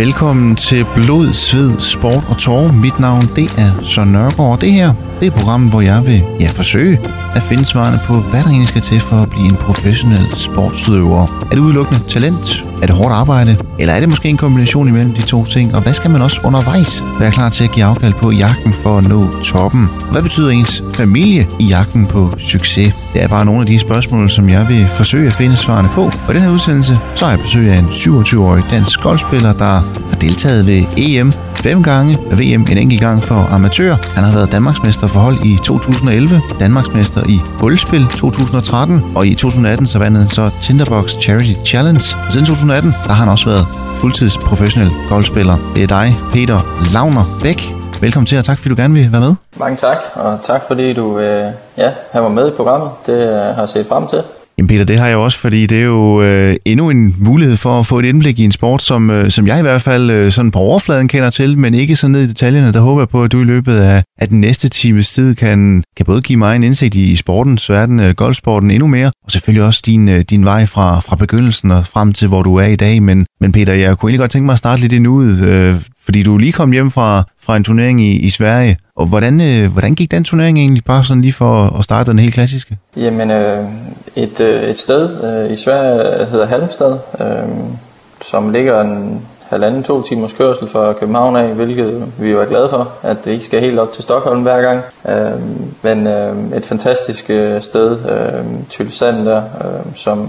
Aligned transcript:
Velkommen 0.00 0.56
til 0.56 0.86
Blod, 0.94 1.32
Sved, 1.32 1.78
Sport 1.78 2.24
og 2.28 2.38
Tårer. 2.38 2.72
Mit 2.72 2.98
navn 2.98 3.22
det 3.36 3.44
er 3.58 3.84
Søren 3.84 4.12
Nørgaard, 4.12 4.60
det 4.60 4.72
her 4.72 4.94
det 5.20 5.26
er 5.26 5.30
programmet, 5.30 5.70
hvor 5.70 5.80
jeg 5.80 6.06
vil 6.06 6.22
ja, 6.40 6.48
forsøge 6.48 6.98
at 7.36 7.42
finde 7.42 7.66
svarene 7.66 8.00
på, 8.06 8.14
hvad 8.14 8.42
der 8.42 8.48
egentlig 8.48 8.68
skal 8.68 8.80
til 8.80 9.00
for 9.00 9.16
at 9.16 9.30
blive 9.30 9.46
en 9.46 9.56
professionel 9.56 10.36
sportsudøver. 10.36 11.46
Er 11.50 11.54
det 11.54 11.58
udelukkende 11.58 12.00
talent? 12.08 12.64
Er 12.82 12.86
det 12.86 12.94
hårdt 12.96 13.12
arbejde? 13.12 13.69
Eller 13.80 13.94
er 13.94 14.00
det 14.00 14.08
måske 14.08 14.28
en 14.28 14.36
kombination 14.36 14.88
imellem 14.88 15.14
de 15.14 15.22
to 15.22 15.44
ting? 15.44 15.74
Og 15.74 15.82
hvad 15.82 15.94
skal 15.94 16.10
man 16.10 16.22
også 16.22 16.40
undervejs 16.44 17.04
være 17.20 17.32
klar 17.32 17.48
til 17.48 17.64
at 17.64 17.70
give 17.72 17.84
afkald 17.84 18.14
på 18.14 18.30
i 18.30 18.36
jagten 18.36 18.72
for 18.72 18.98
at 18.98 19.08
nå 19.08 19.40
toppen? 19.42 19.88
Hvad 20.10 20.22
betyder 20.22 20.50
ens 20.50 20.82
familie 20.94 21.48
i 21.58 21.64
jagten 21.64 22.06
på 22.06 22.32
succes? 22.38 22.94
Det 23.12 23.22
er 23.22 23.28
bare 23.28 23.44
nogle 23.44 23.60
af 23.60 23.66
de 23.66 23.78
spørgsmål, 23.78 24.30
som 24.30 24.48
jeg 24.48 24.68
vil 24.68 24.88
forsøge 24.88 25.26
at 25.26 25.32
finde 25.32 25.56
svarene 25.56 25.88
på. 25.88 26.02
Og 26.04 26.30
i 26.30 26.32
den 26.32 26.42
her 26.42 26.50
udsendelse, 26.50 26.98
så 27.14 27.24
har 27.24 27.32
jeg 27.32 27.40
besøg 27.40 27.70
af 27.70 27.78
en 27.78 27.88
27-årig 27.88 28.64
dansk 28.70 29.00
golfspiller, 29.00 29.52
der 29.52 29.64
har 29.64 30.16
deltaget 30.20 30.66
ved 30.66 30.84
EM 30.96 31.32
fem 31.54 31.82
gange, 31.82 32.18
VM 32.32 32.66
en 32.70 32.78
enkelt 32.78 33.00
gang 33.00 33.22
for 33.22 33.48
amatører. 33.50 33.96
Han 34.14 34.24
har 34.24 34.32
været 34.32 34.52
Danmarksmester 34.52 35.06
for 35.06 35.20
hold 35.20 35.44
i 35.44 35.56
2011, 35.64 36.40
Danmarksmester 36.60 37.22
i 37.28 37.40
boldspil 37.58 38.06
2013, 38.06 39.02
og 39.14 39.26
i 39.26 39.34
2018 39.34 39.86
så 39.86 39.98
vandt 39.98 40.18
han 40.18 40.28
så 40.28 40.50
Tinderbox 40.60 41.10
Charity 41.22 41.52
Challenge. 41.66 42.16
Og 42.26 42.32
siden 42.32 42.46
2018, 42.46 42.90
der 42.90 43.12
har 43.12 43.14
han 43.14 43.28
også 43.28 43.50
været 43.50 43.66
fuldtidsprofessionel 44.00 44.90
golfspiller. 45.08 45.56
Det 45.74 45.82
er 45.82 45.86
dig, 45.86 46.16
Peter 46.32 46.58
Lavner 46.92 47.24
Bæk. 47.42 47.74
Velkommen 48.00 48.26
til, 48.26 48.38
og 48.38 48.44
tak 48.44 48.58
fordi 48.58 48.68
du 48.68 48.80
gerne 48.82 48.94
vil 48.94 49.12
være 49.12 49.20
med. 49.20 49.34
Mange 49.56 49.76
tak, 49.76 49.96
og 50.14 50.38
tak 50.44 50.62
fordi 50.66 50.92
du 50.92 51.18
øh, 51.18 51.52
ja, 51.76 51.92
har 52.12 52.20
været 52.20 52.34
med 52.34 52.48
i 52.48 52.50
programmet. 52.56 52.90
Det 53.06 53.28
øh, 53.28 53.34
har 53.34 53.60
jeg 53.62 53.68
set 53.68 53.86
frem 53.86 54.06
til. 54.06 54.22
Jamen 54.60 54.68
Peter, 54.68 54.84
det 54.84 54.98
har 54.98 55.06
jeg 55.06 55.16
også, 55.16 55.38
fordi 55.38 55.66
det 55.66 55.80
er 55.80 55.84
jo 55.84 56.22
øh, 56.22 56.56
endnu 56.64 56.90
en 56.90 57.16
mulighed 57.18 57.56
for 57.56 57.80
at 57.80 57.86
få 57.86 57.98
et 57.98 58.04
indblik 58.04 58.38
i 58.38 58.44
en 58.44 58.52
sport, 58.52 58.82
som, 58.82 59.10
øh, 59.10 59.30
som 59.30 59.46
jeg 59.46 59.58
i 59.58 59.62
hvert 59.62 59.82
fald 59.82 60.10
øh, 60.10 60.32
sådan 60.32 60.50
på 60.50 60.58
overfladen 60.58 61.08
kender 61.08 61.30
til, 61.30 61.58
men 61.58 61.74
ikke 61.74 61.96
så 61.96 62.08
ned 62.08 62.22
i 62.22 62.26
detaljerne. 62.26 62.72
Der 62.72 62.80
håber 62.80 63.00
jeg 63.00 63.08
på, 63.08 63.24
at 63.24 63.32
du 63.32 63.40
i 63.40 63.44
løbet 63.44 63.76
af, 63.76 64.02
af 64.18 64.28
den 64.28 64.40
næste 64.40 64.68
times 64.68 65.12
tid 65.12 65.34
kan, 65.34 65.84
kan 65.96 66.06
både 66.06 66.22
give 66.22 66.38
mig 66.38 66.56
en 66.56 66.62
indsigt 66.62 66.94
i 66.94 67.16
sportens 67.16 67.70
verden, 67.70 68.00
øh, 68.00 68.14
golfsporten 68.14 68.70
endnu 68.70 68.86
mere, 68.86 69.10
og 69.24 69.30
selvfølgelig 69.30 69.64
også 69.64 69.82
din, 69.86 70.08
øh, 70.08 70.20
din 70.20 70.44
vej 70.44 70.66
fra, 70.66 71.00
fra 71.00 71.16
begyndelsen 71.16 71.70
og 71.70 71.86
frem 71.86 72.12
til, 72.12 72.28
hvor 72.28 72.42
du 72.42 72.56
er 72.56 72.66
i 72.66 72.76
dag. 72.76 73.02
Men, 73.02 73.26
men 73.40 73.52
Peter, 73.52 73.72
jeg 73.72 73.98
kunne 73.98 74.08
egentlig 74.08 74.20
godt 74.20 74.30
tænke 74.30 74.46
mig 74.46 74.52
at 74.52 74.58
starte 74.58 74.80
lidt 74.82 74.92
endnu, 74.92 75.22
øh, 75.22 75.74
fordi 76.04 76.22
du 76.22 76.36
lige 76.36 76.52
kom 76.52 76.72
hjem 76.72 76.90
fra, 76.90 77.22
fra 77.40 77.56
en 77.56 77.64
turnering 77.64 78.00
i, 78.00 78.18
i 78.18 78.30
Sverige. 78.30 78.76
Og 78.96 79.06
hvordan, 79.06 79.40
øh, 79.40 79.72
hvordan 79.72 79.94
gik 79.94 80.10
den 80.10 80.24
turnering 80.24 80.58
egentlig, 80.58 80.84
bare 80.84 81.04
sådan 81.04 81.22
lige 81.22 81.32
for 81.32 81.78
at 81.78 81.84
starte 81.84 82.10
den 82.10 82.18
helt 82.18 82.34
klassiske? 82.34 82.76
Jamen, 82.96 83.30
øh, 83.30 83.64
et, 84.16 84.40
øh, 84.40 84.62
et 84.62 84.78
sted 84.78 85.24
øh, 85.24 85.52
i 85.52 85.56
Sverige 85.56 86.20
øh, 86.20 86.28
hedder 86.28 86.46
Halmstad, 86.46 86.98
øh, 87.20 87.48
som 88.22 88.52
ligger 88.52 88.80
en 88.80 89.22
halvanden, 89.50 89.82
to 89.82 90.02
timers 90.02 90.32
kørsel 90.32 90.68
fra 90.68 90.92
København 90.92 91.36
af, 91.36 91.54
hvilket 91.54 92.12
vi 92.18 92.30
jo 92.30 92.40
er 92.40 92.46
glade 92.46 92.68
for, 92.68 92.92
at 93.02 93.24
det 93.24 93.30
ikke 93.30 93.44
skal 93.44 93.60
helt 93.60 93.78
op 93.78 93.92
til 93.94 94.02
Stockholm 94.02 94.42
hver 94.42 94.62
gang. 94.62 94.82
Øh, 95.08 95.40
men 95.82 96.06
øh, 96.06 96.56
et 96.56 96.66
fantastisk 96.66 97.30
øh, 97.30 97.62
sted, 97.62 97.98
øh, 98.10 98.44
Tylsand 98.70 99.26
der, 99.26 99.36
øh, 99.36 99.92
som 99.94 100.28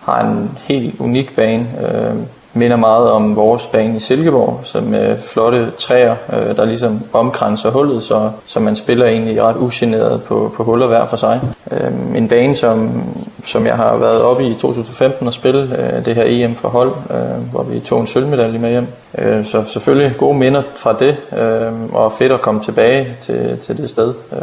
har 0.00 0.20
en 0.20 0.58
helt 0.58 1.00
unik 1.00 1.36
bane, 1.36 1.66
øh, 1.80 2.14
minder 2.54 2.76
meget 2.76 3.10
om 3.10 3.36
vores 3.36 3.66
bane 3.66 3.96
i 3.96 4.00
Silkeborg, 4.00 4.60
som 4.64 4.82
med 4.82 5.16
flotte 5.22 5.70
træer, 5.78 6.16
øh, 6.32 6.56
der 6.56 6.64
ligesom 6.64 7.00
omkranser 7.12 7.70
hullet, 7.70 8.02
så, 8.02 8.30
så 8.46 8.60
man 8.60 8.76
spiller 8.76 9.06
egentlig 9.06 9.42
ret 9.42 9.56
ugeneret 9.56 10.22
på, 10.22 10.52
på 10.56 10.64
huller 10.64 10.86
hver 10.86 11.06
for 11.06 11.16
sig. 11.16 11.40
Øh, 11.70 12.16
en 12.16 12.28
bane, 12.28 12.56
som, 12.56 13.02
som 13.44 13.66
jeg 13.66 13.76
har 13.76 13.96
været 13.96 14.22
oppe 14.22 14.44
i 14.44 14.54
2015 14.54 15.26
og 15.26 15.32
spille 15.32 15.60
øh, 15.78 16.04
det 16.04 16.14
her 16.14 16.24
EM 16.26 16.54
for 16.54 16.68
hold, 16.68 16.92
øh, 17.10 17.50
hvor 17.50 17.62
vi 17.62 17.80
tog 17.80 18.00
en 18.00 18.06
sølvmedalje 18.06 18.58
med 18.58 18.70
hjem. 18.70 18.86
Øh, 19.18 19.46
så 19.46 19.64
selvfølgelig 19.66 20.16
gode 20.16 20.38
minder 20.38 20.62
fra 20.76 20.92
det, 20.98 21.16
øh, 21.36 21.94
og 21.94 22.12
fedt 22.12 22.32
at 22.32 22.40
komme 22.40 22.60
tilbage 22.64 23.16
til, 23.22 23.58
til 23.62 23.76
det 23.76 23.90
sted. 23.90 24.14
Øh, 24.32 24.38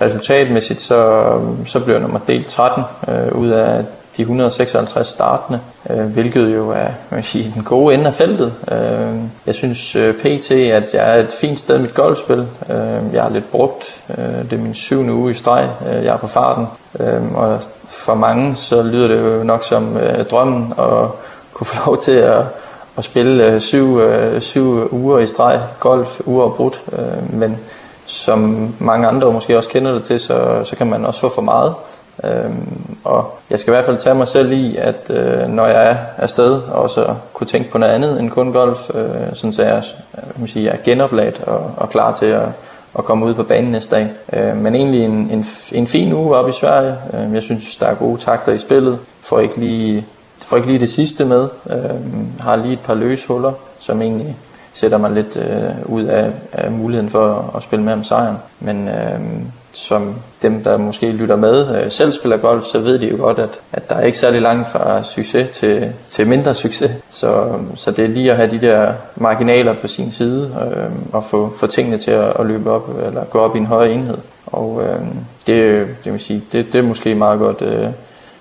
resultatmæssigt 0.00 0.80
så, 0.80 1.22
så 1.66 1.80
blev 1.80 1.94
jeg 1.94 2.02
nummer 2.02 2.20
del 2.26 2.44
13 2.44 2.84
øh, 3.08 3.38
ud 3.38 3.48
af 3.48 3.84
de 4.16 4.22
156 4.22 5.08
startende, 5.08 5.60
øh, 5.90 6.04
hvilket 6.04 6.54
jo 6.54 6.70
er 6.70 6.88
man 7.10 7.22
sige, 7.22 7.52
den 7.54 7.64
gode 7.64 7.94
ende 7.94 8.06
af 8.06 8.14
feltet. 8.14 8.52
Øh, 8.72 9.16
jeg 9.46 9.54
synes 9.54 9.96
øh, 9.96 10.14
pt, 10.14 10.50
at 10.50 10.94
jeg 10.94 11.16
er 11.16 11.20
et 11.20 11.32
fint 11.40 11.58
sted 11.58 11.78
i 11.78 11.82
mit 11.82 11.94
golfspil. 11.94 12.46
Øh, 12.70 13.14
jeg 13.14 13.22
har 13.22 13.30
lidt 13.30 13.50
brugt. 13.50 14.02
Øh, 14.18 14.50
det 14.50 14.52
er 14.52 14.62
min 14.62 14.74
syvende 14.74 15.12
uge 15.12 15.30
i 15.30 15.34
streg. 15.34 15.68
Øh, 15.88 16.04
jeg 16.04 16.12
er 16.12 16.16
på 16.16 16.26
farten. 16.26 16.66
Øh, 17.00 17.34
og 17.34 17.60
for 17.88 18.14
mange 18.14 18.56
så 18.56 18.82
lyder 18.82 19.08
det 19.08 19.20
jo 19.20 19.42
nok 19.44 19.64
som 19.64 19.96
øh, 19.96 20.24
drømmen 20.24 20.72
at 20.78 21.08
kunne 21.52 21.66
få 21.66 21.76
lov 21.86 22.02
til 22.02 22.12
at, 22.12 22.44
at 22.98 23.04
spille 23.04 23.46
øh, 23.46 23.60
syv, 23.60 23.98
øh, 23.98 24.40
syv 24.40 24.88
uger 24.92 25.18
i 25.18 25.26
streg 25.26 25.60
golf, 25.80 26.20
uger 26.24 26.48
brudt. 26.48 26.82
Øh, 26.92 27.34
men 27.34 27.58
som 28.06 28.68
mange 28.78 29.06
andre 29.06 29.32
måske 29.32 29.56
også 29.56 29.68
kender 29.68 29.92
det 29.92 30.04
til, 30.04 30.20
så, 30.20 30.64
så 30.64 30.76
kan 30.76 30.86
man 30.86 31.06
også 31.06 31.20
få 31.20 31.28
for 31.28 31.42
meget. 31.42 31.74
Øhm, 32.24 32.96
og 33.04 33.38
jeg 33.50 33.58
skal 33.58 33.70
i 33.70 33.74
hvert 33.74 33.84
fald 33.84 33.98
tage 33.98 34.14
mig 34.14 34.28
selv 34.28 34.52
i, 34.52 34.76
at 34.76 35.10
øh, 35.10 35.48
når 35.48 35.66
jeg 35.66 35.90
er 35.90 35.96
afsted, 36.16 36.60
også 36.62 37.14
kunne 37.32 37.46
tænke 37.46 37.70
på 37.70 37.78
noget 37.78 37.92
andet 37.92 38.20
end 38.20 38.30
kun 38.30 38.52
golf, 38.52 38.90
øh, 38.94 39.34
sådan 39.34 39.52
så 39.52 39.62
jeg, 39.62 39.82
jeg, 40.40 40.48
sige, 40.48 40.64
jeg 40.64 40.72
er 40.72 40.84
genopladt 40.84 41.42
og, 41.42 41.70
og 41.76 41.90
klar 41.90 42.14
til 42.14 42.26
at, 42.26 42.48
at 42.98 43.04
komme 43.04 43.26
ud 43.26 43.34
på 43.34 43.42
banen 43.42 43.72
næste 43.72 43.96
dag. 43.96 44.10
Øh, 44.32 44.56
men 44.56 44.74
egentlig 44.74 45.04
en, 45.04 45.12
en, 45.12 45.46
en 45.72 45.86
fin 45.86 46.12
uge 46.12 46.36
oppe 46.36 46.50
i 46.50 46.54
Sverige. 46.54 46.96
Øh, 47.14 47.34
jeg 47.34 47.42
synes, 47.42 47.76
der 47.76 47.86
er 47.86 47.94
gode 47.94 48.20
takter 48.20 48.52
i 48.52 48.58
spillet. 48.58 48.98
Får 49.20 49.40
ikke 49.40 49.56
lige, 49.60 50.06
får 50.38 50.56
ikke 50.56 50.68
lige 50.68 50.80
det 50.80 50.90
sidste 50.90 51.24
med. 51.24 51.48
Øh, 51.70 52.40
har 52.40 52.56
lige 52.56 52.72
et 52.72 52.80
par 52.80 52.94
løse 52.94 53.28
huller, 53.28 53.52
som 53.80 54.02
egentlig 54.02 54.36
sætter 54.74 54.98
mig 54.98 55.10
lidt 55.10 55.36
øh, 55.36 55.92
ud 55.92 56.04
af, 56.04 56.30
af 56.52 56.70
muligheden 56.70 57.10
for 57.10 57.34
at, 57.34 57.56
at 57.56 57.62
spille 57.62 57.84
med 57.84 57.92
om 57.92 58.04
sejren. 58.04 58.36
Men 58.60 58.88
øh, 58.88 59.20
som 59.72 60.14
dem, 60.42 60.64
der 60.64 60.76
måske 60.76 61.10
lytter 61.10 61.36
med, 61.36 61.84
øh, 61.84 61.90
selv 61.90 62.12
spiller 62.12 62.36
golf, 62.36 62.64
så 62.64 62.78
ved 62.78 62.98
de 62.98 63.06
jo 63.06 63.16
godt, 63.16 63.38
at, 63.38 63.50
at 63.72 63.88
der 63.88 63.94
er 63.94 64.04
ikke 64.04 64.18
særlig 64.18 64.42
langt 64.42 64.70
fra 64.70 65.04
succes 65.04 65.50
til, 65.56 65.92
til 66.10 66.26
mindre 66.26 66.54
succes. 66.54 66.90
Så, 67.10 67.48
så 67.74 67.90
det 67.90 68.04
er 68.04 68.08
lige 68.08 68.30
at 68.30 68.36
have 68.36 68.50
de 68.50 68.60
der 68.60 68.92
marginaler 69.16 69.74
på 69.80 69.86
sin 69.86 70.10
side 70.10 70.70
øh, 70.76 70.92
og 71.12 71.24
få, 71.24 71.52
få 71.56 71.66
tingene 71.66 71.98
til 71.98 72.10
at, 72.10 72.32
at 72.40 72.46
løbe 72.46 72.70
op 72.70 72.88
eller 73.06 73.24
gå 73.24 73.38
op 73.38 73.56
i 73.56 73.58
en 73.58 73.66
højere 73.66 73.92
enhed. 73.92 74.18
Og 74.46 74.82
øh, 74.82 75.00
det, 75.46 75.86
det, 76.04 76.12
vil 76.12 76.20
sige, 76.20 76.44
det, 76.52 76.72
det 76.72 76.78
er 76.78 76.82
måske 76.82 77.14
meget 77.14 77.38
godt 77.38 77.62
øh, 77.62 77.88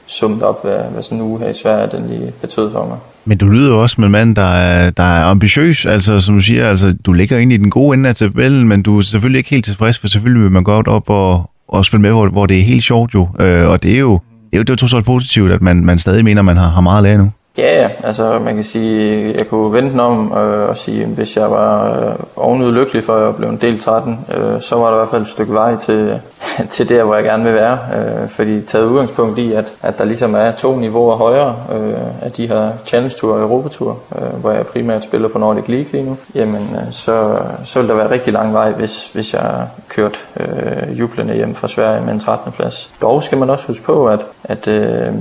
summet 0.06 0.44
op, 0.44 0.64
hvad, 0.64 0.78
hvad 0.78 1.04
sådan 1.04 1.18
en 1.18 1.24
uge 1.24 1.40
her 1.40 1.50
i 1.50 1.54
Sverige 1.54 1.92
den 1.92 2.08
lige 2.08 2.34
betød 2.42 2.72
for 2.72 2.86
mig. 2.86 2.98
Men 3.26 3.38
du 3.38 3.48
lyder 3.48 3.74
også 3.74 3.96
med 4.00 4.06
en 4.06 4.12
mand, 4.12 4.36
der 4.36 4.54
er, 4.54 4.90
der 4.90 5.04
er 5.04 5.26
ambitiøs, 5.26 5.86
altså 5.86 6.20
som 6.20 6.36
du 6.36 6.42
siger, 6.42 6.68
altså 6.68 6.94
du 7.06 7.14
ligger 7.14 7.38
ind 7.38 7.54
i 7.54 7.58
den 7.58 7.70
gode 7.70 7.98
ende 7.98 8.10
af 8.10 8.16
tabellen, 8.16 8.68
men 8.68 8.84
du 8.84 8.98
er 8.98 9.02
selvfølgelig 9.02 9.38
ikke 9.38 9.50
helt 9.50 9.66
tilfreds, 9.66 10.00
for 10.00 10.08
selvfølgelig 10.08 10.44
vil 10.44 10.52
man 10.52 10.64
godt 10.64 10.88
op 10.88 11.10
og, 11.10 11.50
og 11.68 11.86
spille 11.86 12.02
med, 12.02 12.10
hvor, 12.10 12.30
hvor 12.30 12.46
det 12.46 12.60
er 12.60 12.64
helt 12.64 12.84
sjovt 12.84 13.14
jo, 13.14 13.28
øh, 13.40 13.68
og 13.68 13.84
det 13.84 13.96
er 13.96 14.00
jo, 14.00 14.20
det 14.52 14.54
er 14.54 14.58
jo, 14.58 14.64
det 14.64 14.84
er 14.84 14.96
jo 14.98 15.02
positivt, 15.02 15.52
at 15.52 15.62
man, 15.62 15.86
man 15.86 16.00
stadig 16.00 16.24
mener, 16.24 16.42
man 16.42 16.58
har, 16.58 16.70
har 16.70 16.82
meget 16.82 16.98
at 16.98 17.04
lære 17.04 17.18
nu. 17.18 17.32
Ja, 17.58 17.90
altså 18.04 18.40
man 18.40 18.56
kan 18.56 18.64
sige, 18.64 19.34
jeg 19.38 19.48
kunne 19.48 19.74
vente 19.74 19.92
den 19.92 20.00
om 20.00 20.34
øh, 20.38 20.70
og 20.70 20.78
sige, 20.78 21.06
hvis 21.06 21.38
jeg 21.38 21.52
var 21.52 22.00
øh, 22.00 22.16
ovenud 22.36 22.72
lykkelig 22.72 23.04
for 23.04 23.30
at 23.30 23.36
blive 23.36 23.50
en 23.50 23.58
del 23.58 23.80
13, 23.80 24.20
øh, 24.36 24.62
så 24.62 24.76
var 24.76 24.88
der 24.88 24.94
i 24.94 24.98
hvert 24.98 25.10
fald 25.10 25.22
et 25.22 25.28
stykke 25.28 25.54
vej 25.54 25.76
til, 25.76 26.20
til 26.70 26.90
der, 26.90 27.04
hvor 27.04 27.16
jeg 27.16 27.24
gerne 27.24 27.44
vil 27.44 27.54
være. 27.54 27.80
Øh, 27.96 28.30
fordi 28.30 28.62
taget 28.62 28.86
udgangspunkt 28.86 29.40
i, 29.40 29.54
at, 29.54 29.74
at 29.82 29.98
der 29.98 30.04
ligesom 30.04 30.36
er 30.36 30.52
to 30.52 30.76
niveauer 30.76 31.16
højere 31.16 31.56
øh, 31.74 32.26
af 32.26 32.32
de 32.32 32.48
her 32.48 32.72
Challenge 32.86 33.16
Tour 33.18 33.34
og 33.34 33.42
Europa 33.42 33.70
Tour, 33.70 34.00
øh, 34.16 34.40
hvor 34.42 34.52
jeg 34.52 34.68
primært 34.68 35.04
spiller 35.04 35.28
på 35.28 35.38
Nordic 35.38 35.68
League 35.68 35.92
lige 35.92 36.06
nu, 36.06 36.18
jamen 36.36 36.70
øh, 36.76 36.92
så, 36.94 37.40
så 37.66 37.80
vil 37.80 37.90
der 37.90 37.96
være 37.96 38.12
rigtig 38.12 38.34
lang 38.34 38.54
vej, 38.54 38.72
hvis, 38.72 39.10
hvis 39.14 39.34
jeg 39.34 39.68
kørte 39.90 40.18
øh, 40.40 41.00
jublende 41.00 41.34
hjem 41.34 41.56
fra 41.56 41.68
Sverige 41.68 42.02
med 42.02 42.14
en 42.14 42.20
13. 42.20 42.52
plads. 42.52 42.92
Dog 43.02 43.24
skal 43.24 43.38
man 43.38 43.50
også 43.50 43.68
huske 43.68 43.86
på, 43.86 44.08
at, 44.08 44.20
at 44.44 44.68
øh, 44.68 45.14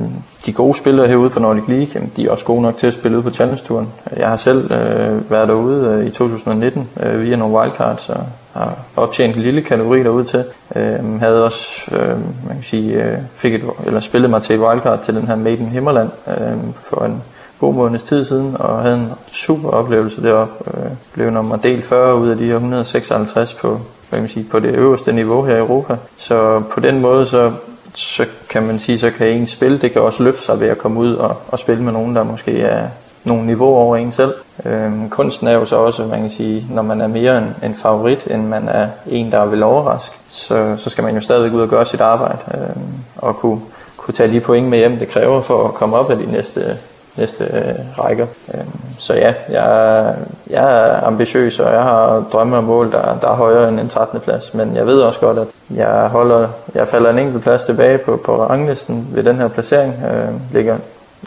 de 0.47 0.53
gode 0.53 0.79
spillere 0.79 1.07
herude 1.07 1.31
på 1.31 1.41
Nordic 1.41 1.69
League, 1.69 1.89
jamen, 1.95 2.13
de 2.17 2.27
er 2.27 2.31
også 2.31 2.45
gode 2.45 2.63
nok 2.63 2.77
til 2.77 2.87
at 2.87 2.95
spille 2.95 3.17
ude 3.17 3.23
på 3.23 3.31
Challenge-turen. 3.31 3.89
Jeg 4.17 4.29
har 4.29 4.37
selv 4.37 4.73
øh, 4.73 5.31
været 5.31 5.49
derude 5.49 5.87
øh, 5.87 6.07
i 6.07 6.11
2019 6.11 6.89
øh, 7.03 7.23
via 7.23 7.37
nogle 7.37 7.57
wildcards 7.57 8.09
og 8.09 8.27
har 8.53 8.79
optjent 8.97 9.37
en 9.37 9.43
lille 9.43 9.63
kategori 9.63 10.03
derude 10.03 10.25
til. 10.25 10.45
Øh, 10.77 11.21
havde 11.21 11.45
også, 11.45 11.81
øh, 11.93 12.09
man 12.47 12.55
kan 12.55 12.63
sige, 12.63 13.05
øh, 13.05 13.19
fik 13.35 13.55
et, 13.55 13.65
eller 13.87 14.01
spillet 14.01 14.31
mig 14.31 14.43
til 14.43 14.55
et 14.55 14.61
wildcard 14.61 15.03
til 15.03 15.15
den 15.15 15.27
her 15.27 15.37
Maiden 15.37 15.67
Himmerland 15.67 16.11
øh, 16.29 16.59
for 16.75 17.05
en 17.05 17.23
god 17.61 17.75
måneds 17.75 18.03
tid 18.03 18.25
siden, 18.25 18.57
og 18.59 18.83
havde 18.83 18.97
en 18.97 19.13
super 19.33 19.69
oplevelse 19.69 20.23
deroppe. 20.23 20.55
Øh, 20.67 20.91
blev 21.13 21.31
nummer 21.31 21.57
del 21.57 21.83
40 21.83 22.17
ud 22.17 22.29
af 22.29 22.37
de 22.37 22.47
her 22.47 22.55
156 22.55 23.55
på, 23.55 23.69
hvad 23.69 23.79
kan 24.11 24.21
man 24.21 24.29
sige, 24.31 24.47
på 24.51 24.59
det 24.59 24.75
øverste 24.75 25.13
niveau 25.13 25.45
her 25.45 25.57
i 25.57 25.59
Europa. 25.59 25.97
Så 26.19 26.63
på 26.75 26.81
den 26.81 27.01
måde, 27.01 27.27
så 27.27 27.53
så 28.01 28.27
kan 28.49 28.63
man 28.63 28.81
sige, 28.81 28.99
så 28.99 29.11
kan 29.11 29.27
en 29.27 29.47
spil, 29.47 29.83
det 29.83 29.93
kan 29.93 30.03
også 30.03 30.23
løfte 30.23 30.43
sig 30.43 30.61
ved 30.61 30.69
at 30.69 30.79
komme 30.79 31.01
ud 31.01 31.15
og, 31.15 31.37
og 31.49 31.59
spille 31.59 31.83
med 31.83 31.93
nogen, 31.93 32.17
der 32.17 32.23
måske 32.23 32.61
er 32.61 32.89
nogle 33.25 33.47
niveauer 33.47 33.81
over 33.81 33.97
en 33.97 34.13
selv. 34.13 34.35
Øhm, 34.65 35.09
kunsten 35.09 35.49
er 35.49 35.53
jo 35.53 35.65
så 35.65 35.77
også, 35.77 36.07
man 36.07 36.21
kan 36.21 36.31
sige, 36.31 36.67
når 36.71 36.83
man 36.83 37.01
er 37.01 37.07
mere 37.07 37.39
en, 37.39 37.55
en 37.63 37.75
favorit, 37.75 38.27
end 38.31 38.47
man 38.47 38.69
er 38.69 38.89
en, 39.07 39.33
der 39.33 39.47
vil 39.47 39.63
overraske, 39.63 40.17
så, 40.29 40.75
så 40.77 40.91
skal 40.91 41.05
man 41.05 41.15
jo 41.15 41.21
stadigvæk 41.21 41.53
ud 41.53 41.61
og 41.61 41.69
gøre 41.69 41.87
sit 41.87 42.01
arbejde, 42.01 42.39
øhm, 42.55 42.95
og 43.17 43.37
kunne, 43.37 43.61
kunne 43.97 44.15
tage 44.15 44.29
lige 44.29 44.41
point 44.41 44.67
med 44.67 44.79
hjem, 44.79 44.97
det 44.97 45.09
kræver 45.09 45.43
for 45.43 45.69
at 45.69 45.75
komme 45.75 45.97
op 45.97 46.11
af 46.11 46.17
de 46.17 46.33
næste, 46.33 46.79
næste 47.21 47.45
øh, 47.45 48.05
rækker. 48.05 48.27
Øh, 48.55 48.61
så 48.99 49.15
ja, 49.15 49.35
jeg, 49.49 50.15
jeg 50.51 50.89
er 50.89 51.07
ambitiøs, 51.07 51.61
og 51.61 51.73
jeg 51.73 51.83
har 51.83 52.25
drømme 52.33 52.57
og 52.57 52.65
mål, 52.65 52.93
der, 52.93 53.19
der 53.19 53.29
er 53.29 53.35
højere 53.35 53.69
end 53.69 53.81
en 53.81 53.89
13. 53.89 54.21
plads. 54.21 54.55
Men 54.55 54.77
jeg 54.77 54.87
ved 54.87 55.01
også 55.01 55.21
godt, 55.21 55.39
at 55.39 55.47
jeg, 55.75 56.09
holder, 56.09 56.49
jeg 56.75 56.89
falder 56.89 57.11
en 57.11 57.19
enkelt 57.19 57.43
plads 57.43 57.65
tilbage 57.65 57.99
på, 57.99 58.21
på 58.25 58.47
ranglisten 58.47 59.09
ved 59.13 59.23
den 59.23 59.37
her 59.37 59.49
placering. 59.49 59.95
Øh, 60.05 60.55
ligger 60.55 60.77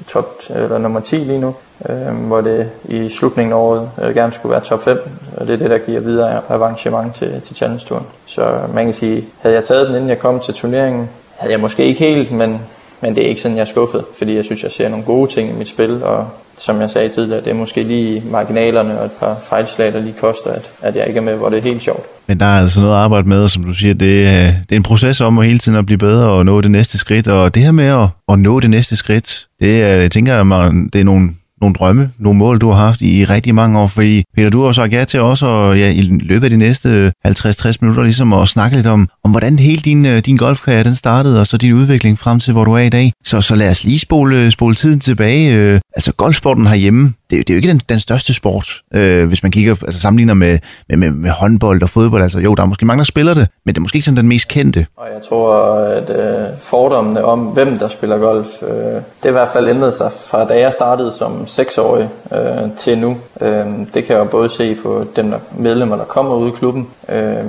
top, 0.08 0.30
eller 0.50 0.78
nummer 0.78 1.00
10 1.00 1.16
lige 1.16 1.40
nu, 1.40 1.56
øh, 1.90 2.28
hvor 2.28 2.42
det 2.42 2.70
i 2.86 3.10
slutningen 3.10 3.54
af 3.54 3.58
året 3.58 3.90
øh, 4.02 4.16
gerne 4.16 4.34
skulle 4.34 4.52
være 4.52 4.62
top 4.62 4.84
5, 4.84 5.10
og 5.38 5.48
det 5.48 5.54
er 5.54 5.58
det, 5.58 5.70
der 5.70 5.78
giver 5.78 6.00
videre 6.00 6.42
avancement 6.50 7.16
til, 7.16 7.42
til 7.42 7.56
Challenge-turen. 7.56 8.06
Så 8.26 8.60
man 8.74 8.86
kan 8.86 8.94
sige, 8.94 9.26
havde 9.42 9.56
jeg 9.56 9.64
taget 9.64 9.88
den, 9.88 9.96
inden 9.96 10.10
jeg 10.10 10.20
kom 10.20 10.40
til 10.40 10.54
turneringen, 10.54 11.10
havde 11.38 11.52
jeg 11.52 11.60
måske 11.60 11.86
ikke 11.86 12.00
helt, 12.00 12.32
men, 12.32 12.62
men 13.04 13.16
det 13.16 13.26
er 13.26 13.30
ikke 13.30 13.42
sådan, 13.42 13.58
jeg 13.58 13.62
er 13.62 13.66
skuffet, 13.66 14.04
fordi 14.18 14.36
jeg 14.36 14.46
synes, 14.46 14.64
jeg 14.64 14.72
ser 14.72 14.90
nogle 14.90 15.06
gode 15.06 15.32
ting 15.32 15.50
i 15.50 15.54
mit 15.54 15.68
spil, 15.68 16.04
og 16.04 16.28
som 16.58 16.82
jeg 16.82 16.90
sagde 16.90 17.10
tidligere, 17.10 17.44
det 17.44 17.50
er 17.50 17.54
måske 17.54 17.84
lige 17.84 18.24
marginalerne 18.32 19.00
og 19.00 19.06
et 19.06 19.12
par 19.12 19.38
fejlslag, 19.50 19.94
der 19.94 20.00
lige 20.00 20.16
koster, 20.20 20.52
at, 20.52 20.70
at 20.82 20.96
jeg 20.96 21.08
ikke 21.08 21.18
er 21.18 21.22
med, 21.22 21.36
hvor 21.36 21.50
det 21.50 21.58
er 21.58 21.62
helt 21.62 21.84
sjovt. 21.84 22.06
Men 22.28 22.40
der 22.40 22.46
er 22.46 22.60
altså 22.60 22.80
noget 22.80 22.94
at 22.94 23.00
arbejde 23.00 23.30
med, 23.30 23.44
og 23.44 23.50
som 23.50 23.64
du 23.64 23.74
siger, 23.74 23.94
det 23.94 24.28
er, 24.28 24.46
det 24.46 24.72
er 24.72 24.76
en 24.76 24.84
proces 24.84 25.22
om 25.22 25.40
at 25.40 25.46
hele 25.46 25.60
tiden 25.60 25.78
at 25.78 25.86
blive 25.86 25.98
bedre 25.98 26.30
og 26.30 26.46
nå 26.46 26.62
det 26.62 26.72
næste 26.72 26.98
skridt. 26.98 27.28
Og 27.28 27.56
det 27.56 27.64
her 27.64 27.72
med 27.72 27.86
at, 27.86 28.08
at 28.32 28.40
nå 28.40 28.60
det 28.60 28.70
næste 28.70 28.96
skridt, 28.96 29.46
det 29.60 29.84
er, 29.84 29.88
jeg 29.88 30.12
tænker, 30.12 30.54
at 30.54 30.74
det 30.94 31.02
er 31.02 31.06
nogle 31.06 31.30
nogle 31.64 31.76
drømme, 31.76 32.10
nogle 32.20 32.40
mål, 32.40 32.60
du 32.60 32.70
har 32.70 32.86
haft 32.86 33.02
i 33.02 33.26
rigtig 33.26 33.56
mange 33.56 33.80
år. 33.80 33.88
Fordi 33.88 34.24
Peter, 34.36 34.50
du 34.50 34.66
har 34.66 34.72
sagt 34.72 34.94
ja 34.94 35.04
til 35.06 35.22
også 35.22 35.46
og, 35.46 35.78
ja, 35.80 35.90
i 35.90 36.02
løbet 36.02 36.44
af 36.44 36.50
de 36.50 36.58
næste 36.58 37.14
50-60 37.28 37.78
minutter 37.82 38.04
ligesom 38.04 38.34
at 38.34 38.48
snakke 38.48 38.78
lidt 38.78 38.88
om, 38.88 39.10
om 39.24 39.32
hvordan 39.32 39.60
hele 39.60 39.82
din, 39.82 40.06
øh, 40.06 40.20
din 40.20 40.38
golfkarriere 40.38 40.84
den 40.84 40.96
startede, 40.96 41.40
og 41.40 41.48
så 41.48 41.58
din 41.58 41.74
udvikling 41.74 42.20
frem 42.20 42.40
til, 42.40 42.54
hvor 42.54 42.66
du 42.66 42.74
er 42.74 42.80
i 42.80 42.90
dag. 42.90 43.14
Så, 43.24 43.42
så 43.42 43.56
lad 43.56 43.72
os 43.72 43.84
lige 43.84 44.00
spole, 44.00 44.52
spole 44.52 44.76
tiden 44.76 45.00
tilbage. 45.00 45.56
Øh, 45.56 45.80
altså 45.96 46.14
golfsporten 46.14 46.68
herhjemme, 46.68 47.14
det, 47.38 47.48
det 47.48 47.54
er 47.54 47.56
jo 47.56 47.58
ikke 47.58 47.70
den, 47.70 47.82
den 47.90 48.00
største 48.00 48.34
sport, 48.34 48.82
øh, 48.94 49.28
hvis 49.28 49.44
man 49.44 49.52
kigger, 49.52 49.76
altså 49.82 50.02
sammenligner 50.02 50.34
med, 50.34 50.60
med, 50.90 50.98
med, 50.98 51.12
med 51.12 51.30
håndbold 51.30 51.84
og 51.84 51.90
fodbold. 51.90 52.24
Altså 52.24 52.40
jo, 52.40 52.56
der 52.56 52.64
er 52.64 52.68
måske 52.68 52.86
mange, 52.86 52.98
der 52.98 53.04
spiller 53.04 53.34
det, 53.34 53.48
men 53.66 53.76
det 53.76 53.80
er 53.80 53.82
måske 53.82 53.96
ikke 53.96 54.06
sådan 54.06 54.18
den 54.18 54.28
mest 54.28 54.48
kendte. 54.48 54.86
Og 54.98 55.08
jeg 55.14 55.22
tror, 55.30 55.76
at 55.76 56.10
øh, 56.10 56.50
fordommene 56.62 57.26
om, 57.26 57.40
hvem 57.40 57.80
der 57.80 57.88
spiller 57.88 58.18
golf, 58.18 58.48
øh, 58.64 58.70
det 58.70 59.04
er 59.24 59.30
i 59.30 59.32
hvert 59.32 59.50
fald 59.54 59.68
ændret 59.68 59.94
sig 59.94 60.12
fra 60.26 60.48
da 60.48 60.60
jeg 60.60 60.74
startede 60.74 61.14
som 61.18 61.48
seksårig 61.48 62.10
øh, 62.34 62.76
til 62.78 62.98
nu. 62.98 63.18
Øh, 63.42 63.66
det 63.94 64.06
kan 64.06 64.16
jeg 64.16 64.20
jo 64.20 64.24
både 64.24 64.50
se 64.50 64.76
på 64.76 65.06
dem, 65.16 65.32
der 65.32 65.40
medlemmer, 65.58 65.96
der 65.96 66.04
kommer 66.04 66.36
ud 66.36 66.48
i 66.48 66.52
klubben. 66.52 66.88
Øh, 67.10 67.44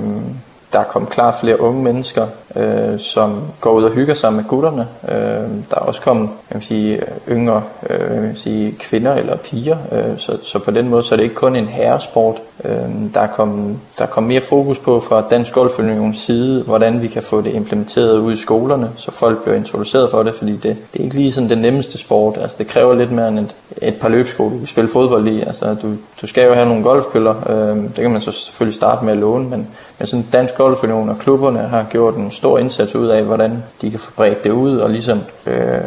der 0.73 0.79
er 0.79 0.83
kommet 0.83 1.11
klart 1.11 1.35
flere 1.39 1.61
unge 1.61 1.83
mennesker, 1.83 2.27
øh, 2.55 2.99
som 2.99 3.41
går 3.61 3.71
ud 3.71 3.83
og 3.83 3.91
hygger 3.91 4.13
sig 4.13 4.33
med 4.33 4.43
gutterne. 4.43 4.87
Øh, 5.09 5.49
der 5.69 5.75
er 5.75 5.79
også 5.79 6.01
kommet 6.01 6.29
kan 6.47 6.57
man 6.57 6.63
sige, 6.63 7.01
yngre 7.29 7.63
øh, 7.89 7.99
kan 7.99 8.21
man 8.21 8.35
sige, 8.35 8.71
kvinder 8.71 9.13
eller 9.13 9.35
piger, 9.35 9.77
øh, 9.91 10.17
så, 10.17 10.37
så 10.43 10.59
på 10.59 10.71
den 10.71 10.89
måde 10.89 11.03
så 11.03 11.15
er 11.15 11.17
det 11.17 11.23
ikke 11.23 11.35
kun 11.35 11.55
en 11.55 11.65
herresport. 11.65 12.35
Øh, 12.65 12.71
der, 13.13 13.19
er 13.19 13.27
kommet, 13.27 13.77
der 13.97 14.03
er 14.03 14.09
kommet 14.09 14.27
mere 14.27 14.41
fokus 14.41 14.79
på 14.79 14.99
fra 14.99 15.23
Dansk 15.29 15.53
Golfunions 15.53 16.19
side, 16.19 16.63
hvordan 16.63 17.01
vi 17.01 17.07
kan 17.07 17.23
få 17.23 17.41
det 17.41 17.53
implementeret 17.53 18.17
ud 18.17 18.33
i 18.33 18.35
skolerne, 18.35 18.89
så 18.95 19.11
folk 19.11 19.43
bliver 19.43 19.55
introduceret 19.55 20.11
for 20.11 20.23
det, 20.23 20.35
fordi 20.35 20.51
det, 20.51 20.63
det 20.63 20.99
er 20.99 21.03
ikke 21.03 21.15
lige 21.15 21.31
sådan 21.31 21.49
den 21.49 21.57
nemmeste 21.57 21.97
sport. 21.97 22.37
Altså, 22.41 22.55
det 22.59 22.67
kræver 22.67 22.95
lidt 22.95 23.11
mere 23.11 23.27
end 23.27 23.39
et, 23.39 23.55
et 23.81 23.95
par 24.01 24.09
løbsko, 24.09 24.43
du 24.43 24.57
kan 24.57 24.67
spille 24.67 24.89
fodbold 24.89 25.27
i. 25.27 25.41
Altså, 25.41 25.75
du, 25.81 25.91
du 26.21 26.27
skal 26.27 26.47
jo 26.47 26.53
have 26.53 26.67
nogle 26.67 26.83
golfkøller, 26.83 27.35
øh, 27.49 27.77
det 27.83 27.95
kan 27.95 28.11
man 28.11 28.21
så 28.21 28.31
selvfølgelig 28.31 28.75
starte 28.75 29.05
med 29.05 29.13
at 29.13 29.19
låne, 29.19 29.49
men 29.49 29.67
men 29.99 30.07
sådan 30.07 30.25
Dansk 30.33 30.55
Golfunion 30.57 31.09
og 31.09 31.19
klubberne 31.19 31.59
har 31.59 31.85
gjort 31.91 32.15
en 32.15 32.31
stor 32.31 32.44
indsats 32.57 32.95
ud 32.95 33.07
af, 33.07 33.23
hvordan 33.23 33.63
de 33.81 33.91
kan 33.91 33.99
få 33.99 34.11
bredt 34.15 34.43
det 34.43 34.51
ud 34.51 34.77
og 34.77 34.89
ligesom 34.89 35.21
øh, 35.45 35.79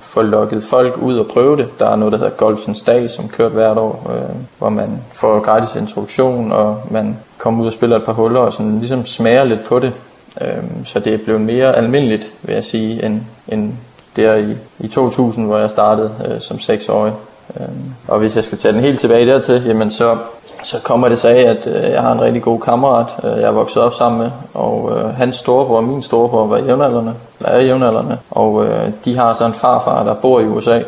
få 0.00 0.22
lukket 0.22 0.62
folk 0.62 0.98
ud 0.98 1.18
og 1.18 1.26
prøve 1.26 1.56
det. 1.56 1.68
Der 1.78 1.86
er 1.86 1.96
noget, 1.96 2.12
der 2.12 2.18
hedder 2.18 2.32
Golfens 2.32 2.82
Dag, 2.82 3.10
som 3.10 3.28
kørt 3.28 3.52
hvert 3.52 3.78
år, 3.78 4.10
øh, 4.14 4.36
hvor 4.58 4.68
man 4.68 5.00
får 5.12 5.40
gratis 5.40 5.76
introduktion, 5.76 6.52
og 6.52 6.82
man 6.90 7.16
kommer 7.38 7.62
ud 7.62 7.66
og 7.66 7.72
spiller 7.72 7.96
et 7.96 8.04
par 8.04 8.12
huller 8.12 8.40
og 8.40 8.52
sådan 8.52 8.78
ligesom 8.78 9.06
smager 9.06 9.44
lidt 9.44 9.64
på 9.64 9.78
det. 9.78 9.92
Øh, 10.40 10.64
så 10.84 11.00
det 11.00 11.14
er 11.14 11.18
blevet 11.18 11.40
mere 11.40 11.76
almindeligt, 11.76 12.30
vil 12.42 12.54
jeg 12.54 12.64
sige, 12.64 13.04
end, 13.04 13.20
end 13.48 13.72
der 14.16 14.34
i, 14.34 14.56
i 14.78 14.88
2000, 14.88 15.46
hvor 15.46 15.58
jeg 15.58 15.70
startede 15.70 16.10
øh, 16.28 16.40
som 16.40 16.60
seksårig. 16.60 17.12
Øhm, 17.60 17.94
og 18.08 18.18
hvis 18.18 18.36
jeg 18.36 18.44
skal 18.44 18.58
tage 18.58 18.72
den 18.72 18.80
helt 18.80 18.98
tilbage 18.98 19.26
dertil, 19.26 19.64
jamen 19.66 19.90
så, 19.90 20.16
så 20.62 20.78
kommer 20.82 21.08
det 21.08 21.18
så 21.18 21.28
af, 21.28 21.40
at 21.40 21.66
øh, 21.66 21.90
jeg 21.90 22.02
har 22.02 22.12
en 22.12 22.20
rigtig 22.20 22.42
god 22.42 22.60
kammerat, 22.60 23.06
øh, 23.24 23.30
jeg 23.30 23.42
er 23.42 23.50
vokset 23.50 23.82
op 23.82 23.94
sammen 23.94 24.20
med, 24.20 24.30
og 24.54 24.92
øh, 24.96 25.16
hans 25.16 25.36
storebror 25.36 25.76
og 25.76 25.84
min 25.84 26.02
storebror 26.02 26.46
var 26.46 26.58
jævnaldrende, 26.58 27.14
eller 27.40 27.52
er 27.52 27.60
jævnaldrende, 27.60 28.18
og 28.30 28.66
øh, 28.66 28.90
de 29.04 29.16
har 29.16 29.34
så 29.34 29.44
en 29.46 29.54
farfar, 29.54 30.04
der 30.04 30.14
bor 30.14 30.40
i 30.40 30.46
USA, 30.46 30.78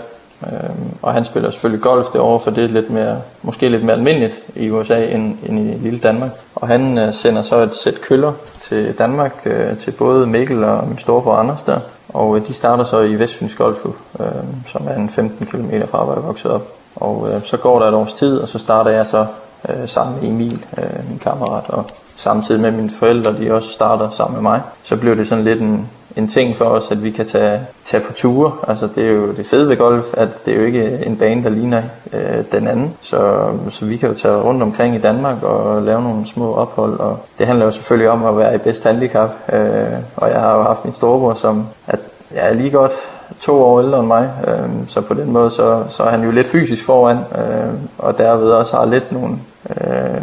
øh, 0.42 0.70
og 1.02 1.12
han 1.12 1.24
spiller 1.24 1.50
selvfølgelig 1.50 1.82
golf 1.82 2.06
derovre, 2.06 2.40
for 2.40 2.50
det 2.50 2.64
er 2.64 2.68
lidt 2.68 2.90
mere, 2.90 3.16
måske 3.42 3.68
lidt 3.68 3.84
mere 3.84 3.96
almindeligt 3.96 4.40
i 4.56 4.70
USA 4.70 5.06
end, 5.06 5.38
end 5.46 5.58
i 5.58 5.74
lille 5.74 5.98
Danmark. 5.98 6.30
Og 6.54 6.68
han 6.68 6.98
øh, 6.98 7.14
sender 7.14 7.42
så 7.42 7.56
et 7.56 7.76
sæt 7.76 8.00
køller 8.00 8.32
til 8.60 8.92
Danmark, 8.98 9.42
øh, 9.44 9.78
til 9.78 9.90
både 9.90 10.26
Mikkel 10.26 10.64
og 10.64 10.88
min 10.88 10.98
storebror 10.98 11.34
Anders 11.34 11.62
der, 11.62 11.78
og 12.14 12.36
øh, 12.36 12.46
de 12.46 12.54
starter 12.54 12.84
så 12.84 13.00
i 13.00 13.18
Vestfyns 13.18 13.56
Golfklub, 13.56 13.96
øh, 14.20 14.26
som 14.66 14.86
er 14.88 14.94
en 14.94 15.10
15 15.10 15.46
km 15.46 15.70
fra, 15.88 16.04
hvor 16.04 16.14
jeg 16.14 16.24
voksede 16.24 16.54
op. 16.54 16.68
Og 16.96 17.28
øh, 17.30 17.40
så 17.44 17.56
går 17.56 17.78
der 17.78 17.88
et 17.88 17.94
års 17.94 18.14
tid, 18.14 18.38
og 18.38 18.48
så 18.48 18.58
starter 18.58 18.90
jeg 18.90 19.06
så 19.06 19.26
øh, 19.68 19.88
sammen 19.88 20.20
med 20.20 20.28
Emil, 20.28 20.66
øh, 20.78 21.08
min 21.08 21.18
kammerat, 21.18 21.64
og 21.68 21.84
samtidig 22.16 22.60
med 22.60 22.70
mine 22.70 22.90
forældre, 22.90 23.38
de 23.38 23.52
også 23.52 23.68
starter 23.68 24.10
sammen 24.10 24.34
med 24.34 24.42
mig. 24.42 24.60
Så 24.82 24.96
blev 24.96 25.16
det 25.16 25.28
sådan 25.28 25.44
lidt 25.44 25.60
en, 25.60 25.88
en 26.16 26.28
ting 26.28 26.56
for 26.56 26.64
os, 26.64 26.90
at 26.90 27.02
vi 27.02 27.10
kan 27.10 27.26
tage, 27.26 27.60
tage 27.84 28.02
på 28.02 28.12
ture. 28.12 28.52
Altså 28.68 28.88
det 28.94 29.06
er 29.06 29.10
jo 29.10 29.32
det 29.32 29.46
fede 29.46 29.68
ved 29.68 29.76
golf, 29.76 30.06
at 30.12 30.42
det 30.46 30.54
er 30.54 30.58
jo 30.58 30.64
ikke 30.64 30.98
en 31.06 31.16
bane, 31.16 31.44
der 31.44 31.50
ligner 31.50 31.82
øh, 32.12 32.44
den 32.52 32.68
anden. 32.68 32.94
Så, 33.00 33.50
så 33.70 33.84
vi 33.84 33.96
kan 33.96 34.08
jo 34.08 34.14
tage 34.14 34.36
rundt 34.36 34.62
omkring 34.62 34.94
i 34.94 34.98
Danmark 34.98 35.42
og 35.42 35.82
lave 35.82 36.02
nogle 36.02 36.26
små 36.26 36.54
ophold. 36.54 37.00
Og 37.00 37.18
det 37.38 37.46
handler 37.46 37.64
jo 37.64 37.70
selvfølgelig 37.70 38.10
om 38.10 38.24
at 38.24 38.36
være 38.38 38.54
i 38.54 38.58
bedst 38.58 38.84
handicap. 38.84 39.30
Øh, 39.52 39.86
og 40.16 40.30
jeg 40.30 40.40
har 40.40 40.56
jo 40.56 40.62
haft 40.62 40.84
min 40.84 40.94
storebror, 40.94 41.34
som 41.34 41.66
at 41.86 41.98
jeg 42.34 42.48
er 42.48 42.54
lige 42.54 42.70
godt 42.70 42.92
to 43.40 43.62
år 43.62 43.80
ældre 43.80 43.98
end 43.98 44.06
mig. 44.06 44.30
Øh, 44.46 44.70
så 44.88 45.00
på 45.00 45.14
den 45.14 45.32
måde, 45.32 45.50
så, 45.50 45.84
så 45.88 46.02
er 46.02 46.10
han 46.10 46.24
jo 46.24 46.30
lidt 46.30 46.46
fysisk 46.46 46.84
foran. 46.84 47.16
Øh, 47.16 47.74
og 47.98 48.18
derved 48.18 48.50
også 48.50 48.76
har 48.76 48.84
lidt 48.84 49.12
nogle... 49.12 49.38
Øh, 49.80 50.20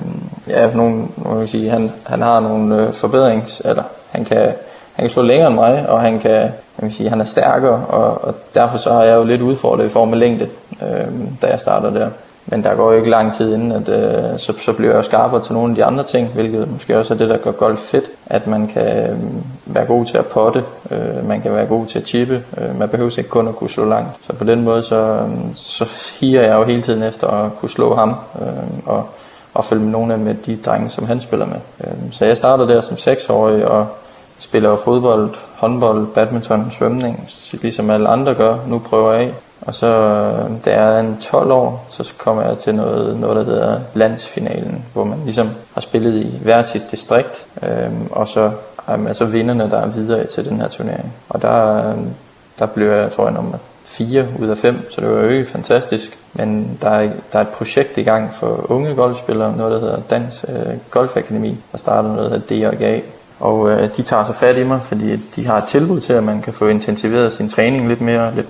ja, 0.47 0.73
nogle, 0.73 1.07
kan 1.23 1.47
sige, 1.47 1.69
han, 1.69 1.91
han 2.05 2.21
har 2.21 2.39
nogle 2.39 2.88
øh, 2.88 2.93
forbedrings... 2.93 3.61
Eller 3.65 3.83
han 4.11 4.25
kan 4.25 4.53
han 5.01 5.07
kan 5.07 5.13
slå 5.13 5.21
længere 5.21 5.48
end 5.48 5.55
mig, 5.55 5.89
og 5.89 6.01
han 6.01 6.20
kan, 6.20 6.31
jeg 6.31 6.51
vil 6.77 6.93
sige, 6.93 7.10
han 7.10 7.22
er 7.22 7.25
stærkere, 7.25 7.86
og, 7.89 8.24
og 8.24 8.36
derfor 8.53 8.77
så 8.77 8.93
har 8.93 9.03
jeg 9.03 9.15
jo 9.15 9.24
lidt 9.24 9.41
udfordret 9.41 9.86
i 9.86 9.89
form 9.89 10.13
af 10.13 10.20
længde, 10.20 10.50
øh, 10.81 11.08
da 11.41 11.48
jeg 11.48 11.60
starter 11.60 11.89
der. 11.89 12.10
Men 12.46 12.63
der 12.63 12.75
går 12.75 12.91
jo 12.91 12.98
ikke 12.98 13.10
lang 13.10 13.34
tid 13.34 13.53
inden, 13.53 13.72
at 13.72 13.89
øh, 13.89 14.39
så, 14.39 14.53
så 14.62 14.74
bliver 14.74 14.96
jeg 14.96 15.05
skarpere 15.05 15.41
til 15.41 15.53
nogle 15.53 15.72
af 15.72 15.75
de 15.75 15.86
andre 15.86 16.03
ting, 16.03 16.27
hvilket 16.27 16.72
måske 16.72 16.98
også 16.98 17.13
er 17.13 17.17
det, 17.17 17.29
der 17.29 17.38
gør 17.38 17.51
golf 17.51 17.79
fedt, 17.79 18.05
at 18.25 18.48
man 18.48 18.67
kan 18.67 19.10
øh, 19.10 19.17
være 19.65 19.86
god 19.86 20.05
til 20.05 20.17
at 20.17 20.25
potte, 20.25 20.63
øh, 20.91 21.27
man 21.27 21.41
kan 21.41 21.55
være 21.55 21.65
god 21.65 21.86
til 21.86 22.00
at 22.00 22.08
chippe, 22.08 22.43
øh, 22.58 22.79
man 22.79 22.89
behøver 22.89 23.17
ikke 23.17 23.29
kun 23.29 23.48
at 23.48 23.55
kunne 23.55 23.70
slå 23.70 23.86
langt. 23.86 24.10
Så 24.27 24.34
på 24.34 24.43
den 24.43 24.63
måde, 24.63 24.84
så, 24.84 24.96
øh, 24.96 25.29
så 25.53 25.86
higer 26.20 26.41
jeg 26.41 26.55
jo 26.55 26.63
hele 26.63 26.81
tiden 26.81 27.03
efter 27.03 27.27
at 27.27 27.51
kunne 27.60 27.70
slå 27.70 27.96
ham, 27.96 28.15
øh, 28.41 28.48
og, 28.86 29.05
og 29.53 29.65
følge 29.65 29.84
med 29.84 29.91
nogle 29.91 30.13
af 30.13 30.20
med 30.20 30.36
de 30.46 30.58
drenge, 30.65 30.89
som 30.89 31.05
han 31.05 31.22
spiller 31.22 31.46
med. 31.46 31.88
Øh, 31.88 32.12
så 32.12 32.25
jeg 32.25 32.38
starter 32.38 32.65
der 32.65 32.81
som 32.81 32.98
seksårig, 32.98 33.67
og 33.67 33.88
spiller 34.41 34.75
fodbold, 34.75 35.29
håndbold, 35.55 36.07
badminton, 36.07 36.71
svømning, 36.71 37.29
ligesom 37.51 37.89
alle 37.89 38.07
andre 38.07 38.36
gør. 38.36 38.57
Nu 38.67 38.79
prøver 38.79 39.12
jeg 39.12 39.21
af. 39.21 39.33
Og 39.62 39.75
så, 39.75 39.88
øh, 39.88 40.65
da 40.65 40.81
jeg 40.81 40.95
er 40.95 41.00
en 41.00 41.17
12 41.21 41.51
år, 41.51 41.88
så 41.89 42.13
kommer 42.17 42.43
jeg 42.43 42.57
til 42.57 42.75
noget, 42.75 43.19
noget 43.19 43.36
der 43.36 43.43
hedder 43.43 43.79
landsfinalen, 43.93 44.86
hvor 44.93 45.03
man 45.03 45.19
ligesom 45.24 45.50
har 45.74 45.81
spillet 45.81 46.13
i 46.13 46.39
hver 46.41 46.63
sit 46.63 46.91
distrikt, 46.91 47.45
øhm, 47.63 48.07
og 48.12 48.27
så 48.27 48.51
er 48.88 49.07
altså 49.07 49.25
vinderne, 49.25 49.69
der 49.69 49.77
er 49.77 49.88
videre 49.88 50.27
til 50.27 50.45
den 50.45 50.62
her 50.62 50.67
turnering. 50.67 51.13
Og 51.29 51.41
der, 51.41 51.89
øh, 51.89 51.98
der 52.60 52.65
blev 52.65 52.88
jeg, 52.88 53.12
tror 53.12 53.24
jeg, 53.24 53.33
nummer 53.33 53.57
4 53.86 54.25
ud 54.39 54.48
af 54.48 54.57
5, 54.57 54.91
så 54.91 55.01
det 55.01 55.10
var 55.10 55.21
jo 55.21 55.29
ikke 55.29 55.45
fantastisk. 55.45 56.19
Men 56.33 56.77
der 56.81 56.89
er, 56.89 57.10
der 57.33 57.39
er 57.39 57.43
et 57.43 57.50
projekt 57.50 57.98
i 57.98 58.03
gang 58.03 58.33
for 58.33 58.65
unge 58.71 58.95
golfspillere, 58.95 59.57
noget 59.57 59.71
der 59.71 59.79
hedder 59.79 60.00
Dans 60.10 60.45
øh, 60.48 60.74
Golfakademi, 60.91 61.57
der 61.71 61.77
starter 61.77 62.10
noget, 62.15 62.31
der 62.31 62.38
hedder 62.38 62.69
DRGA, 62.71 63.00
og 63.41 63.71
øh, 63.71 63.98
de 63.98 64.01
tager 64.01 64.24
så 64.24 64.33
fat 64.33 64.57
i 64.57 64.63
mig, 64.63 64.79
fordi 64.83 65.15
de 65.36 65.45
har 65.45 65.57
et 65.57 65.63
tilbud 65.63 66.00
til, 66.00 66.13
at 66.13 66.24
man 66.24 66.41
kan 66.41 66.53
få 66.53 66.67
intensiveret 66.67 67.33
sin 67.33 67.50
træning 67.50 67.88
lidt 67.88 68.01
mere, 68.01 68.36
lidt, 68.36 68.48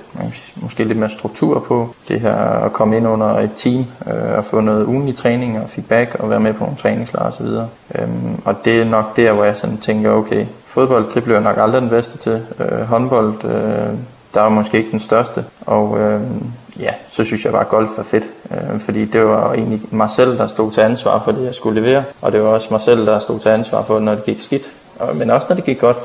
måske 0.55 0.83
lidt 0.83 0.97
mere 0.97 1.09
struktur 1.09 1.59
på 1.59 1.89
det 2.07 2.21
her 2.21 2.35
at 2.35 2.73
komme 2.73 2.97
ind 2.97 3.07
under 3.07 3.27
et 3.27 3.51
team 3.55 3.85
øh, 4.07 4.37
og 4.37 4.45
få 4.45 4.59
noget 4.59 4.85
ugenlig 4.85 5.15
træning 5.15 5.59
og 5.59 5.69
feedback 5.69 6.15
og 6.19 6.29
være 6.29 6.39
med 6.39 6.53
på 6.53 6.63
nogle 6.63 6.77
træningslejre 6.77 7.27
osv. 7.27 7.45
Øhm, 7.95 8.41
og 8.45 8.65
det 8.65 8.81
er 8.81 8.85
nok 8.85 9.15
der, 9.15 9.33
hvor 9.33 9.43
jeg 9.43 9.57
sådan 9.57 9.77
tænker, 9.77 10.11
okay, 10.11 10.45
fodbold, 10.65 11.05
det 11.13 11.23
bliver 11.23 11.37
jeg 11.37 11.43
nok 11.43 11.57
aldrig 11.57 11.81
den 11.81 11.89
bedste 11.89 12.17
til. 12.17 12.41
Øh, 12.59 12.81
håndbold, 12.81 13.45
øh, 13.45 13.97
der 14.33 14.41
er 14.41 14.49
måske 14.49 14.77
ikke 14.77 14.91
den 14.91 14.99
største. 14.99 15.45
Og 15.65 15.99
øh, 15.99 16.21
ja, 16.79 16.91
så 17.11 17.23
synes 17.23 17.45
jeg 17.45 17.51
bare, 17.51 17.61
at 17.61 17.69
golf 17.69 17.97
er 17.97 18.03
fedt. 18.03 18.23
Øh, 18.51 18.79
fordi 18.79 19.05
det 19.05 19.25
var 19.25 19.53
egentlig 19.53 19.81
mig 19.91 20.09
selv, 20.09 20.37
der 20.37 20.47
stod 20.47 20.71
til 20.71 20.81
ansvar 20.81 21.21
for 21.25 21.31
det, 21.31 21.45
jeg 21.45 21.55
skulle 21.55 21.81
levere. 21.81 22.03
Og 22.21 22.31
det 22.31 22.43
var 22.43 22.49
også 22.49 22.67
mig 22.71 22.81
selv, 22.81 23.05
der 23.05 23.19
stod 23.19 23.39
til 23.39 23.49
ansvar 23.49 23.83
for, 23.83 23.99
når 23.99 24.15
det 24.15 24.25
gik 24.25 24.39
skidt 24.39 24.69
og, 25.01 25.15
men 25.15 25.29
også 25.29 25.45
når 25.49 25.55
det 25.55 25.65
gik 25.65 25.79
godt. 25.79 25.97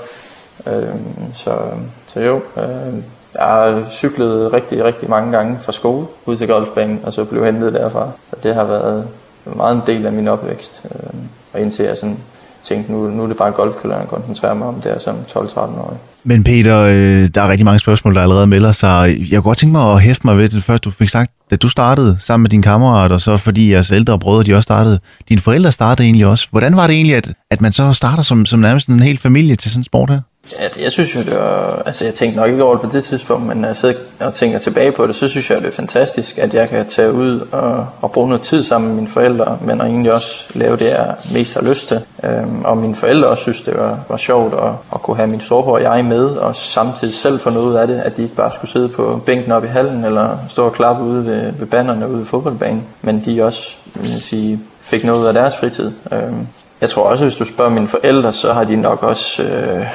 Øh, 0.67 0.95
så, 1.35 1.59
så 2.07 2.21
jo, 2.21 2.37
øh, 2.37 2.95
jeg 3.35 3.45
har 3.47 3.85
cyklet 3.91 4.53
rigtig, 4.53 4.85
rigtig 4.85 5.11
mange 5.11 5.33
gange 5.33 5.59
fra 5.61 5.73
skole 5.73 6.07
ud 6.27 6.37
til 6.37 6.49
golfbanen, 6.49 7.01
og 7.05 7.13
så 7.13 7.25
blev 7.25 7.45
hentet 7.45 7.75
derfra. 7.75 8.11
Så 8.31 8.37
det 8.43 8.55
har 8.55 8.65
været 8.65 9.09
meget 9.45 9.75
en 9.75 9.83
del 9.87 10.07
af 10.07 10.13
min 10.13 10.29
opvækst. 10.29 10.83
Øh, 10.85 11.21
og 11.53 11.61
indtil 11.61 11.85
jeg 11.85 11.97
sådan 11.99 12.19
tænkte, 12.65 12.93
nu, 12.93 12.99
nu 12.99 13.23
er 13.23 13.27
det 13.27 13.37
bare 13.37 13.53
golfkøllerne, 13.53 14.01
jeg 14.01 14.09
koncentrerer 14.09 14.55
mig 14.55 14.69
om 14.69 14.81
der 14.81 14.99
som 14.99 15.17
12-13-årig. 15.29 15.99
Men 16.29 16.45
Peter, 16.45 16.79
øh, 16.79 17.29
der 17.35 17.43
er 17.43 17.49
rigtig 17.49 17.65
mange 17.65 17.79
spørgsmål, 17.79 18.15
der 18.15 18.23
allerede 18.23 18.47
melder 18.47 18.73
sig. 18.73 19.17
Jeg 19.19 19.37
kunne 19.37 19.43
godt 19.43 19.59
tænke 19.59 19.73
mig 19.73 19.93
at 19.93 20.01
hæfte 20.01 20.27
mig 20.27 20.37
ved 20.37 20.49
det 20.49 20.63
første, 20.63 20.85
du 20.85 20.91
fik 20.91 21.09
sagt, 21.09 21.33
da 21.51 21.57
du 21.57 21.69
startede 21.69 22.17
sammen 22.21 22.43
med 22.43 22.51
din 22.51 22.63
kammerat, 22.63 23.13
og 23.13 23.21
så 23.21 23.37
fordi 23.37 23.73
jeres 23.73 23.91
ældre 23.91 24.19
brødre, 24.19 24.45
de 24.45 24.55
også 24.55 24.63
startede. 24.63 25.01
Dine 25.29 25.41
forældre 25.41 25.73
startede 25.73 26.07
egentlig 26.07 26.27
også. 26.27 26.49
Hvordan 26.51 26.77
var 26.77 26.87
det 26.87 26.97
egentlig, 26.97 27.17
at, 27.17 27.33
at 27.51 27.61
man 27.61 27.73
så 27.73 27.93
starter 27.93 28.23
som, 28.23 28.47
som 28.47 28.61
nærmest 28.61 28.89
en 28.89 29.01
hel 29.01 29.19
familie 29.19 29.57
til 29.57 29.71
sådan 29.71 29.81
en 29.81 29.85
sport 29.85 30.11
her? 30.11 30.21
Ja, 30.53 30.83
jeg 30.83 30.93
synes 30.93 31.15
jo, 31.15 31.21
det 31.21 31.35
var, 31.35 31.83
altså 31.87 32.05
jeg 32.05 32.15
tænkte 32.15 32.41
nok 32.41 32.51
ikke 32.51 32.65
over 32.65 32.75
det 32.75 32.83
på 32.83 32.97
det 32.97 33.05
tidspunkt, 33.05 33.47
men 33.47 33.57
når 33.57 33.69
jeg 33.69 33.77
sidder 33.77 33.95
og 34.21 34.35
tænker 34.35 34.59
tilbage 34.59 34.93
på 34.93 35.07
det, 35.07 35.15
så 35.15 35.29
synes 35.29 35.51
jeg, 35.51 35.59
det 35.59 35.67
er 35.67 35.73
fantastisk, 35.73 36.39
at 36.39 36.55
jeg 36.55 36.69
kan 36.69 36.87
tage 36.89 37.13
ud 37.13 37.41
og, 37.53 37.87
og 38.01 38.13
bruge 38.13 38.29
noget 38.29 38.43
tid 38.43 38.63
sammen 38.63 38.89
med 38.89 38.97
mine 38.97 39.09
forældre, 39.09 39.59
men 39.61 39.81
og 39.81 39.87
egentlig 39.87 40.13
også 40.13 40.45
lave 40.55 40.77
det, 40.77 40.85
jeg 40.85 41.15
mest 41.33 41.55
har 41.55 41.63
lyst 41.63 41.89
til. 41.89 42.01
Øhm, 42.25 42.65
og 42.65 42.77
mine 42.77 42.97
forældre 42.97 43.29
også 43.29 43.43
synes, 43.43 43.61
det 43.61 43.79
var, 43.79 43.99
var 44.09 44.17
sjovt 44.17 44.55
at, 44.55 44.73
at 44.95 45.03
kunne 45.03 45.17
have 45.17 45.31
min 45.31 45.41
storebror 45.41 45.73
og 45.73 45.83
jeg 45.83 46.05
med, 46.05 46.25
og 46.25 46.57
samtidig 46.57 47.15
selv 47.15 47.41
få 47.41 47.51
noget 47.51 47.67
ud 47.67 47.75
af 47.75 47.87
det, 47.87 48.01
at 48.01 48.17
de 48.17 48.23
ikke 48.23 48.35
bare 48.35 48.51
skulle 48.55 48.71
sidde 48.71 48.89
på 48.89 49.23
bænken 49.27 49.53
op 49.53 49.65
i 49.65 49.69
hallen, 49.69 50.05
eller 50.05 50.39
stå 50.49 50.67
og 50.67 50.73
klappe 50.73 51.05
ude 51.05 51.27
ved, 51.27 51.53
ved 51.53 51.67
banderne 51.67 52.09
ude 52.09 52.23
i 52.23 52.25
fodboldbanen, 52.25 52.85
men 53.03 53.23
de 53.27 53.45
også 53.45 53.77
vil 53.95 54.23
sige, 54.23 54.61
fik 54.81 55.05
noget 55.05 55.21
ud 55.21 55.27
af 55.27 55.35
deres 55.35 55.57
fritid. 55.57 55.93
Øhm, 56.13 56.47
jeg 56.81 56.91
tror 56.91 57.03
også, 57.03 57.25
hvis 57.25 57.37
du 57.37 57.45
spørger 57.45 57.71
mine 57.71 57.89
forældre, 57.89 58.33
så 58.33 58.53
har 58.53 58.65
de 58.65 58.77
nok 58.77 59.03
også 59.03 59.43
øh, 59.43 59.87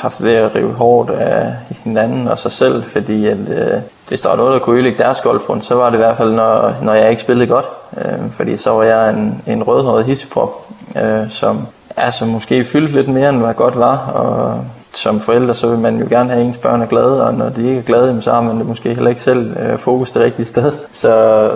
haft 0.00 0.24
ved 0.24 0.34
at 0.34 0.54
rive 0.54 0.72
hårdt 0.72 1.10
af 1.10 1.54
hinanden 1.84 2.28
og 2.28 2.38
sig 2.38 2.52
selv, 2.52 2.84
fordi 2.84 3.26
at, 3.26 3.38
øh, 3.50 3.80
hvis 4.08 4.20
der 4.20 4.28
var 4.28 4.36
noget, 4.36 4.52
der 4.52 4.58
kunne 4.58 4.76
ødelægge 4.76 4.98
deres 4.98 5.20
golfrund, 5.20 5.62
så 5.62 5.74
var 5.74 5.90
det 5.90 5.96
i 5.96 5.98
hvert 5.98 6.16
fald, 6.16 6.32
når, 6.32 6.74
når 6.82 6.94
jeg 6.94 7.10
ikke 7.10 7.22
spillede 7.22 7.46
godt. 7.46 7.64
Øh, 7.96 8.32
fordi 8.32 8.56
så 8.56 8.70
var 8.70 8.82
jeg 8.82 9.10
en, 9.10 9.42
en 9.46 9.62
rødhåret 9.62 10.04
hisseprop, 10.04 10.66
øh, 11.02 11.30
som, 11.30 11.66
altså, 11.96 12.24
måske 12.24 12.64
fyldte 12.64 12.94
lidt 12.94 13.08
mere, 13.08 13.28
end 13.28 13.38
hvad 13.40 13.54
godt 13.54 13.78
var, 13.78 13.96
og 13.96 14.64
som 14.94 15.20
forældre, 15.20 15.54
så 15.54 15.68
vil 15.68 15.78
man 15.78 15.98
jo 15.98 16.06
gerne 16.10 16.30
have 16.30 16.44
ens 16.44 16.56
børn 16.56 16.82
er 16.82 16.86
glade, 16.86 17.26
og 17.26 17.34
når 17.34 17.48
de 17.48 17.68
ikke 17.68 17.78
er 17.78 17.82
glade, 17.82 18.22
så 18.22 18.32
har 18.32 18.40
man 18.40 18.58
det 18.58 18.66
måske 18.66 18.94
heller 18.94 19.10
ikke 19.10 19.22
selv 19.22 19.56
øh, 19.58 19.78
fokus 19.78 20.12
det 20.12 20.22
rigtige 20.22 20.46
sted. 20.46 20.72
Så, 20.92 21.50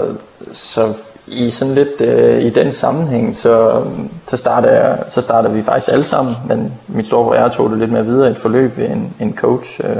så 0.52 0.94
i 1.26 1.50
sådan 1.50 1.74
lidt 1.74 2.00
øh, 2.00 2.42
i 2.42 2.50
den 2.50 2.72
sammenhæng, 2.72 3.36
så, 3.36 3.82
så, 4.28 4.36
starter 4.36 4.70
jeg, 4.70 4.98
så 5.08 5.20
starter 5.20 5.50
vi 5.50 5.62
faktisk 5.62 5.92
alle 5.92 6.04
sammen, 6.04 6.36
men 6.48 6.72
min 6.88 7.04
storebror 7.04 7.34
jeg 7.34 7.52
tog 7.52 7.70
det 7.70 7.78
lidt 7.78 7.92
mere 7.92 8.06
videre 8.06 8.28
i 8.28 8.30
et 8.30 8.36
forløb 8.36 8.76
ved 8.76 8.88
en, 8.88 9.14
en 9.20 9.36
coach, 9.36 9.80
øh, 9.84 9.96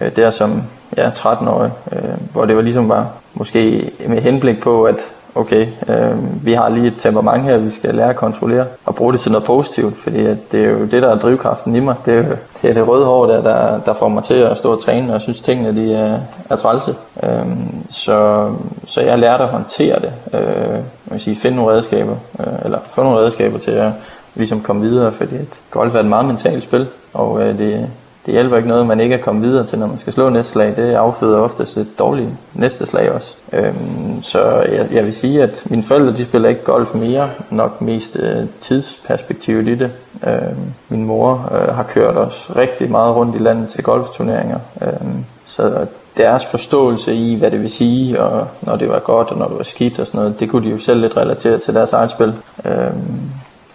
øh 0.00 0.16
der 0.16 0.30
som 0.30 0.62
ja, 0.96 1.10
13-årig, 1.10 1.70
øh, 1.92 2.02
hvor 2.32 2.44
det 2.44 2.56
var 2.56 2.62
ligesom 2.62 2.88
var 2.88 3.08
måske 3.34 3.92
med 4.08 4.20
henblik 4.20 4.60
på, 4.60 4.84
at 4.84 5.12
okay, 5.34 5.66
øh, 5.88 6.44
vi 6.44 6.52
har 6.52 6.68
lige 6.68 6.86
et 6.86 6.94
temperament 6.98 7.42
her, 7.42 7.56
vi 7.56 7.70
skal 7.70 7.94
lære 7.94 8.10
at 8.10 8.16
kontrollere 8.16 8.66
og 8.84 8.94
bruge 8.94 9.12
det 9.12 9.20
til 9.20 9.32
noget 9.32 9.46
positivt, 9.46 9.96
fordi 9.96 10.26
at 10.26 10.52
det 10.52 10.64
er 10.64 10.70
jo 10.70 10.80
det, 10.80 11.02
der 11.02 11.08
er 11.08 11.18
drivkraften 11.18 11.76
i 11.76 11.80
mig. 11.80 11.94
Det 12.06 12.14
er 12.14 12.18
jo 12.18 12.36
det, 12.62 12.70
er 12.70 12.74
det 12.74 12.88
røde 12.88 13.04
hår, 13.04 13.26
der, 13.26 13.42
der, 13.42 13.80
der 13.80 13.92
får 13.92 14.08
mig 14.08 14.24
til 14.24 14.34
at 14.34 14.58
stå 14.58 14.72
og 14.72 14.82
træne, 14.82 15.14
og 15.14 15.20
synes 15.20 15.40
tingene 15.40 15.84
de 15.84 15.94
er, 15.94 16.18
er 16.50 16.56
trælse. 16.56 16.94
Øh, 17.22 17.46
så, 17.88 18.50
så 18.86 19.00
jeg 19.00 19.18
lærte 19.18 19.44
at 19.44 19.50
håndtere 19.50 20.00
det. 20.00 20.12
Øh, 20.34 20.40
jeg 20.70 20.82
vil 21.10 21.20
sige, 21.20 21.36
finde 21.36 21.56
nogle 21.56 21.72
redskaber, 21.72 22.16
øh, 22.40 22.46
eller 22.64 22.78
få 22.84 23.02
nogle 23.02 23.18
redskaber 23.18 23.58
til 23.58 23.70
at 23.70 23.92
ligesom 24.34 24.60
komme 24.60 24.82
videre, 24.82 25.12
fordi 25.12 25.36
at 25.36 25.60
golf 25.70 25.94
er 25.94 26.00
et 26.00 26.06
meget 26.06 26.26
mentalt 26.26 26.62
spil, 26.62 26.86
og 27.14 27.42
øh, 27.42 27.58
det, 27.58 27.90
det 28.30 28.38
hjælper 28.38 28.56
ikke 28.56 28.68
noget, 28.68 28.86
man 28.86 29.00
ikke 29.00 29.14
er 29.14 29.22
kommet 29.22 29.42
videre 29.42 29.66
til, 29.66 29.78
når 29.78 29.86
man 29.86 29.98
skal 29.98 30.12
slå 30.12 30.28
næste 30.28 30.52
slag. 30.52 30.76
Det 30.76 30.94
afføder 30.94 31.38
oftest 31.38 31.76
et 31.76 31.98
dårligt 31.98 32.28
næste 32.54 32.86
slag 32.86 33.12
også. 33.12 33.34
Øhm, 33.52 34.22
så 34.22 34.40
jeg, 34.48 34.88
jeg 34.92 35.04
vil 35.04 35.12
sige, 35.12 35.42
at 35.42 35.62
mine 35.66 35.82
forældre 35.82 36.12
de 36.12 36.24
spiller 36.24 36.48
ikke 36.48 36.64
golf 36.64 36.94
mere, 36.94 37.30
nok 37.50 37.80
mest 37.80 38.16
øh, 38.20 38.46
tidsperspektivet 38.60 39.68
i 39.68 39.74
det. 39.74 39.90
Øhm, 40.26 40.56
min 40.88 41.04
mor 41.04 41.52
øh, 41.52 41.74
har 41.74 41.82
kørt 41.82 42.16
os 42.16 42.50
rigtig 42.56 42.90
meget 42.90 43.16
rundt 43.16 43.36
i 43.36 43.38
landet 43.38 43.68
til 43.68 43.84
golfturneringer. 43.84 44.58
Øhm, 44.82 45.24
så 45.46 45.86
deres 46.16 46.46
forståelse 46.46 47.14
i, 47.14 47.34
hvad 47.34 47.50
det 47.50 47.62
vil 47.62 47.70
sige, 47.70 48.20
og 48.20 48.46
når 48.60 48.76
det 48.76 48.88
var 48.88 48.98
godt, 48.98 49.28
og 49.28 49.38
når 49.38 49.48
det 49.48 49.56
var 49.56 49.64
skidt 49.64 49.98
og 49.98 50.06
sådan 50.06 50.18
noget, 50.20 50.40
det 50.40 50.50
kunne 50.50 50.66
de 50.66 50.70
jo 50.70 50.78
selv 50.78 51.00
lidt 51.00 51.16
relatere 51.16 51.58
til 51.58 51.74
deres 51.74 51.92
eget 51.92 52.10
spil. 52.10 52.34
Øhm, 52.64 53.20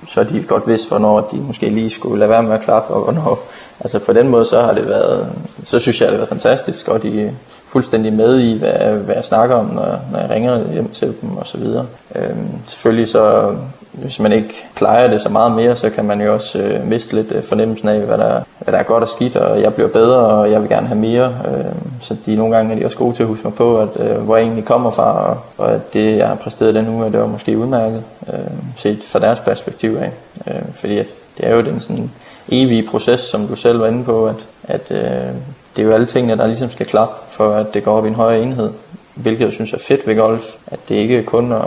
så 0.07 0.23
de 0.23 0.43
godt 0.47 0.67
vidste, 0.67 0.89
hvornår 0.89 1.21
de 1.21 1.37
måske 1.37 1.69
lige 1.69 1.89
skulle 1.89 2.19
lade 2.19 2.29
være 2.29 2.43
med 2.43 2.53
at 2.53 2.61
klappe, 2.61 2.93
og 2.93 3.03
hvornår 3.03 3.39
altså 3.79 3.99
på 3.99 4.13
den 4.13 4.27
måde, 4.27 4.45
så 4.45 4.61
har 4.61 4.73
det 4.73 4.87
været, 4.87 5.27
så 5.63 5.79
synes 5.79 6.01
jeg, 6.01 6.07
det 6.07 6.13
har 6.13 6.17
været 6.17 6.29
fantastisk, 6.29 6.87
og 6.87 7.03
de 7.03 7.21
er 7.21 7.31
fuldstændig 7.67 8.13
med 8.13 8.39
i, 8.39 8.57
hvad, 8.57 8.93
hvad 8.93 9.15
jeg 9.15 9.25
snakker 9.25 9.55
om, 9.55 9.65
når, 9.65 9.99
når 10.11 10.19
jeg 10.19 10.29
ringer 10.29 10.71
hjem 10.73 10.89
til 10.89 11.13
dem 11.21 11.37
og 11.37 11.47
så 11.47 11.57
videre. 11.57 11.85
Øhm, 12.15 12.47
selvfølgelig 12.67 13.07
så, 13.07 13.55
hvis 13.91 14.19
man 14.19 14.31
ikke 14.31 14.67
plejer 14.75 15.07
det 15.07 15.21
så 15.21 15.29
meget 15.29 15.51
mere, 15.51 15.75
så 15.75 15.89
kan 15.89 16.05
man 16.05 16.21
jo 16.21 16.33
også 16.33 16.59
øh, 16.59 16.87
miste 16.87 17.15
lidt 17.15 17.31
øh, 17.31 17.43
fornemmelsen 17.43 17.89
af, 17.89 17.99
hvad 17.99 18.17
der, 18.17 18.41
hvad 18.59 18.73
der 18.73 18.79
er 18.79 18.83
godt 18.83 19.03
og 19.03 19.09
skidt, 19.09 19.35
og 19.35 19.61
jeg 19.61 19.73
bliver 19.73 19.89
bedre, 19.89 20.17
og 20.17 20.51
jeg 20.51 20.61
vil 20.61 20.69
gerne 20.69 20.87
have 20.87 20.99
mere. 20.99 21.25
Øhm, 21.25 21.91
så 22.01 22.15
de 22.25 22.35
nogle 22.35 22.55
gange 22.55 22.75
er 22.75 22.79
de 22.79 22.85
også 22.85 22.97
gode 22.97 23.15
til 23.15 23.23
at 23.23 23.29
huske 23.29 23.43
mig 23.43 23.53
på, 23.53 23.79
at, 23.79 23.89
øh, 23.99 24.17
hvor 24.17 24.35
jeg 24.35 24.43
egentlig 24.43 24.65
kommer 24.65 24.91
fra, 24.91 25.29
og, 25.29 25.37
og 25.57 25.73
at 25.73 25.93
det, 25.93 26.17
jeg 26.17 26.27
har 26.27 26.35
præsteret 26.35 26.75
den 26.75 26.87
uge, 26.87 27.11
det 27.11 27.19
var 27.19 27.27
måske 27.27 27.57
udmærket, 27.57 28.03
øh, 28.33 28.39
set 28.77 28.99
fra 29.07 29.19
deres 29.19 29.39
perspektiv 29.39 29.97
af. 30.01 30.11
Øh, 30.47 30.61
fordi 30.73 30.97
at 30.97 31.07
det 31.37 31.47
er 31.47 31.55
jo 31.55 31.61
den 31.61 31.81
sådan 31.81 32.11
evige 32.49 32.87
proces, 32.87 33.21
som 33.21 33.47
du 33.47 33.55
selv 33.55 33.79
var 33.79 33.87
inde 33.87 34.03
på, 34.03 34.27
at, 34.27 34.45
at 34.63 34.91
øh, 34.91 35.33
det 35.75 35.81
er 35.81 35.83
jo 35.83 35.91
alle 35.91 36.05
tingene, 36.05 36.37
der 36.37 36.47
ligesom 36.47 36.71
skal 36.71 36.85
klappe, 36.85 37.15
for 37.29 37.51
at 37.51 37.73
det 37.73 37.83
går 37.83 37.97
op 37.97 38.05
i 38.05 38.07
en 38.07 38.15
højere 38.15 38.41
enhed. 38.41 38.69
Hvilket 39.15 39.45
jeg 39.45 39.53
synes 39.53 39.73
er 39.73 39.77
fedt 39.77 40.07
ved 40.07 40.15
golf, 40.15 40.53
at 40.67 40.79
det 40.89 40.95
ikke 40.95 41.17
er 41.17 41.23
kun 41.23 41.51
at, 41.51 41.61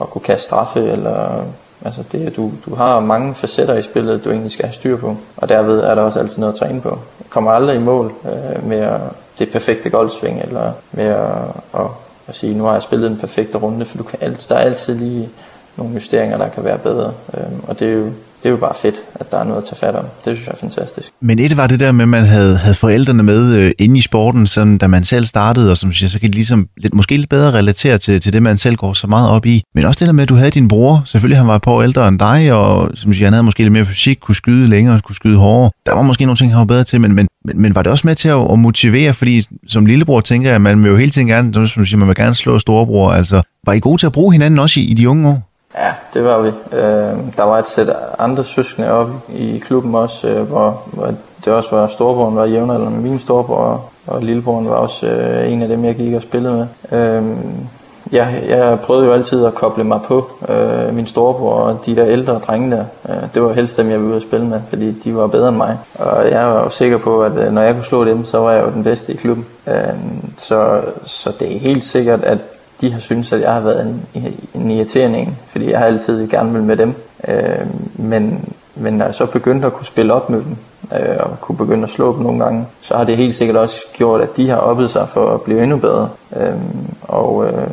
at 0.00 0.10
kunne 0.10 0.22
kaste 0.22 0.44
straffe, 0.44 0.80
eller 0.80 1.44
altså 1.84 2.02
det, 2.12 2.36
du, 2.36 2.52
du 2.66 2.74
har 2.74 3.00
mange 3.00 3.34
facetter 3.34 3.74
i 3.74 3.82
spillet, 3.82 4.24
du 4.24 4.30
egentlig 4.30 4.50
skal 4.50 4.64
have 4.64 4.72
styr 4.72 4.96
på, 4.96 5.16
og 5.36 5.48
derved 5.48 5.80
er 5.80 5.94
der 5.94 6.02
også 6.02 6.18
altid 6.18 6.38
noget 6.38 6.52
at 6.52 6.58
træne 6.58 6.80
på. 6.80 6.88
Jeg 6.88 7.30
kommer 7.30 7.50
aldrig 7.50 7.76
i 7.76 7.82
mål 7.82 8.12
øh, 8.24 8.68
med 8.68 8.78
at, 8.78 9.00
det 9.38 9.52
perfekte 9.52 9.90
golfsving, 9.90 10.40
eller 10.42 10.72
med 10.92 11.04
at, 11.04 11.26
at, 11.74 11.86
at 12.26 12.36
sige, 12.36 12.54
nu 12.54 12.64
har 12.64 12.72
jeg 12.72 12.82
spillet 12.82 13.10
en 13.10 13.16
perfekte 13.16 13.58
runde, 13.58 13.84
for 13.84 13.98
du 13.98 14.04
kan 14.04 14.18
altid, 14.22 14.48
der 14.48 14.54
er 14.54 14.64
altid 14.64 14.94
lige 14.94 15.28
nogle 15.76 15.94
justeringer, 15.94 16.36
der 16.36 16.48
kan 16.48 16.64
være 16.64 16.78
bedre, 16.78 17.12
øh, 17.34 17.42
og 17.68 17.80
det 17.80 17.88
er 17.88 17.92
jo 17.92 18.10
det 18.42 18.48
er 18.48 18.50
jo 18.50 18.56
bare 18.56 18.74
fedt, 18.82 18.94
at 19.14 19.30
der 19.30 19.38
er 19.38 19.44
noget 19.44 19.62
at 19.62 19.68
tage 19.68 19.76
fat 19.76 19.94
om. 19.94 20.04
Det 20.24 20.36
synes 20.36 20.46
jeg 20.46 20.52
er 20.52 20.60
fantastisk. 20.60 21.08
Men 21.20 21.38
et 21.38 21.56
var 21.56 21.66
det 21.66 21.80
der 21.80 21.92
med, 21.92 22.02
at 22.02 22.08
man 22.08 22.24
havde, 22.24 22.56
havde 22.56 22.74
forældrene 22.74 23.22
med 23.22 23.54
øh, 23.54 23.72
inde 23.78 23.98
i 23.98 24.00
sporten, 24.00 24.46
sådan, 24.46 24.78
da 24.78 24.86
man 24.86 25.04
selv 25.04 25.26
startede, 25.26 25.70
og 25.70 25.76
som 25.76 25.92
siger, 25.92 26.10
så 26.10 26.20
kan 26.20 26.28
det 26.28 26.34
ligesom 26.34 26.68
lidt, 26.76 26.94
måske 26.94 27.16
lidt 27.16 27.28
bedre 27.28 27.52
relatere 27.52 27.98
til, 27.98 28.20
til 28.20 28.32
det, 28.32 28.42
man 28.42 28.58
selv 28.58 28.76
går 28.76 28.92
så 28.92 29.06
meget 29.06 29.30
op 29.30 29.46
i. 29.46 29.62
Men 29.74 29.84
også 29.84 29.98
det 30.00 30.06
der 30.06 30.12
med, 30.12 30.22
at 30.22 30.28
du 30.28 30.34
havde 30.34 30.50
din 30.50 30.68
bror, 30.68 31.02
selvfølgelig 31.06 31.38
han 31.38 31.46
var 31.46 31.56
et 31.56 31.62
par 31.62 31.70
år 31.72 31.82
ældre 31.82 32.08
end 32.08 32.18
dig, 32.18 32.52
og 32.52 32.90
som 32.94 33.12
siger, 33.12 33.26
han 33.26 33.32
havde 33.32 33.42
måske 33.42 33.62
lidt 33.62 33.72
mere 33.72 33.84
fysik, 33.84 34.18
kunne 34.20 34.34
skyde 34.34 34.68
længere, 34.68 35.00
kunne 35.00 35.16
skyde 35.16 35.36
hårdere. 35.36 35.70
Der 35.86 35.94
var 35.94 36.02
måske 36.02 36.24
nogle 36.24 36.36
ting, 36.36 36.52
han 36.52 36.58
var 36.58 36.64
bedre 36.64 36.84
til, 36.84 37.00
men, 37.00 37.14
men, 37.14 37.28
men, 37.44 37.60
men 37.60 37.74
var 37.74 37.82
det 37.82 37.92
også 37.92 38.06
med 38.06 38.14
til 38.14 38.28
at, 38.28 38.52
at 38.52 38.58
motivere, 38.58 39.12
fordi 39.12 39.42
som 39.68 39.86
lillebror 39.86 40.20
tænker 40.20 40.48
jeg, 40.48 40.54
at 40.54 40.60
man 40.60 40.82
vil 40.82 40.90
jo 40.90 40.96
hele 40.96 41.10
tiden 41.10 41.28
gerne, 41.28 41.68
som 41.68 41.86
siger, 41.86 41.96
man 41.96 42.08
vil 42.08 42.16
gerne 42.16 42.34
slå 42.34 42.58
storebror, 42.58 43.12
altså 43.12 43.42
var 43.66 43.72
I 43.72 43.80
gode 43.80 44.00
til 44.00 44.06
at 44.06 44.12
bruge 44.12 44.32
hinanden 44.32 44.58
også 44.58 44.80
i, 44.80 44.82
i 44.82 44.94
de 44.94 45.08
unge 45.08 45.28
år? 45.28 45.47
Ja, 45.78 45.92
det 46.14 46.24
var 46.24 46.38
vi. 46.38 46.48
Øh, 46.72 47.16
der 47.36 47.42
var 47.42 47.58
et 47.58 47.68
sæt 47.68 47.90
andre 48.18 48.44
søskende 48.44 48.90
oppe 48.90 49.12
i 49.28 49.58
klubben 49.58 49.94
også, 49.94 50.28
øh, 50.28 50.42
hvor, 50.42 50.82
hvor 50.92 51.14
det 51.44 51.52
også 51.52 51.76
var 51.76 51.86
storebroren 51.86 52.36
var 52.36 52.44
jævnaldrende 52.44 52.90
med 52.90 53.10
min 53.10 53.18
storebror, 53.18 53.56
og 53.56 53.90
og 54.08 54.22
lillebroren 54.22 54.68
var 54.68 54.74
også 54.74 55.06
øh, 55.06 55.52
en 55.52 55.62
af 55.62 55.68
dem, 55.68 55.84
jeg 55.84 55.94
gik 55.94 56.14
og 56.14 56.22
spillede 56.22 56.54
med. 56.54 56.98
Øh, 56.98 57.22
jeg, 58.12 58.44
jeg 58.48 58.80
prøvede 58.80 59.06
jo 59.06 59.12
altid 59.12 59.44
at 59.44 59.54
koble 59.54 59.84
mig 59.84 60.00
på 60.06 60.30
øh, 60.48 60.94
min 60.94 61.06
storebror 61.06 61.52
og 61.52 61.78
de 61.86 61.96
der 61.96 62.06
ældre 62.06 62.38
drenge 62.38 62.76
der. 62.76 62.84
Øh, 63.08 63.34
det 63.34 63.42
var 63.42 63.52
helst 63.52 63.76
dem, 63.76 63.90
jeg 63.90 63.98
ville 63.98 64.10
ud 64.10 64.16
og 64.16 64.22
spille 64.22 64.46
med, 64.46 64.60
fordi 64.68 64.92
de 64.92 65.16
var 65.16 65.26
bedre 65.26 65.48
end 65.48 65.56
mig. 65.56 65.78
Og 65.94 66.30
jeg 66.30 66.46
var 66.46 66.62
jo 66.62 66.70
sikker 66.70 66.98
på, 66.98 67.22
at 67.22 67.32
øh, 67.32 67.52
når 67.52 67.62
jeg 67.62 67.74
kunne 67.74 67.84
slå 67.84 68.04
dem, 68.04 68.24
så 68.24 68.38
var 68.38 68.52
jeg 68.52 68.64
jo 68.66 68.70
den 68.70 68.84
bedste 68.84 69.12
i 69.12 69.16
klubben. 69.16 69.46
Øh, 69.66 69.74
så, 70.36 70.80
så 71.04 71.32
det 71.40 71.56
er 71.56 71.58
helt 71.58 71.84
sikkert, 71.84 72.24
at 72.24 72.38
de 72.80 72.92
har 72.92 73.00
syntes, 73.00 73.32
at 73.32 73.40
jeg 73.40 73.52
har 73.52 73.60
været 73.60 73.86
en, 74.14 74.36
en 74.54 74.70
irriterende 74.70 75.18
en, 75.18 75.38
fordi 75.46 75.70
jeg 75.70 75.78
har 75.78 75.86
altid 75.86 76.28
gerne 76.28 76.52
vil 76.52 76.62
med 76.62 76.76
dem. 76.76 76.94
Øh, 77.28 77.66
men, 77.96 78.54
men 78.74 78.94
når 78.94 79.04
jeg 79.04 79.14
så 79.14 79.26
begyndte 79.26 79.66
at 79.66 79.72
kunne 79.72 79.86
spille 79.86 80.14
op 80.14 80.30
med 80.30 80.38
dem, 80.38 80.56
øh, 80.92 81.16
og 81.20 81.40
kunne 81.40 81.58
begynde 81.58 81.84
at 81.84 81.90
slå 81.90 82.16
dem 82.16 82.22
nogle 82.22 82.44
gange, 82.44 82.66
så 82.82 82.96
har 82.96 83.04
det 83.04 83.16
helt 83.16 83.34
sikkert 83.34 83.56
også 83.56 83.76
gjort, 83.92 84.20
at 84.20 84.36
de 84.36 84.48
har 84.48 84.56
oppet 84.56 84.90
sig 84.90 85.08
for 85.08 85.34
at 85.34 85.42
blive 85.42 85.62
endnu 85.62 85.76
bedre. 85.76 86.10
Øh, 86.36 86.54
og 87.02 87.46
øh, 87.46 87.66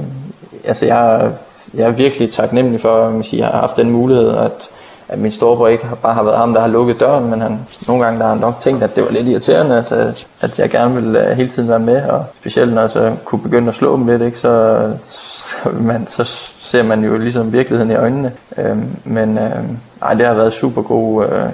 altså 0.63 0.85
jeg, 0.85 1.31
jeg 1.73 1.87
er 1.87 1.91
virkelig 1.91 2.31
taknemmelig 2.31 2.81
for, 2.81 3.07
at 3.07 3.33
jeg 3.33 3.47
har 3.47 3.59
haft 3.59 3.77
den 3.77 3.91
mulighed, 3.91 4.29
at 4.29 4.69
at 5.09 5.19
min 5.19 5.31
storebror 5.31 5.67
ikke 5.67 5.87
bare 6.01 6.13
har 6.13 6.23
været 6.23 6.37
ham, 6.37 6.53
der 6.53 6.61
har 6.61 6.67
lukket 6.67 6.99
døren, 6.99 7.29
men 7.29 7.41
han, 7.41 7.59
nogle 7.87 8.03
gange 8.03 8.19
der 8.19 8.25
har 8.25 8.33
han 8.33 8.41
nok 8.41 8.59
tænkt, 8.59 8.83
at 8.83 8.95
det 8.95 9.03
var 9.03 9.11
lidt 9.11 9.27
irriterende, 9.27 9.77
at, 9.77 9.91
øh, 9.91 10.13
at 10.41 10.59
jeg 10.59 10.69
gerne 10.69 10.95
ville 10.95 11.29
øh, 11.29 11.37
hele 11.37 11.49
tiden 11.49 11.69
være 11.69 11.79
med, 11.79 12.09
og 12.09 12.25
specielt 12.39 12.73
når 12.73 12.81
jeg 12.81 12.89
så 12.89 13.13
kunne 13.25 13.41
begynde 13.41 13.67
at 13.67 13.75
slå 13.75 13.97
dem 13.97 14.07
lidt, 14.07 14.21
ikke, 14.21 14.37
så, 14.37 14.79
så, 15.05 15.69
man, 15.69 16.07
så 16.07 16.23
ser 16.61 16.83
man 16.83 17.03
jo 17.03 17.17
ligesom 17.17 17.53
virkeligheden 17.53 17.91
i 17.91 17.95
øjnene. 17.95 18.31
Øhm, 18.57 18.95
men 19.03 19.37
øhm, 19.37 19.77
ej, 20.01 20.13
det 20.13 20.25
har 20.25 20.33
været 20.33 20.53
super 20.53 20.81
god, 20.81 21.25
øh, 21.25 21.49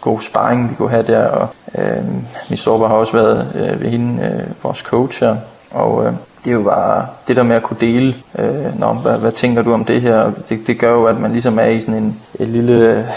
god 0.00 0.20
sparring, 0.20 0.70
vi 0.70 0.74
kunne 0.74 0.90
have 0.90 1.02
der. 1.02 1.26
Og, 1.26 1.48
øh, 1.78 2.56
storebror 2.56 2.88
har 2.88 2.94
også 2.94 3.12
været 3.12 3.46
øh, 3.54 3.80
ved 3.80 3.90
hende, 3.90 4.22
øh, 4.24 4.42
vores 4.62 4.78
coach 4.78 5.24
her, 5.24 5.36
og 5.70 6.06
øh, 6.06 6.12
det 6.44 6.50
er 6.50 6.54
jo 6.54 6.62
bare 6.62 7.06
det 7.28 7.36
der 7.36 7.42
med 7.42 7.56
at 7.56 7.62
kunne 7.62 7.76
dele, 7.80 8.14
øh, 8.38 8.78
når, 8.78 8.92
hvad, 8.92 9.18
hvad 9.18 9.32
tænker 9.32 9.62
du 9.62 9.72
om 9.72 9.84
det 9.84 10.00
her, 10.00 10.32
det, 10.48 10.66
det 10.66 10.78
gør 10.78 10.92
jo, 10.92 11.04
at 11.04 11.20
man 11.20 11.32
ligesom 11.32 11.58
er 11.58 11.64
i 11.64 11.80
sådan 11.80 12.02
en, 12.02 12.20
en 12.40 12.48
lille, 12.48 13.08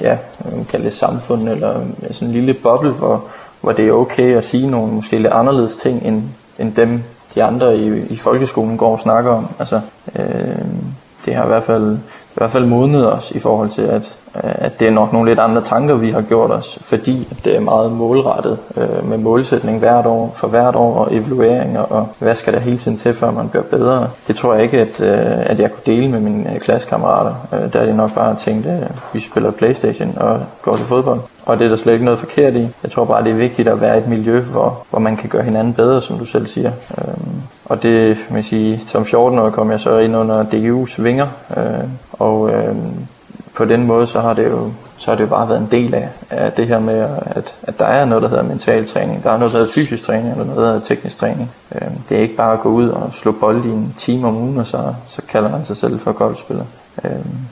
ja, 0.00 0.16
man 0.44 0.64
kan 0.64 0.82
det 0.82 0.92
samfund, 0.92 1.48
eller 1.48 1.80
sådan 2.10 2.28
en 2.28 2.34
lille 2.34 2.54
boble, 2.54 2.90
hvor, 2.90 3.24
hvor 3.60 3.72
det 3.72 3.88
er 3.88 3.92
okay 3.92 4.36
at 4.36 4.44
sige 4.44 4.70
nogle 4.70 4.92
måske 4.92 5.18
lidt 5.18 5.32
anderledes 5.32 5.76
ting, 5.76 6.02
end, 6.06 6.22
end 6.58 6.74
dem, 6.74 7.02
de 7.34 7.44
andre 7.44 7.78
i, 7.78 8.02
i 8.08 8.16
folkeskolen 8.16 8.76
går 8.76 8.92
og 8.92 9.00
snakker 9.00 9.30
om. 9.30 9.48
Altså, 9.58 9.80
øh, 10.16 10.64
det 11.24 11.34
har 11.34 11.44
i 11.44 11.48
hvert 11.48 11.62
fald, 11.62 11.96
i 11.96 12.34
hvert 12.34 12.50
fald 12.50 12.66
modnet 12.66 13.12
os 13.12 13.30
i 13.30 13.38
forhold 13.38 13.70
til, 13.70 13.82
at, 13.82 14.16
Øh, 14.44 14.50
at 14.54 14.80
det 14.80 14.88
er 14.88 14.92
nok 14.92 15.12
nogle 15.12 15.30
lidt 15.30 15.38
andre 15.38 15.62
tanker, 15.62 15.94
vi 15.94 16.10
har 16.10 16.20
gjort 16.20 16.50
os, 16.50 16.78
fordi 16.82 17.36
det 17.44 17.56
er 17.56 17.60
meget 17.60 17.92
målrettet 17.92 18.58
øh, 18.76 19.08
med 19.08 19.18
målsætning 19.18 19.78
hvert 19.78 20.06
år, 20.06 20.30
for 20.34 20.48
hvert 20.48 20.76
år, 20.76 20.94
og 20.94 21.14
evalueringer, 21.14 21.80
og 21.80 22.08
hvad 22.18 22.34
skal 22.34 22.52
der 22.52 22.60
hele 22.60 22.78
tiden 22.78 22.96
til, 22.96 23.14
før 23.14 23.30
man 23.30 23.48
bliver 23.48 23.62
bedre. 23.62 24.08
Det 24.28 24.36
tror 24.36 24.54
jeg 24.54 24.62
ikke, 24.62 24.80
at, 24.80 25.00
øh, 25.00 25.50
at 25.50 25.60
jeg 25.60 25.72
kunne 25.72 25.94
dele 25.94 26.08
med 26.08 26.20
mine 26.20 26.54
øh, 26.54 26.60
klassekammerater. 26.60 27.34
Øh, 27.52 27.72
der 27.72 27.80
er 27.80 27.86
det 27.86 27.94
nok 27.94 28.14
bare 28.14 28.36
tænkt, 28.36 28.66
at 28.66 28.92
vi 29.12 29.20
spiller 29.20 29.50
Playstation 29.50 30.14
og 30.16 30.40
går 30.62 30.76
til 30.76 30.86
fodbold. 30.86 31.20
Og 31.46 31.58
det 31.58 31.64
er 31.64 31.68
der 31.68 31.76
slet 31.76 31.92
ikke 31.92 32.04
noget 32.04 32.18
forkert 32.18 32.54
i. 32.54 32.68
Jeg 32.82 32.90
tror 32.90 33.04
bare, 33.04 33.24
det 33.24 33.30
er 33.30 33.36
vigtigt 33.36 33.68
at 33.68 33.80
være 33.80 33.96
i 33.96 33.98
et 33.98 34.08
miljø, 34.08 34.40
hvor, 34.40 34.84
hvor 34.90 34.98
man 34.98 35.16
kan 35.16 35.28
gøre 35.28 35.42
hinanden 35.42 35.74
bedre, 35.74 36.02
som 36.02 36.18
du 36.18 36.24
selv 36.24 36.46
siger. 36.46 36.72
Øhm, 36.98 37.42
og 37.64 37.82
det, 37.82 38.18
man 38.30 38.42
sige, 38.42 38.82
som 38.86 39.04
14 39.04 39.38
år 39.38 39.50
kom 39.50 39.70
jeg 39.70 39.80
så 39.80 39.98
ind 39.98 40.16
under 40.16 40.44
DGU's 40.44 41.02
vinger, 41.02 41.26
øh, 41.56 41.88
og 42.12 42.50
øh, 42.50 42.76
på 43.56 43.64
den 43.64 43.86
måde, 43.86 44.06
så 44.06 44.20
har 44.20 44.34
det 44.34 44.50
jo 44.50 44.72
så 44.98 45.10
har 45.10 45.16
det 45.16 45.24
jo 45.24 45.28
bare 45.28 45.48
været 45.48 45.60
en 45.60 45.68
del 45.70 45.94
af, 45.94 46.08
af 46.30 46.52
det 46.52 46.66
her 46.66 46.78
med, 46.78 47.08
at, 47.20 47.54
at 47.62 47.78
der 47.78 47.84
er 47.84 48.04
noget, 48.04 48.22
der 48.22 48.28
hedder 48.28 48.42
mental 48.42 48.86
træning, 48.86 49.24
der 49.24 49.30
er 49.30 49.38
noget, 49.38 49.52
der 49.52 49.58
hedder 49.58 49.72
fysisk 49.72 50.04
træning, 50.04 50.30
eller 50.30 50.44
noget, 50.44 50.60
der 50.60 50.66
hedder 50.66 50.80
teknisk 50.80 51.18
træning. 51.18 51.50
Øh, 51.74 51.88
det 52.08 52.16
er 52.16 52.22
ikke 52.22 52.36
bare 52.36 52.52
at 52.52 52.60
gå 52.60 52.68
ud 52.68 52.88
og 52.88 53.10
slå 53.12 53.32
bold 53.32 53.64
i 53.64 53.68
en 53.68 53.94
time 53.98 54.28
om 54.28 54.36
ugen, 54.36 54.58
og 54.58 54.66
så, 54.66 54.94
så 55.06 55.22
kalder 55.28 55.50
man 55.50 55.64
sig 55.64 55.76
selv 55.76 55.98
for 55.98 56.12
golfspiller. 56.12 56.64
Øh, 57.04 57.10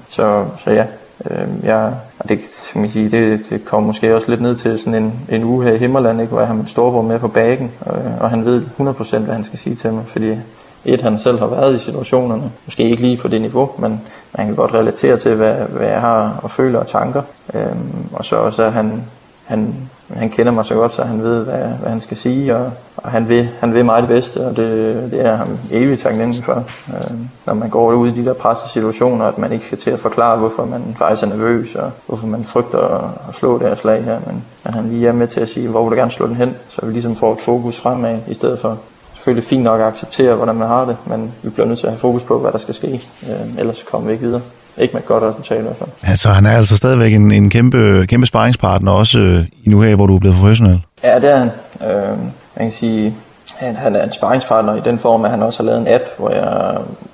så, 0.08 0.44
så 0.64 0.70
ja, 0.70 0.86
øh, 1.30 1.48
jeg, 1.62 1.94
og 2.18 2.28
det, 2.28 2.40
kan 2.72 2.80
man 2.80 2.90
sige, 2.90 3.10
det, 3.10 3.46
det 3.50 3.64
kommer 3.64 3.86
måske 3.86 4.14
også 4.14 4.30
lidt 4.30 4.40
ned 4.40 4.56
til 4.56 4.78
sådan 4.78 4.94
en, 4.94 5.20
en 5.28 5.44
uge 5.44 5.64
her 5.64 5.72
i 5.72 5.78
Himmerland, 5.78 6.20
ikke, 6.20 6.30
hvor 6.30 6.40
jeg 6.40 6.48
har 6.48 6.54
min 6.54 6.66
storebror 6.66 7.02
med 7.02 7.18
på 7.18 7.28
bagen, 7.28 7.72
og, 7.80 7.98
og 8.20 8.30
han 8.30 8.44
ved 8.44 8.60
100% 8.80 9.18
hvad 9.18 9.34
han 9.34 9.44
skal 9.44 9.58
sige 9.58 9.76
til 9.76 9.92
mig, 9.92 10.04
fordi 10.06 10.36
et, 10.84 11.02
han 11.02 11.18
selv 11.18 11.38
har 11.38 11.46
været 11.46 11.74
i 11.74 11.78
situationerne, 11.78 12.42
måske 12.64 12.82
ikke 12.82 13.02
lige 13.02 13.16
på 13.16 13.28
det 13.28 13.40
niveau, 13.40 13.70
men 13.78 14.00
man 14.38 14.46
kan 14.46 14.54
godt 14.54 14.74
relatere 14.74 15.18
til, 15.18 15.34
hvad, 15.34 15.54
hvad 15.54 15.88
jeg 15.88 16.00
har 16.00 16.40
og 16.42 16.50
føler 16.50 16.78
og 16.78 16.86
tanker. 16.86 17.22
Øhm, 17.54 18.06
og 18.12 18.24
så 18.24 18.36
også, 18.36 18.62
at 18.62 18.72
han, 18.72 19.02
han, 19.44 19.74
han 20.14 20.30
kender 20.30 20.52
mig 20.52 20.64
så 20.64 20.74
godt, 20.74 20.92
så 20.92 21.02
han 21.02 21.22
ved, 21.22 21.44
hvad, 21.44 21.64
hvad 21.80 21.90
han 21.90 22.00
skal 22.00 22.16
sige, 22.16 22.56
og, 22.56 22.70
og 22.96 23.10
han, 23.10 23.28
vil, 23.28 23.48
han 23.60 23.74
vil 23.74 23.84
mig 23.84 24.02
det 24.02 24.08
bedste, 24.08 24.46
og 24.46 24.56
det, 24.56 24.96
det 25.10 25.26
er 25.26 25.36
ham 25.36 25.58
evigt 25.70 26.00
taknemmelig 26.00 26.44
for. 26.44 26.64
Øhm, 26.88 27.28
når 27.46 27.54
man 27.54 27.68
går 27.68 27.92
ud 27.92 28.08
i 28.08 28.12
de 28.12 28.24
der 28.24 28.32
pressede 28.32 28.70
situationer, 28.70 29.24
at 29.24 29.38
man 29.38 29.52
ikke 29.52 29.66
skal 29.66 29.78
til 29.78 29.90
at 29.90 30.00
forklare, 30.00 30.38
hvorfor 30.38 30.64
man 30.64 30.94
faktisk 30.98 31.22
er 31.22 31.26
nervøs, 31.26 31.74
og 31.74 31.90
hvorfor 32.06 32.26
man 32.26 32.44
frygter 32.44 32.78
at, 32.78 33.10
at 33.28 33.34
slå 33.34 33.58
det 33.58 33.68
her 33.68 33.74
slag 33.74 34.04
her, 34.04 34.18
men, 34.26 34.44
at 34.64 34.74
han 34.74 34.88
lige 34.88 35.08
er 35.08 35.12
med 35.12 35.28
til 35.28 35.40
at 35.40 35.48
sige, 35.48 35.68
hvor 35.68 35.82
vil 35.82 35.90
du 35.90 35.96
gerne 35.96 36.10
slå 36.10 36.26
den 36.26 36.36
hen, 36.36 36.54
så 36.68 36.86
vi 36.86 36.92
ligesom 36.92 37.16
får 37.16 37.32
et 37.32 37.40
fokus 37.40 37.80
fremad, 37.80 38.18
i 38.28 38.34
stedet 38.34 38.58
for 38.58 38.78
selvfølgelig 39.24 39.48
fint 39.48 39.62
nok 39.62 39.80
at 39.80 39.86
acceptere, 39.86 40.34
hvordan 40.34 40.54
man 40.54 40.68
har 40.68 40.84
det, 40.84 40.96
men 41.06 41.32
vi 41.42 41.50
bliver 41.50 41.66
nødt 41.66 41.78
til 41.78 41.86
at 41.86 41.92
have 41.92 41.98
fokus 41.98 42.22
på, 42.22 42.38
hvad 42.38 42.52
der 42.52 42.58
skal 42.58 42.74
ske. 42.74 43.02
Øh, 43.28 43.58
ellers 43.58 43.84
kommer 43.90 44.06
vi 44.06 44.12
ikke 44.12 44.24
videre. 44.24 44.40
Ikke 44.78 44.92
med 44.92 45.00
et 45.00 45.06
godt 45.06 45.22
resultat 45.22 45.58
i 45.58 45.62
hvert 45.62 45.76
fald. 45.76 45.90
Altså, 46.02 46.28
han 46.28 46.46
er 46.46 46.50
altså 46.50 46.76
stadigvæk 46.76 47.14
en, 47.14 47.32
en 47.32 47.50
kæmpe, 47.50 48.06
kæmpe 48.08 48.26
sparringspartner, 48.26 48.92
også 48.92 49.18
øh, 49.18 49.44
i 49.62 49.68
nu 49.68 49.80
her, 49.80 49.94
hvor 49.94 50.06
du 50.06 50.14
er 50.16 50.18
blevet 50.20 50.36
professionel. 50.36 50.80
Ja, 51.04 51.20
det 51.20 51.30
er 51.30 51.36
han. 51.36 51.50
Øh, 51.80 52.18
man 52.56 52.66
kan 52.66 52.72
sige, 52.72 53.14
han, 53.56 53.76
han 53.76 53.96
er 53.96 54.02
en 54.04 54.12
sparringspartner 54.12 54.74
i 54.74 54.80
den 54.80 54.98
form, 54.98 55.24
at 55.24 55.30
han 55.30 55.42
også 55.42 55.62
har 55.62 55.70
lavet 55.70 55.80
en 55.80 55.94
app, 55.94 56.04
hvor 56.18 56.30
jeg 56.30 56.42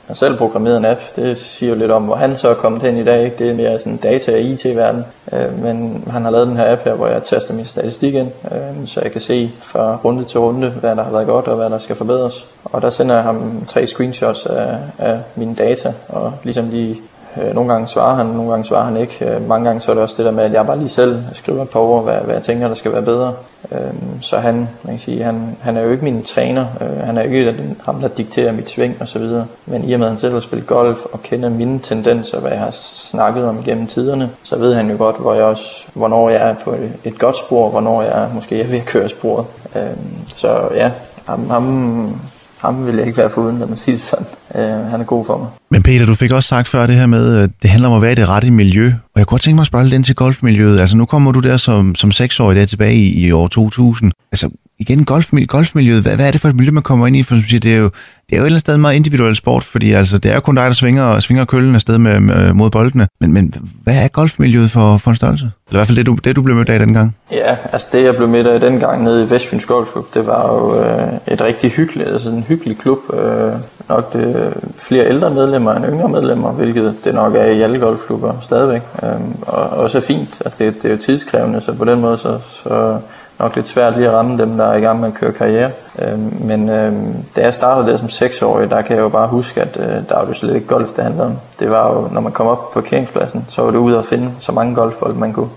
har 0.07 0.15
selv 0.15 0.37
programmeret 0.37 0.77
en 0.77 0.85
app. 0.85 1.01
Det 1.17 1.39
siger 1.39 1.71
jo 1.71 1.79
lidt 1.79 1.91
om, 1.91 2.03
hvor 2.03 2.15
han 2.15 2.37
så 2.37 2.49
er 2.49 2.55
kommet 2.55 2.83
hen 2.83 2.97
i 2.97 3.05
dag. 3.05 3.25
Ikke? 3.25 3.37
Det 3.37 3.51
er 3.51 3.55
mere 3.55 3.79
sådan 3.79 3.97
data- 3.97 4.33
og 4.33 4.41
IT-verden. 4.41 5.05
Øh, 5.33 5.63
men 5.63 6.05
han 6.11 6.25
har 6.25 6.31
lavet 6.31 6.47
den 6.47 6.57
her 6.57 6.73
app 6.73 6.85
her, 6.85 6.95
hvor 6.95 7.07
jeg 7.07 7.23
taster 7.23 7.55
min 7.55 7.67
statistik 7.67 8.15
ind, 8.15 8.29
øh, 8.53 8.87
så 8.87 9.01
jeg 9.01 9.13
kan 9.13 9.21
se 9.21 9.51
fra 9.61 9.99
runde 10.05 10.25
til 10.25 10.41
runde, 10.41 10.71
hvad 10.71 10.97
der 10.97 11.03
har 11.03 11.11
været 11.11 11.27
godt 11.27 11.49
og 11.49 11.57
hvad 11.57 11.71
der 11.71 11.79
skal 11.79 11.97
forbedres. 11.97 12.47
Og 12.65 12.83
der 12.83 12.91
sender 12.91 13.15
jeg 13.15 13.25
ham 13.25 13.65
tre 13.69 13.87
screenshots 13.87 14.47
af, 14.47 14.77
af 14.99 15.19
mine 15.35 15.55
data, 15.55 15.93
og 16.09 16.33
ligesom 16.45 16.71
lige 16.71 17.01
Øh, 17.37 17.55
nogle 17.55 17.73
gange 17.73 17.89
svarer 17.89 18.15
han, 18.15 18.27
nogle 18.27 18.51
gange 18.51 18.65
svarer 18.65 18.85
han 18.85 18.97
ikke. 18.97 19.27
Øh, 19.27 19.49
mange 19.49 19.67
gange 19.67 19.81
så 19.81 19.91
er 19.91 19.95
det 19.95 20.03
også 20.03 20.15
det 20.19 20.25
der 20.25 20.31
med, 20.31 20.45
at 20.45 20.53
jeg 20.53 20.67
bare 20.67 20.79
lige 20.79 20.89
selv 20.89 21.23
skriver 21.33 21.63
et 21.63 21.69
par 21.69 21.81
ord, 21.81 22.05
hvad, 22.05 22.15
hvad 22.15 22.35
jeg 22.35 22.43
tænker, 22.43 22.69
der 22.69 22.75
skal 22.75 22.93
være 22.93 23.03
bedre. 23.03 23.35
Øh, 23.73 23.79
så 24.21 24.37
han, 24.37 24.55
man 24.55 24.93
kan 24.93 24.99
sige, 24.99 25.25
han, 25.25 25.57
han 25.61 25.77
er 25.77 25.83
jo 25.83 25.91
ikke 25.91 26.05
min 26.05 26.23
træner. 26.23 26.67
Øh, 26.81 26.99
han 26.99 27.19
er 27.19 27.23
jo 27.23 27.31
ikke 27.31 27.47
den, 27.47 27.81
ham, 27.85 28.01
der 28.01 28.09
dikterer 28.09 28.53
mit 28.53 28.71
sving 28.71 28.97
og 29.01 29.09
så 29.09 29.19
videre. 29.19 29.47
Men 29.67 29.85
i 29.85 29.93
og 29.93 29.99
med, 29.99 30.07
at 30.07 30.13
han 30.13 30.19
selv 30.19 30.33
har 30.33 30.41
spillet 30.41 30.67
golf 30.67 30.99
og 31.13 31.23
kender 31.23 31.49
mine 31.49 31.79
tendenser, 31.79 32.41
hvad 32.41 32.51
jeg 32.51 32.61
har 32.61 32.71
snakket 32.71 33.45
om 33.45 33.63
gennem 33.65 33.87
tiderne, 33.87 34.31
så 34.45 34.57
ved 34.57 34.75
han 34.75 34.91
jo 34.91 34.97
godt, 34.99 35.17
hvor 35.17 35.35
jeg 35.35 35.45
også, 35.45 35.87
hvornår 35.95 36.31
jeg 36.31 36.51
er 36.51 36.55
på 36.65 36.71
et, 36.73 36.93
et 37.05 37.19
godt 37.19 37.37
spor, 37.37 37.71
hvornår 37.71 38.03
jeg 38.03 38.29
måske 38.35 38.63
er 38.63 38.67
ved 38.67 38.79
at 38.79 38.87
køre 38.87 39.09
sporet. 39.09 39.47
Øh, 39.77 39.83
så 40.27 40.69
ja, 40.75 40.91
ham, 41.27 41.51
ham 41.51 42.21
ham 42.61 42.87
vil 42.87 42.97
jeg 42.97 43.07
ikke 43.07 43.19
være 43.19 43.31
foruden, 43.31 43.59
lad 43.59 43.67
mig 43.67 43.79
sige 43.79 43.95
det 43.95 44.03
sådan. 44.03 44.27
Øh, 44.55 44.85
han 44.91 45.01
er 45.01 45.05
god 45.05 45.25
for 45.25 45.39
mig. 45.39 45.60
Men 45.73 45.83
Peter, 45.83 46.07
du 46.07 46.15
fik 46.15 46.33
også 46.33 46.49
sagt 46.49 46.69
før 46.69 46.87
det 46.87 46.97
her 46.97 47.07
med, 47.07 47.37
at 47.37 47.51
det 47.63 47.71
handler 47.71 47.89
om 47.89 47.97
at 47.97 48.03
være 48.03 48.13
i 48.13 48.15
det 48.15 48.29
rette 48.29 48.51
miljø. 48.51 48.87
Og 48.87 49.19
jeg 49.19 49.27
kunne 49.27 49.35
godt 49.35 49.43
tænke 49.43 49.55
mig 49.55 49.63
at 49.63 49.67
spørge 49.67 49.85
lidt 49.85 49.95
ind 49.95 50.05
til 50.05 50.15
golfmiljøet. 50.15 50.81
Altså 50.81 50.97
nu 50.97 51.05
kommer 51.05 51.33
du 51.33 51.41
der 51.41 51.57
som, 51.57 51.95
som 51.95 52.13
seksårig 52.13 52.57
der 52.57 52.65
tilbage 52.65 52.95
i, 52.95 53.27
i 53.27 53.33
år 53.33 53.47
2000. 53.47 54.13
Altså 54.33 54.51
igen, 54.79 55.05
golf, 55.05 55.31
golfmiljøet, 55.47 56.03
hvad, 56.03 56.17
hvad 56.17 56.27
er 56.27 56.31
det 56.31 56.41
for 56.41 56.49
et 56.49 56.57
miljø, 56.57 56.71
man 56.71 56.83
kommer 56.83 57.07
ind 57.07 57.17
i? 57.17 57.23
For 57.23 57.37
siger, 57.49 57.61
det 57.61 57.73
er 57.73 57.77
jo, 57.77 57.85
det 58.31 58.33
er 58.33 58.37
jo 58.37 58.43
et 58.43 58.47
eller 58.47 58.47
andet 58.47 58.61
sted 58.61 58.75
en 58.75 58.81
meget 58.81 58.97
individuel 58.97 59.37
sport, 59.37 59.63
fordi 59.63 59.93
altså, 59.93 60.19
det 60.19 60.31
er 60.31 60.35
jo 60.35 60.41
kun 60.41 60.55
dig, 60.55 60.65
der 60.65 60.73
svinger, 60.73 61.21
svinger 61.21 61.45
køllen 61.45 61.75
afsted 61.75 61.99
med, 61.99 62.21
med, 62.21 62.53
mod 62.53 62.71
boldene. 62.71 63.09
Men, 63.21 63.33
men 63.33 63.55
hvad 63.83 64.05
er 64.05 64.09
golfmiljøet 64.09 64.71
for, 64.71 64.97
for 64.97 65.11
en 65.11 65.17
størrelse? 65.17 65.45
Eller 65.45 65.77
i 65.77 65.79
hvert 65.79 65.87
fald 65.87 65.97
det, 65.97 66.07
du, 66.07 66.15
det, 66.15 66.37
du 66.37 66.43
blev 66.43 66.57
mødt 66.57 66.69
af 66.69 66.79
dengang? 66.79 67.17
Ja, 67.33 67.57
altså 67.73 67.89
det, 67.93 68.05
jeg 68.05 68.17
blev 68.17 68.29
mødt 68.29 68.47
af 68.47 68.61
dengang 68.61 69.05
nede 69.05 69.25
i 69.25 69.31
Vestfyns 69.31 69.65
Golfklub, 69.65 70.15
det 70.15 70.27
var 70.27 70.55
jo 70.55 70.85
øh, 70.85 71.13
et 71.35 71.41
rigtig 71.41 71.71
hyggeligt, 71.71 72.09
altså 72.09 72.31
en 72.31 72.45
hyggelig 72.49 72.79
klub. 72.79 72.99
Øh, 73.15 73.53
nok 73.91 74.13
det, 74.13 74.55
flere 74.77 75.07
ældre 75.07 75.31
medlemmer 75.31 75.75
end 75.75 75.85
yngre 75.85 76.09
medlemmer, 76.09 76.53
hvilket 76.53 76.95
det 77.05 77.15
nok 77.15 77.35
er 77.35 77.45
i 77.45 77.63
alle 77.63 77.79
golfklubber 77.79 78.33
stadigvæk. 78.41 78.83
Øhm, 79.03 79.35
og 79.47 79.63
også 79.63 79.99
er 79.99 80.03
fint. 80.03 80.29
Altså 80.45 80.65
det, 80.65 80.75
det 80.75 80.85
er 80.85 80.95
jo 80.95 81.01
tidskrævende, 81.01 81.61
så 81.61 81.73
på 81.73 81.85
den 81.85 82.01
måde 82.01 82.19
så, 82.19 82.39
så 82.49 82.99
nok 83.39 83.57
lidt 83.57 83.69
svært 83.69 83.97
lige 83.97 84.09
at 84.09 84.15
ramme 84.15 84.39
dem, 84.39 84.57
der 84.57 84.65
er 84.65 84.77
i 84.77 84.81
gang 84.81 85.01
med 85.01 85.09
at 85.09 85.15
køre 85.15 85.33
karriere. 85.33 85.71
Øhm, 85.99 86.37
men 86.41 86.69
øhm, 86.69 87.15
da 87.37 87.43
jeg 87.43 87.55
startede 87.55 87.91
der 87.91 87.97
som 87.97 88.11
seksårig, 88.11 88.71
der 88.71 88.83
kan 88.83 88.97
jeg 88.97 89.03
jo 89.03 89.09
bare 89.09 89.29
huske, 89.29 89.61
at 89.61 89.77
øh, 89.81 90.09
der 90.09 90.19
var 90.19 90.27
jo 90.27 90.33
slet 90.33 90.55
ikke 90.55 90.67
golf, 90.67 90.89
det 90.89 91.05
handlede 91.05 91.27
om. 91.27 91.39
Det 91.61 91.71
var 91.71 91.93
jo, 91.93 92.09
når 92.13 92.21
man 92.21 92.33
kom 92.33 92.47
op 92.47 92.71
på 92.73 92.81
parkeringspladsen, 92.81 93.45
så 93.49 93.63
var 93.63 93.71
det 93.71 93.79
ud 93.79 93.95
at 93.95 94.05
finde 94.05 94.31
så 94.39 94.53
mange 94.53 94.75
golfbold, 94.75 95.15
man 95.15 95.33
kunne. 95.33 95.51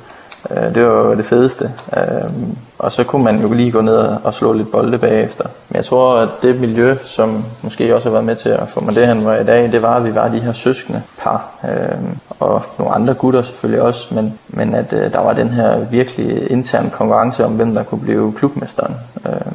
Øh, 0.51 0.75
det 0.75 0.85
var 0.85 0.91
jo 0.91 1.15
det 1.15 1.25
fedeste. 1.25 1.71
Øh, 1.97 2.31
og 2.79 2.91
så 2.91 3.03
kunne 3.03 3.23
man 3.23 3.41
jo 3.41 3.53
lige 3.53 3.71
gå 3.71 3.81
ned 3.81 3.95
og 4.23 4.33
slå 4.33 4.53
lidt 4.53 4.71
bolde 4.71 4.97
bagefter. 4.97 5.43
Men 5.69 5.75
jeg 5.75 5.85
tror, 5.85 6.17
at 6.17 6.29
det 6.41 6.59
miljø, 6.59 6.95
som 7.03 7.45
måske 7.61 7.95
også 7.95 8.07
har 8.07 8.11
været 8.11 8.25
med 8.25 8.35
til 8.35 8.49
at 8.49 8.69
få 8.69 8.79
mig 8.79 8.95
det, 8.95 9.15
hvor 9.15 9.31
var 9.31 9.37
i 9.37 9.43
dag, 9.43 9.71
det 9.71 9.81
var, 9.81 9.95
at 9.95 10.05
vi 10.05 10.15
var 10.15 10.27
de 10.27 10.39
her 10.39 10.51
søskende 10.51 11.01
par. 11.17 11.51
Øh, 11.63 11.99
og 12.39 12.61
nogle 12.79 12.93
andre 12.93 13.13
gutter 13.13 13.41
selvfølgelig 13.41 13.81
også, 13.81 14.15
men, 14.15 14.39
men 14.47 14.75
at 14.75 14.93
øh, 14.93 15.13
der 15.13 15.19
var 15.19 15.33
den 15.33 15.49
her 15.49 15.79
virkelig 15.79 16.51
intern 16.51 16.89
konkurrence 16.89 17.45
om, 17.45 17.51
hvem 17.51 17.75
der 17.75 17.83
kunne 17.83 18.01
blive 18.01 18.33
klubmesteren. 18.33 18.95
Øh, 19.25 19.51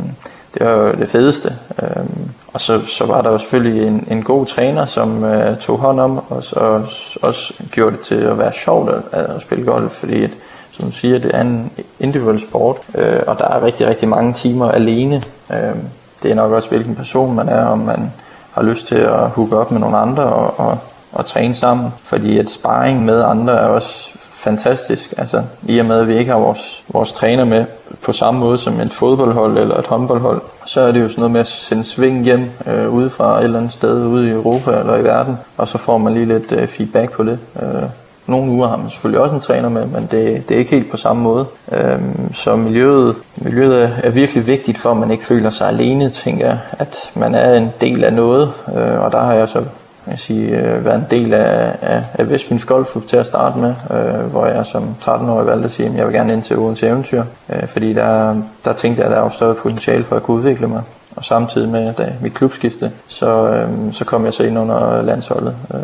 det 0.54 0.66
var 0.66 0.72
jo 0.72 0.92
det 0.92 1.08
fedeste. 1.08 1.52
Øh, 1.82 2.06
og 2.52 2.60
så, 2.60 2.80
så 2.86 3.04
var 3.04 3.22
der 3.22 3.30
jo 3.30 3.38
selvfølgelig 3.38 3.86
en, 3.86 4.06
en 4.10 4.22
god 4.22 4.46
træner, 4.46 4.86
som 4.86 5.24
øh, 5.24 5.56
tog 5.58 5.78
hånd 5.78 6.00
om, 6.00 6.20
og 6.28 6.44
så 6.44 6.82
også 7.22 7.54
gjorde 7.70 7.96
det 7.96 8.00
til 8.00 8.14
at 8.14 8.38
være 8.38 8.52
sjovt 8.52 8.90
at, 9.12 9.20
at 9.20 9.42
spille 9.42 9.64
golf, 9.64 9.92
fordi 9.92 10.24
at, 10.24 10.30
som 10.78 10.86
du 10.86 10.92
siger, 10.92 11.18
det 11.18 11.30
er 11.34 11.40
en 11.40 11.70
individuel 12.00 12.40
sport, 12.40 12.76
øh, 12.94 13.20
og 13.26 13.38
der 13.38 13.48
er 13.48 13.64
rigtig, 13.64 13.86
rigtig 13.86 14.08
mange 14.08 14.32
timer 14.32 14.70
alene. 14.70 15.22
Øh, 15.52 15.76
det 16.22 16.30
er 16.30 16.34
nok 16.34 16.52
også, 16.52 16.68
hvilken 16.68 16.94
person 16.94 17.34
man 17.34 17.48
er, 17.48 17.64
om 17.64 17.78
man 17.78 18.12
har 18.52 18.62
lyst 18.62 18.86
til 18.86 18.94
at 18.94 19.28
hooke 19.28 19.56
op 19.56 19.70
med 19.70 19.80
nogle 19.80 19.96
andre 19.96 20.22
og, 20.22 20.60
og, 20.60 20.78
og 21.12 21.26
træne 21.26 21.54
sammen. 21.54 21.92
Fordi 22.04 22.38
at 22.38 22.50
sparring 22.50 23.04
med 23.04 23.22
andre 23.22 23.52
er 23.52 23.66
også 23.66 24.10
fantastisk. 24.32 25.14
Altså, 25.16 25.42
I 25.62 25.78
og 25.78 25.86
med, 25.86 26.00
at 26.00 26.08
vi 26.08 26.18
ikke 26.18 26.30
har 26.30 26.38
vores, 26.38 26.84
vores 26.88 27.12
træner 27.12 27.44
med 27.44 27.64
på 28.02 28.12
samme 28.12 28.40
måde 28.40 28.58
som 28.58 28.80
et 28.80 28.92
fodboldhold 28.92 29.58
eller 29.58 29.76
et 29.76 29.86
håndboldhold, 29.86 30.40
så 30.66 30.80
er 30.80 30.92
det 30.92 31.00
jo 31.00 31.08
sådan 31.08 31.20
noget 31.20 31.32
med 31.32 31.40
at 31.40 31.46
sende 31.46 31.84
sving 31.84 32.24
hjem 32.24 32.50
øh, 32.66 32.94
ude 32.94 33.10
fra 33.10 33.38
et 33.38 33.44
eller 33.44 33.58
andet 33.58 33.72
sted 33.72 34.06
ude 34.06 34.28
i 34.28 34.30
Europa 34.30 34.78
eller 34.78 34.96
i 34.96 35.04
verden, 35.04 35.38
og 35.56 35.68
så 35.68 35.78
får 35.78 35.98
man 35.98 36.14
lige 36.14 36.26
lidt 36.26 36.52
øh, 36.52 36.66
feedback 36.66 37.12
på 37.12 37.22
det. 37.22 37.38
Øh, 37.62 37.82
nogle 38.28 38.52
uger 38.52 38.68
har 38.68 38.76
man 38.76 38.90
selvfølgelig 38.90 39.20
også 39.20 39.34
en 39.34 39.40
træner 39.40 39.68
med, 39.68 39.86
men 39.86 40.08
det, 40.10 40.48
det 40.48 40.54
er 40.54 40.58
ikke 40.58 40.70
helt 40.70 40.90
på 40.90 40.96
samme 40.96 41.22
måde. 41.22 41.46
Øhm, 41.72 42.34
så 42.34 42.56
miljøet, 42.56 43.16
miljøet 43.36 43.92
er 44.04 44.10
virkelig 44.10 44.46
vigtigt 44.46 44.78
for, 44.78 44.90
at 44.90 44.96
man 44.96 45.10
ikke 45.10 45.24
føler 45.24 45.50
sig 45.50 45.68
alene, 45.68 46.10
tænker 46.10 46.46
jeg. 46.46 46.58
At 46.72 47.10
man 47.14 47.34
er 47.34 47.54
en 47.54 47.70
del 47.80 48.04
af 48.04 48.12
noget, 48.12 48.52
øh, 48.76 49.00
og 49.00 49.12
der 49.12 49.20
har 49.20 49.34
jeg 49.34 49.48
så 49.48 49.64
jeg 50.10 50.18
sige, 50.18 50.56
øh, 50.56 50.84
været 50.84 50.96
en 50.96 51.06
del 51.10 51.34
af, 51.34 51.76
af, 51.82 52.04
af 52.14 52.30
Vestfyns 52.30 52.64
Golfklub 52.64 53.06
til 53.06 53.16
at 53.16 53.26
starte 53.26 53.60
med, 53.60 53.74
øh, 53.90 54.30
hvor 54.30 54.46
jeg 54.46 54.66
som 54.66 54.94
13-årig 55.02 55.46
valgte 55.46 55.64
at 55.64 55.70
sige, 55.70 55.88
at 55.88 55.94
jeg 55.94 56.06
vil 56.06 56.14
gerne 56.14 56.32
ind 56.32 56.42
til 56.42 56.58
Odense 56.58 56.86
Eventyr, 56.86 57.24
øh, 57.52 57.66
fordi 57.66 57.92
der, 57.92 58.36
der 58.64 58.72
tænkte 58.72 59.02
jeg, 59.02 59.10
at 59.10 59.16
der 59.16 59.22
var 59.22 59.28
større 59.28 59.54
potentiale 59.54 60.04
for 60.04 60.16
at 60.16 60.22
kunne 60.22 60.36
udvikle 60.36 60.66
mig. 60.66 60.82
Og 61.16 61.24
samtidig 61.24 61.68
med 61.68 61.92
da 61.92 62.12
mit 62.22 62.34
klubskifte, 62.34 62.92
så, 63.08 63.48
øh, 63.48 63.68
så 63.92 64.04
kom 64.04 64.24
jeg 64.24 64.34
så 64.34 64.42
ind 64.42 64.58
under 64.58 65.02
landsholdet. 65.02 65.56
Øh, 65.74 65.80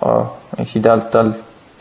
og 0.00 0.36
jeg 0.52 0.56
kan 0.56 0.66
sige, 0.66 0.82
der, 0.82 1.00
der, 1.12 1.32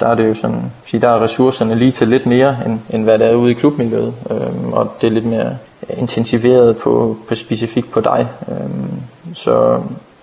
der 0.04 0.10
er 0.10 0.16
det 0.16 0.28
jo 0.28 0.34
sådan, 0.34 0.72
sige, 0.86 1.02
der 1.02 1.10
er 1.10 1.24
ressourcerne 1.24 1.76
lige 1.76 1.92
til 1.92 2.08
lidt 2.08 2.26
mere, 2.26 2.58
end, 2.66 2.80
end 2.90 3.04
hvad 3.04 3.20
der 3.20 3.26
er 3.26 3.36
ude 3.36 3.52
i 3.52 3.54
klubmiljøet. 3.54 4.14
Øhm, 4.32 4.74
og 4.74 4.92
det 5.02 5.08
er 5.08 5.12
lidt 5.12 5.26
mere 5.26 5.58
intensiveret 5.98 6.78
på, 6.78 7.18
på 7.28 7.36
specifikt 7.36 7.92
på 7.92 8.02
dig. 8.02 8.28
Øhm, 8.48 8.92
så 9.34 9.80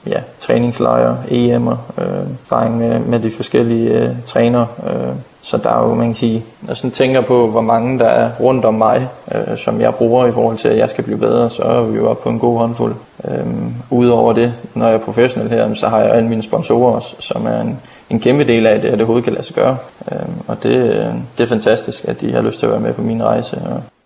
ja, 0.07 0.21
træningslejre, 0.40 1.16
EM'er, 1.29 2.03
øh, 2.03 2.79
med, 2.79 2.99
med 2.99 3.21
de 3.21 3.31
forskellige 3.31 3.90
øh, 3.90 4.11
trænere. 4.27 4.66
Øh, 4.87 5.14
så 5.43 5.57
der 5.57 5.71
er 5.71 5.88
jo, 5.88 5.95
man 5.95 6.07
kan 6.07 6.14
sige, 6.14 6.45
når 6.62 6.71
jeg 6.71 6.77
sådan 6.77 6.90
tænker 6.90 7.21
på, 7.21 7.51
hvor 7.51 7.61
mange 7.61 7.99
der 7.99 8.09
er 8.09 8.31
rundt 8.40 8.64
om 8.64 8.75
mig, 8.75 9.09
øh, 9.35 9.59
som 9.59 9.81
jeg 9.81 9.95
bruger 9.95 10.27
i 10.27 10.33
forhold 10.33 10.57
til, 10.57 10.69
at 10.69 10.79
jeg 10.79 10.90
skal 10.90 11.05
blive 11.05 11.19
bedre, 11.19 11.51
så 11.51 11.62
er 11.62 11.83
vi 11.83 11.97
jo 11.97 12.11
oppe 12.11 12.23
på 12.23 12.29
en 12.29 12.38
god 12.38 12.59
håndfuld. 12.59 12.95
Øh, 13.29 13.47
Udover 13.90 14.33
det, 14.33 14.53
når 14.75 14.87
jeg 14.87 14.95
er 14.95 14.99
professionel 14.99 15.51
her, 15.51 15.75
så 15.75 15.88
har 15.88 15.99
jeg 15.99 16.11
alle 16.11 16.29
mine 16.29 16.43
sponsorer 16.43 16.95
også, 16.95 17.16
som 17.19 17.47
er 17.47 17.61
en, 17.61 17.79
en 18.11 18.20
kæmpe 18.20 18.44
del 18.44 18.66
af 18.66 18.81
det, 18.81 18.88
at 18.88 18.92
det 18.92 19.01
overhovedet 19.01 19.25
kan 19.25 19.33
lade 19.33 19.44
sig 19.44 19.55
gøre. 19.55 19.77
Øhm, 20.12 20.33
og 20.46 20.62
det, 20.62 20.77
øh, 20.77 21.07
det 21.38 21.44
er 21.44 21.46
fantastisk, 21.46 22.05
at 22.05 22.20
de 22.20 22.33
har 22.33 22.42
lyst 22.42 22.59
til 22.59 22.66
at 22.66 22.73
være 22.73 22.81
med 22.81 22.94
på 22.94 23.03
min 23.03 23.23
rejse. 23.23 23.57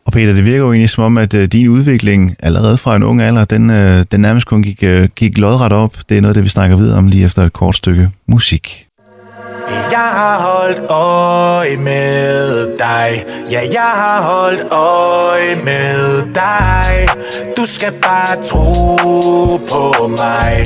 Og 0.05 0.13
Peter, 0.13 0.35
det 0.35 0.45
virker 0.45 0.59
jo 0.59 0.73
egentlig 0.73 0.91
som 0.91 1.05
om, 1.05 1.19
at 1.19 1.35
øh, 1.35 1.49
din 1.49 1.69
udvikling 1.69 2.37
allerede 2.41 2.77
fra 2.77 2.97
en 2.97 3.03
ung 3.03 3.23
alder, 3.23 3.45
den, 3.45 3.71
øh, 3.71 4.05
den 4.13 4.21
nærmest 4.21 4.47
kun 4.47 4.63
gik, 4.63 4.85
gik 5.17 5.39
lodret 5.39 5.73
op. 5.73 5.97
Det 6.09 6.17
er 6.17 6.21
noget, 6.21 6.37
det 6.37 6.45
vi 6.45 6.49
snakker 6.49 6.77
videre 6.77 6.99
om 6.99 7.07
lige 7.07 7.25
efter 7.25 7.43
et 7.43 7.53
kort 7.53 7.77
stykke 7.77 8.11
musik. 8.27 8.84
Jeg 9.91 9.99
har 9.99 10.39
holdt 10.39 10.91
øje 10.91 11.77
med 11.77 12.79
dig. 12.79 13.25
Ja, 13.51 13.61
jeg 13.73 13.93
har 13.95 14.23
holdt 14.23 14.73
øje 14.73 15.57
med 15.65 16.23
dig. 16.35 17.09
Du 17.57 17.67
skal 17.67 17.93
bare 17.93 18.43
tro 18.43 19.57
på 19.71 20.09
mig. 20.09 20.65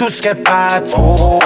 Du 0.00 0.06
skal 0.10 0.36
bare 0.44 0.86
tro 0.86 1.38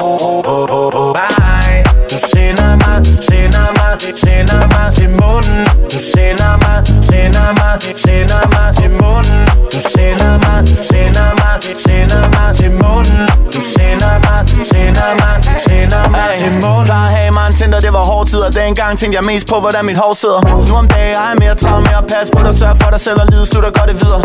på 0.42 1.16
mig. 1.16 1.89
Du 2.10 2.18
sender 2.34 2.70
mig, 2.82 2.96
sender 3.28 3.68
mig, 3.78 3.92
sender 4.24 4.62
mig 4.74 4.86
til 4.94 5.10
munden. 5.20 5.60
Du 5.92 5.98
sender 6.14 6.52
mig, 6.64 6.78
sender 7.10 7.48
mig, 7.60 7.74
sender 8.04 8.42
mig 8.54 8.68
til 8.78 8.90
munden. 9.00 9.40
Du 9.72 9.80
sender 9.94 10.32
mig, 10.44 10.58
sender 10.90 11.30
mig, 11.40 11.54
sender 11.86 12.22
mig 12.34 12.48
til 12.58 12.70
munden. 12.82 13.22
Du 13.54 13.60
sender 13.74 14.14
mig, 14.26 14.40
sender 14.72 15.10
mig, 15.20 15.36
sender 15.66 16.08
mig 16.14 16.28
til 16.40 16.52
munden. 16.62 16.86
Der 16.92 17.06
have 17.16 17.32
mig 17.38 17.46
en 17.48 17.54
Tinder, 17.58 17.80
det 17.80 17.92
var 17.92 18.04
hård 18.10 18.26
tid 18.26 18.40
Og 18.48 18.54
dengang 18.54 18.98
tænkte 18.98 19.16
jeg 19.18 19.24
mest 19.32 19.46
på, 19.52 19.60
hvordan 19.60 19.84
mit 19.84 19.96
hår 19.96 20.14
sidder. 20.14 20.40
Nu 20.68 20.74
om 20.82 20.88
dagen 20.88 21.14
er 21.20 21.28
jeg 21.28 21.36
mere 21.42 21.54
travlt 21.54 21.82
med 21.88 21.94
at 22.02 22.06
passe 22.12 22.32
på 22.36 22.40
dig 22.46 22.54
Sørg 22.58 22.76
for 22.82 22.90
dig 22.94 23.00
selv 23.00 23.18
og 23.22 23.26
lide, 23.32 23.46
slutter 23.46 23.70
godt 23.78 23.88
det 23.90 23.96
videre. 24.02 24.20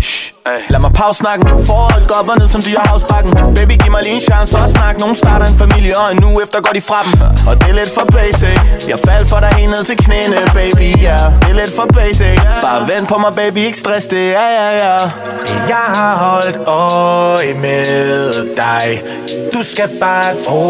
Shh. 0.00 0.28
Lad 0.72 0.80
mig 0.80 0.92
pause 0.92 1.18
snakken. 1.18 1.46
Forhold 1.66 2.04
går 2.08 2.14
op 2.20 2.28
og 2.28 2.36
ned 2.40 2.48
som 2.48 2.62
dyrehavsbakken. 2.66 3.32
Baby 3.56 3.74
giv 3.82 3.90
mig 3.96 4.02
lige 4.06 4.14
en 4.14 4.20
chance 4.20 4.50
for 4.54 4.62
at 4.66 4.70
snakke. 4.70 5.00
Nogen 5.00 5.16
starter 5.16 5.46
en 5.46 5.58
familie 5.58 5.92
og 6.02 6.06
en 6.14 6.24
uge 6.24 6.42
efter 6.44 6.58
går 6.60 6.72
de 6.78 6.82
fra 6.88 6.98
dem 7.04 7.12
yeah. 7.28 7.48
Og 7.48 7.54
det 7.60 7.68
er 7.72 7.76
lidt 7.80 7.90
for 7.96 8.06
basic. 8.16 8.58
Jeg 8.88 8.98
faldt 9.08 9.28
for 9.30 9.40
dig 9.40 9.48
helt 9.58 9.70
ned 9.70 9.84
til 9.84 9.96
knæene 10.04 10.36
baby 10.54 10.88
Ja, 11.02 11.08
yeah. 11.08 11.32
det 11.42 11.50
er 11.50 11.58
lidt 11.62 11.72
for 11.78 11.86
basic. 11.98 12.38
Bare 12.62 12.88
vent 12.88 13.08
på 13.08 13.16
mig 13.18 13.32
baby, 13.40 13.58
ikke 13.58 13.78
stress 13.78 14.06
det 14.06 14.24
Ja, 14.38 14.46
ja, 14.58 14.68
ja. 14.84 14.96
Jeg 15.68 15.86
har 15.98 16.16
holdt 16.16 16.56
øje 16.66 17.54
med 17.54 17.84
dig. 18.56 19.02
Du 19.52 19.62
skal 19.62 19.88
bare 20.00 20.42
tro 20.46 20.68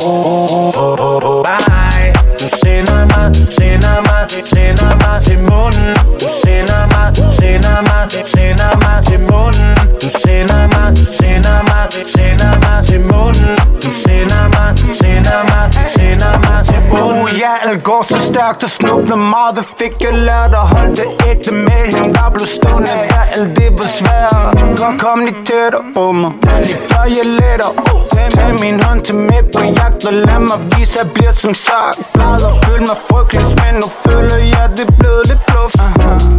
på 0.71 1.47
mig. 1.47 2.15
Du 2.41 2.49
sender 2.65 3.01
mig, 3.13 3.35
sender 3.59 4.01
mig, 4.09 4.23
sender 4.45 4.93
mig 5.05 5.23
til 5.23 5.39
munden. 5.39 5.97
Du 6.21 6.29
sender 6.45 6.83
mig, 6.95 7.09
sender 7.39 7.81
mig, 7.89 8.05
sender 8.35 8.73
mig 8.85 9.05
til 9.05 9.21
munden. 9.21 9.71
Du 10.03 10.09
sender 10.25 10.63
mig, 10.75 10.97
sender 11.19 11.59
mig, 11.71 11.85
sender 12.15 12.53
mig 12.65 12.85
til 12.85 13.01
munden. 13.01 13.57
Du 13.83 13.91
sender 14.05 14.45
mig, 14.55 14.69
sender 15.01 15.41
mig, 15.51 15.89
sender 15.97 16.39
mig 16.39 16.48
uh, 16.93 17.39
Ja, 17.43 17.53
alt 17.65 17.83
går 17.83 18.03
så 18.09 18.19
stærkt 18.31 18.65
og 18.65 18.71
snubler 18.71 19.17
meget. 19.17 19.53
Hvad 19.55 19.67
fik 19.79 19.95
jeg 20.01 20.15
lært 20.29 20.53
at 20.63 20.67
holde 20.75 20.97
det 21.01 21.09
ægte 21.31 21.53
med? 21.53 21.83
Hende 21.95 22.15
Der 22.15 22.31
blev 22.35 22.47
stående 22.47 22.89
her, 23.11 23.25
alt 23.37 23.51
det 23.57 23.71
var 23.79 23.89
svært. 23.99 24.79
Kom, 24.79 24.99
kom 24.99 25.19
lige 25.19 25.45
tættere 25.47 25.85
på 25.95 26.13
mig. 26.13 26.33
Lige 26.67 26.79
før 26.89 27.05
jeg 27.17 27.27
letter. 27.41 27.71
Uh, 27.93 28.09
Tag 28.39 28.61
min 28.61 28.81
hånd 28.85 29.01
til 29.07 29.15
med 29.15 29.43
på 29.55 29.61
jagt? 29.79 30.07
Og 30.09 30.13
lad 30.13 30.41
mig 30.51 30.59
vise, 30.73 31.01
at 31.01 31.05
jeg 31.05 31.13
bliver 31.15 31.33
som 31.33 31.55
sagt 31.55 31.99
Glad 32.15 32.41
og 32.49 32.55
føle 32.65 32.85
mig 32.91 32.99
frygtelig 33.09 33.45
Men 33.63 33.75
nu 33.83 33.89
føler 34.05 34.39
jeg, 34.55 34.65
det 34.77 34.85
er 34.89 34.95
blevet 35.01 35.23
lidt 35.31 35.43
bluff. 35.49 35.75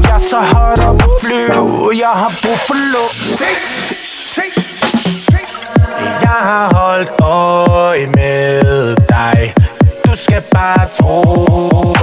Jeg 0.08 0.16
er 0.20 0.24
så 0.34 0.40
højt 0.54 0.80
op 0.90 1.02
at 1.08 1.12
flyve 1.22 1.66
Jeg 2.04 2.14
har 2.22 2.32
brug 2.42 2.58
for 2.68 2.76
Du 10.60 10.66
skal 10.66 11.99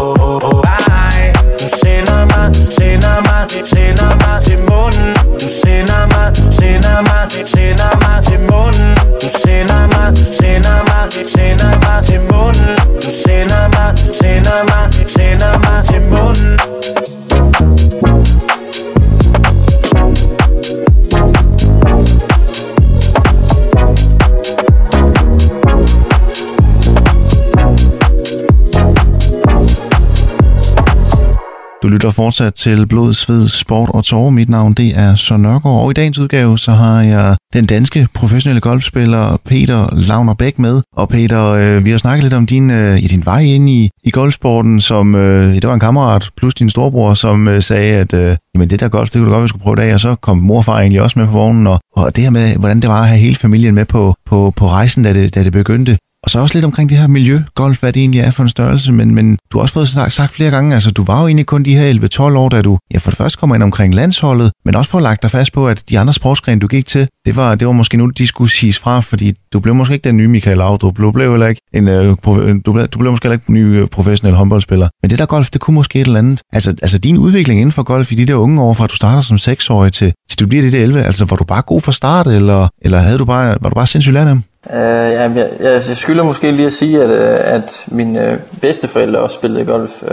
lytter 32.07 32.15
fortsat 32.15 32.55
til 32.55 32.87
Blod, 32.87 33.15
Sved, 33.15 33.49
Sport 33.49 33.91
og 33.93 34.05
Tårer. 34.05 34.31
Mit 34.31 34.49
navn 34.49 34.75
det 34.75 34.99
er 34.99 35.15
Søren 35.15 35.43
Nørgaard, 35.43 35.83
og 35.83 35.91
i 35.91 35.95
dagens 35.95 36.19
udgave 36.19 36.59
så 36.59 36.73
har 36.73 37.03
jeg 37.03 37.37
den 37.53 37.67
danske 37.67 38.09
professionelle 38.15 38.61
golfspiller 38.61 39.37
Peter 39.45 39.89
Lavner 40.09 40.35
Bæk 40.35 40.59
med. 40.59 40.83
Og 40.97 41.09
Peter, 41.09 41.45
øh, 41.45 41.85
vi 41.85 41.91
har 41.91 41.99
snakket 41.99 42.23
lidt 42.23 42.35
om 42.35 42.47
din, 42.47 42.71
øh, 42.71 42.99
din 42.99 43.25
vej 43.25 43.41
ind 43.41 43.69
i, 43.69 43.91
i 44.05 44.11
golfsporten, 44.11 44.81
som 44.81 45.15
øh, 45.15 45.55
det 45.55 45.69
var 45.69 45.75
en 45.75 45.81
kammerat 45.81 46.31
plus 46.37 46.55
din 46.55 46.71
storebror, 46.71 47.15
som 47.15 47.49
øh, 47.49 47.63
sagde, 47.63 47.95
at 47.95 48.15
øh, 48.15 48.37
jamen, 48.55 48.71
det 48.71 48.81
der 48.81 48.89
golf, 48.89 49.11
det 49.11 49.19
kunne 49.19 49.27
du 49.27 49.33
godt, 49.33 49.43
vi 49.43 49.49
skulle 49.49 49.63
prøve 49.63 49.77
i 49.77 49.83
dag, 49.83 49.95
og 49.95 50.01
så 50.01 50.15
kom 50.15 50.39
morfar 50.39 50.79
egentlig 50.79 51.03
også 51.03 51.19
med 51.19 51.27
på 51.27 51.33
vognen, 51.33 51.67
og, 51.67 51.81
og 51.97 52.17
det 52.17 52.25
her 52.25 52.31
med, 52.31 52.57
hvordan 52.57 52.81
det 52.81 52.91
var 52.91 53.01
at 53.01 53.09
have 53.09 53.21
hele 53.21 53.37
familien 53.37 53.75
med 53.75 53.85
på, 53.85 54.15
på, 54.27 54.53
på 54.57 54.69
rejsen, 54.69 55.03
da 55.03 55.13
det, 55.13 55.35
da 55.35 55.45
det 55.45 55.53
begyndte. 55.53 55.99
Og 56.25 56.31
så 56.31 56.39
også 56.39 56.55
lidt 56.55 56.65
omkring 56.65 56.89
det 56.89 56.99
her 56.99 57.07
miljø, 57.07 57.43
golf, 57.55 57.81
hvad 57.81 57.93
det 57.93 58.01
egentlig 58.01 58.21
er 58.21 58.31
for 58.31 58.43
en 58.43 58.49
størrelse, 58.49 58.93
men, 58.93 59.15
men 59.15 59.39
du 59.53 59.59
har 59.59 59.63
også 59.63 59.75
fået 59.75 59.89
sagt, 59.89 60.13
sagt 60.13 60.33
flere 60.33 60.51
gange, 60.51 60.75
altså 60.75 60.91
du 60.91 61.05
var 61.05 61.21
jo 61.21 61.27
egentlig 61.27 61.47
kun 61.47 61.63
de 61.63 61.77
her 61.77 61.93
11-12 62.19 62.23
år, 62.23 62.49
da 62.49 62.63
du 62.63 62.79
ja, 62.95 62.99
for 62.99 63.11
det 63.11 63.19
første 63.19 63.39
kommer 63.39 63.57
ind 63.57 63.63
omkring 63.63 63.95
landsholdet, 63.95 64.53
men 64.65 64.77
også 64.77 64.91
for 64.91 64.99
at 64.99 65.03
lagt 65.03 65.23
dig 65.23 65.31
fast 65.31 65.53
på, 65.53 65.69
at 65.69 65.85
de 65.89 65.99
andre 65.99 66.13
sportsgrene, 66.13 66.61
du 66.61 66.67
gik 66.67 66.87
til, 66.87 67.09
det 67.27 67.37
var, 67.37 67.55
det 67.55 67.67
var 67.67 67.73
måske 67.73 67.97
nu, 67.97 68.07
de 68.07 68.27
skulle 68.27 68.51
siges 68.51 68.79
fra, 68.79 69.01
fordi 69.01 69.33
du 69.53 69.61
blev 69.61 69.75
måske 69.75 69.95
ikke 69.95 70.05
den 70.05 70.17
nye 70.17 70.29
Michael 70.29 70.57
Laudrup, 70.57 70.97
du 70.97 71.11
blev 71.11 71.31
heller 71.31 71.47
ikke 71.47 71.61
en, 71.75 71.89
øh, 71.89 72.17
øh 72.27 72.57
du, 72.67 72.73
blev, 72.73 72.87
du 72.87 72.99
blev 72.99 73.11
måske 73.11 73.25
heller 73.25 73.37
ikke 73.37 73.49
en 73.49 73.55
ny 73.55 73.81
øh, 73.81 73.87
professionel 73.87 74.35
håndboldspiller, 74.35 74.89
men 75.03 75.11
det 75.11 75.19
der 75.19 75.27
golf, 75.27 75.51
det 75.51 75.61
kunne 75.61 75.75
måske 75.75 76.01
et 76.01 76.07
eller 76.07 76.19
andet. 76.19 76.41
Altså, 76.53 76.71
altså 76.71 76.99
din 76.99 77.19
udvikling 77.19 77.61
inden 77.61 77.73
for 77.73 77.83
golf 77.83 78.13
i 78.13 78.15
de 78.15 78.27
der 78.27 78.35
unge 78.35 78.63
år, 78.63 78.75
fra 78.75 78.87
du 78.87 78.95
starter 78.95 79.21
som 79.21 79.37
6-årig 79.37 79.93
til, 79.93 80.13
til 80.31 80.41
du 80.41 80.47
bliver 80.47 80.63
det 80.63 80.73
der 80.73 80.83
11, 80.83 81.03
altså 81.03 81.25
var 81.25 81.37
du 81.37 81.45
bare 81.45 81.63
god 81.63 81.81
fra 81.81 81.93
start, 81.93 82.27
eller, 82.27 82.69
eller 82.81 82.99
havde 82.99 83.19
du 83.19 83.25
bare, 83.25 83.57
var 83.61 83.69
du 83.69 83.75
bare 83.75 83.87
sindssygt 83.87 84.15
lært 84.15 84.37
Øh, 84.71 84.79
uh, 84.79 85.13
ja, 85.13 85.21
jeg, 85.21 85.51
jeg, 85.61 85.83
jeg 85.89 85.97
skylder 85.97 86.25
måske 86.25 86.51
lige 86.51 86.67
at 86.67 86.73
sige, 86.73 87.03
at, 87.03 87.11
øh, 87.11 87.55
at 87.55 87.85
mine 87.87 88.33
uh, 88.33 88.61
bedsteforældre 88.61 89.21
også 89.21 89.35
spillede 89.35 89.65
golf, 89.65 90.03
uh, 90.03 90.09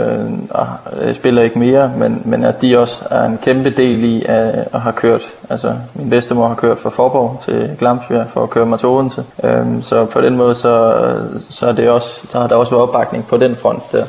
og 0.50 0.68
spiller 1.14 1.42
ikke 1.42 1.60
mere, 1.60 1.92
men, 1.98 2.22
men 2.26 2.44
at 2.44 2.62
de 2.62 2.80
også 2.80 2.98
er 3.10 3.26
en 3.26 3.40
kæmpe 3.44 3.70
del 3.70 4.04
i 4.04 4.24
at, 4.26 4.68
at 4.74 4.82
have 4.82 4.94
kørt. 4.94 5.22
Altså, 5.50 5.76
min 5.96 6.10
bedstemor 6.10 6.48
har 6.48 6.56
kørt 6.56 6.80
fra 6.80 6.90
Forborg 6.90 7.42
til 7.46 7.76
Glamsbjerg 7.80 8.30
for 8.30 8.44
at 8.44 8.50
køre 8.50 8.66
mig 8.66 8.80
til 8.80 8.88
Odense. 8.88 9.24
Uh, 9.38 9.84
så 9.84 10.06
på 10.06 10.22
den 10.22 10.38
måde, 10.38 10.56
så, 10.56 10.96
så, 11.50 11.68
er 11.68 11.72
det 11.72 11.90
også, 11.90 12.22
så 12.30 12.40
har 12.40 12.48
der 12.48 12.56
også 12.56 12.72
været 12.72 12.84
opbakning 12.84 13.28
på 13.28 13.38
den 13.38 13.56
front 13.56 13.92
der. 13.92 14.04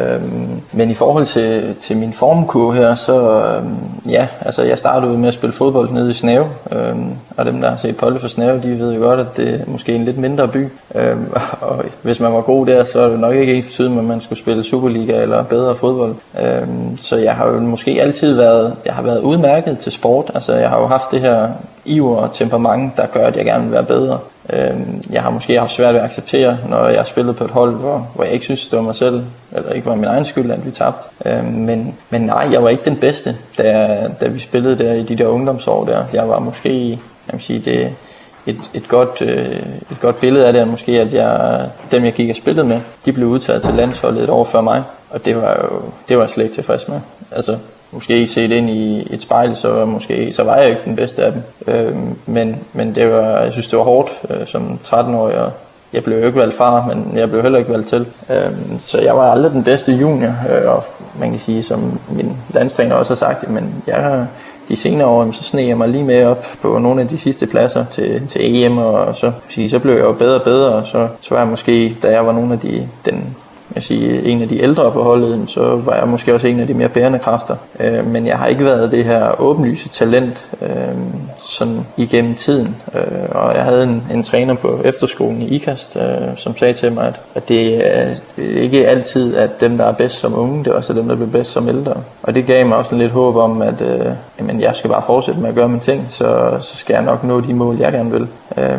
Øhm, 0.00 0.60
men 0.72 0.90
i 0.90 0.94
forhold 0.94 1.26
til, 1.26 1.74
til 1.80 1.96
min 1.96 2.12
formkurve 2.12 2.74
her, 2.74 2.94
så 2.94 3.44
øhm, 3.44 3.76
ja, 4.08 4.28
altså 4.40 4.62
jeg 4.62 4.78
startede 4.78 5.18
med 5.18 5.28
at 5.28 5.34
spille 5.34 5.52
fodbold 5.52 5.90
nede 5.90 6.10
i 6.10 6.14
Snave, 6.14 6.46
øhm, 6.72 7.10
og 7.36 7.44
dem 7.44 7.60
der 7.60 7.70
har 7.70 7.76
set 7.76 7.96
Polde 7.96 8.20
for 8.20 8.28
Snave, 8.28 8.62
de 8.62 8.78
ved 8.78 8.94
jo 8.94 9.00
godt, 9.00 9.20
at 9.20 9.36
det 9.36 9.54
er 9.54 9.58
måske 9.66 9.94
en 9.94 10.04
lidt 10.04 10.18
mindre 10.18 10.48
by, 10.48 10.68
øhm, 10.94 11.32
og 11.60 11.84
hvis 12.02 12.20
man 12.20 12.32
var 12.32 12.40
god 12.40 12.66
der, 12.66 12.84
så 12.84 13.00
er 13.00 13.08
det 13.08 13.20
nok 13.20 13.34
ikke 13.34 13.54
ens 13.54 13.66
betydning, 13.66 13.98
at 13.98 14.04
man 14.04 14.20
skulle 14.20 14.38
spille 14.38 14.64
Superliga 14.64 15.22
eller 15.22 15.42
bedre 15.42 15.74
fodbold. 15.74 16.14
Øhm, 16.40 16.96
så 16.96 17.16
jeg 17.16 17.34
har 17.34 17.48
jo 17.48 17.60
måske 17.60 18.02
altid 18.02 18.34
været, 18.34 18.74
jeg 18.84 18.94
har 18.94 19.02
været 19.02 19.20
udmærket 19.20 19.78
til 19.78 19.92
sport, 19.92 20.30
altså 20.34 20.52
jeg 20.52 20.68
har 20.68 20.80
jo 20.80 20.86
haft 20.86 21.10
det 21.10 21.20
her 21.20 21.48
iver 21.84 22.16
og 22.16 22.32
temperament, 22.32 22.96
der 22.96 23.06
gør, 23.06 23.26
at 23.26 23.36
jeg 23.36 23.44
gerne 23.44 23.64
vil 23.64 23.72
være 23.72 23.84
bedre. 23.84 24.18
Øh, 24.50 24.76
jeg 25.10 25.22
har 25.22 25.30
måske 25.30 25.60
haft 25.60 25.72
svært 25.72 25.94
ved 25.94 26.00
at 26.00 26.06
acceptere, 26.06 26.58
når 26.68 26.88
jeg 26.88 26.98
har 26.98 27.04
spillet 27.04 27.36
på 27.36 27.44
et 27.44 27.50
hold, 27.50 27.74
hvor, 27.74 28.08
hvor 28.14 28.24
jeg 28.24 28.32
ikke 28.32 28.44
synes, 28.44 28.66
det 28.66 28.76
var 28.76 28.82
mig 28.82 28.96
selv, 28.96 29.22
eller 29.52 29.72
ikke 29.72 29.86
var 29.86 29.94
min 29.94 30.04
egen 30.04 30.24
skyld, 30.24 30.50
at 30.50 30.66
vi 30.66 30.70
tabte. 30.70 31.08
Øhm, 31.26 31.44
men, 31.44 31.94
men 32.10 32.22
nej, 32.22 32.48
jeg 32.52 32.62
var 32.62 32.68
ikke 32.68 32.84
den 32.84 32.96
bedste, 32.96 33.36
da, 33.58 33.98
da 34.20 34.26
vi 34.26 34.38
spillede 34.38 34.78
der 34.78 34.92
i 34.92 35.02
de 35.02 35.16
der 35.16 35.26
ungdomsår 35.26 35.84
der. 35.84 36.04
Jeg 36.12 36.28
var 36.28 36.38
måske, 36.38 36.90
jeg 36.90 37.32
vil 37.32 37.40
sige, 37.40 37.58
det, 37.58 37.94
et, 38.46 38.58
et, 38.74 38.88
godt, 38.88 39.22
øh, 39.22 39.56
et 39.90 40.00
godt 40.00 40.20
billede 40.20 40.46
af 40.46 40.52
det 40.52 40.62
er 40.62 40.66
måske, 40.66 41.00
at 41.00 41.14
jeg, 41.14 41.60
dem 41.90 42.04
jeg 42.04 42.12
gik 42.12 42.30
og 42.30 42.36
spillede 42.36 42.66
med, 42.66 42.80
de 43.04 43.12
blev 43.12 43.28
udtaget 43.28 43.62
til 43.62 43.74
landsholdet 43.74 44.22
et 44.22 44.30
år 44.30 44.44
før 44.44 44.60
mig, 44.60 44.82
og 45.10 45.24
det 45.24 45.36
var 45.36 45.58
jo 45.62 45.82
det 46.08 46.16
var 46.16 46.22
jeg 46.22 46.30
slet 46.30 46.44
ikke 46.44 46.54
tilfreds 46.54 46.88
med. 46.88 47.00
Altså, 47.32 47.56
måske 47.96 48.26
set 48.26 48.50
ind 48.50 48.70
i 48.70 49.14
et 49.14 49.22
spejl, 49.22 49.56
så, 49.56 49.84
måske, 49.84 50.32
så 50.32 50.42
var 50.42 50.56
jeg 50.56 50.68
ikke 50.68 50.82
den 50.84 50.96
bedste 50.96 51.24
af 51.24 51.32
dem. 51.32 51.42
Øh, 51.66 51.96
men 52.26 52.56
men 52.72 52.94
det 52.94 53.10
var, 53.10 53.40
jeg 53.40 53.52
synes, 53.52 53.68
det 53.68 53.78
var 53.78 53.84
hårdt 53.84 54.10
øh, 54.30 54.46
som 54.46 54.78
13-årig, 54.84 55.38
og 55.38 55.52
jeg 55.92 56.04
blev 56.04 56.18
jo 56.18 56.26
ikke 56.26 56.38
valgt 56.38 56.54
fra, 56.54 56.86
men 56.86 57.12
jeg 57.14 57.30
blev 57.30 57.42
heller 57.42 57.58
ikke 57.58 57.72
valgt 57.72 57.88
til. 57.88 58.06
Øh, 58.30 58.78
så 58.78 59.00
jeg 59.00 59.16
var 59.16 59.30
aldrig 59.30 59.52
den 59.52 59.64
bedste 59.64 59.92
junior, 59.92 60.32
øh, 60.50 60.70
og 60.70 60.82
man 61.20 61.30
kan 61.30 61.38
sige, 61.38 61.62
som 61.62 62.00
min 62.10 62.36
landstræner 62.50 62.94
også 62.94 63.10
har 63.10 63.16
sagt, 63.16 63.50
men 63.50 63.84
jeg, 63.86 64.26
de 64.68 64.76
senere 64.76 65.06
år, 65.06 65.32
så 65.32 65.42
sneg 65.42 65.68
jeg 65.68 65.78
mig 65.78 65.88
lige 65.88 66.04
med 66.04 66.24
op 66.24 66.46
på 66.62 66.78
nogle 66.78 67.00
af 67.00 67.08
de 67.08 67.18
sidste 67.18 67.46
pladser 67.46 67.84
til, 67.92 68.28
til 68.30 68.64
EM, 68.64 68.78
og 68.78 69.16
så, 69.16 69.32
så 69.70 69.78
blev 69.78 69.94
jeg 69.94 70.04
jo 70.04 70.12
bedre 70.12 70.34
og 70.34 70.42
bedre, 70.42 70.72
og 70.72 70.86
så, 70.86 71.08
så 71.20 71.34
var 71.34 71.40
jeg 71.40 71.48
måske, 71.48 71.96
da 72.02 72.10
jeg 72.10 72.26
var 72.26 72.32
nogle 72.32 72.52
af 72.52 72.58
de, 72.58 72.88
den 73.04 73.36
jeg 73.76 73.82
sige, 73.82 74.22
en 74.22 74.42
af 74.42 74.48
de 74.48 74.62
ældre 74.62 74.92
på 74.92 75.02
holdet, 75.02 75.50
så 75.50 75.80
var 75.84 75.94
jeg 75.94 76.08
måske 76.08 76.34
også 76.34 76.46
en 76.46 76.60
af 76.60 76.66
de 76.66 76.74
mere 76.74 76.88
bærende 76.88 77.18
kræfter. 77.18 77.56
Øh, 77.80 78.06
men 78.06 78.26
jeg 78.26 78.38
har 78.38 78.46
ikke 78.46 78.64
været 78.64 78.90
det 78.90 79.04
her 79.04 79.40
åbenlyse 79.40 79.88
talent 79.88 80.44
øh, 80.62 80.68
sådan 81.44 81.86
igennem 81.96 82.34
tiden. 82.34 82.76
Øh, 82.94 83.28
og 83.30 83.54
jeg 83.54 83.64
havde 83.64 83.82
en, 83.82 84.02
en 84.12 84.22
træner 84.22 84.54
på 84.54 84.80
efterskolen 84.84 85.42
i 85.42 85.46
IKAST, 85.46 85.96
øh, 85.96 86.36
som 86.36 86.56
sagde 86.56 86.74
til 86.74 86.92
mig, 86.92 87.06
at, 87.06 87.20
at 87.34 87.48
det, 87.48 87.96
er, 87.96 88.14
det 88.36 88.58
er 88.58 88.62
ikke 88.62 88.88
altid, 88.88 89.36
at 89.36 89.60
dem, 89.60 89.78
der 89.78 89.84
er 89.84 89.92
bedst 89.92 90.20
som 90.20 90.38
unge, 90.38 90.64
det 90.64 90.70
er 90.70 90.74
også 90.74 90.92
dem, 90.92 91.08
der 91.08 91.14
bliver 91.14 91.30
bedst 91.30 91.52
som 91.52 91.68
ældre. 91.68 91.94
Og 92.22 92.34
det 92.34 92.46
gav 92.46 92.66
mig 92.66 92.78
også 92.78 92.94
en 92.94 93.00
lidt 93.00 93.12
håb 93.12 93.36
om, 93.36 93.62
at 93.62 93.80
øh, 93.80 94.06
jamen, 94.38 94.60
jeg 94.60 94.74
skal 94.74 94.90
bare 94.90 95.02
fortsætte 95.06 95.40
med 95.40 95.48
at 95.48 95.54
gøre 95.54 95.68
mine 95.68 95.80
ting, 95.80 96.06
så, 96.08 96.56
så 96.60 96.76
skal 96.76 96.94
jeg 96.94 97.02
nok 97.02 97.24
nå 97.24 97.40
de 97.40 97.54
mål, 97.54 97.76
jeg 97.76 97.92
gerne 97.92 98.10
vil. 98.10 98.28
Øh, 98.58 98.78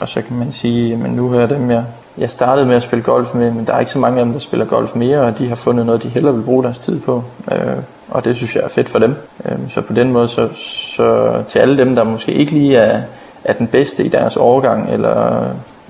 og 0.00 0.08
så 0.08 0.22
kan 0.22 0.36
man 0.36 0.52
sige, 0.52 0.92
at 0.92 1.10
nu 1.10 1.30
her 1.30 1.46
dem, 1.46 1.70
jeg 1.70 1.84
jeg 2.18 2.30
startede 2.30 2.66
med 2.66 2.76
at 2.76 2.82
spille 2.82 3.02
golf 3.02 3.34
med, 3.34 3.50
men 3.50 3.64
der 3.66 3.74
er 3.74 3.80
ikke 3.80 3.92
så 3.92 3.98
mange 3.98 4.18
af 4.18 4.24
dem, 4.24 4.32
der 4.32 4.40
spiller 4.40 4.66
golf 4.66 4.94
mere, 4.94 5.20
og 5.20 5.38
de 5.38 5.48
har 5.48 5.56
fundet 5.56 5.86
noget, 5.86 6.02
de 6.02 6.08
hellere 6.08 6.34
vil 6.34 6.42
bruge 6.42 6.64
deres 6.64 6.78
tid 6.78 7.00
på. 7.00 7.24
Øh, 7.52 7.76
og 8.10 8.24
det 8.24 8.36
synes 8.36 8.56
jeg 8.56 8.64
er 8.64 8.68
fedt 8.68 8.88
for 8.88 8.98
dem. 8.98 9.16
Øh, 9.44 9.58
så 9.68 9.80
på 9.80 9.92
den 9.92 10.12
måde, 10.12 10.28
så, 10.28 10.48
så 10.54 11.32
til 11.48 11.58
alle 11.58 11.78
dem, 11.78 11.96
der 11.96 12.04
måske 12.04 12.32
ikke 12.32 12.52
lige 12.52 12.76
er, 12.76 13.02
er 13.44 13.52
den 13.52 13.66
bedste 13.66 14.04
i 14.04 14.08
deres 14.08 14.36
overgang, 14.36 14.90
eller 14.90 15.44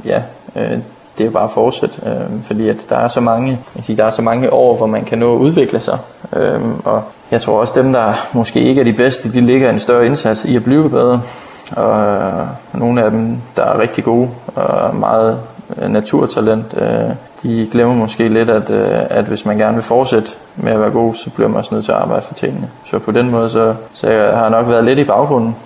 ja, 0.04 0.22
øh, 0.56 0.78
det 1.18 1.26
er 1.26 1.30
bare 1.30 1.44
at 1.44 1.50
fortsætte, 1.50 1.94
øh, 2.06 2.42
fordi 2.42 2.68
at 2.68 2.76
der 2.88 2.96
er 2.96 3.08
så 3.08 3.20
mange, 3.20 3.58
jeg 3.76 3.84
siger, 3.84 3.96
der 3.96 4.04
er 4.04 4.10
så 4.10 4.22
mange 4.22 4.52
år, 4.52 4.76
hvor 4.76 4.86
man 4.86 5.04
kan 5.04 5.18
nå 5.18 5.34
at 5.34 5.38
udvikle 5.38 5.80
sig. 5.80 5.98
Øh, 6.36 6.60
og 6.84 7.02
jeg 7.30 7.40
tror 7.40 7.60
også 7.60 7.72
dem, 7.76 7.92
der 7.92 8.28
måske 8.32 8.60
ikke 8.60 8.80
er 8.80 8.84
de 8.84 8.92
bedste, 8.92 9.32
de 9.32 9.40
ligger 9.40 9.70
en 9.70 9.80
større 9.80 10.06
indsats 10.06 10.44
i 10.44 10.56
at 10.56 10.64
blive 10.64 10.90
bedre. 10.90 11.22
Og 11.70 12.00
øh, 12.00 12.46
nogle 12.72 13.02
af 13.02 13.10
dem, 13.10 13.36
der 13.56 13.62
er 13.62 13.78
rigtig 13.78 14.04
gode 14.04 14.30
og 14.54 14.96
meget 14.96 15.38
Øh, 15.76 15.90
naturtalent. 15.90 16.74
Øh, 16.76 17.10
de 17.42 17.68
glemmer 17.72 17.94
måske 17.94 18.28
lidt, 18.28 18.50
at, 18.50 18.70
øh, 18.70 19.00
at 19.10 19.24
hvis 19.24 19.46
man 19.46 19.58
gerne 19.58 19.74
vil 19.74 19.82
fortsætte 19.82 20.28
med 20.56 20.72
at 20.72 20.80
være 20.80 20.90
god, 20.90 21.14
så 21.14 21.30
bliver 21.30 21.48
man 21.48 21.56
også 21.56 21.74
nødt 21.74 21.84
til 21.84 21.92
at 21.92 21.98
arbejde 21.98 22.26
for 22.26 22.34
tingene. 22.34 22.68
Så 22.86 22.98
på 22.98 23.10
den 23.10 23.30
måde, 23.30 23.50
så, 23.50 23.74
så 23.94 24.10
jeg 24.10 24.38
har 24.38 24.48
nok 24.48 24.68
været 24.68 24.84
lidt 24.84 24.98
i 24.98 25.04
baggrunden, 25.04 25.56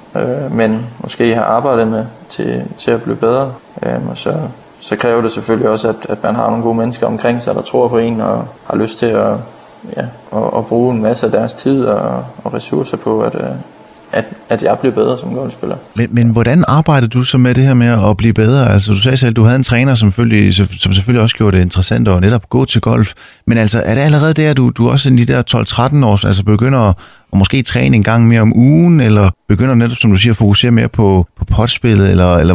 men 0.51 0.87
måske 0.99 1.35
har 1.35 1.45
arbejdet 1.45 1.89
med 1.89 2.05
til, 2.31 2.63
til 2.79 2.91
at 2.91 3.03
blive 3.03 3.17
bedre. 3.17 3.53
Øhm, 3.83 4.09
og 4.11 4.17
så, 4.17 4.35
så 4.81 4.97
kræver 4.97 5.23
det 5.23 5.33
selvfølgelig 5.33 5.71
også, 5.71 5.89
at, 5.89 5.97
at 6.09 6.23
man 6.23 6.35
har 6.35 6.51
nogle 6.51 6.63
gode 6.63 6.75
mennesker 6.75 7.07
omkring 7.07 7.43
sig, 7.43 7.55
der 7.55 7.63
tror 7.63 7.89
på 7.89 7.99
en 7.99 8.21
og 8.21 8.45
har 8.65 8.77
lyst 8.77 8.99
til 8.99 9.07
at, 9.07 9.33
ja, 9.97 10.03
at, 10.33 10.43
at 10.57 10.67
bruge 10.67 10.95
en 10.95 11.03
masse 11.03 11.27
af 11.27 11.33
deres 11.33 11.55
tid 11.55 11.85
og, 11.87 12.25
og 12.45 12.55
ressourcer 12.55 12.97
på 12.97 13.23
at, 13.23 13.35
at, 14.13 14.25
at 14.49 14.63
jeg 14.63 14.79
blev 14.79 14.93
bedre 14.93 15.19
som 15.19 15.35
golfspiller. 15.35 15.77
Men, 15.95 16.09
men 16.11 16.29
hvordan 16.29 16.65
arbejder 16.69 17.07
du 17.07 17.23
så 17.23 17.39
med 17.39 17.55
det 17.55 17.65
her 17.65 17.75
med 17.75 18.11
at 18.11 18.17
blive 18.17 18.35
bedre? 18.35 18.73
Altså 18.73 18.93
du 18.93 18.99
sagde 18.99 19.17
selv, 19.17 19.31
at 19.31 19.37
du 19.37 19.45
havde 19.45 19.57
en 19.57 19.63
træner, 19.63 19.95
som 19.95 20.11
selvfølgelig, 20.11 20.55
som 20.55 20.93
selvfølgelig 20.93 21.23
også 21.23 21.37
gjorde 21.37 21.57
det 21.57 21.63
interessant 21.63 22.09
at 22.09 22.21
netop 22.21 22.51
gå 22.51 22.65
til 22.65 22.81
golf. 22.81 23.13
Men 23.47 23.59
altså 23.59 23.83
er 23.85 23.95
det 23.95 24.01
allerede 24.01 24.35
der, 24.35 24.55
du, 24.55 24.71
du 24.71 24.91
også 24.91 25.09
i 25.09 25.17
de 25.17 25.27
der 25.27 25.43
12-13 26.03 26.07
år, 26.07 26.27
altså 26.27 26.45
begynder 26.45 26.79
at, 26.79 26.95
at 27.33 27.39
måske 27.39 27.63
træne 27.63 27.97
en 27.97 28.03
gang 28.03 28.29
mere 28.29 28.41
om 28.41 28.57
ugen, 28.57 29.01
eller 29.01 29.31
begynder 29.49 29.75
netop, 29.75 29.97
som 29.97 30.11
du 30.11 30.17
siger, 30.17 30.33
at 30.33 30.37
fokusere 30.37 30.71
mere 30.71 30.89
på, 30.89 31.27
på 31.39 31.45
potspillet, 31.45 32.11
eller, 32.11 32.37
eller 32.37 32.55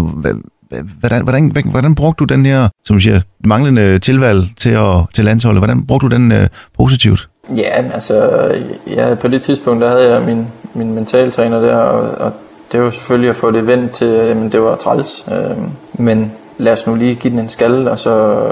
hvordan, 1.00 1.24
hvordan, 1.24 1.52
hvordan, 1.66 1.96
brugte 1.96 2.20
du 2.20 2.34
den 2.34 2.46
her, 2.46 2.70
som 2.84 2.96
du 2.96 3.00
siger, 3.00 3.22
manglende 3.46 4.00
tilvalg 4.00 4.56
til, 4.58 4.70
at, 4.70 5.06
til 5.14 5.26
landsholdet? 5.26 5.60
Hvordan 5.60 5.86
brugte 5.86 6.08
du 6.08 6.16
den 6.16 6.32
uh, 6.32 6.38
positivt? 6.78 7.30
Ja, 7.56 7.92
altså 7.94 8.50
ja, 8.88 9.16
på 9.16 9.28
det 9.28 9.42
tidspunkt, 9.42 9.82
der 9.82 9.90
havde 9.90 10.14
jeg 10.14 10.22
min, 10.22 10.48
min 10.78 10.94
mentaltræner 10.94 11.62
der, 11.62 11.78
og, 11.78 12.26
og 12.26 12.32
det 12.72 12.82
var 12.82 12.92
selvfølgelig 12.92 13.30
at 13.30 13.36
få 13.36 13.52
det 13.52 13.68
vendt 13.68 13.92
til, 13.92 14.06
at 14.06 14.52
det 14.52 14.62
var 14.62 14.76
træls. 14.76 15.26
Øh, 15.32 15.58
men 15.94 16.32
lad 16.58 16.74
os 16.74 16.88
nu 16.88 16.96
lige 16.96 17.16
give 17.16 17.32
den 17.32 17.40
en 17.40 17.50
skalle, 17.50 17.92
og 17.92 18.00
så 18.00 18.44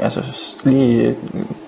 altså, 0.00 0.20
lige 0.64 1.14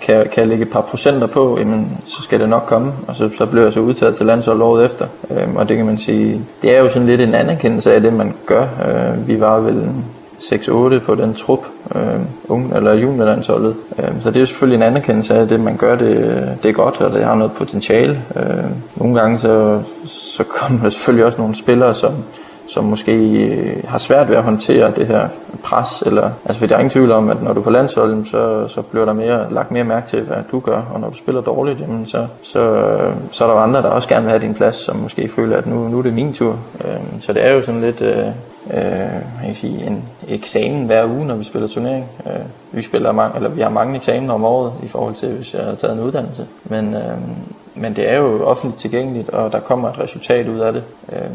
kan, 0.00 0.26
kan 0.32 0.40
jeg 0.40 0.46
lægge 0.46 0.64
et 0.64 0.70
par 0.70 0.80
procenter 0.80 1.26
på, 1.26 1.56
jamen, 1.58 1.98
så 2.06 2.22
skal 2.22 2.40
det 2.40 2.48
nok 2.48 2.64
komme. 2.66 2.92
Og 3.06 3.16
så, 3.16 3.30
så 3.38 3.46
blev 3.46 3.62
jeg 3.62 3.72
så 3.72 3.80
udtaget 3.80 4.16
til 4.16 4.26
landsholdet 4.26 4.62
året 4.62 4.84
efter. 4.84 5.06
Øh, 5.30 5.54
og 5.54 5.68
det 5.68 5.76
kan 5.76 5.86
man 5.86 5.98
sige, 5.98 6.40
det 6.62 6.76
er 6.76 6.78
jo 6.78 6.90
sådan 6.90 7.06
lidt 7.06 7.20
en 7.20 7.34
anerkendelse 7.34 7.94
af 7.94 8.00
det, 8.00 8.12
man 8.12 8.34
gør. 8.46 8.62
Øh, 8.62 9.28
vi 9.28 9.40
var 9.40 9.58
vel 9.58 9.88
6-8 10.38 10.98
på 10.98 11.14
den 11.14 11.34
trup, 11.34 11.66
øh, 11.94 12.20
unge, 12.48 12.76
eller 12.76 12.92
juniorlandsholdet. 12.94 13.74
Øh, 13.98 14.22
så 14.22 14.30
det 14.30 14.36
er 14.36 14.40
jo 14.40 14.46
selvfølgelig 14.46 14.76
en 14.76 14.82
anerkendelse 14.82 15.34
af, 15.34 15.42
at 15.42 15.50
det 15.50 15.60
man 15.60 15.76
gør, 15.76 15.94
det, 15.94 16.48
det 16.62 16.68
er 16.68 16.72
godt, 16.72 17.00
og 17.00 17.10
det 17.12 17.24
har 17.24 17.34
noget 17.34 17.52
potentiale. 17.52 18.22
Øh, 18.36 18.64
nogle 18.96 19.20
gange 19.20 19.38
så, 19.38 19.82
så 20.06 20.44
kommer 20.44 20.82
der 20.82 20.90
selvfølgelig 20.90 21.26
også 21.26 21.38
nogle 21.38 21.54
spillere, 21.54 21.94
som, 21.94 22.12
som 22.68 22.84
måske 22.84 23.12
øh, 23.46 23.84
har 23.88 23.98
svært 23.98 24.28
ved 24.28 24.36
at 24.36 24.42
håndtere 24.42 24.92
det 24.96 25.06
her 25.06 25.28
pres. 25.62 26.02
Eller, 26.06 26.30
altså, 26.44 26.58
for 26.58 26.66
der 26.66 26.74
er 26.74 26.78
ingen 26.78 26.90
tvivl 26.90 27.12
om, 27.12 27.30
at 27.30 27.42
når 27.42 27.52
du 27.52 27.60
er 27.60 27.64
på 27.64 27.70
landsholdet, 27.70 28.28
så, 28.30 28.68
så 28.68 28.82
bliver 28.82 29.04
der 29.04 29.12
mere, 29.12 29.52
lagt 29.52 29.70
mere 29.70 29.84
mærke 29.84 30.08
til, 30.08 30.20
hvad 30.20 30.36
du 30.52 30.60
gør. 30.60 30.82
Og 30.94 31.00
når 31.00 31.08
du 31.08 31.16
spiller 31.16 31.40
dårligt, 31.40 31.80
jamen, 31.80 32.06
så, 32.06 32.26
så, 32.42 32.84
så 33.30 33.44
er 33.44 33.48
der 33.48 33.60
andre, 33.60 33.82
der 33.82 33.88
også 33.88 34.08
gerne 34.08 34.22
vil 34.22 34.30
have 34.30 34.42
din 34.42 34.54
plads, 34.54 34.76
som 34.76 34.96
måske 34.96 35.28
føler, 35.28 35.56
at 35.56 35.66
nu, 35.66 35.88
nu 35.88 35.98
er 35.98 36.02
det 36.02 36.12
min 36.12 36.32
tur. 36.32 36.56
Øh, 36.84 37.20
så 37.20 37.32
det 37.32 37.46
er 37.46 37.54
jo 37.54 37.62
sådan 37.62 37.80
lidt... 37.80 38.00
Øh, 38.00 38.26
øh, 38.70 38.80
jeg 38.80 39.44
kan 39.44 39.54
sige, 39.54 39.86
en 39.86 40.04
eksamen 40.28 40.86
hver 40.86 41.06
uge, 41.06 41.26
når 41.26 41.34
vi 41.34 41.44
spiller 41.44 41.68
turnering. 41.68 42.06
Øh, 42.26 42.32
vi, 42.72 42.82
spiller 42.82 43.12
mange, 43.12 43.36
eller 43.36 43.48
vi 43.48 43.60
har 43.60 43.70
mange 43.70 43.96
eksamener 43.96 44.34
om 44.34 44.44
året 44.44 44.72
i 44.82 44.88
forhold 44.88 45.14
til, 45.14 45.28
hvis 45.28 45.54
jeg 45.54 45.64
har 45.64 45.74
taget 45.74 45.94
en 45.94 46.04
uddannelse. 46.04 46.46
Men, 46.64 46.94
øh, 46.94 47.18
men 47.80 47.96
det 47.96 48.10
er 48.10 48.16
jo 48.16 48.44
offentligt 48.44 48.80
tilgængeligt, 48.80 49.30
og 49.30 49.52
der 49.52 49.60
kommer 49.60 49.88
et 49.88 49.98
resultat 49.98 50.48
ud 50.48 50.58
af 50.58 50.72
det. 50.72 50.82
Øh, 51.12 51.30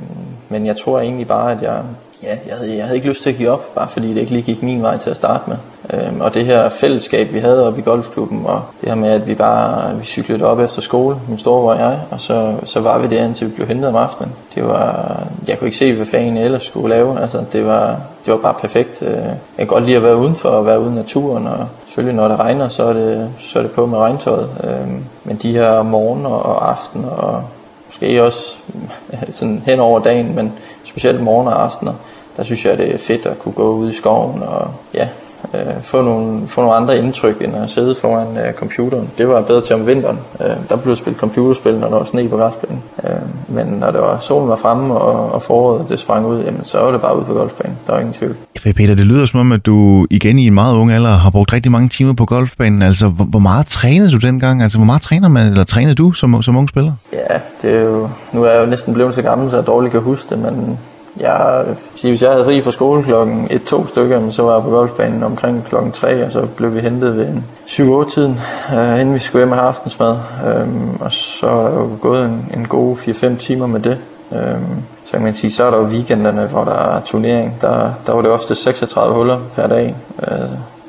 men 0.50 0.66
jeg 0.66 0.78
tror 0.78 1.00
egentlig 1.00 1.28
bare, 1.28 1.52
at 1.52 1.62
jeg, 1.62 1.82
ja, 2.24 2.38
jeg, 2.48 2.58
havde, 2.58 2.76
jeg 2.76 2.84
havde 2.84 2.96
ikke 2.96 3.08
lyst 3.08 3.24
til 3.24 3.30
at 3.30 3.36
give 3.36 3.50
op, 3.50 3.76
bare 3.76 3.88
fordi 3.88 4.14
det 4.14 4.18
ikke 4.18 4.32
lige 4.32 4.44
gik 4.44 4.64
min 4.64 4.82
vej 4.82 4.98
til 4.98 5.10
at 5.10 5.16
starte 5.16 5.44
med. 5.50 5.58
Øh, 5.94 6.20
og 6.20 6.34
det 6.34 6.46
her 6.46 6.70
fællesskab, 6.70 7.34
vi 7.34 7.40
havde 7.40 7.68
oppe 7.68 7.80
i 7.80 7.84
golfklubben, 7.84 8.46
og 8.46 8.62
det 8.82 8.90
her 8.90 8.96
med, 8.96 9.10
at 9.10 9.28
vi 9.28 9.36
bare 9.36 9.98
vi 10.00 10.06
cyklede 10.06 10.46
op 10.46 10.60
efter 10.60 10.82
skole, 10.82 11.16
min 11.30 11.40
store 11.40 11.74
og 11.74 11.80
jeg, 11.80 12.00
og 12.12 12.22
så, 12.22 12.56
så 12.66 12.80
var 12.80 12.98
vi 12.98 13.16
der, 13.16 13.26
indtil 13.26 13.48
vi 13.48 13.52
blev 13.52 13.68
hentet 13.68 13.88
om 13.88 13.96
aftenen. 13.96 14.34
Det 14.56 14.68
var, 14.68 15.18
jeg 15.48 15.60
kunne 15.60 15.68
ikke 15.68 15.78
se, 15.78 15.96
hvad 15.96 16.06
fanden 16.06 16.38
jeg 16.38 16.46
ellers 16.46 16.64
skulle 16.64 16.96
lave. 16.96 17.22
Altså, 17.22 17.44
det 17.54 17.66
var, 17.66 17.98
det 18.26 18.34
var 18.34 18.40
bare 18.40 18.54
perfekt. 18.54 19.02
Øh, 19.02 19.14
jeg 19.18 19.36
kan 19.58 19.68
godt 19.68 19.84
lide 19.86 19.98
at 19.98 20.04
være 20.04 20.18
udenfor 20.18 20.50
og 20.50 20.66
være 20.66 20.80
ude 20.82 20.92
i 20.92 20.96
naturen, 20.96 21.48
og 21.48 21.68
selvfølgelig 21.94 22.16
når 22.16 22.28
det 22.28 22.40
regner, 22.40 22.70
så 22.70 22.84
er 22.84 22.94
det, 22.94 23.34
så 23.40 23.60
er 23.60 23.64
det 23.64 23.72
på 23.72 23.86
med 23.86 23.98
regntøjet. 23.98 24.50
Øhm, 24.64 25.04
men 25.24 25.38
de 25.38 25.52
her 25.52 25.84
morgener 25.84 26.30
og 26.30 26.70
aftener, 26.70 27.10
og 27.10 27.44
måske 27.88 28.24
også 28.24 28.56
sådan 29.32 29.64
hen 29.66 29.80
over 29.80 30.00
dagen, 30.00 30.36
men 30.36 30.54
specielt 30.84 31.22
morgen 31.22 31.48
og 31.48 31.64
aftener, 31.64 31.94
der 32.38 32.44
synes 32.44 32.66
jeg, 32.66 32.78
det 32.78 32.94
er 32.94 32.98
fedt 32.98 33.26
at 33.26 33.40
kunne 33.40 33.54
gå 33.54 33.74
ud 33.74 33.90
i 33.90 33.94
skoven 33.94 34.44
og 34.44 34.68
ja, 34.94 35.08
øh, 35.54 35.82
få, 35.82 36.02
nogle, 36.02 36.48
få 36.48 36.62
nogle 36.62 36.76
andre 36.76 36.98
indtryk, 36.98 37.42
end 37.42 37.56
at 37.56 37.70
sidde 37.70 37.96
foran 37.96 38.38
øh, 38.38 38.54
computeren. 38.54 39.10
Det 39.18 39.30
var 39.30 39.42
bedre 39.42 39.62
til 39.62 39.76
om 39.76 39.88
vinteren. 39.88 40.20
Øh, 40.42 40.56
der 40.70 40.76
blev 40.76 40.96
spillet 40.96 41.20
computerspil, 41.20 41.74
når 41.74 41.90
der 41.90 41.98
var 41.98 42.06
sne 42.06 42.30
på 42.30 42.38
græsplænen. 42.38 42.84
Øh, 43.04 43.10
men 43.48 43.68
når 43.68 43.92
det 43.92 44.02
var, 44.02 44.20
solen 44.20 44.50
var 44.50 44.56
fremme, 44.56 44.94
og, 44.96 45.32
og 45.32 45.42
foråret 45.42 45.90
det 45.90 46.00
sprang 46.00 46.26
ud, 46.26 46.44
jamen, 46.44 46.66
så 46.66 46.80
var 46.80 46.92
det 46.92 47.02
bare 47.02 47.18
ude 47.18 47.26
på 47.26 47.34
golfbanen. 47.34 47.78
Der 47.88 47.94
var 47.94 48.00
ingen 48.00 48.14
tvivl. 48.14 48.36
Ja, 48.66 48.72
Peter, 48.72 48.96
det 48.96 49.06
lyder 49.06 49.26
som 49.26 49.40
om, 49.40 49.52
at 49.52 49.66
du 49.66 50.08
igen 50.10 50.40
i 50.40 50.48
en 50.48 50.54
meget 50.54 50.76
ung 50.76 50.92
alder 50.92 51.10
har 51.10 51.30
brugt 51.30 51.54
rigtig 51.54 51.72
mange 51.72 51.90
timer 51.90 52.14
på 52.14 52.26
golfbanen. 52.26 52.82
Altså, 52.82 53.08
hvor, 53.08 53.26
hvor 53.26 53.40
meget 53.40 53.66
trænede 53.66 54.12
du 54.12 54.18
dengang? 54.18 54.62
Altså, 54.62 54.78
hvor 54.78 54.86
meget 54.86 55.02
træner 55.02 55.28
man, 55.28 55.48
eller 55.48 55.64
trænede 55.64 55.96
du 55.96 56.12
som, 56.12 56.42
som 56.42 56.58
ung 56.58 56.70
spiller? 56.70 56.94
Ja, 57.14 57.38
det 57.62 57.76
er 57.76 57.82
jo, 57.82 58.10
nu 58.34 58.44
er 58.44 58.52
jeg 58.52 58.62
jo 58.62 58.66
næsten 58.66 58.94
blevet 58.94 59.16
så 59.16 59.22
gammel, 59.22 59.50
så 59.50 59.56
jeg 59.56 59.68
dårligt 59.68 59.92
kan 59.92 60.02
huske 60.02 60.30
det, 60.30 60.40
men 60.40 60.80
jeg, 61.20 61.66
hvis 62.02 62.22
jeg 62.22 62.32
havde 62.32 62.46
fri 62.46 62.62
fra 62.62 62.72
skole 62.72 63.04
klokken 63.04 63.48
1-2 63.52 63.88
stykker, 63.88 64.32
så 64.32 64.44
var 64.44 64.54
jeg 64.54 64.64
på 64.64 64.70
golfbanen 64.70 65.24
omkring 65.24 65.66
klokken 65.66 65.92
3, 65.92 66.26
og 66.26 66.32
så 66.32 66.46
blev 66.56 66.76
vi 66.76 66.80
hentet 66.80 67.18
ved 67.18 67.28
en 67.28 67.46
7-8-tiden, 67.68 68.40
øh, 68.76 69.00
inden 69.00 69.14
vi 69.14 69.20
skulle 69.20 69.42
hjem 69.42 69.52
og 69.52 69.58
have 69.58 69.68
aftensmad. 69.68 70.18
Øh, 70.48 70.68
og 71.00 71.12
så 71.12 71.48
er 71.48 71.70
der 71.70 71.80
jo 71.80 71.90
gået 72.02 72.26
en, 72.26 72.52
en 72.54 72.68
god 72.68 72.98
4-5 72.98 73.38
timer 73.38 73.68
med 73.68 73.80
det. 73.80 73.98
Øhm, 74.32 74.84
så 75.06 75.12
kan 75.12 75.22
man 75.22 75.34
sige, 75.34 75.52
så 75.52 75.64
er 75.64 75.70
der 75.70 75.78
jo 75.78 75.84
weekenderne, 75.84 76.46
hvor 76.46 76.64
der 76.64 76.96
er 76.96 77.02
turnering. 77.02 77.58
Der, 77.62 77.92
der 78.08 78.14
var 78.14 78.22
det 78.22 78.32
ofte 78.32 78.56
36 78.56 79.16
huller 79.16 79.40
per 79.56 79.68
dag. 79.68 79.96
Øh, 80.28 80.38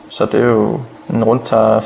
så 0.09 0.27
det 0.27 0.41
er 0.41 0.45
jo 0.45 0.81
en 1.11 1.25
rundt 1.25 1.47
tager 1.47 1.81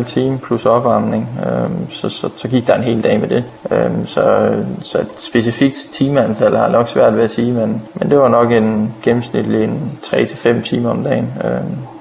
4-4,5 0.00 0.04
time 0.04 0.38
plus 0.38 0.66
opvarmning, 0.66 1.28
øh, 1.46 1.70
så, 1.90 2.08
så, 2.08 2.28
så 2.36 2.48
gik 2.48 2.66
der 2.66 2.74
en 2.74 2.82
hel 2.82 3.04
dag 3.04 3.20
med 3.20 3.28
det. 3.28 3.44
Øh, 3.70 4.06
så, 4.06 4.52
så 4.80 4.98
et 4.98 5.06
specifikt 5.16 5.76
timeantal 5.92 6.56
har 6.56 6.62
jeg 6.62 6.72
nok 6.72 6.88
svært 6.88 7.16
ved 7.16 7.24
at 7.24 7.30
sige, 7.30 7.52
men, 7.52 7.82
men 7.94 8.10
det 8.10 8.18
var 8.18 8.28
nok 8.28 8.52
en 8.52 8.94
gennemsnitlig 9.02 9.64
en 9.64 9.98
3-5 10.04 10.68
timer 10.68 10.90
om 10.90 11.04
dagen. 11.04 11.32
Øh, 11.44 11.50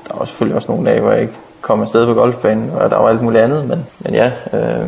der 0.07 0.17
var 0.17 0.25
selvfølgelig 0.25 0.55
også 0.55 0.71
nogle 0.71 0.89
dage, 0.89 1.01
hvor 1.01 1.11
jeg 1.11 1.21
ikke 1.21 1.33
kom 1.61 1.81
afsted 1.81 2.05
på 2.05 2.13
golfbanen, 2.13 2.69
og 2.69 2.89
der 2.89 2.97
var 2.97 3.09
alt 3.09 3.21
muligt 3.21 3.43
andet, 3.43 3.67
men, 3.67 3.85
men 3.99 4.13
ja, 4.13 4.31
øh, 4.53 4.87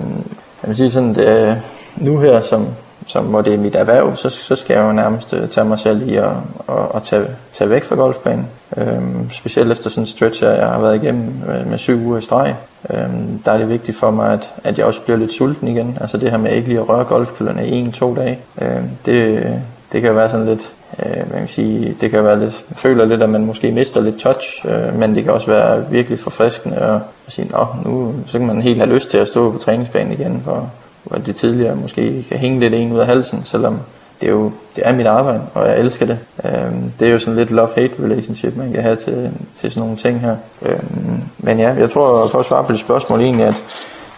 jeg 0.64 0.68
vil 0.68 0.78
sige 0.78 0.92
sådan, 0.92 1.16
det, 1.16 1.62
nu 1.98 2.20
her, 2.20 2.42
som, 2.42 2.68
som, 3.12 3.26
hvor 3.26 3.42
det 3.42 3.54
er 3.54 3.58
mit 3.58 3.76
erhverv, 3.76 4.16
så, 4.16 4.30
så 4.30 4.56
skal 4.56 4.74
jeg 4.74 4.88
jo 4.88 4.92
nærmest 4.92 5.34
øh, 5.34 5.50
tage 5.50 5.66
mig 5.66 5.80
selv 5.80 6.10
i 6.10 6.16
at, 6.16 6.26
at, 6.70 6.76
at 6.96 7.04
tage, 7.04 7.26
tage 7.54 7.70
væk 7.70 7.84
fra 7.84 7.96
golfbanen. 7.96 8.48
Øhm, 8.78 9.32
specielt 9.32 9.72
efter 9.72 9.90
sådan 9.90 10.04
en 10.04 10.08
stretch, 10.08 10.44
jeg 10.44 10.68
har 10.68 10.80
været 10.80 11.04
igennem 11.04 11.34
med, 11.48 11.66
med 11.66 11.78
syv 11.78 12.06
uger 12.06 12.18
i 12.18 12.22
streg. 12.22 12.56
Øhm, 12.90 13.40
der 13.46 13.52
er 13.52 13.58
det 13.58 13.70
vigtigt 13.70 13.98
for 13.98 14.12
mig, 14.12 14.34
at, 14.34 14.50
at 14.64 14.78
jeg 14.78 14.86
også 14.86 15.02
bliver 15.02 15.18
lidt 15.18 15.34
sulten 15.34 15.68
igen. 15.68 15.98
Altså 16.02 16.18
det 16.18 16.32
her 16.32 16.38
med 16.38 16.52
ikke 16.52 16.68
lige 16.68 16.80
at 16.80 16.90
røre 16.90 17.04
golfkøllerne 17.04 17.68
i 17.68 17.72
en-to 17.72 18.16
dage. 18.16 18.40
Øhm, 18.62 18.90
det, 19.06 19.44
det 19.92 20.02
kan 20.02 20.16
være 20.16 20.32
sådan 20.32 20.46
lidt, 20.46 20.74
øh, 21.06 21.32
man 21.32 21.40
kan 21.40 21.48
sige, 21.48 21.98
det 22.02 22.12
kan 22.12 22.24
være 22.24 22.40
lidt, 22.40 22.66
føler 22.76 23.06
lidt, 23.06 23.24
at 23.24 23.30
man 23.30 23.46
måske 23.46 23.72
mister 23.72 24.02
lidt 24.02 24.20
touch, 24.20 24.66
øh, 24.66 25.00
men 25.00 25.16
det 25.16 25.24
kan 25.24 25.34
også 25.34 25.48
være 25.48 25.92
virkelig 25.92 26.20
forfriskende 26.20 26.78
at, 26.78 27.00
at 27.28 27.34
sige, 27.34 27.50
at 27.54 27.86
nu 27.86 28.14
så 28.28 28.38
kan 28.38 28.48
man 28.48 28.62
helt 28.62 28.78
have 28.78 28.94
lyst 28.94 29.10
til 29.10 29.18
at 29.18 29.28
stå 29.28 29.52
på 29.52 29.58
træningsbanen 29.58 30.14
igen, 30.14 30.42
for, 30.46 30.70
hvor 31.04 31.18
det 31.18 31.36
tidligere 31.36 31.76
måske 31.76 32.26
kan 32.30 32.38
hænge 32.38 32.60
lidt 32.60 32.74
en 32.74 32.92
ud 32.92 33.00
af 33.00 33.06
halsen, 33.06 33.42
selvom 33.46 33.80
det 34.22 34.28
er 34.28 34.32
jo 34.32 34.52
det 34.76 34.88
er 34.88 34.94
mit 34.94 35.08
arbejde, 35.08 35.42
og 35.54 35.68
jeg 35.68 35.80
elsker 35.80 36.06
det. 36.06 36.20
Øhm, 36.46 36.92
det 37.00 37.08
er 37.08 37.12
jo 37.12 37.20
sådan 37.20 37.36
lidt 37.36 37.52
love-hate 37.52 38.04
relationship, 38.04 38.58
man 38.58 38.74
kan 38.74 38.82
have 38.84 38.96
til, 38.96 39.32
til 39.58 39.72
sådan 39.72 39.82
nogle 39.82 39.98
ting 39.98 40.20
her. 40.20 40.36
Øhm, 40.62 41.22
men 41.38 41.60
ja, 41.60 41.74
jeg 41.74 41.90
tror 41.90 42.28
for 42.28 42.40
at 42.40 42.46
svare 42.46 42.64
på 42.64 42.72
det 42.72 42.80
spørgsmål 42.80 43.22
egentlig, 43.22 43.46
at, 43.46 43.56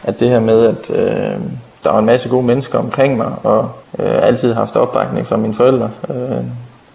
at 0.03 0.19
det 0.19 0.29
her 0.29 0.39
med, 0.39 0.65
at 0.65 0.89
øh, 0.89 1.39
der 1.83 1.91
var 1.91 1.99
en 1.99 2.05
masse 2.05 2.29
gode 2.29 2.45
mennesker 2.45 2.79
omkring 2.79 3.17
mig, 3.17 3.31
og 3.43 3.69
øh, 3.99 4.27
altid 4.27 4.53
haft 4.53 4.75
opbakning 4.75 5.27
fra 5.27 5.37
mine 5.37 5.53
forældre 5.53 5.89
øh, 6.09 6.43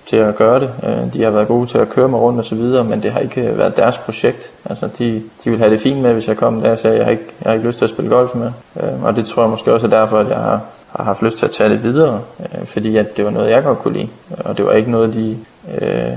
til 0.08 0.16
at 0.16 0.36
gøre 0.36 0.60
det. 0.60 0.70
Øh, 0.82 1.12
de 1.14 1.22
har 1.22 1.30
været 1.30 1.48
gode 1.48 1.66
til 1.66 1.78
at 1.78 1.88
køre 1.88 2.08
mig 2.08 2.20
rundt 2.20 2.38
og 2.38 2.44
så 2.44 2.54
videre, 2.54 2.84
men 2.84 3.02
det 3.02 3.10
har 3.10 3.20
ikke 3.20 3.58
været 3.58 3.76
deres 3.76 3.98
projekt. 3.98 4.50
Altså, 4.64 4.88
de, 4.98 5.22
de 5.44 5.50
vil 5.50 5.58
have 5.58 5.70
det 5.70 5.80
fint 5.80 6.02
med, 6.02 6.12
hvis 6.12 6.28
jeg 6.28 6.36
kom 6.36 6.60
der 6.60 6.70
og 6.70 6.78
sagde, 6.78 6.94
at 6.94 6.98
jeg 6.98 7.06
har 7.06 7.12
ikke, 7.12 7.24
jeg 7.42 7.50
har 7.50 7.54
ikke 7.54 7.66
lyst 7.66 7.78
til 7.78 7.84
at 7.84 7.90
spille 7.90 8.10
golf 8.10 8.34
med. 8.34 8.50
Øh, 8.82 9.04
og 9.04 9.16
det 9.16 9.26
tror 9.26 9.42
jeg 9.42 9.50
måske 9.50 9.72
også 9.72 9.86
er 9.86 9.90
derfor, 9.90 10.18
at 10.18 10.28
jeg 10.28 10.36
har 10.36 10.60
har 10.88 11.04
haft 11.04 11.22
lyst 11.22 11.38
til 11.38 11.46
at 11.46 11.52
tage 11.52 11.70
det 11.70 11.82
videre, 11.82 12.22
øh, 12.40 12.66
fordi 12.66 12.96
at 12.96 13.16
det 13.16 13.24
var 13.24 13.30
noget, 13.30 13.50
jeg 13.50 13.62
godt 13.62 13.78
kunne 13.78 13.94
lide. 13.94 14.08
Og 14.44 14.56
det 14.56 14.64
var 14.64 14.72
ikke 14.72 14.90
noget, 14.90 15.14
de 15.14 15.38
øh, 15.80 16.12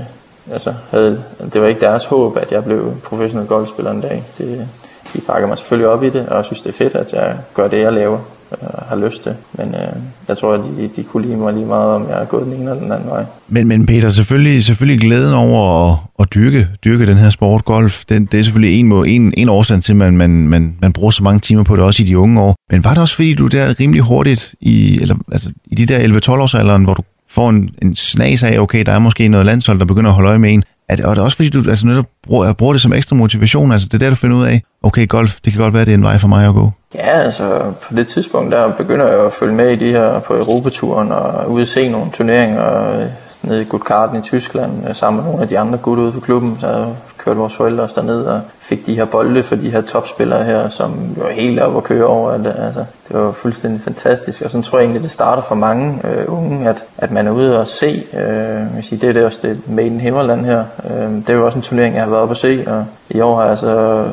altså 0.52 0.74
havde, 0.90 1.22
det 1.52 1.60
var 1.60 1.66
ikke 1.66 1.80
deres 1.80 2.04
håb, 2.04 2.36
at 2.36 2.52
jeg 2.52 2.64
blev 2.64 2.94
professionel 3.04 3.48
golfspiller 3.48 3.90
en 3.90 4.00
dag. 4.00 4.24
Det, 4.38 4.68
de 5.14 5.20
pakker 5.20 5.48
mig 5.48 5.58
selvfølgelig 5.58 5.88
op 5.88 6.02
i 6.02 6.10
det, 6.10 6.28
og 6.28 6.44
synes, 6.44 6.62
det 6.62 6.68
er 6.68 6.72
fedt, 6.72 6.94
at 6.94 7.12
jeg 7.12 7.36
gør 7.54 7.68
det, 7.68 7.80
jeg 7.80 7.92
laver 7.92 8.18
øh, 8.62 8.68
har 8.88 8.96
lyst 8.96 9.22
til. 9.22 9.34
Men 9.52 9.68
øh, 9.74 9.92
jeg 10.28 10.38
tror, 10.38 10.54
at 10.54 10.60
de, 10.78 10.90
de 10.96 11.04
kunne 11.04 11.26
lide 11.26 11.36
mig 11.36 11.52
lige 11.54 11.66
meget, 11.66 11.90
om 11.90 12.08
jeg 12.08 12.20
er 12.20 12.24
gået 12.24 12.44
den 12.44 12.52
ene 12.52 12.70
eller 12.70 12.82
den 12.82 12.92
anden 12.92 13.08
vej. 13.08 13.24
Men, 13.48 13.68
men 13.68 13.86
Peter, 13.86 14.08
selvfølgelig, 14.08 14.64
selvfølgelig 14.64 15.00
glæden 15.00 15.34
over 15.34 15.90
at, 15.90 15.98
at 16.18 16.34
dyrke, 16.34 16.68
dyrke 16.84 17.06
den 17.06 17.16
her 17.16 17.30
sport, 17.30 17.64
golf, 17.64 18.04
den, 18.08 18.26
det 18.26 18.40
er 18.40 18.44
selvfølgelig 18.44 18.80
en, 18.80 18.92
en, 19.06 19.34
en 19.36 19.48
årsag 19.48 19.82
til, 19.82 19.92
at 19.92 19.96
man, 19.96 20.16
man, 20.16 20.48
man, 20.48 20.76
man 20.80 20.92
bruger 20.92 21.10
så 21.10 21.22
mange 21.22 21.40
timer 21.40 21.62
på 21.62 21.76
det, 21.76 21.84
også 21.84 22.02
i 22.02 22.06
de 22.06 22.18
unge 22.18 22.40
år. 22.40 22.56
Men 22.70 22.84
var 22.84 22.90
det 22.90 22.98
også 22.98 23.14
fordi, 23.14 23.34
du 23.34 23.46
der 23.46 23.80
rimelig 23.80 24.02
hurtigt, 24.02 24.54
i, 24.60 24.98
eller, 25.00 25.14
altså, 25.32 25.50
i 25.66 25.74
de 25.74 25.86
der 25.86 26.20
11-12 26.20 26.30
års 26.30 26.54
alderen, 26.54 26.84
hvor 26.84 26.94
du 26.94 27.02
får 27.30 27.50
en, 27.50 27.70
en 27.82 27.96
snas 27.96 28.42
af, 28.42 28.58
okay, 28.58 28.82
der 28.86 28.92
er 28.92 28.98
måske 28.98 29.28
noget 29.28 29.46
landshold, 29.46 29.78
der 29.78 29.84
begynder 29.84 30.10
at 30.10 30.14
holde 30.14 30.28
øje 30.28 30.38
med 30.38 30.52
en. 30.52 30.64
Er 30.88 30.96
det, 30.96 31.04
og 31.04 31.16
er 31.16 31.20
også 31.20 31.36
fordi, 31.36 31.48
du 31.48 31.70
altså, 31.70 31.86
netop 31.86 32.06
bruger, 32.22 32.52
bruger 32.52 32.72
det 32.72 32.82
som 32.82 32.92
ekstra 32.92 33.16
motivation? 33.16 33.72
Altså 33.72 33.88
det 33.88 33.94
er 33.94 33.98
der, 33.98 34.10
du 34.10 34.14
finder 34.14 34.36
ud 34.36 34.44
af, 34.44 34.62
okay, 34.82 35.08
golf, 35.08 35.40
det 35.44 35.52
kan 35.52 35.62
godt 35.62 35.74
være, 35.74 35.84
det 35.84 35.90
er 35.90 35.94
en 35.94 36.02
vej 36.02 36.18
for 36.18 36.28
mig 36.28 36.48
at 36.48 36.54
gå. 36.54 36.72
Ja, 36.94 37.20
altså 37.20 37.72
på 37.82 37.94
det 37.94 38.06
tidspunkt, 38.06 38.52
der 38.52 38.72
begynder 38.72 39.08
jeg 39.08 39.20
at 39.20 39.32
følge 39.32 39.54
med 39.54 39.70
i 39.70 39.76
de 39.76 39.90
her 39.92 40.18
på 40.18 40.34
Europaturen 40.34 41.12
og 41.12 41.50
ude 41.50 41.66
se 41.66 41.88
nogle 41.88 42.10
turneringer 42.10 42.90
øh, 43.00 43.06
nede 43.42 43.62
i 43.62 43.64
Gutkarten 43.64 44.18
i 44.18 44.22
Tyskland 44.22 44.88
øh, 44.88 44.94
sammen 44.94 45.22
med 45.22 45.30
nogle 45.30 45.42
af 45.42 45.48
de 45.48 45.58
andre 45.58 45.78
gutter 45.78 46.04
ude 46.04 46.12
på 46.12 46.20
klubben. 46.20 46.58
Så 46.60 46.86
kørte 47.18 47.38
vores 47.38 47.54
forældre 47.54 47.84
os 47.84 47.92
derned 47.92 48.24
og 48.24 48.40
fik 48.58 48.86
de 48.86 48.94
her 48.94 49.04
bolde 49.04 49.42
for 49.42 49.56
de 49.56 49.70
her 49.70 49.80
topspillere 49.80 50.44
her, 50.44 50.68
som 50.68 51.16
var 51.16 51.30
helt 51.30 51.60
op 51.60 51.76
at 51.76 51.84
køre 51.84 52.06
over. 52.06 52.32
Altså, 52.32 52.84
det 53.08 53.16
var 53.16 53.32
fuldstændig 53.32 53.80
fantastisk, 53.80 54.42
og 54.42 54.50
sådan 54.50 54.62
tror 54.62 54.78
jeg 54.78 54.84
egentlig, 54.84 55.02
det 55.02 55.10
starter 55.10 55.42
for 55.42 55.54
mange 55.54 56.00
øh, 56.04 56.24
unge, 56.28 56.68
at, 56.68 56.84
at 56.98 57.10
man 57.10 57.26
er 57.26 57.30
ude 57.30 57.60
og 57.60 57.66
se. 57.66 58.04
Øh, 58.14 58.76
vil 58.76 58.84
sige, 58.84 59.00
det 59.00 59.08
er 59.08 59.12
det 59.12 59.24
også 59.24 59.38
det 59.42 59.68
Made 59.68 59.86
in 59.86 60.00
Himmerland 60.00 60.44
her. 60.44 60.64
Øh, 60.90 61.10
det 61.12 61.30
er 61.30 61.34
jo 61.34 61.46
også 61.46 61.58
en 61.58 61.62
turnering, 61.62 61.94
jeg 61.94 62.02
har 62.02 62.10
været 62.10 62.22
oppe 62.22 62.32
at 62.32 62.38
se, 62.38 62.64
og 62.66 62.84
i 63.10 63.20
år 63.20 63.36
har 63.36 63.46
jeg 63.46 63.58
så 63.58 64.04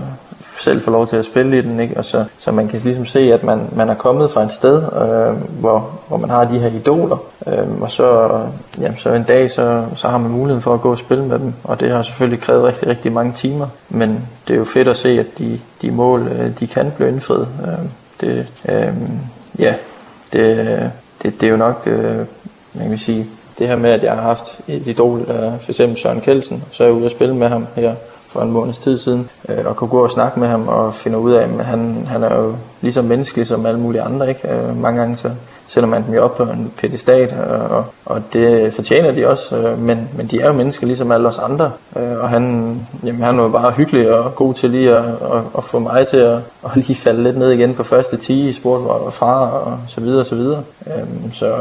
selv 0.60 0.82
får 0.82 0.91
lov 0.91 1.08
til 1.08 1.15
at 1.15 1.26
spille 1.26 1.58
i 1.58 1.62
den, 1.62 1.80
ikke? 1.80 1.98
Og 1.98 2.06
så, 2.06 2.26
så 2.38 2.52
man 2.52 2.67
kan 2.67 2.80
ligesom 2.84 3.06
se, 3.06 3.34
at 3.34 3.43
man, 3.43 3.67
man 3.76 3.89
er 3.89 3.93
kommet 3.93 4.32
fra 4.32 4.43
et 4.43 4.52
sted, 4.52 4.84
øh, 4.84 5.60
hvor, 5.60 6.00
hvor 6.08 6.17
man 6.17 6.30
har 6.30 6.45
de 6.45 6.60
her 6.60 6.67
idoler, 6.67 7.17
øh, 7.48 7.82
og 7.82 7.91
så, 7.91 8.30
jamen, 8.82 8.98
så 8.98 9.13
en 9.13 9.24
dag, 9.24 9.52
så, 9.52 9.84
så 9.95 10.08
har 10.08 10.17
man 10.17 10.32
muligheden 10.32 10.62
for 10.62 10.74
at 10.74 10.82
gå 10.82 10.91
og 10.91 10.98
spille 10.98 11.26
med 11.26 11.39
dem, 11.39 11.54
og 11.63 11.80
det 11.80 11.91
har 11.91 12.02
selvfølgelig 12.02 12.41
krævet 12.41 12.63
rigtig, 12.63 12.88
rigtig 12.88 13.12
mange 13.12 13.34
timer, 13.34 13.67
men 13.89 14.28
det 14.48 14.54
er 14.54 14.58
jo 14.58 14.65
fedt 14.65 14.88
at 14.88 14.98
se, 14.98 15.10
at 15.10 15.26
de, 15.38 15.60
de 15.82 15.91
mål, 15.91 16.28
øh, 16.28 16.60
de 16.60 16.67
kan 16.67 16.91
blive 16.95 17.10
indfriet. 17.10 17.48
Øh, 17.63 17.86
det, 18.22 18.48
øh, 18.69 18.93
ja, 19.60 19.74
det, 20.34 20.91
det, 21.24 21.41
det 21.41 21.48
er 21.48 21.52
jo 21.52 21.58
nok, 21.58 21.84
øh, 21.86 22.17
man 22.74 22.89
kan 22.89 22.98
sige, 22.98 23.28
det 23.60 23.67
her 23.67 23.76
med, 23.76 23.89
at 23.89 24.04
jeg 24.04 24.13
har 24.13 24.22
haft 24.22 24.60
et 24.67 24.88
idol, 24.88 25.28
der 25.28 25.58
for 25.58 25.72
eksempel 25.72 25.98
Søren 25.98 26.22
Kelsen, 26.22 26.63
så 26.72 26.84
er 26.84 26.88
jeg 26.88 26.95
ude 26.95 27.06
og 27.06 27.12
spille 27.12 27.36
med 27.36 27.48
ham 27.48 27.67
her 27.76 27.95
for 28.30 28.42
en 28.42 28.52
måneds 28.52 28.78
tid 28.78 28.98
siden, 28.98 29.30
øh, 29.50 29.65
og 29.65 29.76
kunne 29.76 29.89
gå 29.89 30.04
og 30.04 30.12
snakke 30.12 30.39
med 30.39 30.48
ham 30.48 30.68
og 30.68 30.94
finde 30.94 31.18
ud 31.18 31.32
af, 31.32 31.44
at 31.44 31.65
han, 31.65 32.08
han 32.10 32.24
er 32.24 32.36
jo 32.36 32.56
lige 32.82 32.94
så 32.94 33.02
menneskelig 33.02 33.48
som 33.48 33.65
alle 33.65 33.80
mulige 33.80 34.02
andre. 34.02 34.30
Ikke? 34.30 34.54
Øh, 34.54 34.78
mange 34.78 35.00
gange 35.00 35.18
så 35.18 35.30
sætter 35.70 35.89
man 35.89 36.06
dem 36.06 36.13
jo 36.13 36.24
op 36.24 36.38
på 36.38 36.44
en 36.44 36.72
pedestat, 36.78 37.34
og, 37.70 37.86
og 38.06 38.22
det 38.34 38.74
fortjener 38.74 39.12
de 39.12 39.28
også, 39.28 39.58
øh, 39.58 39.80
men, 39.80 40.10
men 40.18 40.28
de 40.28 40.42
er 40.42 40.48
jo 40.48 40.54
mennesker 40.54 40.88
ligesom 40.88 41.12
alle 41.12 41.28
os 41.28 41.39
andre, 41.39 41.72
øh, 41.96 42.20
og 42.20 42.30
han, 42.30 42.76
jamen, 43.04 43.22
han 43.22 43.38
var 43.38 43.48
bare 43.48 43.72
hyggelig 43.72 44.20
og 44.20 44.36
god 44.36 44.54
til 44.54 44.70
lige 44.70 44.98
at, 44.98 45.06
at, 45.06 45.42
at 45.58 45.63
få 45.63 45.80
mig 45.80 46.08
til 46.08 46.18
at, 46.18 46.39
at 46.65 46.76
lige 46.76 46.96
falde 46.96 47.24
lidt 47.24 47.38
ned 47.38 47.52
igen 47.52 47.76
på 47.76 47.84
første 47.84 48.18
10 48.18 48.50
i 48.50 48.54
sport, 48.54 48.82
hvor 48.82 48.96
jeg 48.96 49.06
var 49.06 49.12
far 49.12 49.48
og 49.48 49.80
så 49.88 50.02
videre 50.02 50.20
og 50.20 50.26
så 50.26 50.36
videre. 50.36 50.63
Øh, 50.88 51.34
så 51.34 51.56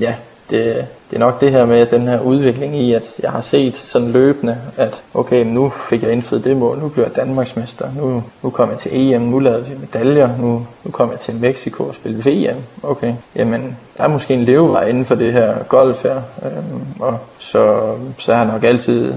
ja, 0.00 0.14
det, 0.50 0.86
det 1.10 1.16
er 1.16 1.20
nok 1.20 1.40
det 1.40 1.50
her 1.50 1.64
med 1.64 1.86
den 1.86 2.08
her 2.08 2.20
udvikling 2.20 2.76
i, 2.76 2.92
at 2.92 3.20
jeg 3.22 3.30
har 3.30 3.40
set 3.40 3.76
sådan 3.76 4.10
løbende, 4.10 4.58
at 4.76 5.02
okay, 5.14 5.44
nu 5.44 5.68
fik 5.68 6.02
jeg 6.02 6.12
indfriet 6.12 6.44
det 6.44 6.56
mål, 6.56 6.78
nu 6.78 6.88
blev 6.88 7.04
jeg 7.04 7.16
Danmarksmester, 7.16 7.88
nu, 7.96 8.22
nu 8.42 8.50
kom 8.50 8.70
jeg 8.70 8.78
til 8.78 8.90
EM, 8.94 9.20
nu 9.20 9.38
lavede 9.38 9.64
vi 9.64 9.74
medaljer, 9.80 10.30
nu, 10.38 10.66
nu 10.84 10.90
kom 10.90 11.10
jeg 11.10 11.18
til 11.18 11.34
Mexico 11.34 11.84
og 11.84 11.94
spille 11.94 12.18
VM. 12.30 12.56
Okay, 12.82 13.14
jamen, 13.36 13.76
der 13.96 14.04
er 14.04 14.08
måske 14.08 14.34
en 14.34 14.44
levevej 14.44 14.88
inden 14.88 15.04
for 15.04 15.14
det 15.14 15.32
her 15.32 15.54
golf 15.68 16.02
her, 16.02 16.22
øhm, 16.44 16.82
og 17.00 17.18
så, 17.38 17.94
så 18.18 18.34
har 18.34 18.44
jeg 18.44 18.52
nok 18.52 18.64
altid 18.64 19.14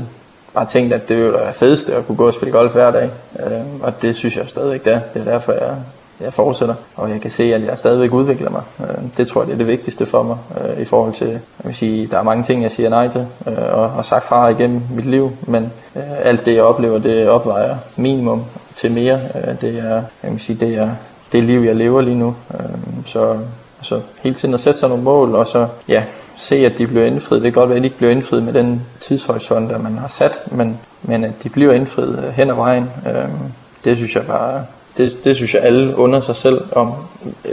bare 0.53 0.65
tænkt, 0.65 0.93
at 0.93 1.09
det 1.09 1.17
ville 1.17 1.33
være 1.33 1.53
fedeste 1.53 1.95
at 1.95 2.07
kunne 2.07 2.15
gå 2.15 2.27
og 2.27 2.33
spille 2.33 2.51
golf 2.51 2.73
hver 2.73 2.91
dag, 2.91 3.09
øhm, 3.45 3.81
og 3.81 4.01
det 4.01 4.15
synes 4.15 4.37
jeg 4.37 4.45
stadigvæk 4.47 4.85
det 4.85 4.93
er. 4.93 4.99
Det 5.13 5.27
er 5.27 5.31
derfor, 5.31 5.51
jeg 5.51 5.75
jeg 6.23 6.33
fortsætter, 6.33 6.75
og 6.95 7.09
jeg 7.09 7.21
kan 7.21 7.31
se, 7.31 7.53
at 7.53 7.65
jeg 7.65 7.77
stadigvæk 7.77 8.13
udvikler 8.13 8.49
mig. 8.49 8.61
Øh, 8.79 8.95
det 9.17 9.27
tror 9.27 9.41
jeg, 9.41 9.47
det 9.47 9.53
er 9.53 9.57
det 9.57 9.67
vigtigste 9.67 10.05
for 10.05 10.23
mig 10.23 10.37
øh, 10.61 10.81
i 10.81 10.85
forhold 10.85 11.13
til, 11.13 11.27
jeg 11.27 11.39
vil 11.63 11.75
sige, 11.75 12.07
der 12.07 12.19
er 12.19 12.23
mange 12.23 12.43
ting, 12.43 12.63
jeg 12.63 12.71
siger 12.71 12.89
nej 12.89 13.07
til, 13.07 13.27
øh, 13.47 13.53
og 13.73 13.89
har 13.89 14.01
sagt 14.01 14.25
fra 14.25 14.47
igennem 14.47 14.81
mit 14.95 15.05
liv, 15.05 15.31
men 15.41 15.71
alt 16.23 16.45
det, 16.45 16.55
jeg 16.55 16.63
oplever, 16.63 16.99
det 16.99 17.29
opvejer 17.29 17.75
minimum 17.95 18.43
til 18.75 18.91
mere. 18.91 19.19
Det 19.61 19.79
er, 19.79 20.01
jeg 20.23 20.31
vil 20.31 20.39
sige, 20.39 20.65
det 20.65 20.77
er 20.77 20.89
det 21.31 21.43
liv, 21.43 21.61
jeg 21.61 21.75
lever 21.75 22.01
lige 22.01 22.17
nu. 22.17 22.35
Så, 23.05 23.37
så 23.81 24.01
hele 24.21 24.35
tiden 24.35 24.53
at 24.53 24.59
sætte 24.59 24.79
sig 24.79 24.89
nogle 24.89 25.03
mål, 25.03 25.35
og 25.35 25.47
så 25.47 25.67
ja, 25.87 26.03
se, 26.37 26.55
at 26.55 26.77
de 26.77 26.87
bliver 26.87 27.05
indfriet. 27.05 27.41
Det 27.41 27.53
kan 27.53 27.59
godt 27.59 27.69
være, 27.69 27.77
at 27.77 27.81
de 27.81 27.87
ikke 27.87 27.97
bliver 27.97 28.11
indfriet 28.11 28.43
med 28.43 28.53
den 28.53 28.81
tidshorisont, 28.99 29.69
der 29.69 29.77
man 29.77 29.97
har 29.97 30.07
sat, 30.07 30.39
men, 30.51 30.79
men 31.01 31.23
at 31.23 31.31
de 31.43 31.49
bliver 31.49 31.73
indfriet 31.73 32.33
hen 32.35 32.49
ad 32.49 32.55
vejen. 32.55 32.91
Det 33.85 33.97
synes 33.97 34.15
jeg 34.15 34.25
bare 34.25 34.65
det, 35.01 35.23
det 35.23 35.35
synes 35.35 35.53
jeg 35.53 35.61
alle 35.61 35.97
under 35.97 36.21
sig 36.21 36.35
selv 36.35 36.61
om, 36.71 36.93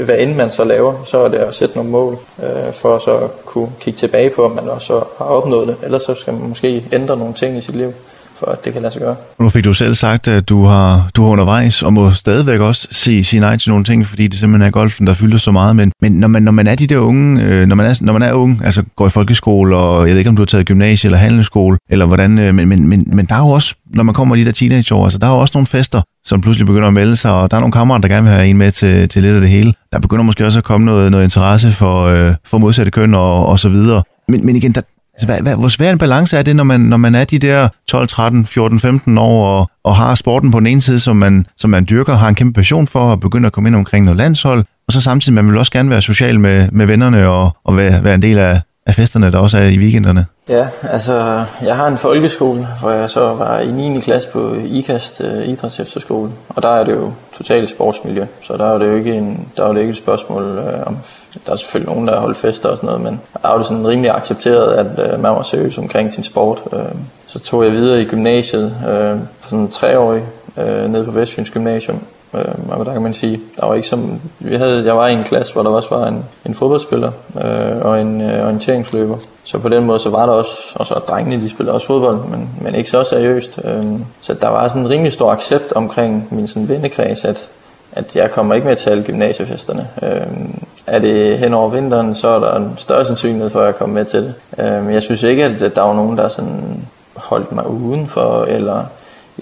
hvad 0.05 0.19
end 0.19 0.35
man 0.35 0.53
så 0.53 0.65
laver, 0.65 0.95
så 1.05 1.19
er 1.19 1.29
det 1.29 1.39
at 1.39 1.55
sætte 1.55 1.77
nogle 1.77 1.91
mål, 1.91 2.17
øh, 2.43 2.73
for 2.73 2.99
så 2.99 3.29
kunne 3.45 3.71
kigge 3.81 3.99
tilbage 3.99 4.31
på, 4.31 4.45
om 4.45 4.51
man 4.51 4.69
også 4.69 4.93
har 5.19 5.25
opnået 5.25 5.69
det. 5.69 5.77
Ellers 5.83 6.03
så 6.03 6.15
skal 6.15 6.35
man 6.35 6.49
måske 6.49 6.85
ændre 6.93 7.17
nogle 7.17 7.35
ting 7.35 7.59
i 7.59 7.61
sit 7.61 7.77
liv, 7.77 7.93
for 8.39 8.47
at 8.47 8.65
det 8.65 8.73
kan 8.73 8.83
lade 8.83 8.93
sig 8.93 9.03
gøre. 9.03 9.17
Nu 9.39 9.49
fik 9.49 9.65
du 9.65 9.73
selv 9.73 9.95
sagt, 9.95 10.29
at 10.29 10.49
du 10.49 10.65
har, 10.65 11.09
du 11.17 11.23
har 11.23 11.31
undervejs 11.31 11.83
og 11.83 11.93
må 11.93 12.11
stadigvæk 12.11 12.61
også 12.61 12.89
sige, 12.91 13.25
sige 13.25 13.41
nej 13.41 13.57
til 13.57 13.71
nogle 13.71 13.85
ting, 13.85 14.07
fordi 14.07 14.27
det 14.27 14.39
simpelthen 14.39 14.67
er 14.67 14.71
golfen, 14.71 15.07
der 15.07 15.13
fylder 15.13 15.39
så 15.39 15.51
meget. 15.51 15.77
Men, 15.77 15.93
men 16.03 16.13
når, 16.13 16.29
man, 16.29 16.43
når 16.43 16.53
man 16.53 16.67
er 16.67 16.75
de 16.75 16.87
der 16.87 16.99
unge, 16.99 17.43
øh, 17.43 17.67
når, 17.67 17.77
man 17.77 17.87
er, 17.87 17.99
når 18.01 18.13
man 18.13 18.23
er 18.23 18.33
ung, 18.33 18.61
altså 18.65 18.83
går 18.97 19.07
i 19.07 19.11
folkeskole, 19.11 19.77
og 19.77 20.07
jeg 20.07 20.13
ved 20.13 20.19
ikke, 20.19 20.29
om 20.29 20.37
du 20.37 20.43
har 20.43 20.47
taget 20.47 20.67
gymnasie 20.67 21.09
eller 21.09 21.19
handelsskole, 21.19 21.79
eller 21.91 22.07
hvordan, 22.07 22.39
øh, 22.39 22.55
men, 22.55 22.69
men, 22.69 22.89
men, 22.89 23.05
men 23.13 23.27
der 23.27 23.35
er 23.35 23.39
jo 23.39 23.49
også, 23.49 23.75
når 23.95 24.03
man 24.03 24.15
kommer 24.15 24.35
i 24.35 24.41
de 24.41 24.45
der 24.45 24.53
teenageår, 24.53 25.05
altså 25.05 25.19
der 25.19 25.27
er 25.27 25.31
jo 25.31 25.39
også 25.39 25.53
nogle 25.55 25.67
fester, 25.67 26.03
som 26.25 26.41
pludselig 26.41 26.67
begynder 26.67 26.89
at 26.89 26.95
melde 26.95 27.17
sig, 27.17 27.33
og 27.33 27.51
der 27.51 27.57
er 27.57 27.61
nogle 27.61 27.73
kammerater, 27.73 28.09
der 28.09 28.15
gerne 28.15 28.27
vil 28.27 28.37
have 28.37 28.49
en 28.49 28.57
med 28.57 28.73
til, 28.73 29.09
til 29.09 29.23
lidt 29.23 29.35
af 29.35 29.41
det 29.41 29.51
hele. 29.51 29.73
Der 29.93 29.99
begynder 29.99 30.23
måske 30.25 30.47
også 30.47 30.59
at 30.59 30.65
komme 30.65 30.87
noget, 30.87 31.11
noget 31.11 31.25
interesse 31.25 31.71
for, 31.71 32.05
øh, 32.05 32.35
for 32.45 32.59
modsatte 32.59 32.91
køn 32.91 33.15
og, 33.15 33.47
og 33.47 33.59
så 33.59 33.69
videre. 33.69 34.03
Men, 34.29 34.47
men 34.47 34.57
igen, 34.57 34.73
der, 34.73 34.81
altså, 35.19 35.27
hvad, 35.27 35.41
hvad, 35.43 35.57
hvor 35.57 35.69
svær 35.69 35.93
en 35.93 35.99
balance 35.99 36.39
er 36.39 36.43
det, 36.43 36.57
når 36.57 36.65
man, 36.65 36.81
når 36.81 36.97
man 36.97 37.15
er 37.15 37.25
de 37.25 37.39
der 37.39 37.69
12, 37.89 38.09
13, 38.09 38.47
14, 38.47 38.81
15 38.81 39.19
år 39.19 39.47
og, 39.47 39.71
og 39.85 39.97
har 39.97 40.15
sporten 40.15 40.51
på 40.51 40.59
den 40.59 40.67
ene 40.67 40.81
side, 40.81 41.01
som 41.01 41.17
man, 41.17 41.47
som 41.57 41.71
man 41.71 41.87
dyrker, 41.91 42.15
har 42.15 42.29
en 42.29 42.35
kæmpe 42.35 42.59
passion 42.59 42.87
for 42.87 43.01
og 43.01 43.21
begynder 43.21 43.47
at 43.47 43.53
komme 43.53 43.69
ind 43.69 43.77
omkring 43.77 44.05
noget 44.05 44.17
landshold, 44.17 44.65
og 44.87 44.93
så 44.93 45.01
samtidig 45.01 45.35
man 45.35 45.51
vil 45.51 45.59
også 45.59 45.73
gerne 45.73 45.91
være 45.91 46.03
social 46.03 46.41
med, 46.41 46.69
med 46.73 46.87
vennerne 46.87 47.29
og, 47.29 47.51
og 47.65 47.77
være, 47.77 48.05
være 48.05 48.15
en 48.15 48.23
del 48.23 48.39
af, 48.39 48.61
af 48.87 48.95
festerne, 48.95 49.33
der 49.33 49.39
også 49.39 49.59
er 49.59 49.69
i 49.69 49.79
weekenderne. 49.79 50.27
Ja, 50.49 50.67
altså 50.83 51.45
jeg 51.63 51.77
har 51.77 51.87
en 51.87 51.99
folkeskole, 51.99 52.67
hvor 52.81 52.91
jeg 52.91 53.11
så 53.11 53.21
var 53.21 53.59
i 53.59 53.71
9. 53.71 54.01
klasse 54.01 54.29
på 54.29 54.55
IKAST 54.55 55.21
øh, 55.21 55.49
Idræts 55.49 55.81
Efterskole, 55.81 56.31
og 56.49 56.63
der 56.63 56.69
er 56.69 56.85
det 56.85 56.93
jo 56.93 57.13
totalt 57.39 57.71
sportsmiljø, 57.71 58.27
så 58.43 58.57
der 58.57 58.65
er 58.65 58.79
det 58.79 58.87
jo 58.87 58.95
ikke, 58.95 59.15
en, 59.15 59.49
der 59.57 59.69
er 59.69 59.73
det 59.73 59.81
ikke 59.81 59.91
et 59.91 59.97
spørgsmål 59.97 60.43
øh, 60.43 60.87
om, 60.87 60.99
der 61.47 61.53
er 61.53 61.57
selvfølgelig 61.57 61.95
nogen, 61.95 62.09
der 62.09 62.15
har 62.15 62.21
holdt 62.21 62.37
fester 62.37 62.69
og 62.69 62.77
sådan 62.77 62.87
noget, 62.87 63.01
men 63.01 63.21
der 63.43 63.49
er 63.49 63.57
det 63.57 63.67
sådan 63.67 63.87
rimelig 63.87 64.11
accepteret, 64.11 64.73
at 64.73 65.13
øh, 65.13 65.23
man 65.23 65.33
var 65.33 65.43
seriøs 65.43 65.79
omkring 65.79 66.13
sin 66.13 66.25
sport. 66.25 66.59
Øh. 66.73 66.81
så 67.27 67.39
tog 67.39 67.65
jeg 67.65 67.73
videre 67.73 68.03
i 68.03 68.05
gymnasiet, 68.05 68.75
øh, 68.89 69.19
sådan 69.45 69.69
treårig, 69.69 70.23
øh, 70.57 70.91
nede 70.91 71.05
på 71.05 71.11
Vestfyns 71.11 71.51
Gymnasium, 71.51 72.01
Øh, 72.35 72.69
og 72.69 72.87
der 72.87 72.93
kan 72.93 73.03
man 73.03 73.15
sige, 73.15 73.41
der 73.61 73.67
var 73.67 73.75
ikke 73.75 73.89
som, 73.89 74.21
vi 74.39 74.57
havde, 74.57 74.85
jeg 74.85 74.97
var 74.97 75.09
i 75.09 75.13
en 75.13 75.25
klasse, 75.25 75.53
hvor 75.53 75.63
der 75.63 75.71
også 75.71 75.89
var 75.91 76.07
en, 76.07 76.25
en 76.47 76.55
fodboldspiller 76.55 77.13
øh, 77.45 77.87
og 77.87 78.01
en 78.01 78.21
øh, 78.21 78.45
orienteringsløber. 78.45 79.17
Så 79.49 79.59
på 79.59 79.69
den 79.69 79.85
måde, 79.85 79.99
så 79.99 80.11
var 80.11 80.27
der 80.27 80.33
også, 80.33 80.73
og 80.75 80.87
så 80.87 80.95
drengene, 80.95 81.43
de 81.43 81.49
spillede 81.49 81.75
også 81.75 81.87
fodbold, 81.87 82.19
men, 82.19 82.51
men 82.61 82.75
ikke 82.75 82.91
så 82.91 83.03
seriøst. 83.03 83.59
Øhm, 83.65 84.05
så 84.21 84.35
der 84.35 84.49
var 84.49 84.69
sådan 84.69 84.83
en 84.83 84.91
rimelig 84.91 85.13
stor 85.13 85.33
accept 85.33 85.73
omkring 85.73 86.29
min 86.31 86.49
sådan 86.49 86.69
vennekreds, 86.69 87.25
at, 87.25 87.49
at 87.93 88.17
jeg 88.17 88.31
kommer 88.31 88.55
ikke 88.55 88.67
med 88.67 88.77
til 88.77 88.91
alle 88.91 89.03
gymnasiefesterne. 89.05 89.89
Øhm, 90.03 90.55
er 90.87 90.99
det 90.99 91.39
hen 91.39 91.55
over 91.55 91.69
vinteren, 91.69 92.15
så 92.15 92.29
er 92.29 92.39
der 92.39 92.57
en 92.57 92.75
større 92.77 93.05
sandsynlighed 93.05 93.51
for, 93.51 93.61
at 93.61 93.67
jeg 93.67 93.77
kommer 93.77 93.95
med 93.95 94.05
til 94.05 94.23
det. 94.23 94.35
Øhm, 94.59 94.91
jeg 94.91 95.03
synes 95.03 95.23
ikke, 95.23 95.45
at 95.45 95.77
der 95.77 95.83
var 95.83 95.95
nogen, 95.95 96.19
der 96.19 96.29
sådan 96.29 96.85
holdt 97.15 97.53
mig 97.53 97.67
udenfor, 97.67 98.45
eller 98.45 98.85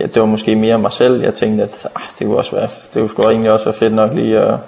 ja, 0.01 0.07
det 0.07 0.21
var 0.21 0.27
måske 0.27 0.57
mere 0.57 0.79
mig 0.79 0.93
selv. 0.93 1.23
Jeg 1.23 1.35
tænkte, 1.35 1.65
at 1.65 1.87
ah, 1.97 2.03
det 2.19 2.27
kunne 2.27 2.39
også 2.39 2.57
være, 2.57 2.69
det 2.95 3.15
kunne 3.15 3.27
egentlig 3.27 3.53
også 3.53 3.65
være 3.65 3.75
fedt 3.75 3.95
nok 3.95 4.15
lige 4.15 4.39
at, 4.39 4.59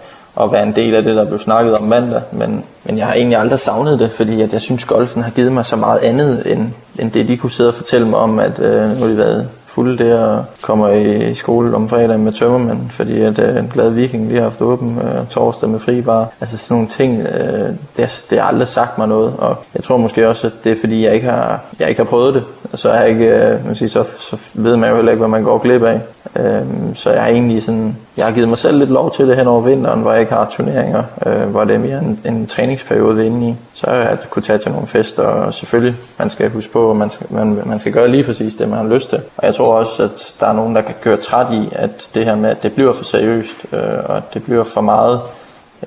at 0.41 0.53
være 0.53 0.62
en 0.62 0.76
del 0.76 0.95
af 0.95 1.05
det, 1.05 1.16
der 1.16 1.24
blev 1.24 1.39
snakket 1.39 1.76
om 1.76 1.84
mandag. 1.84 2.22
Men, 2.32 2.64
men 2.84 2.99
jeg 2.99 3.07
har 3.07 3.14
egentlig 3.14 3.39
aldrig 3.39 3.59
savnet 3.59 3.99
det, 3.99 4.12
fordi 4.12 4.43
at 4.43 4.53
jeg 4.53 4.61
synes, 4.61 4.84
golfen 4.84 5.22
har 5.22 5.30
givet 5.30 5.53
mig 5.53 5.66
så 5.66 5.76
meget 5.76 5.99
andet, 5.99 6.53
end, 6.53 6.68
end 6.99 7.11
det, 7.11 7.28
de 7.28 7.36
kunne 7.36 7.51
sidde 7.51 7.70
og 7.70 7.74
fortælle 7.74 8.09
mig 8.09 8.18
om, 8.18 8.39
at 8.39 8.59
øh, 8.61 8.91
nu 8.91 9.01
har 9.01 9.07
de 9.07 9.16
været 9.16 9.49
fulde 9.78 10.05
der 10.05 10.20
og 10.20 10.45
kommer 10.62 10.89
i 10.89 11.34
skole 11.34 11.76
om 11.76 11.89
fredagen 11.89 12.24
med 12.24 12.32
tømmermand, 12.32 12.91
fordi 12.91 13.20
at 13.20 13.39
øh, 13.39 13.57
en 13.57 13.70
glad 13.74 13.91
viking 13.91 14.28
lige 14.28 14.36
har 14.36 14.43
haft 14.43 14.61
åben 14.61 14.99
øh, 14.99 15.26
torsdag 15.30 15.68
med 15.68 15.78
fri 15.78 16.01
bar. 16.01 16.28
Altså 16.41 16.57
sådan 16.57 16.74
nogle 16.74 16.89
ting, 16.89 17.20
øh, 17.20 17.68
det, 17.97 18.24
det 18.30 18.41
har 18.41 18.49
aldrig 18.49 18.68
sagt 18.68 18.99
mig 18.99 19.09
noget, 19.09 19.34
og 19.39 19.57
jeg 19.74 19.84
tror 19.84 19.97
måske 19.97 20.28
også, 20.28 20.47
at 20.47 20.53
det 20.64 20.72
er 20.72 20.76
fordi, 20.80 21.05
jeg 21.05 21.14
ikke 21.14 21.26
har, 21.26 21.61
jeg 21.78 21.89
ikke 21.89 22.01
har 22.01 22.07
prøvet 22.07 22.34
det. 22.34 22.45
Så, 22.74 22.93
jeg 22.93 23.09
ikke, 23.09 23.24
øh, 23.24 23.66
man 23.66 23.76
siger, 23.76 23.89
så, 23.89 24.05
så 24.30 24.36
ved 24.55 24.76
man 24.76 24.91
jo 24.91 24.97
heller 24.97 25.12
ikke, 25.12 25.20
hvad 25.20 25.28
man 25.28 25.43
går 25.43 25.59
glip 25.59 25.82
af. 25.82 26.01
Øh, 26.36 26.62
så 26.95 27.11
jeg 27.11 27.22
har 27.22 27.28
egentlig 27.28 27.62
sådan, 27.62 27.97
jeg 28.19 28.27
har 28.27 28.33
givet 28.33 28.49
mig 28.49 28.59
selv 28.59 28.79
lidt 28.79 28.91
lov 28.91 29.14
til 29.14 29.29
det 29.29 29.37
hen 29.37 29.47
over 29.47 29.61
vinteren, 29.61 30.01
hvor 30.01 30.12
jeg 30.12 30.21
ikke 30.21 30.33
har 30.33 30.49
turneringer, 30.51 31.03
øh, 31.27 31.43
hvor 31.43 31.64
det 31.64 31.75
er 31.75 31.79
mere 31.79 31.99
en, 31.99 32.21
en 32.25 32.47
træningsperiode 32.47 33.16
vi 33.16 33.25
inde 33.25 33.49
i. 33.49 33.55
Så 33.75 33.87
har 33.87 33.97
jeg 33.97 34.19
kunne 34.31 34.43
tage 34.43 34.59
til 34.59 34.73
nogle 34.73 34.87
fester, 34.87 35.23
og 35.23 35.55
selvfølgelig, 35.55 35.97
man 36.19 36.31
skal 36.31 36.51
huske 36.51 36.73
på, 36.73 36.91
at 36.91 36.97
man 36.97 37.11
skal, 37.11 37.27
man, 37.31 37.62
man 37.66 37.79
skal 37.79 37.93
gøre 37.93 38.09
lige 38.09 38.25
præcis 38.25 38.55
det, 38.55 38.69
man 38.69 38.79
har 38.79 38.95
lyst 38.95 39.09
til. 39.09 39.21
Og 39.37 39.47
jeg 39.47 39.55
tror 39.55 39.75
også, 39.75 40.03
at 40.03 40.35
der 40.41 40.47
er 40.47 40.53
nogen, 40.53 40.75
der 40.75 40.81
kan 40.81 40.95
køre 41.03 41.16
træt 41.16 41.53
i, 41.53 41.69
at 41.73 42.09
det 42.14 42.25
her 42.25 42.37
med, 42.37 42.51
at 42.51 42.62
det 42.62 42.73
bliver 42.73 42.93
for 42.93 43.05
seriøst, 43.05 43.66
øh, 43.73 43.81
og 44.05 44.16
at 44.16 44.35
det 44.35 44.43
bliver 44.43 44.64
for 44.64 44.81
meget 44.81 45.21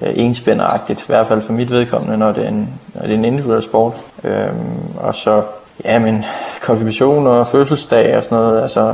øh, 0.01 0.11
enspænderagtigt, 0.15 0.99
i 0.99 1.05
hvert 1.07 1.27
fald 1.27 1.41
for 1.41 1.53
mit 1.53 1.71
vedkommende, 1.71 2.17
når 2.17 2.31
det 2.31 2.43
er 2.43 2.49
en, 2.49 2.69
når 2.93 3.01
det 3.01 3.11
er 3.11 3.17
en 3.17 3.25
individuel 3.25 3.63
sport. 3.63 3.93
Øh, 4.23 4.47
og 4.97 5.15
så, 5.15 5.41
ja, 5.85 5.99
men 5.99 6.25
konfirmation 6.67 7.27
og 7.27 7.47
fødselsdag 7.47 8.17
og 8.17 8.23
sådan 8.23 8.37
noget, 8.37 8.61
altså 8.61 8.93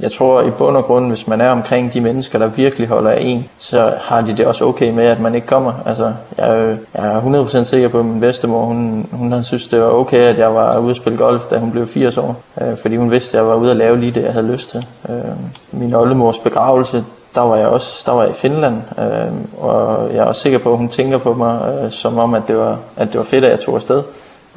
jeg 0.00 0.12
tror 0.12 0.42
i 0.42 0.50
bund 0.50 0.76
og 0.76 0.84
grund, 0.84 1.08
hvis 1.08 1.26
man 1.26 1.40
er 1.40 1.50
omkring 1.50 1.92
de 1.92 2.00
mennesker, 2.00 2.38
der 2.38 2.46
virkelig 2.46 2.88
holder 2.88 3.10
af 3.10 3.18
en, 3.20 3.48
så 3.58 3.92
har 4.00 4.20
de 4.20 4.36
det 4.36 4.46
også 4.46 4.64
okay 4.64 4.90
med, 4.90 5.04
at 5.04 5.20
man 5.20 5.34
ikke 5.34 5.46
kommer. 5.46 5.72
Altså, 5.86 6.12
jeg, 6.38 6.76
jeg 6.94 7.16
er 7.16 7.44
100% 7.60 7.64
sikker 7.64 7.88
på, 7.88 7.98
at 7.98 8.04
min 8.04 8.20
bedstemor, 8.20 8.64
hun, 8.64 9.08
hun 9.12 9.32
hun 9.32 9.44
synes, 9.44 9.68
det 9.68 9.80
var 9.80 9.86
okay, 9.86 10.18
at 10.18 10.38
jeg 10.38 10.54
var 10.54 10.78
ude 10.78 10.90
at 10.90 10.96
spille 10.96 11.18
golf, 11.18 11.42
da 11.46 11.58
hun 11.58 11.70
blev 11.70 11.86
80 11.86 12.18
år. 12.18 12.36
Øh, 12.60 12.76
fordi 12.82 12.96
hun 12.96 13.10
vidste, 13.10 13.38
at 13.38 13.42
jeg 13.42 13.50
var 13.50 13.56
ude 13.56 13.70
at 13.70 13.76
lave 13.76 14.00
lige 14.00 14.12
det, 14.12 14.22
jeg 14.22 14.32
havde 14.32 14.52
lyst 14.52 14.70
til. 14.70 14.86
Øh, 15.08 15.14
min 15.72 15.94
oldemors 15.94 16.38
begravelse, 16.38 17.04
der 17.34 17.40
var 17.40 17.56
jeg 17.56 17.66
også 17.66 18.02
der 18.06 18.12
var 18.12 18.22
jeg 18.22 18.30
i 18.30 18.34
Finland, 18.34 18.76
øh, 18.98 19.64
og 19.64 20.08
jeg 20.14 20.18
er 20.18 20.24
også 20.24 20.40
sikker 20.40 20.58
på, 20.58 20.72
at 20.72 20.78
hun 20.78 20.88
tænker 20.88 21.18
på 21.18 21.34
mig, 21.34 21.80
øh, 21.84 21.90
som 21.90 22.18
om, 22.18 22.34
at 22.34 22.42
det, 22.48 22.56
var, 22.56 22.78
at 22.96 23.12
det 23.12 23.18
var 23.18 23.24
fedt, 23.24 23.44
at 23.44 23.50
jeg 23.50 23.60
tog 23.60 23.74
afsted 23.74 24.02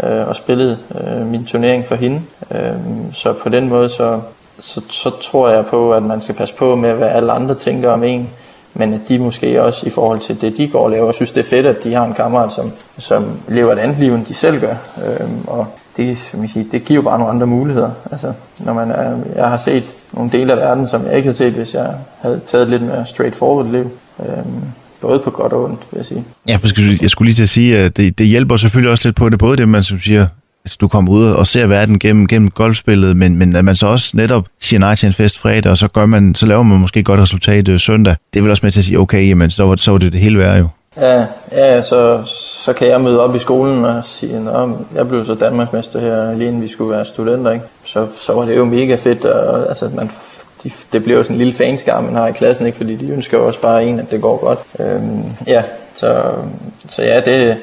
øh, 0.03 0.27
og 0.27 0.35
spillede 0.35 0.77
øh, 1.01 1.25
min 1.25 1.45
turnering 1.45 1.87
for 1.87 1.95
hende. 1.95 2.21
Øh, 2.51 2.73
så 3.13 3.33
på 3.33 3.49
den 3.49 3.69
måde, 3.69 3.89
så, 3.89 4.19
så, 4.59 4.81
så 4.89 5.09
tror 5.09 5.49
jeg 5.49 5.65
på, 5.65 5.93
at 5.93 6.03
man 6.03 6.21
skal 6.21 6.35
passe 6.35 6.53
på 6.53 6.75
med, 6.75 6.93
hvad 6.93 7.07
alle 7.07 7.31
andre 7.31 7.55
tænker 7.55 7.89
om 7.89 8.03
en, 8.03 8.29
men 8.73 8.93
at 8.93 8.99
de 9.07 9.19
måske 9.19 9.63
også 9.63 9.87
i 9.87 9.89
forhold 9.89 10.19
til 10.19 10.41
det, 10.41 10.57
de 10.57 10.67
går 10.67 10.83
og 10.83 10.91
laver, 10.91 11.11
synes 11.11 11.31
det 11.31 11.45
er 11.45 11.49
fedt, 11.49 11.65
at 11.65 11.83
de 11.83 11.93
har 11.93 12.05
en 12.05 12.13
kammerat, 12.13 12.53
som, 12.53 12.71
som 12.97 13.25
lever 13.47 13.73
et 13.73 13.79
andet 13.79 13.99
liv, 13.99 14.15
end 14.15 14.25
de 14.25 14.33
selv 14.33 14.59
gør. 14.59 14.75
Øhm, 15.05 15.47
og 15.47 15.67
det, 15.97 16.17
man 16.33 16.47
sige, 16.47 16.67
det 16.71 16.85
giver 16.85 16.95
jo 16.95 17.01
bare 17.01 17.19
nogle 17.19 17.33
andre 17.33 17.47
muligheder. 17.47 17.91
Altså, 18.11 18.33
når 18.59 18.73
man 18.73 18.91
er, 18.91 19.17
jeg 19.35 19.49
har 19.49 19.57
set 19.57 19.93
nogle 20.13 20.31
dele 20.31 20.51
af 20.51 20.57
verden, 20.57 20.87
som 20.87 21.05
jeg 21.05 21.15
ikke 21.15 21.25
havde 21.25 21.37
set, 21.37 21.53
hvis 21.53 21.73
jeg 21.73 21.93
havde 22.21 22.41
taget 22.45 22.69
lidt 22.69 22.81
mere 22.81 23.05
straightforward 23.05 23.71
liv. 23.71 23.89
Øhm, 24.19 24.63
både 25.01 25.19
på 25.19 25.31
godt 25.31 25.53
og 25.53 25.63
ondt, 25.63 25.79
vil 25.91 25.97
jeg 25.97 26.05
sige. 26.05 26.23
Ja, 26.47 26.55
for 26.55 26.67
jeg 27.01 27.09
skulle 27.09 27.27
lige 27.27 27.35
til 27.35 27.43
at 27.43 27.49
sige, 27.49 27.77
at 27.77 27.97
det, 27.97 28.17
det 28.17 28.27
hjælper 28.27 28.57
selvfølgelig 28.57 28.91
også 28.91 29.07
lidt 29.07 29.15
på 29.15 29.29
det, 29.29 29.39
både 29.39 29.57
det, 29.57 29.69
man 29.69 29.83
som 29.83 29.99
siger, 29.99 30.27
altså, 30.67 30.77
du 30.81 30.87
kommer 30.87 31.11
ud 31.11 31.31
og 31.31 31.47
ser 31.47 31.67
verden 31.67 31.99
gennem, 31.99 32.27
gennem 32.27 32.51
golfspillet, 32.51 33.17
men, 33.17 33.37
men 33.37 33.55
at 33.55 33.65
man 33.65 33.75
så 33.75 33.87
også 33.87 34.17
netop 34.17 34.45
siger 34.59 34.79
nej 34.79 34.95
til 34.95 35.07
en 35.07 35.13
fest 35.13 35.39
fredag, 35.39 35.71
og 35.71 35.77
så, 35.77 35.87
gør 35.87 36.05
man, 36.05 36.35
så 36.35 36.45
laver 36.45 36.63
man 36.63 36.79
måske 36.79 36.99
et 36.99 37.05
godt 37.05 37.19
resultat 37.19 37.67
øh, 37.67 37.79
søndag. 37.79 38.15
Det 38.33 38.43
vil 38.43 38.51
også 38.51 38.65
med 38.65 38.71
til 38.71 38.79
at 38.79 38.85
sige, 38.85 38.99
okay, 38.99 39.29
jamen, 39.29 39.49
så 39.49 39.63
var, 39.63 39.75
så 39.75 39.91
var 39.91 39.97
det 39.97 40.13
det 40.13 40.21
hele 40.21 40.37
værd 40.39 40.59
jo. 40.59 40.67
Ja, 40.97 41.25
ja 41.51 41.81
så, 41.81 42.21
så 42.65 42.73
kan 42.73 42.87
jeg 42.87 43.01
møde 43.01 43.19
op 43.19 43.35
i 43.35 43.39
skolen 43.39 43.85
og 43.85 44.05
sige, 44.05 44.39
Nå, 44.39 44.77
jeg 44.95 45.07
blev 45.07 45.25
så 45.25 45.35
Danmarksmester 45.35 45.99
her, 45.99 46.37
lige 46.37 46.47
inden 46.47 46.61
vi 46.61 46.67
skulle 46.67 46.91
være 46.91 47.05
studenter. 47.05 47.51
Ikke? 47.51 47.65
Så, 47.85 48.07
så 48.21 48.33
var 48.33 48.45
det 48.45 48.57
jo 48.57 48.65
mega 48.65 48.95
fedt. 48.95 49.25
Og, 49.25 49.67
altså, 49.67 49.89
man, 49.95 50.11
de, 50.63 50.71
det 50.93 51.03
bliver 51.03 51.17
jo 51.17 51.23
sådan 51.23 51.35
en 51.35 51.37
lille 51.37 51.53
fanskar, 51.53 52.01
man 52.01 52.15
har 52.15 52.27
i 52.27 52.31
klassen, 52.31 52.65
ikke? 52.65 52.77
fordi 52.77 52.95
de 52.95 53.09
ønsker 53.09 53.37
jo 53.37 53.47
også 53.47 53.61
bare 53.61 53.85
en, 53.85 53.99
at 53.99 54.11
det 54.11 54.21
går 54.21 54.37
godt. 54.37 54.59
Øhm, 54.79 55.23
ja, 55.47 55.63
så, 55.95 56.23
så 56.89 57.03
ja, 57.03 57.19
det, 57.19 57.57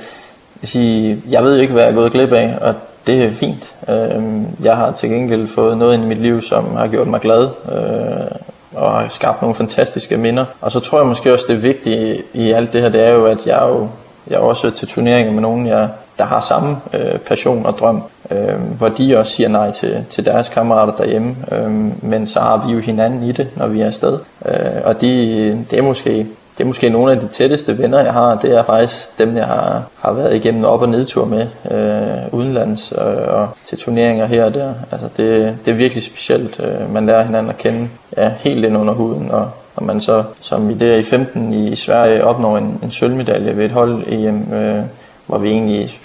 jeg, 0.61 0.69
sige, 0.69 1.23
jeg 1.31 1.45
ved 1.45 1.59
ikke, 1.59 1.73
hvad 1.73 1.83
jeg 1.83 1.91
er 1.91 1.95
gået 1.95 2.13
glip 2.13 2.33
af, 2.33 2.59
og 2.61 2.75
det 3.07 3.25
er 3.25 3.33
fint. 3.33 3.75
Øhm, 3.89 4.47
jeg 4.63 4.77
har 4.77 4.93
til 4.93 5.11
gengæld 5.11 5.49
fået 5.49 5.79
noget 5.79 5.95
ind 5.95 6.03
i 6.03 6.07
mit 6.07 6.19
liv, 6.19 6.43
som 6.43 6.77
har 6.77 6.87
gjort 6.87 7.07
mig 7.07 7.21
glad 7.21 7.49
øh, 7.73 8.39
og 8.75 8.93
har 8.93 9.09
skabt 9.09 9.43
nogle 9.43 9.55
fantastiske 9.55 10.17
minder. 10.17 10.45
Og 10.61 10.73
så 10.73 10.81
tror 10.81 10.99
jeg 10.99 11.07
måske 11.07 11.33
også, 11.33 11.45
det 11.49 11.63
vigtige 11.63 12.23
i 12.35 12.51
alt 12.51 12.73
det 12.73 12.83
her, 12.83 12.89
det 12.89 13.07
er 13.07 13.11
jo, 13.11 13.27
at 13.27 13.47
jeg 13.47 13.65
er 13.65 13.69
jo 13.69 13.89
jeg 14.31 14.37
er 14.37 14.41
også 14.41 14.71
til 14.71 14.89
turneringer 14.89 15.33
med 15.33 15.43
nogen, 15.43 15.67
jeg, 15.67 15.89
der 16.19 16.25
har 16.25 16.41
samme 16.41 16.77
øh, 16.95 17.19
passion 17.19 17.67
og 17.67 17.79
drøm, 17.79 18.03
øh, 18.31 18.61
hvor 18.79 18.89
de 18.89 19.19
også 19.19 19.33
siger 19.33 19.49
nej 19.49 19.71
til, 19.71 20.05
til 20.11 20.25
deres 20.25 20.49
kammerater 20.49 20.97
derhjemme, 20.97 21.37
øh, 21.53 21.71
men 22.03 22.27
så 22.27 22.41
har 22.41 22.67
vi 22.67 22.73
jo 22.73 22.79
hinanden 22.79 23.23
i 23.23 23.33
det, 23.33 23.49
når 23.57 23.67
vi 23.67 23.81
er 23.81 23.87
afsted. 23.87 24.19
Øh, 24.47 24.55
og 24.85 25.01
de, 25.01 25.09
det 25.71 25.79
er 25.79 25.83
måske 25.83 26.27
det 26.59 26.65
er 26.65 26.67
måske 26.67 26.89
nogle 26.89 27.13
af 27.13 27.21
de 27.21 27.29
tætteste 27.29 27.79
venner, 27.79 28.01
jeg 28.01 28.13
har. 28.13 28.35
Det 28.35 28.53
er 28.57 28.63
faktisk 28.63 29.19
dem, 29.19 29.37
jeg 29.37 29.47
har, 29.47 29.83
har 29.99 30.13
været 30.13 30.37
igennem 30.37 30.65
op- 30.65 30.83
og 30.83 30.89
nedtur 30.89 31.25
med 31.25 31.47
øh, 31.71 32.35
udenlands 32.35 32.93
øh, 32.93 33.29
og 33.29 33.49
til 33.67 33.79
turneringer 33.79 34.27
her 34.27 34.45
og 34.45 34.55
der. 34.55 34.75
Altså 34.93 35.09
det, 35.17 35.59
det 35.65 35.71
er 35.71 35.77
virkelig 35.77 36.03
specielt. 36.03 36.61
Øh, 36.61 36.93
man 36.93 37.07
lærer 37.07 37.23
hinanden 37.23 37.51
at 37.51 37.59
kende 37.59 37.89
ja, 38.17 38.33
helt 38.39 38.65
ind 38.65 38.77
under 38.77 38.95
huden, 38.95 39.31
og 39.31 39.51
når 39.81 39.87
man 39.87 40.01
så, 40.01 40.25
som 40.41 40.69
vi 40.69 40.75
der 40.75 40.97
i 40.97 41.03
15 41.03 41.55
i 41.55 41.77
Sverige, 41.77 42.25
opnår 42.25 42.59
en, 42.59 42.81
en 42.83 42.91
sølvmedalje 42.91 43.57
ved 43.57 43.65
et 43.65 43.71
hold 43.71 44.05
EM, 44.09 44.53
øh, 44.53 44.83
hvor 45.27 45.39
vi 45.39 45.51
egentlig 45.51 46.01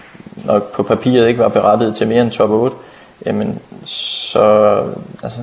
nok 0.45 0.75
på 0.75 0.83
papiret 0.83 1.27
ikke 1.27 1.39
var 1.39 1.49
berettiget 1.49 1.95
til 1.95 2.07
mere 2.07 2.21
end 2.21 2.31
top 2.31 2.49
8, 2.49 2.75
jamen 3.25 3.59
så 3.83 4.75
altså, 5.23 5.39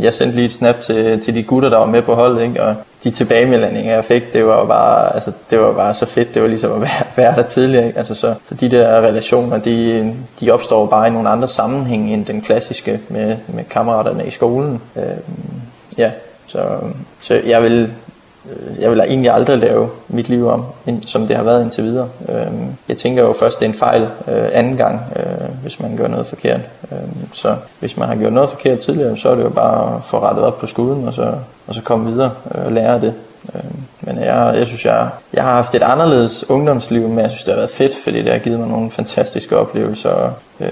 jeg 0.00 0.14
sendte 0.14 0.36
lige 0.36 0.44
et 0.44 0.52
snap 0.52 0.80
til, 0.80 1.20
til 1.20 1.34
de 1.34 1.42
gutter, 1.42 1.68
der 1.68 1.76
var 1.76 1.86
med 1.86 2.02
på 2.02 2.14
holdet, 2.14 2.42
ikke? 2.42 2.62
og 2.62 2.74
de 3.04 3.10
tilbagemeldinger, 3.10 3.94
jeg 3.94 4.04
fik, 4.04 4.32
det 4.32 4.46
var 4.46 4.64
bare, 4.64 5.14
altså, 5.14 5.32
det 5.50 5.60
var 5.60 5.72
bare 5.72 5.94
så 5.94 6.06
fedt. 6.06 6.34
Det 6.34 6.42
var 6.42 6.48
ligesom 6.48 6.72
at 6.72 6.80
være, 6.80 7.04
være 7.16 7.36
der 7.36 7.42
tidligere. 7.42 7.86
Ikke? 7.86 7.98
Altså, 7.98 8.14
så, 8.14 8.34
så 8.48 8.54
de 8.54 8.68
der 8.68 9.00
relationer, 9.00 9.58
de, 9.58 10.14
de 10.40 10.50
opstår 10.50 10.86
bare 10.86 11.08
i 11.08 11.10
nogle 11.10 11.28
andre 11.28 11.48
sammenhæng 11.48 12.14
end 12.14 12.26
den 12.26 12.42
klassiske 12.42 13.00
med, 13.08 13.36
med 13.48 13.64
kammeraterne 13.64 14.26
i 14.26 14.30
skolen. 14.30 14.80
Øh, 14.96 15.02
ja, 15.98 16.10
så, 16.46 16.58
så 17.20 17.34
jeg 17.34 17.62
vil 17.62 17.90
Øh, 18.46 18.80
jeg 18.80 18.90
vil 18.90 19.00
egentlig 19.00 19.30
aldrig 19.30 19.58
lave 19.58 19.88
mit 20.08 20.28
liv 20.28 20.48
om, 20.48 20.64
som 21.06 21.26
det 21.26 21.36
har 21.36 21.42
været 21.42 21.62
indtil 21.62 21.84
videre. 21.84 22.08
Øh, 22.28 22.52
jeg 22.88 22.96
tænker 22.96 23.22
jo 23.22 23.32
først, 23.32 23.60
det 23.60 23.64
er 23.64 23.70
en 23.70 23.78
fejl 23.78 24.02
øh, 24.02 24.48
anden 24.52 24.76
gang, 24.76 25.00
hvis 25.62 25.80
man 25.80 25.96
gør 25.96 26.08
noget 26.08 26.26
forkert. 26.26 26.60
Så 27.32 27.56
hvis 27.80 27.96
man 27.96 28.08
har 28.08 28.16
gjort 28.16 28.32
noget 28.32 28.50
forkert 28.50 28.78
tidligere, 28.78 29.16
så 29.16 29.28
er 29.28 29.34
det 29.34 29.44
jo 29.44 29.48
bare 29.48 29.96
at 29.96 30.04
få 30.04 30.18
rettet 30.18 30.44
op 30.44 30.58
på 30.58 30.66
skuden, 30.66 31.08
og 31.08 31.14
så, 31.14 31.34
og 31.66 31.74
så 31.74 31.82
komme 31.82 32.10
videre 32.12 32.30
og 32.44 32.72
lære 32.72 33.00
det. 33.00 33.14
Men 34.08 34.24
jeg, 34.24 34.54
jeg 34.58 34.66
synes, 34.66 34.84
jeg, 34.84 35.08
jeg 35.34 35.42
har 35.42 35.54
haft 35.54 35.74
et 35.74 35.82
anderledes 35.82 36.44
ungdomsliv, 36.48 37.08
men 37.08 37.18
jeg 37.18 37.30
synes, 37.30 37.44
det 37.44 37.52
har 37.54 37.60
været 37.60 37.70
fedt, 37.70 37.92
fordi 38.04 38.22
det 38.22 38.32
har 38.32 38.38
givet 38.38 38.58
mig 38.58 38.68
nogle 38.68 38.90
fantastiske 38.90 39.56
oplevelser. 39.56 40.32
Øh, 40.60 40.68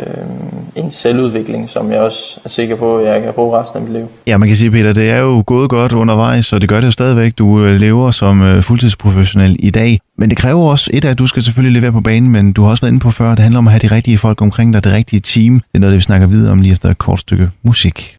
en 0.76 0.91
selvudvikling, 0.91 1.70
som 1.70 1.93
jeg 1.93 2.01
også 2.01 2.41
er 2.45 2.49
sikker 2.49 2.76
på, 2.76 2.99
at 2.99 3.07
jeg 3.07 3.22
kan 3.22 3.32
bruge 3.32 3.61
resten 3.61 3.76
af 3.76 3.82
mit 3.82 3.93
liv. 3.93 4.09
Ja, 4.26 4.37
man 4.37 4.49
kan 4.49 4.57
sige, 4.57 4.70
Peter, 4.70 4.93
det 4.93 5.11
er 5.11 5.18
jo 5.18 5.43
gået 5.47 5.70
godt 5.70 5.93
undervejs, 5.93 6.53
og 6.53 6.61
det 6.61 6.68
gør 6.68 6.80
det 6.80 6.87
jo 6.87 6.91
stadigvæk. 6.91 7.39
Du 7.39 7.64
øh, 7.64 7.76
lever 7.80 8.11
som 8.11 8.43
øh, 8.43 8.62
fuldtidsprofessionel 8.62 9.57
i 9.59 9.70
dag. 9.70 10.01
Men 10.18 10.30
det 10.30 10.39
kræver 10.39 10.70
også 10.70 10.91
et 10.95 11.05
af, 11.05 11.11
at 11.11 11.18
du 11.18 11.26
skal 11.26 11.43
selvfølgelig 11.43 11.80
levere 11.80 11.93
på 11.93 12.01
banen, 12.01 12.30
men 12.30 12.53
du 12.53 12.62
har 12.62 12.70
også 12.70 12.80
været 12.80 12.93
inde 12.93 13.01
på 13.01 13.11
før, 13.11 13.30
det 13.30 13.39
handler 13.39 13.59
om 13.59 13.66
at 13.66 13.72
have 13.72 13.80
de 13.89 13.95
rigtige 13.95 14.18
folk 14.18 14.43
omkring 14.43 14.72
dig, 14.72 14.84
det 14.84 14.93
rigtige 14.93 15.20
team. 15.20 15.55
Det 15.55 15.64
er 15.74 15.78
noget, 15.78 15.93
det 15.93 15.97
vi 15.97 16.03
snakker 16.03 16.26
videre 16.26 16.53
om 16.53 16.61
lige 16.61 16.72
efter 16.72 16.91
et 16.91 16.99
kort 16.99 17.20
stykke 17.20 17.51
musik. 17.62 18.16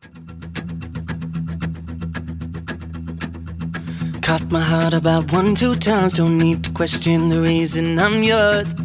Caught 4.28 4.52
my 4.52 4.60
heart 4.60 4.94
about 4.94 5.32
one, 5.32 5.56
two 5.56 5.74
times. 5.74 6.16
Don't 6.16 6.38
need 6.38 6.62
to 6.66 6.70
question 6.72 7.30
the 7.30 7.40
reason 7.40 7.98
I'm 7.98 8.22
yours. 8.22 8.76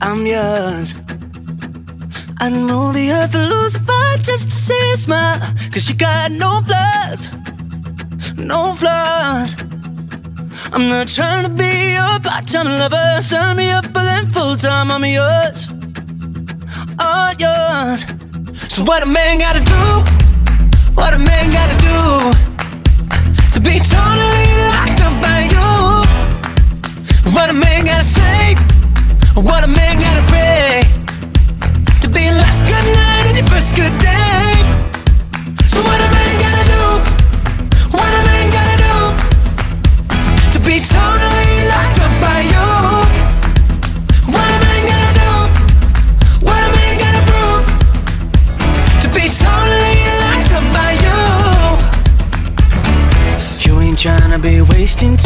I'm 0.00 0.26
yours. 0.26 0.96
I'd 2.40 2.52
move 2.52 2.94
the 2.94 3.12
earth 3.12 3.36
and 3.36 3.48
lose 3.48 3.76
a 3.76 3.80
fight 3.82 4.18
just 4.18 4.50
to 4.50 4.56
see 4.56 4.90
a 4.92 4.96
smile. 4.96 5.38
Cause 5.70 5.88
you 5.88 5.94
got 5.94 6.32
no 6.32 6.60
flaws. 6.66 7.30
No 8.36 8.74
flaws. 8.74 9.54
I'm 10.72 10.88
not 10.88 11.06
trying 11.06 11.44
to 11.44 11.50
be 11.50 11.92
your 11.92 12.18
part-time 12.18 12.66
lover. 12.66 13.22
Sign 13.22 13.56
me 13.56 13.70
up 13.70 13.84
for 13.84 14.02
them 14.02 14.32
full-time. 14.32 14.90
I'm 14.90 15.04
yours. 15.04 15.68
All 16.98 17.34
yours. 17.38 18.02
So 18.66 18.82
what 18.82 19.04
a 19.04 19.06
man 19.06 19.38
gotta 19.38 19.62
do? 19.62 19.84
What 20.94 21.14
a 21.14 21.18
man 21.20 21.52
gotta 21.52 21.76
do? 21.86 22.47
To 23.58 23.64
be 23.64 23.78
totally 23.80 24.46
locked 24.70 25.00
up 25.02 25.14
by 25.20 25.40
you. 25.50 25.70
What 27.32 27.50
a 27.50 27.52
man 27.52 27.86
gotta 27.86 28.04
say, 28.04 28.54
what 29.34 29.64
a 29.64 29.68
man 29.68 29.97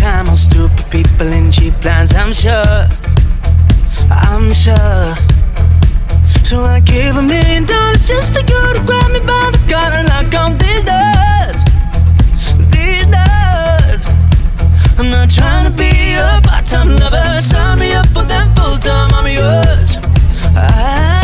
time 0.03 0.29
on 0.29 0.37
stupid 0.37 0.85
people 0.91 1.29
in 1.33 1.53
cheap 1.53 1.75
plans. 1.81 2.13
I'm 2.13 2.33
sure, 2.33 2.79
I'm 4.11 4.53
sure. 4.53 5.07
So 6.49 6.57
I 6.77 6.81
gave 6.81 7.15
a 7.17 7.23
million 7.23 7.65
dollars 7.65 8.05
just 8.05 8.35
to 8.35 8.43
go 8.43 8.61
to 8.75 8.83
grab 8.85 9.13
me 9.13 9.21
by 9.21 9.47
the 9.55 9.63
collar 9.71 10.03
knock 10.11 10.35
on 10.43 10.59
these 10.59 10.85
doors, 10.91 11.59
these 12.75 13.07
doors. 13.15 14.03
I'm 14.99 15.09
not 15.09 15.31
trying 15.31 15.71
to 15.71 15.75
be 15.85 15.93
a 16.19 16.41
part-time 16.43 16.91
lover. 16.99 17.41
Sign 17.41 17.79
me 17.79 17.93
up 17.95 18.09
for 18.09 18.25
them 18.25 18.47
full-time. 18.57 19.11
I'm 19.15 19.29
yours. 19.31 19.99
I'm 20.57 21.22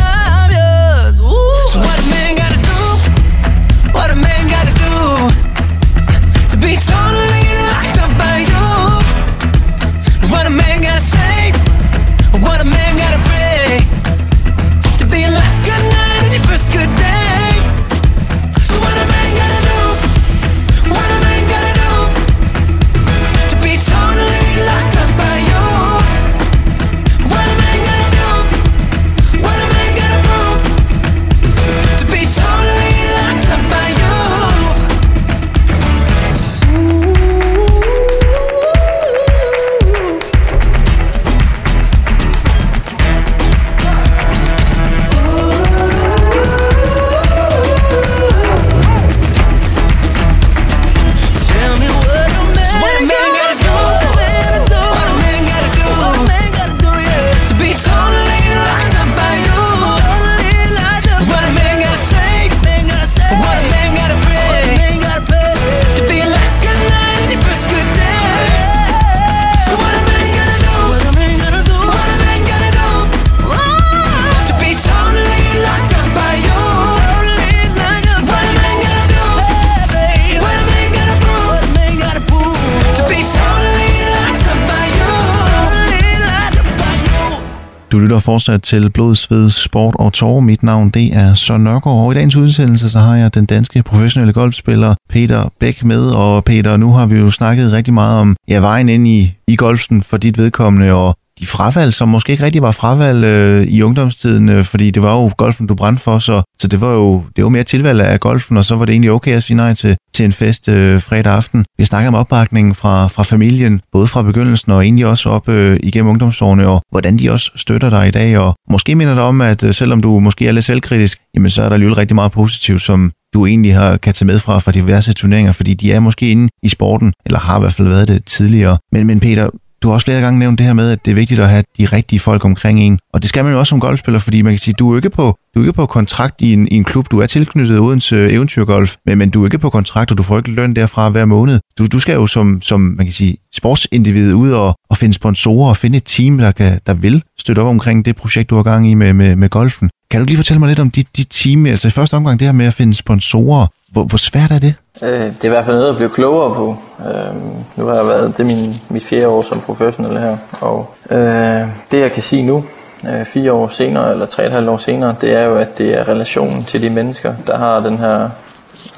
fortsat 88.28 88.62
til 88.62 88.90
Blodsved 88.90 89.50
Sport 89.50 89.94
og 89.98 90.12
Tårer. 90.12 90.40
Mit 90.40 90.62
navn 90.62 90.90
det 90.90 91.16
er 91.16 91.34
Søren 91.34 91.64
Nørgaard, 91.64 92.04
og 92.04 92.12
i 92.12 92.14
dagens 92.14 92.36
udsendelse 92.36 92.90
så 92.90 92.98
har 92.98 93.16
jeg 93.16 93.34
den 93.34 93.46
danske 93.46 93.82
professionelle 93.82 94.32
golfspiller 94.32 94.94
Peter 95.08 95.48
Bæk 95.60 95.84
med. 95.84 96.10
Og 96.10 96.44
Peter, 96.44 96.76
nu 96.76 96.92
har 96.92 97.06
vi 97.06 97.18
jo 97.18 97.30
snakket 97.30 97.72
rigtig 97.72 97.94
meget 97.94 98.20
om 98.20 98.36
ja, 98.48 98.58
vejen 98.58 98.88
ind 98.88 99.08
i, 99.08 99.34
i 99.46 99.56
golfen 99.56 100.02
for 100.02 100.16
dit 100.16 100.38
vedkommende, 100.38 100.92
og 100.92 101.16
de 101.40 101.46
fravalg, 101.46 101.94
som 101.94 102.08
måske 102.08 102.32
ikke 102.32 102.44
rigtig 102.44 102.62
var 102.62 102.70
fravalg 102.70 103.24
øh, 103.24 103.62
i 103.66 103.82
ungdomstiden, 103.82 104.48
øh, 104.48 104.64
fordi 104.64 104.90
det 104.90 105.02
var 105.02 105.14
jo 105.14 105.30
golfen, 105.36 105.66
du 105.66 105.74
brændte 105.74 106.02
for, 106.02 106.18
så, 106.18 106.42
så 106.62 106.68
det 106.68 106.80
var 106.80 106.92
jo 106.92 107.24
det 107.36 107.44
var 107.44 107.50
mere 107.50 107.62
tilvalg 107.62 108.00
af 108.00 108.20
golfen, 108.20 108.56
og 108.56 108.64
så 108.64 108.76
var 108.76 108.84
det 108.84 108.92
egentlig 108.92 109.10
okay 109.10 109.32
at 109.32 109.42
sige 109.42 109.56
nej 109.56 109.74
til, 109.74 109.96
til 110.14 110.24
en 110.24 110.32
fest 110.32 110.68
øh, 110.68 111.02
fredag 111.02 111.32
aften. 111.32 111.64
Vi 111.78 111.84
snakker 111.84 112.08
om 112.08 112.14
opbakningen 112.14 112.74
fra, 112.74 113.06
fra 113.06 113.22
familien, 113.22 113.80
både 113.92 114.06
fra 114.06 114.22
begyndelsen 114.22 114.72
og 114.72 114.84
egentlig 114.84 115.06
også 115.06 115.28
op 115.30 115.48
øh, 115.48 115.80
igennem 115.82 116.10
ungdomsårene, 116.10 116.68
og 116.68 116.82
hvordan 116.90 117.18
de 117.18 117.30
også 117.30 117.50
støtter 117.56 117.90
dig 117.90 118.08
i 118.08 118.10
dag, 118.10 118.38
og 118.38 118.54
måske 118.70 118.94
minder 118.94 119.14
dig 119.14 119.22
om, 119.22 119.40
at 119.40 119.64
øh, 119.64 119.74
selvom 119.74 120.00
du 120.00 120.18
måske 120.18 120.48
er 120.48 120.52
lidt 120.52 120.64
selvkritisk, 120.64 121.18
jamen 121.34 121.50
så 121.50 121.62
er 121.62 121.68
der 121.68 121.74
alligevel 121.74 121.94
rigtig 121.94 122.14
meget 122.14 122.32
positivt, 122.32 122.82
som 122.82 123.12
du 123.34 123.46
egentlig 123.46 123.74
har, 123.74 123.96
kan 123.96 124.14
tage 124.14 124.26
med 124.26 124.38
fra, 124.38 124.58
fra 124.58 124.72
diverse 124.72 125.12
turneringer, 125.12 125.52
fordi 125.52 125.74
de 125.74 125.92
er 125.92 126.00
måske 126.00 126.30
inde 126.30 126.48
i 126.62 126.68
sporten, 126.68 127.12
eller 127.26 127.38
har 127.38 127.56
i 127.56 127.60
hvert 127.60 127.74
fald 127.74 127.88
været 127.88 128.08
det 128.08 128.24
tidligere. 128.24 128.78
Men, 128.92 129.06
men 129.06 129.20
Peter, 129.20 129.50
du 129.82 129.88
har 129.88 129.94
også 129.94 130.04
flere 130.04 130.20
gange 130.20 130.38
nævnt 130.38 130.58
det 130.58 130.66
her 130.66 130.72
med, 130.72 130.90
at 130.90 131.04
det 131.04 131.10
er 131.10 131.14
vigtigt 131.14 131.40
at 131.40 131.48
have 131.48 131.64
de 131.78 131.86
rigtige 131.86 132.20
folk 132.20 132.44
omkring 132.44 132.80
en. 132.80 132.98
Og 133.12 133.22
det 133.22 133.28
skal 133.28 133.44
man 133.44 133.52
jo 133.52 133.58
også 133.58 133.70
som 133.70 133.80
golfspiller, 133.80 134.18
fordi 134.18 134.42
man 134.42 134.52
kan 134.52 134.58
sige, 134.58 134.74
du 134.78 134.92
er 134.92 134.96
ikke 134.96 135.10
på, 135.10 135.38
du 135.54 135.60
er 135.60 135.64
ikke 135.64 135.72
på 135.72 135.86
kontrakt 135.86 136.42
i 136.42 136.52
en, 136.52 136.68
i 136.68 136.74
en 136.74 136.84
klub. 136.84 137.10
Du 137.10 137.18
er 137.18 137.26
tilknyttet 137.26 137.78
Odense 137.78 138.30
Eventyrgolf, 138.30 138.96
men, 139.06 139.18
men 139.18 139.30
du 139.30 139.42
er 139.42 139.46
ikke 139.46 139.58
på 139.58 139.70
kontrakt, 139.70 140.10
og 140.10 140.18
du 140.18 140.22
får 140.22 140.38
ikke 140.38 140.50
løn 140.50 140.74
derfra 140.74 141.08
hver 141.08 141.24
måned. 141.24 141.60
Du, 141.78 141.86
du 141.86 141.98
skal 141.98 142.14
jo 142.14 142.26
som, 142.26 142.62
som 142.62 142.80
man 142.80 143.06
kan 143.06 143.12
sige, 143.12 143.36
sportsindivid 143.54 144.34
ud 144.34 144.50
og, 144.50 144.74
og 144.90 144.96
finde 144.96 145.14
sponsorer 145.14 145.68
og 145.68 145.76
finde 145.76 145.96
et 145.96 146.04
team, 146.04 146.38
der, 146.38 146.50
kan, 146.50 146.80
der 146.86 146.94
vil 146.94 147.22
støtte 147.38 147.60
op 147.60 147.66
omkring 147.66 148.04
det 148.04 148.16
projekt, 148.16 148.50
du 148.50 148.56
har 148.56 148.62
gang 148.62 148.90
i 148.90 148.94
med, 148.94 149.12
med, 149.12 149.36
med 149.36 149.48
golfen. 149.48 149.90
Kan 150.10 150.20
du 150.20 150.26
lige 150.26 150.36
fortælle 150.36 150.58
mig 150.58 150.68
lidt 150.68 150.78
om 150.78 150.90
dit, 150.90 151.16
dit 151.16 151.26
team? 151.30 151.66
Altså 151.66 151.88
i 151.88 151.90
første 151.90 152.14
omgang 152.14 152.38
det 152.40 152.46
her 152.48 152.52
med 152.52 152.66
at 152.66 152.74
finde 152.74 152.94
sponsorer. 152.94 153.66
Hvor, 153.88 154.04
hvor 154.04 154.18
svært 154.18 154.50
er 154.50 154.58
det? 154.58 154.74
Øh, 155.02 155.10
det 155.10 155.40
er 155.40 155.44
i 155.44 155.48
hvert 155.48 155.64
fald 155.64 155.76
noget 155.76 155.90
at 155.90 155.96
blive 155.96 156.10
klogere 156.10 156.54
på. 156.54 156.76
Øh, 157.00 157.34
nu 157.76 157.86
har 157.86 157.94
jeg 157.94 158.06
været, 158.06 158.36
det 158.36 158.40
er 158.40 158.46
min, 158.46 158.74
mit 158.88 159.04
fjerde 159.04 159.28
år 159.28 159.40
som 159.40 159.60
professionel 159.60 160.18
her, 160.18 160.36
og 160.60 160.94
øh, 161.10 161.68
det 161.90 162.00
jeg 162.00 162.12
kan 162.12 162.22
sige 162.22 162.46
nu, 162.46 162.64
øh, 163.08 163.24
fire 163.24 163.52
år 163.52 163.68
senere, 163.68 164.12
eller 164.12 164.26
tre 164.26 164.42
og 164.42 164.46
et 164.46 164.52
halvt 164.52 164.68
år 164.68 164.76
senere, 164.76 165.14
det 165.20 165.32
er 165.32 165.42
jo, 165.42 165.56
at 165.56 165.78
det 165.78 165.98
er 165.98 166.08
relationen 166.08 166.64
til 166.64 166.82
de 166.82 166.90
mennesker, 166.90 167.34
der 167.46 167.58
har 167.58 167.80
den 167.80 167.98
her 167.98 168.28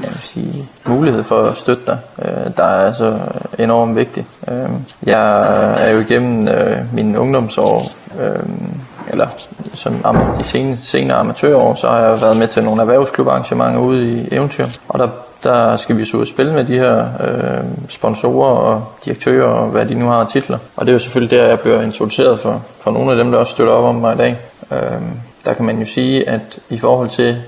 jeg 0.03 0.11
vil 0.11 0.19
sige, 0.19 0.69
mulighed 0.87 1.23
for 1.23 1.43
at 1.43 1.57
støtte 1.57 1.83
dig, 1.87 1.99
øh, 2.23 2.57
der 2.57 2.65
er 2.65 2.87
altså 2.87 3.19
enormt 3.59 3.97
vigtig. 3.97 4.27
Øh, 4.49 4.71
jeg 5.03 5.41
er 5.87 5.91
jo 5.91 6.01
igennem 6.01 6.49
øh, 6.49 6.95
mine 6.95 7.21
ungdomsår, 7.21 7.93
øh, 8.21 8.49
eller 9.09 9.29
som 9.75 9.95
de 10.39 10.45
senere, 10.45 10.77
senere 10.77 11.19
amatørår, 11.19 11.75
så 11.75 11.89
har 11.89 11.99
jeg 11.99 12.21
været 12.21 12.37
med 12.37 12.49
til 12.49 12.65
nogle 12.65 12.81
erhvervsklubarrangementer 12.81 13.81
ude 13.81 14.13
i 14.13 14.29
Eventyr, 14.33 14.67
og 14.89 14.99
der 14.99 15.09
der 15.45 15.77
skal 15.77 15.97
vi 15.97 16.05
så 16.05 16.17
ud 16.17 16.23
og 16.23 16.29
spille 16.29 16.53
med 16.53 16.65
de 16.65 16.79
her 16.79 17.09
øh, 17.21 17.65
sponsorer 17.89 18.57
og 18.57 18.85
direktører 19.05 19.49
og 19.49 19.69
hvad 19.69 19.87
de 19.87 19.95
nu 19.95 20.07
har 20.07 20.25
titler. 20.25 20.59
Og 20.77 20.87
det 20.87 20.93
er 20.93 20.95
jo 20.95 20.99
selvfølgelig 20.99 21.39
der, 21.39 21.47
jeg 21.47 21.61
bliver 21.61 21.83
introduceret 21.83 22.41
for, 22.41 22.63
for 22.81 22.91
nogle 22.91 23.11
af 23.11 23.17
dem, 23.17 23.31
der 23.31 23.39
også 23.39 23.51
støtter 23.51 23.73
op 23.73 23.85
om 23.85 23.95
mig 23.95 24.15
i 24.15 24.19
dag. 24.19 24.39
Øh, 24.73 25.01
der 25.45 25.53
kan 25.55 25.65
man 25.65 25.79
jo 25.79 25.87
sige, 25.87 26.29
at 26.29 26.59
i 26.69 26.79
forhold 26.79 27.09
til, 27.09 27.43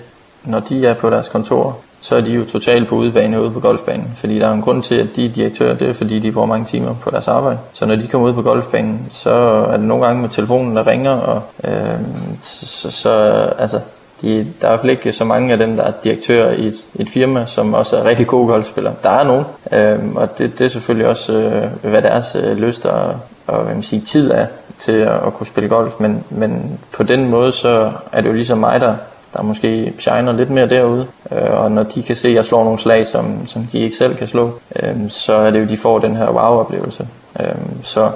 når 0.44 0.60
de 0.60 0.86
er 0.86 0.94
på 0.94 1.10
deres 1.10 1.28
kontor, 1.28 1.78
så 2.02 2.16
er 2.16 2.20
de 2.20 2.32
jo 2.32 2.44
totalt 2.44 2.88
på 2.88 2.94
udebane 2.94 3.42
ude 3.42 3.50
på 3.50 3.60
golfbanen. 3.60 4.12
Fordi 4.16 4.38
der 4.38 4.48
er 4.48 4.52
en 4.52 4.62
grund 4.62 4.82
til, 4.82 4.94
at 4.94 5.08
de 5.16 5.24
er 5.24 5.28
direktører, 5.28 5.74
det 5.74 5.88
er 5.88 5.94
fordi, 5.94 6.18
de 6.18 6.32
bruger 6.32 6.46
mange 6.46 6.66
timer 6.66 6.94
på 6.94 7.10
deres 7.10 7.28
arbejde. 7.28 7.58
Så 7.72 7.86
når 7.86 7.96
de 7.96 8.06
kommer 8.06 8.28
ud 8.28 8.32
på 8.32 8.42
golfbanen, 8.42 9.06
så 9.10 9.30
er 9.70 9.76
det 9.76 9.86
nogle 9.86 10.06
gange 10.06 10.22
med 10.22 10.28
telefonen, 10.28 10.76
der 10.76 10.86
ringer, 10.86 11.10
og 11.10 11.42
øh, 11.64 12.00
så, 12.40 12.90
så 12.90 13.10
altså, 13.58 13.80
de, 14.22 14.28
der 14.28 14.38
er 14.38 14.44
i 14.44 14.70
hvert 14.70 14.80
fald 14.80 14.90
ikke 14.90 15.12
så 15.12 15.24
mange 15.24 15.52
af 15.52 15.58
dem, 15.58 15.76
der 15.76 15.82
er 15.82 15.92
direktører 16.04 16.52
i 16.52 16.66
et, 16.66 16.76
et 16.94 17.08
firma, 17.08 17.46
som 17.46 17.74
også 17.74 17.96
er 17.96 18.04
rigtig 18.04 18.26
gode 18.26 18.46
golfspillere. 18.46 18.94
Der 19.02 19.10
er 19.10 19.24
nogen, 19.24 19.44
øh, 19.72 20.14
og 20.14 20.38
det, 20.38 20.58
det 20.58 20.64
er 20.64 20.68
selvfølgelig 20.68 21.08
også, 21.08 21.32
øh, 21.32 21.90
hvad 21.90 22.02
deres 22.02 22.36
øh, 22.44 22.56
lyst 22.56 22.86
og, 22.86 23.14
og 23.46 23.62
hvad 23.62 23.74
man 23.74 23.82
siger, 23.82 24.04
tid 24.06 24.30
er 24.30 24.46
til 24.78 24.92
at, 24.92 25.26
at 25.26 25.34
kunne 25.34 25.46
spille 25.46 25.68
golf. 25.68 25.92
Men, 26.00 26.24
men 26.30 26.80
på 26.92 27.02
den 27.02 27.28
måde, 27.28 27.52
så 27.52 27.92
er 28.12 28.20
det 28.20 28.28
jo 28.28 28.34
ligesom 28.34 28.58
mig, 28.58 28.80
der, 28.80 28.94
der 29.34 29.42
måske 29.42 29.92
shiner 29.98 30.32
lidt 30.32 30.50
mere 30.50 30.68
derude. 30.68 31.06
Øh, 31.32 31.60
og 31.60 31.72
når 31.72 31.82
de 31.82 32.02
kan 32.02 32.16
se, 32.16 32.28
at 32.28 32.34
jeg 32.34 32.44
slår 32.44 32.64
nogle 32.64 32.78
slag, 32.78 33.06
som, 33.06 33.46
som 33.46 33.66
de 33.72 33.78
ikke 33.78 33.96
selv 33.96 34.16
kan 34.16 34.26
slå, 34.26 34.50
øh, 34.76 34.96
så 35.08 35.32
er 35.32 35.50
det 35.50 35.60
jo, 35.60 35.68
de 35.68 35.78
får 35.78 35.98
den 35.98 36.16
her 36.16 36.26
wow-oplevelse. 36.26 37.06
Øh, 37.40 37.54
så 37.82 38.10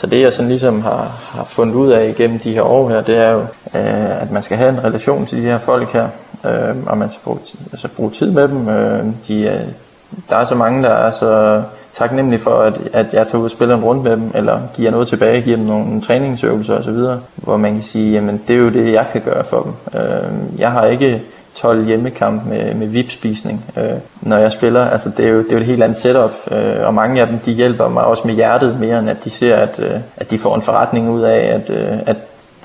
så 0.00 0.06
det 0.06 0.20
jeg 0.20 0.32
sådan 0.32 0.48
ligesom 0.48 0.82
har, 0.82 1.10
har 1.36 1.44
fundet 1.44 1.74
ud 1.74 1.90
af 1.90 2.08
igennem 2.08 2.38
de 2.38 2.52
her 2.52 2.62
år 2.62 2.88
her, 2.88 3.00
det 3.00 3.16
er 3.16 3.30
jo, 3.30 3.40
øh, 3.74 4.22
at 4.22 4.30
man 4.30 4.42
skal 4.42 4.56
have 4.56 4.70
en 4.70 4.84
relation 4.84 5.26
til 5.26 5.38
de 5.38 5.42
her 5.42 5.58
folk 5.58 5.92
her, 5.92 6.08
øh, 6.44 6.76
og 6.86 6.98
man 6.98 7.10
skal 7.10 7.20
bruge, 7.24 7.38
altså 7.72 7.88
bruge 7.88 8.10
tid 8.10 8.30
med 8.30 8.48
dem. 8.48 8.68
Øh, 8.68 9.04
de, 9.28 9.66
der 10.30 10.36
er 10.36 10.44
så 10.44 10.54
mange, 10.54 10.82
der 10.82 10.90
er 10.90 11.10
så 11.10 11.62
taknemmelig 12.00 12.40
for, 12.40 12.60
at, 12.60 12.78
at 12.92 13.14
jeg 13.14 13.26
tager 13.26 13.38
ud 13.38 13.44
og 13.44 13.50
spiller 13.50 13.76
en 13.76 13.84
runde 13.84 14.02
med 14.02 14.12
dem, 14.12 14.30
eller 14.34 14.60
giver 14.74 14.90
noget 14.90 15.08
tilbage, 15.08 15.40
giver 15.40 15.56
dem 15.56 15.66
nogle 15.66 16.00
træningsøvelser 16.00 16.78
osv., 16.78 16.98
hvor 17.36 17.56
man 17.56 17.72
kan 17.72 17.82
sige, 17.82 18.12
jamen 18.12 18.40
det 18.48 18.56
er 18.56 18.60
jo 18.60 18.68
det, 18.68 18.92
jeg 18.92 19.06
kan 19.12 19.20
gøre 19.20 19.44
for 19.44 19.62
dem. 19.62 20.00
Øh, 20.00 20.60
jeg 20.60 20.72
har 20.72 20.86
ikke 20.86 21.22
12 21.54 21.86
hjemmekamp 21.86 22.46
med, 22.46 22.74
med 22.74 22.86
VIP-spisning, 22.86 23.64
øh, 23.76 23.84
når 24.22 24.36
jeg 24.36 24.52
spiller. 24.52 24.86
Altså, 24.86 25.10
det, 25.16 25.24
er 25.24 25.28
jo, 25.28 25.38
det 25.38 25.52
er 25.52 25.56
jo 25.56 25.60
et 25.60 25.66
helt 25.66 25.82
andet 25.82 25.96
setup, 25.96 26.30
øh, 26.50 26.86
og 26.86 26.94
mange 26.94 27.20
af 27.20 27.26
dem 27.26 27.38
de 27.38 27.52
hjælper 27.52 27.88
mig 27.88 28.04
også 28.04 28.22
med 28.26 28.34
hjertet 28.34 28.80
mere, 28.80 28.98
end 28.98 29.10
at 29.10 29.24
de 29.24 29.30
ser, 29.30 29.56
at, 29.56 29.78
øh, 29.78 30.00
at 30.16 30.30
de 30.30 30.38
får 30.38 30.54
en 30.54 30.62
forretning 30.62 31.10
ud 31.10 31.22
af, 31.22 31.38
at, 31.38 31.70
øh, 31.70 31.98
at 32.06 32.16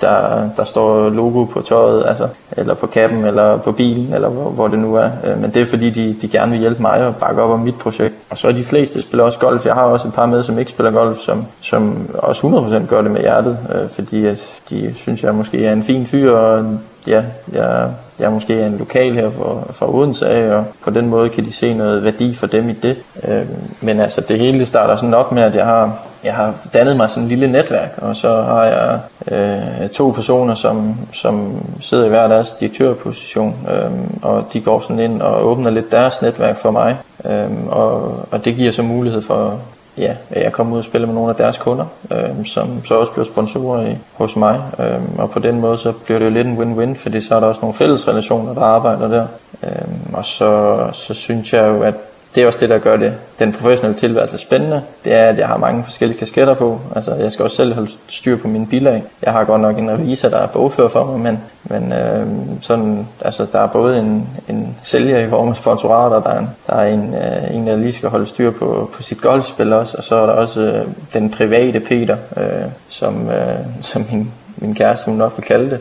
der, 0.01 0.49
der 0.57 0.63
står 0.63 1.09
logo 1.09 1.43
på 1.43 1.61
tøjet, 1.61 2.05
altså, 2.07 2.27
eller 2.51 2.73
på 2.73 2.87
kappen, 2.87 3.25
eller 3.25 3.57
på 3.57 3.71
bilen, 3.71 4.13
eller 4.13 4.29
hvor, 4.29 4.49
hvor 4.49 4.67
det 4.67 4.79
nu 4.79 4.95
er. 4.95 5.09
Øh, 5.23 5.41
men 5.41 5.51
det 5.53 5.61
er 5.61 5.65
fordi, 5.65 5.89
de, 5.89 6.15
de 6.21 6.27
gerne 6.27 6.51
vil 6.51 6.61
hjælpe 6.61 6.81
mig 6.81 7.07
og 7.07 7.15
bakke 7.15 7.41
op 7.41 7.49
om 7.49 7.59
mit 7.59 7.75
projekt. 7.75 8.15
Og 8.29 8.37
så 8.37 8.47
er 8.47 8.51
de 8.51 8.63
fleste 8.63 9.01
spiller 9.01 9.23
også 9.23 9.39
golf. 9.39 9.65
Jeg 9.65 9.73
har 9.73 9.83
også 9.83 10.07
et 10.07 10.13
par 10.13 10.25
med, 10.25 10.43
som 10.43 10.59
ikke 10.59 10.71
spiller 10.71 10.91
golf, 10.91 11.19
som, 11.19 11.45
som 11.61 12.09
også 12.13 12.47
100% 12.83 12.87
gør 12.87 13.01
det 13.01 13.11
med 13.11 13.21
hjertet, 13.21 13.57
øh, 13.75 13.89
fordi 13.89 14.25
at 14.25 14.41
de 14.69 14.93
synes, 14.95 15.23
jeg 15.23 15.35
måske 15.35 15.65
er 15.65 15.73
en 15.73 15.83
fin 15.83 16.05
fyr, 16.05 16.31
og 16.31 16.77
ja, 17.07 17.23
jeg, 17.53 17.89
jeg 18.19 18.31
måske 18.31 18.53
er 18.53 18.61
måske 18.61 18.65
en 18.65 18.77
lokal 18.77 19.13
her 19.13 19.29
fra, 19.29 19.73
fra 19.73 19.95
Odense 19.95 20.27
af, 20.27 20.55
og 20.55 20.65
på 20.83 20.89
den 20.89 21.09
måde 21.09 21.29
kan 21.29 21.45
de 21.45 21.51
se 21.51 21.73
noget 21.73 22.03
værdi 22.03 22.35
for 22.35 22.47
dem 22.47 22.69
i 22.69 22.73
det. 22.73 22.97
Øh, 23.27 23.45
men 23.81 23.99
altså 23.99 24.21
det 24.21 24.39
hele 24.39 24.65
starter 24.65 24.95
sådan 24.95 25.13
op 25.13 25.31
med, 25.31 25.43
at 25.43 25.55
jeg 25.55 25.65
har, 25.65 25.99
jeg 26.25 26.33
har 26.33 26.53
dannet 26.73 26.97
mig 26.97 27.09
sådan 27.09 27.23
et 27.23 27.29
lille 27.29 27.51
netværk, 27.51 27.89
og 27.97 28.15
så 28.15 28.41
har 28.41 28.63
jeg 28.63 28.99
øh, 29.31 29.89
to 29.89 30.09
personer, 30.09 30.55
som, 30.55 30.95
som 31.13 31.65
sidder 31.79 32.05
i 32.05 32.09
hver 32.09 32.27
deres 32.27 32.53
direktørposition, 32.53 33.55
øh, 33.71 33.91
og 34.21 34.45
de 34.53 34.61
går 34.61 34.79
sådan 34.79 34.99
ind 34.99 35.21
og 35.21 35.45
åbner 35.45 35.69
lidt 35.69 35.91
deres 35.91 36.21
netværk 36.21 36.57
for 36.57 36.71
mig, 36.71 36.97
øh, 37.25 37.67
og, 37.67 38.19
og 38.31 38.45
det 38.45 38.55
giver 38.55 38.71
så 38.71 38.81
mulighed 38.81 39.21
for, 39.21 39.59
ja, 39.97 40.13
jeg 40.35 40.51
kommer 40.51 40.73
ud 40.73 40.79
og 40.79 40.85
spille 40.85 41.07
med 41.07 41.15
nogle 41.15 41.29
af 41.29 41.35
deres 41.35 41.57
kunder, 41.57 41.85
øh, 42.11 42.45
som 42.45 42.85
så 42.85 42.95
også 42.95 43.11
bliver 43.11 43.25
sponsorer 43.25 43.87
i, 43.87 43.97
hos 44.13 44.35
mig. 44.35 44.61
Øh, 44.79 45.01
og 45.17 45.31
på 45.31 45.39
den 45.39 45.59
måde 45.59 45.77
så 45.77 45.91
bliver 45.91 46.19
det 46.19 46.25
jo 46.25 46.31
lidt 46.31 46.47
en 46.47 46.57
win-win, 46.57 46.97
fordi 46.97 47.21
så 47.21 47.35
er 47.35 47.39
der 47.39 47.47
også 47.47 47.61
nogle 47.61 47.73
fælles 47.73 48.07
relationer, 48.07 48.53
der 48.53 48.61
arbejder 48.61 49.07
der. 49.07 49.27
Øh, 49.63 49.87
og 50.13 50.25
så, 50.25 50.77
så 50.93 51.13
synes 51.13 51.53
jeg 51.53 51.67
jo, 51.67 51.81
at 51.81 51.95
det 52.35 52.43
er 52.43 52.47
også 52.47 52.59
det, 52.59 52.69
der 52.69 52.77
gør 52.77 52.97
det, 52.97 53.13
den 53.39 53.53
professionelle 53.53 53.99
tilværelse 53.99 54.37
spændende. 54.37 54.81
Det 55.03 55.13
er, 55.13 55.29
at 55.29 55.39
jeg 55.39 55.47
har 55.47 55.57
mange 55.57 55.83
forskellige 55.83 56.19
kasketter 56.19 56.53
på. 56.53 56.79
Altså, 56.95 57.13
jeg 57.13 57.31
skal 57.31 57.43
også 57.43 57.55
selv 57.55 57.73
holde 57.73 57.91
styr 58.07 58.37
på 58.37 58.47
mine 58.47 58.67
bilag. 58.67 59.03
Jeg 59.21 59.33
har 59.33 59.43
godt 59.43 59.61
nok 59.61 59.77
en 59.77 59.91
revisor, 59.91 60.29
der 60.29 60.37
er 60.37 60.47
bogfører 60.47 60.89
for 60.89 61.05
mig, 61.05 61.19
men, 61.19 61.39
men 61.63 61.93
øh, 61.93 62.27
sådan, 62.61 63.07
altså, 63.21 63.47
der 63.53 63.59
er 63.59 63.67
både 63.67 63.99
en, 63.99 64.29
en 64.49 64.75
sælger 64.83 65.19
i 65.19 65.29
form 65.29 65.49
af 65.49 65.55
sponsorater, 65.55 66.21
der 66.21 66.29
er 66.29 66.39
en, 66.39 66.49
der 66.67 66.73
er 66.73 66.87
en, 66.87 67.13
øh, 67.13 67.55
en, 67.55 67.67
der 67.67 67.75
lige 67.75 67.93
skal 67.93 68.09
holde 68.09 68.25
styr 68.25 68.51
på, 68.51 68.89
på 68.93 69.03
sit 69.03 69.21
golfspil 69.21 69.73
også, 69.73 69.97
og 69.97 70.03
så 70.03 70.15
er 70.15 70.25
der 70.25 70.33
også 70.33 70.61
øh, 70.61 70.87
den 71.13 71.29
private 71.29 71.79
Peter, 71.79 72.17
øh, 72.37 72.69
som, 72.89 73.29
øh, 73.29 73.59
som 73.81 74.05
min, 74.11 74.31
min 74.57 74.75
kæreste 74.75 75.05
hun 75.05 75.15
nok 75.15 75.33
vil 75.37 75.45
kalde 75.45 75.69
det. 75.69 75.79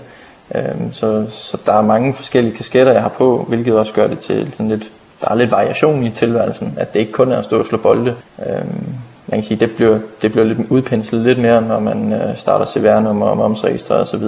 Øh, 0.54 0.92
så, 0.92 1.26
så 1.30 1.58
der 1.66 1.72
er 1.72 1.82
mange 1.82 2.14
forskellige 2.14 2.56
kasketter, 2.56 2.92
jeg 2.92 3.02
har 3.02 3.08
på, 3.08 3.44
hvilket 3.48 3.78
også 3.78 3.92
gør 3.92 4.06
det 4.06 4.18
til 4.18 4.52
sådan 4.52 4.68
lidt 4.68 4.90
der 5.24 5.30
er 5.30 5.34
lidt 5.34 5.50
variation 5.50 6.06
i 6.06 6.10
tilværelsen, 6.10 6.74
at 6.76 6.94
det 6.94 7.00
ikke 7.00 7.12
kun 7.12 7.32
er 7.32 7.38
at 7.38 7.44
stå 7.44 7.58
og 7.58 7.66
slå 7.66 7.78
bolde. 7.78 8.14
Øhm, 8.46 8.84
man 9.26 9.40
kan 9.40 9.42
sige, 9.42 9.60
det 9.60 9.70
bliver, 9.76 9.98
det 10.22 10.32
bliver 10.32 10.44
lidt 10.44 10.58
udpenslet 10.70 11.20
lidt 11.22 11.38
mere, 11.38 11.62
når 11.62 11.80
man 11.80 12.12
øh, 12.12 12.36
starter 12.36 12.66
CVR-nummer 12.66 13.26
og 13.26 13.36
momsregistreret 13.36 14.02
osv. 14.02 14.22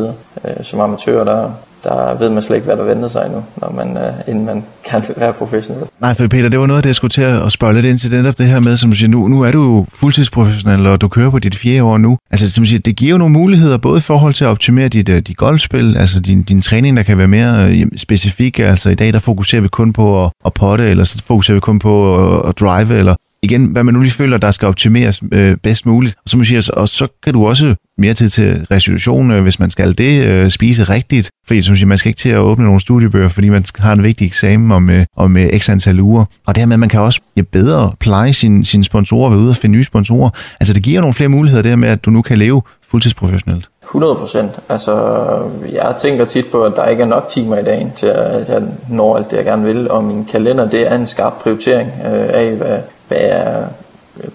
Øh, 0.44 0.64
som 0.64 0.80
amatør, 0.80 1.24
der, 1.24 1.53
der 1.87 2.18
ved 2.18 2.30
man 2.30 2.43
slet 2.43 2.57
ikke, 2.57 2.66
hvad 2.66 2.76
der 2.76 2.84
venter 2.84 3.09
sig 3.09 3.30
nu, 3.30 3.45
når 3.57 3.72
man, 3.72 3.97
øh, 3.97 4.12
inden 4.28 4.47
man 4.47 4.64
kan 4.84 5.03
være 5.22 5.32
professionel. 5.32 5.84
Nej, 6.01 6.14
for 6.14 6.26
Peter, 6.26 6.49
det 6.49 6.61
var 6.61 6.66
noget, 6.66 6.84
det 6.84 6.89
jeg 6.89 6.95
skulle 6.95 7.11
til 7.11 7.22
at 7.22 7.53
spørge 7.53 7.74
lidt 7.74 7.87
ind 7.87 7.99
til 7.99 8.11
netop 8.11 8.39
det 8.39 8.47
her 8.47 8.61
med, 8.61 8.76
som 8.76 8.91
du 8.91 8.97
siger, 8.97 9.09
nu, 9.09 9.28
nu 9.28 9.43
er 9.43 9.51
du 9.51 9.87
fuldtidsprofessionel, 9.93 10.87
og 10.87 11.01
du 11.01 11.09
kører 11.09 11.30
på 11.30 11.39
dit 11.39 11.55
fjerde 11.55 11.82
år 11.82 11.99
nu. 11.99 12.18
Altså, 12.30 12.53
som 12.53 12.64
du 12.64 12.68
siger, 12.68 12.80
det 12.80 12.97
giver 12.97 13.11
jo 13.11 13.18
nogle 13.18 13.32
muligheder, 13.32 13.78
både 13.78 13.99
i 13.99 14.01
forhold 14.01 14.34
til 14.34 14.45
at 14.45 14.49
optimere 14.49 14.89
dit, 14.89 15.09
øh, 15.09 15.22
dit 15.22 15.37
golfspil, 15.37 15.97
altså 15.97 16.20
din, 16.20 16.43
din 16.43 16.62
træning, 16.62 16.97
der 16.97 17.03
kan 17.03 17.18
være 17.18 17.28
mere 17.28 17.70
øh, 17.70 17.87
specifik. 17.97 18.59
Altså, 18.59 18.91
i 18.91 18.95
dag, 18.95 19.12
der 19.12 19.18
fokuserer 19.18 19.62
vi 19.62 19.68
kun 19.68 19.93
på 19.93 20.24
at, 20.24 20.30
at 20.47 20.55
potte, 20.55 20.91
eller 20.91 21.05
så 21.05 21.22
fokuserer 21.26 21.55
vi 21.55 21.61
kun 21.61 21.78
på 21.78 22.16
at, 22.18 22.49
at 22.49 22.61
drive, 22.61 22.99
eller 22.99 23.14
igen, 23.47 23.64
hvad 23.64 23.84
man 23.84 23.94
nu 23.94 24.01
lige 24.01 24.12
føler, 24.12 24.38
der 24.38 24.51
skal 24.51 24.68
optimeres 24.68 25.22
øh, 25.32 25.57
bedst 25.62 25.86
muligt. 25.86 26.14
Og 26.24 26.30
så, 26.30 26.44
siger, 26.44 26.70
og 26.76 26.88
så 26.88 27.07
kan 27.22 27.32
du 27.34 27.47
også 27.47 27.74
mere 27.99 28.14
tid 28.14 28.28
til 28.28 28.66
restitution, 28.70 29.30
øh, 29.30 29.42
hvis 29.42 29.61
man 29.61 29.70
skal 29.70 29.99
det, 29.99 30.24
øh, 30.24 30.51
spise 30.51 30.84
rigtigt. 30.84 31.30
Fordi 31.47 31.62
som 31.62 31.76
siger, 31.76 31.86
man 31.86 31.99
skal 31.99 32.09
ikke 32.09 32.18
til 32.18 32.28
at 32.28 32.38
åbne 32.38 32.64
nogle 32.64 32.80
studiebøger, 32.80 33.28
fordi 33.28 33.49
man 33.49 33.64
har 33.78 33.92
en 33.92 34.03
vigtig 34.03 34.26
eksamen 34.26 34.72
om, 34.72 34.90
øh, 34.90 35.05
om 35.16 35.36
øh, 35.36 35.59
x 35.59 35.68
antal 35.68 36.01
uger. 36.01 36.24
Og 36.47 36.57
dermed 36.57 36.76
man 36.76 36.88
kan 36.88 37.01
også 37.01 37.20
ja, 37.36 37.42
bedre 37.42 37.92
pleje 38.01 38.32
sine, 38.32 38.64
sin 38.64 38.84
sponsorer, 38.84 39.30
ved 39.30 39.38
ude 39.38 39.51
og 39.51 39.57
finde 39.57 39.76
nye 39.76 39.84
sponsorer. 39.84 40.30
Altså 40.61 40.74
det 40.74 40.82
giver 40.82 41.01
nogle 41.01 41.14
flere 41.14 41.28
muligheder 41.28 41.62
der 41.62 41.76
med, 41.76 41.88
at 41.88 42.05
du 42.05 42.11
nu 42.11 42.22
kan 42.22 42.38
leve 42.38 42.62
fuldtidsprofessionelt. 42.90 43.68
100 43.84 44.14
procent. 44.14 44.53
Altså, 44.68 44.92
jeg 45.72 45.94
tænker 46.01 46.24
tit 46.24 46.47
på, 46.47 46.64
at 46.64 46.72
der 46.76 46.86
ikke 46.86 47.03
er 47.03 47.07
nok 47.07 47.28
timer 47.28 47.59
i 47.59 47.64
dagen 47.64 47.92
til, 47.97 48.07
at 48.07 48.49
jeg 48.49 48.62
når 48.88 49.16
alt 49.16 49.30
det, 49.30 49.36
jeg 49.36 49.44
gerne 49.44 49.64
vil. 49.64 49.90
Og 49.90 50.05
min 50.05 50.24
kalender, 50.24 50.68
det 50.68 50.92
er 50.92 50.97
en 50.97 51.07
skarp 51.07 51.32
prioritering 51.32 51.88
øh, 52.07 52.28
af, 52.32 52.51
hvad, 52.51 52.78
hvad 53.09 53.18
jeg 53.18 53.64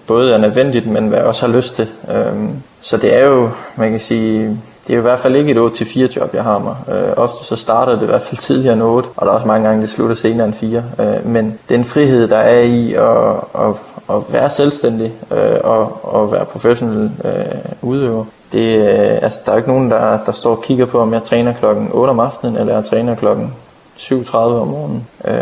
både 0.06 0.34
er 0.34 0.38
nødvendigt, 0.38 0.86
men 0.86 1.08
hvad 1.08 1.18
jeg 1.18 1.26
også 1.26 1.46
har 1.46 1.54
lyst 1.54 1.74
til. 1.74 1.88
Øhm, 2.10 2.62
så 2.80 2.96
det 2.96 3.14
er 3.14 3.26
jo, 3.26 3.50
man 3.76 3.90
kan 3.90 4.00
sige, 4.00 4.60
det 4.86 4.92
er 4.92 4.94
jo 4.94 5.00
i 5.00 5.02
hvert 5.02 5.18
fald 5.18 5.36
ikke 5.36 5.50
et 5.50 5.70
8-4 5.80 6.16
job, 6.16 6.34
jeg 6.34 6.44
har 6.44 6.58
mig. 6.58 6.76
Øh, 6.88 7.12
ofte 7.16 7.44
så 7.44 7.56
starter 7.56 7.92
det 7.94 8.02
i 8.02 8.06
hvert 8.06 8.22
fald 8.22 8.38
tidligere 8.38 8.74
end 8.74 8.82
8, 8.82 9.08
og 9.16 9.26
der 9.26 9.32
er 9.32 9.36
også 9.36 9.46
mange 9.46 9.68
gange, 9.68 9.82
det 9.82 9.90
slutter 9.90 10.16
senere 10.16 10.46
end 10.46 10.54
4. 10.54 10.84
Øh, 11.00 11.26
men 11.26 11.58
den 11.68 11.84
frihed, 11.84 12.28
der 12.28 12.36
er 12.36 12.60
i 12.60 12.94
at, 12.94 13.34
at, 13.54 13.74
at 14.16 14.22
være 14.32 14.50
selvstændig 14.50 15.12
øh, 15.30 15.58
og 15.64 16.22
at 16.22 16.32
være 16.32 16.44
professionel 16.44 17.10
øh, 17.24 17.32
udøver, 17.82 18.24
det, 18.52 18.76
øh, 18.76 19.18
altså, 19.22 19.40
der 19.46 19.52
er 19.52 19.56
ikke 19.56 19.68
nogen, 19.68 19.90
der, 19.90 20.18
der 20.26 20.32
står 20.32 20.50
og 20.50 20.62
kigger 20.62 20.86
på, 20.86 20.98
om 20.98 21.12
jeg 21.12 21.22
træner 21.22 21.52
klokken 21.52 21.88
8 21.92 22.10
om 22.10 22.20
aftenen, 22.20 22.56
eller 22.56 22.74
jeg 22.74 22.84
træner 22.84 23.14
klokken 23.14 23.54
7.30 23.98 24.36
om 24.36 24.68
morgenen. 24.68 25.06
Øh, 25.24 25.34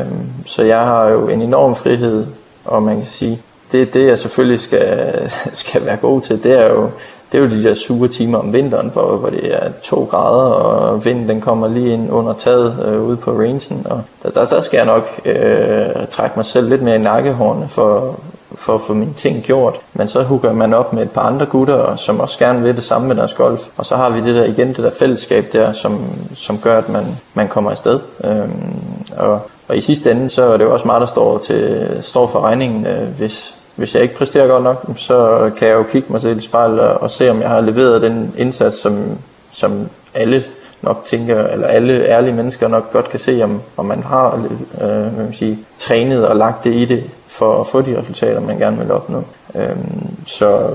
så 0.47 0.63
jeg 0.63 0.81
har 0.81 1.09
jo 1.09 1.29
en 1.29 1.43
enorm 1.43 1.75
frihed 1.75 2.27
og 2.65 2.83
man 2.83 2.97
kan 2.97 3.07
sige, 3.07 3.43
det, 3.73 3.95
det 3.95 4.07
jeg 4.07 4.19
selvfølgelig 4.19 4.61
skal, 4.61 5.13
skal 5.53 5.85
være 5.85 5.97
god 5.97 6.21
til, 6.21 6.43
det 6.43 6.61
er 6.61 6.71
jo 6.71 6.91
det 7.33 7.39
er 7.39 7.43
jo 7.43 7.51
de 7.51 7.65
der 7.65 7.75
sure 7.75 8.09
timer 8.09 8.39
om 8.39 8.53
vinteren, 8.53 8.91
hvor, 8.93 9.17
hvor 9.17 9.31
det 9.31 9.55
er 9.55 9.71
to 9.83 10.05
grader, 10.11 10.51
og 10.51 11.05
vinden 11.05 11.29
den 11.29 11.41
kommer 11.41 11.69
lige 11.69 11.93
ind 11.93 12.11
under 12.11 12.33
taget 12.33 12.87
øh, 12.87 13.03
ude 13.03 13.17
på 13.17 13.31
rangen, 13.31 13.87
og 13.91 14.03
der, 14.23 14.31
der, 14.31 14.45
der 14.45 14.61
skal 14.61 14.77
jeg 14.77 14.87
nok 14.87 15.21
øh, 15.25 16.07
trække 16.11 16.37
mig 16.37 16.45
selv 16.45 16.69
lidt 16.69 16.83
mere 16.83 16.95
i 16.95 16.99
nakkehårene 16.99 17.69
for, 17.69 18.21
for 18.55 18.75
at 18.75 18.81
få 18.81 18.95
mine 18.95 19.13
ting 19.13 19.43
gjort. 19.43 19.77
Men 19.93 20.09
så 20.09 20.23
hooker 20.23 20.53
man 20.53 20.75
op 20.75 20.93
med 20.93 21.03
et 21.03 21.11
par 21.11 21.21
andre 21.21 21.47
gutter, 21.47 21.97
som 21.97 22.21
også 22.21 22.39
gerne 22.39 22.63
vil 22.63 22.77
det 22.77 22.85
samme 22.85 23.09
med 23.09 23.17
deres 23.17 23.35
golf. 23.35 23.61
Og 23.77 23.87
så 23.87 23.97
har 23.97 24.11
vi 24.11 24.21
det 24.21 24.35
der 24.35 24.45
igen, 24.45 24.69
det 24.69 24.77
der 24.77 24.91
fællesskab 24.99 25.53
der, 25.53 25.73
som, 25.73 26.01
som 26.35 26.59
gør, 26.59 26.79
at 26.79 26.89
man, 26.89 27.05
man 27.35 27.49
kommer 27.49 27.71
afsted. 27.71 28.01
Øhm, 28.25 28.75
og, 29.17 29.41
og 29.71 29.77
i 29.77 29.81
sidste 29.81 30.11
ende, 30.11 30.31
så 30.31 30.53
er 30.53 30.57
det 30.57 30.65
jo 30.65 30.73
også 30.73 30.87
mig, 30.87 31.01
der 31.01 31.07
står, 31.07 31.39
til, 31.39 31.89
står 32.03 32.27
for 32.27 32.41
regningen, 32.41 32.87
øh, 32.87 33.09
hvis, 33.09 33.57
hvis 33.77 33.95
jeg 33.95 34.03
ikke 34.03 34.15
præsterer 34.15 34.47
godt 34.47 34.63
nok, 34.63 34.85
så 34.97 35.51
kan 35.59 35.69
jeg 35.69 35.75
jo 35.75 35.83
kigge 35.83 36.13
mig 36.13 36.21
selv 36.21 36.39
i 36.39 36.41
spejlet 36.41 36.81
og, 36.81 37.03
og 37.03 37.11
se, 37.11 37.31
om 37.31 37.41
jeg 37.41 37.49
har 37.49 37.61
leveret 37.61 38.03
den 38.03 38.35
indsats, 38.39 38.77
som, 38.77 39.19
som 39.53 39.89
alle 40.15 40.45
nok 40.83 41.05
tænker, 41.05 41.47
eller 41.47 41.67
alle 41.67 42.05
ærlige 42.07 42.35
mennesker 42.35 42.69
nok 42.69 42.93
godt 42.93 43.11
kan 43.11 43.21
se, 43.21 43.41
om, 43.43 43.61
om 43.77 43.87
man 43.87 44.03
har 44.03 44.35
øh, 44.81 44.89
hvad 44.89 45.25
man 45.25 45.35
sige, 45.35 45.59
trænet 45.79 46.27
og 46.27 46.37
lagt 46.37 46.65
det 46.65 46.75
i 46.75 46.85
det, 46.85 47.05
for 47.29 47.61
at 47.61 47.67
få 47.67 47.81
de 47.81 47.99
resultater, 47.99 48.41
man 48.41 48.59
gerne 48.59 48.79
vil 48.79 48.93
opnå. 48.93 49.23
Øhm, 49.55 50.17
så, 50.27 50.69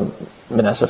men 0.49 0.65
altså, 0.65 0.87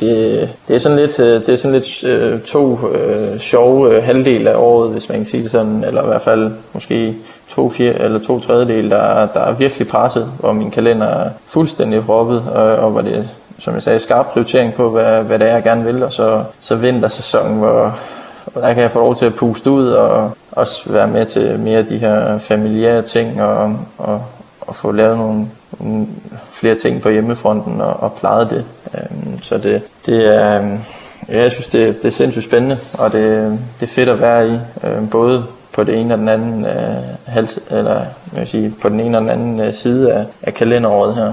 det, 0.00 0.48
det 0.68 0.74
er 0.74 0.78
sådan 0.78 0.98
lidt, 0.98 1.20
øh, 1.20 1.26
det 1.26 1.48
er 1.48 1.56
sådan 1.56 1.78
lidt 1.78 2.04
øh, 2.04 2.40
to 2.40 2.88
øh, 2.88 3.38
sjove 3.38 3.96
øh, 3.96 4.02
halvdele 4.02 4.50
af 4.50 4.56
året, 4.56 4.90
hvis 4.90 5.08
man 5.08 5.18
kan 5.18 5.26
sige 5.26 5.42
det 5.42 5.50
sådan, 5.50 5.84
eller 5.84 6.02
i 6.02 6.06
hvert 6.06 6.22
fald 6.22 6.52
måske 6.72 7.16
to, 7.48 7.70
fire, 7.70 7.94
eller 7.94 8.18
to 8.18 8.40
tredjedel, 8.40 8.90
der, 8.90 9.26
der 9.26 9.40
er 9.40 9.52
virkelig 9.52 9.88
presset, 9.88 10.32
hvor 10.38 10.52
min 10.52 10.70
kalender 10.70 11.06
er 11.06 11.30
fuldstændig 11.46 12.04
proppet, 12.04 12.42
og, 12.54 12.76
og 12.76 12.90
hvor 12.90 13.00
det 13.00 13.28
som 13.62 13.74
jeg 13.74 13.82
sagde, 13.82 13.98
skarp 13.98 14.26
prioritering 14.26 14.74
på, 14.74 14.90
hvad, 14.90 15.22
hvad 15.22 15.38
det 15.38 15.48
er, 15.48 15.54
jeg 15.54 15.62
gerne 15.62 15.84
vil, 15.84 16.02
og 16.02 16.12
så, 16.12 16.44
så 16.60 16.76
vintersæsonen, 16.76 17.58
hvor, 17.58 17.98
hvor 18.52 18.62
der 18.62 18.74
kan 18.74 18.82
jeg 18.82 18.90
få 18.90 18.98
lov 18.98 19.16
til 19.16 19.26
at 19.26 19.34
puste 19.34 19.70
ud, 19.70 19.88
og 19.88 20.30
også 20.52 20.92
være 20.92 21.06
med 21.06 21.26
til 21.26 21.58
mere 21.58 21.78
af 21.78 21.86
de 21.86 21.98
her 21.98 22.38
familiære 22.38 23.02
ting, 23.02 23.42
og, 23.42 23.76
og, 23.98 24.22
og 24.60 24.76
få 24.76 24.92
lavet 24.92 25.16
nogle 25.16 25.46
Øh, 25.86 26.06
flere 26.52 26.74
ting 26.74 27.02
på 27.02 27.10
hjemmefronten, 27.10 27.80
og, 27.80 27.92
og 28.00 28.12
plejede 28.12 28.48
det. 28.50 28.64
Øhm, 28.94 29.42
så 29.42 29.58
det, 29.58 29.82
det 30.06 30.26
er, 30.36 30.62
øh, 30.62 30.78
ja, 31.28 31.42
jeg 31.42 31.52
synes, 31.52 31.66
det, 31.66 31.96
det 31.96 32.04
er 32.04 32.10
sindssygt 32.10 32.44
spændende, 32.44 32.78
og 32.98 33.12
det, 33.12 33.58
det 33.80 33.86
er 33.86 33.92
fedt 33.92 34.08
at 34.08 34.20
være 34.20 34.48
i, 34.48 34.58
øhm, 34.84 35.08
både 35.08 35.44
på 35.72 35.84
det 35.84 36.00
ene 36.00 36.14
og 36.14 36.18
den 36.18 36.28
anden 36.28 36.64
øh, 36.64 37.02
hals, 37.26 37.58
eller 37.70 37.94
jeg 38.32 38.40
vil 38.40 38.46
sige, 38.46 38.72
på 38.82 38.88
den 38.88 39.00
ene 39.00 39.18
og 39.18 39.20
den 39.20 39.30
anden 39.30 39.60
øh, 39.60 39.74
side 39.74 40.12
af, 40.12 40.24
af 40.42 40.54
kalenderåret 40.54 41.14
her. 41.14 41.32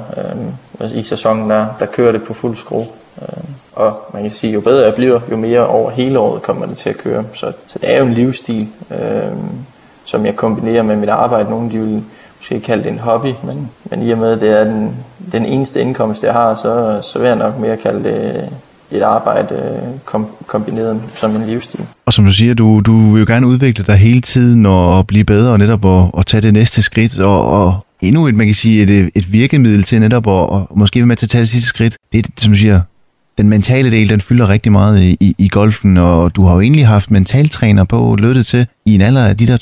Øh, 0.82 0.97
I 0.97 1.04
sæsonen 1.04 1.50
der, 1.50 1.66
der 1.80 1.86
kører 1.86 2.12
det 2.12 2.24
på 2.24 2.34
fuld 2.34 2.56
skrue. 2.56 2.88
Øh, 3.22 3.43
og 3.74 4.02
man 4.14 4.22
kan 4.22 4.32
sige, 4.32 4.54
jo 4.54 4.62
bedre 4.62 4.86
jeg 4.86 4.95
bliver, 4.95 5.20
jo 5.32 5.38
mere 5.38 5.68
over 5.68 5.89
hele 5.89 6.20
året 6.20 6.41
kommer 6.41 6.66
det 6.66 6.78
til 6.78 6.89
at 6.89 6.97
køre. 6.97 7.24
Så, 7.34 7.52
så 7.68 7.80
det 7.80 7.93
er 7.93 7.97
jo 7.97 8.06
en 8.06 8.14
livsstil, 8.14 8.68
øh, 8.91 9.32
som 10.06 10.26
jeg 10.26 10.36
kombinerer 10.36 10.84
med 10.84 10.95
mit 10.95 11.10
arbejde. 11.10 11.50
Nogle 11.50 11.72
de 11.72 11.80
vil 11.80 12.04
måske 12.52 12.66
kalde 12.66 12.84
det 12.84 12.91
en 12.91 13.00
hobby, 13.00 13.34
men, 13.43 13.70
men 13.91 14.08
i 14.08 14.12
og 14.12 14.18
med, 14.18 14.32
at 14.32 14.41
det 14.41 14.50
er 14.50 14.64
den, 14.64 14.95
den 15.32 15.45
eneste 15.45 15.82
indkomst, 15.82 16.24
jeg 16.24 16.34
har, 16.34 16.56
så, 16.56 17.02
så 17.14 17.20
vil 17.20 17.28
jeg 17.28 17.36
nok 17.36 17.60
mere 17.60 17.78
kalde 17.78 18.04
det 18.04 18.50
et 18.91 19.02
arbejde 19.02 19.56
øh, 19.56 20.00
kom, 20.06 20.28
kombineret 20.47 21.02
som 21.14 21.36
en 21.36 21.45
livsstil. 21.45 21.80
Og 22.06 22.14
som 22.14 22.26
du 22.26 22.32
siger, 22.32 22.54
du, 22.54 22.80
du 22.80 23.12
vil 23.12 23.20
jo 23.20 23.26
gerne 23.26 23.47
udvikle 23.47 23.84
dig 23.84 23.95
hele 23.95 24.22
tiden 24.22 24.66
og 24.66 25.08
blive 25.08 25.24
bedre 25.24 25.52
og 25.52 25.60
netop 25.60 25.86
at, 25.86 26.20
at 26.20 26.26
tage 26.26 26.41
det 26.41 26.54
næste 26.54 26.82
skridt 26.82 27.20
og, 27.20 27.50
og 27.50 27.86
endnu 28.02 28.28
et, 28.28 28.36
man 28.36 28.45
kan 28.45 28.56
sige, 28.56 28.84
et, 28.84 29.10
et 29.16 29.32
virkemiddel 29.34 29.84
til 29.84 30.00
netop 30.00 30.28
at 30.28 30.32
og 30.32 30.68
måske 30.76 31.00
være 31.00 31.08
med 31.08 31.16
til 31.16 31.26
at 31.26 31.30
tage 31.30 31.39
det 31.39 31.50
sidste 31.50 31.68
skridt. 31.68 31.97
Det 32.12 32.26
er, 32.26 32.30
som 32.38 32.54
du 32.54 32.58
siger, 32.58 32.82
den 33.40 33.50
mentale 33.50 33.92
del, 33.92 34.10
den 34.10 34.22
fylder 34.22 34.50
rigtig 34.50 34.72
meget 34.72 35.02
i, 35.02 35.18
i, 35.20 35.36
i 35.38 35.48
golfen, 35.48 35.98
og 35.98 36.36
du 36.36 36.46
har 36.46 36.54
jo 36.54 36.60
egentlig 36.62 36.88
haft 36.88 37.12
mentaltræner 37.12 37.84
på, 37.84 38.16
lyttet 38.20 38.46
til, 38.46 38.68
i 38.86 38.96
en 38.96 39.02
alder 39.02 39.26
af 39.26 39.38
de 39.38 39.48
der 39.48 39.58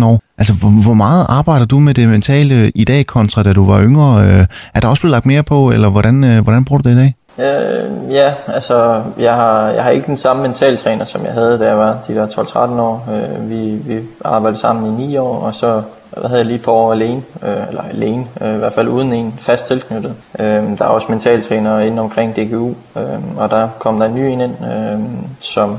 12-13 0.00 0.04
år. 0.04 0.22
Altså, 0.38 0.54
hvor, 0.54 0.68
hvor 0.68 0.94
meget 0.94 1.26
arbejder 1.28 1.66
du 1.66 1.78
med 1.78 1.94
det 1.94 2.08
mentale 2.08 2.72
i 2.74 2.84
dag, 2.84 3.06
kontra 3.06 3.42
da 3.42 3.52
du 3.52 3.66
var 3.66 3.82
yngre? 3.82 4.26
Øh, 4.26 4.46
er 4.74 4.80
der 4.80 4.88
også 4.88 5.02
blevet 5.02 5.12
lagt 5.12 5.26
mere 5.26 5.42
på, 5.42 5.70
eller 5.70 5.88
hvordan, 5.88 6.24
øh, 6.24 6.42
hvordan 6.42 6.64
bruger 6.64 6.82
du 6.82 6.88
det 6.88 6.94
i 6.94 6.98
dag? 6.98 7.14
Øh, 7.38 8.12
ja, 8.14 8.34
altså 8.46 9.02
jeg 9.18 9.34
har, 9.34 9.68
jeg 9.68 9.84
har 9.84 9.90
ikke 9.90 10.06
den 10.06 10.16
samme 10.16 10.42
mentaltræner, 10.42 11.04
som 11.04 11.24
jeg 11.24 11.32
havde, 11.32 11.58
da 11.58 11.66
jeg 11.66 11.78
var 11.78 11.98
de 12.06 12.14
der 12.14 12.26
12-13 12.26 12.58
år. 12.80 13.08
Øh, 13.12 13.50
vi, 13.50 13.70
vi 13.70 14.00
arbejdede 14.24 14.60
sammen 14.60 15.00
i 15.00 15.06
9 15.06 15.16
år, 15.16 15.38
og 15.38 15.54
så 15.54 15.82
hvad 16.16 16.28
havde 16.28 16.38
jeg 16.38 16.46
lige 16.46 16.58
på 16.58 16.72
år 16.72 16.92
alene, 16.92 17.22
øh, 17.42 17.68
eller 17.68 17.82
alene, 17.82 18.26
øh, 18.40 18.54
i 18.54 18.58
hvert 18.58 18.72
fald 18.72 18.88
uden 18.88 19.12
en 19.12 19.34
fast 19.38 19.66
tilknyttet. 19.66 20.14
Øh, 20.38 20.46
der 20.46 20.84
er 20.84 20.88
også 20.88 21.06
mentaltrænere 21.10 21.86
inde 21.86 22.02
omkring 22.02 22.36
DGU, 22.36 22.74
øh, 22.96 23.36
og 23.36 23.50
der 23.50 23.68
kom 23.78 23.98
der 23.98 24.06
en 24.06 24.14
ny 24.14 24.28
ind, 24.28 24.42
øh, 24.42 25.00
som, 25.40 25.78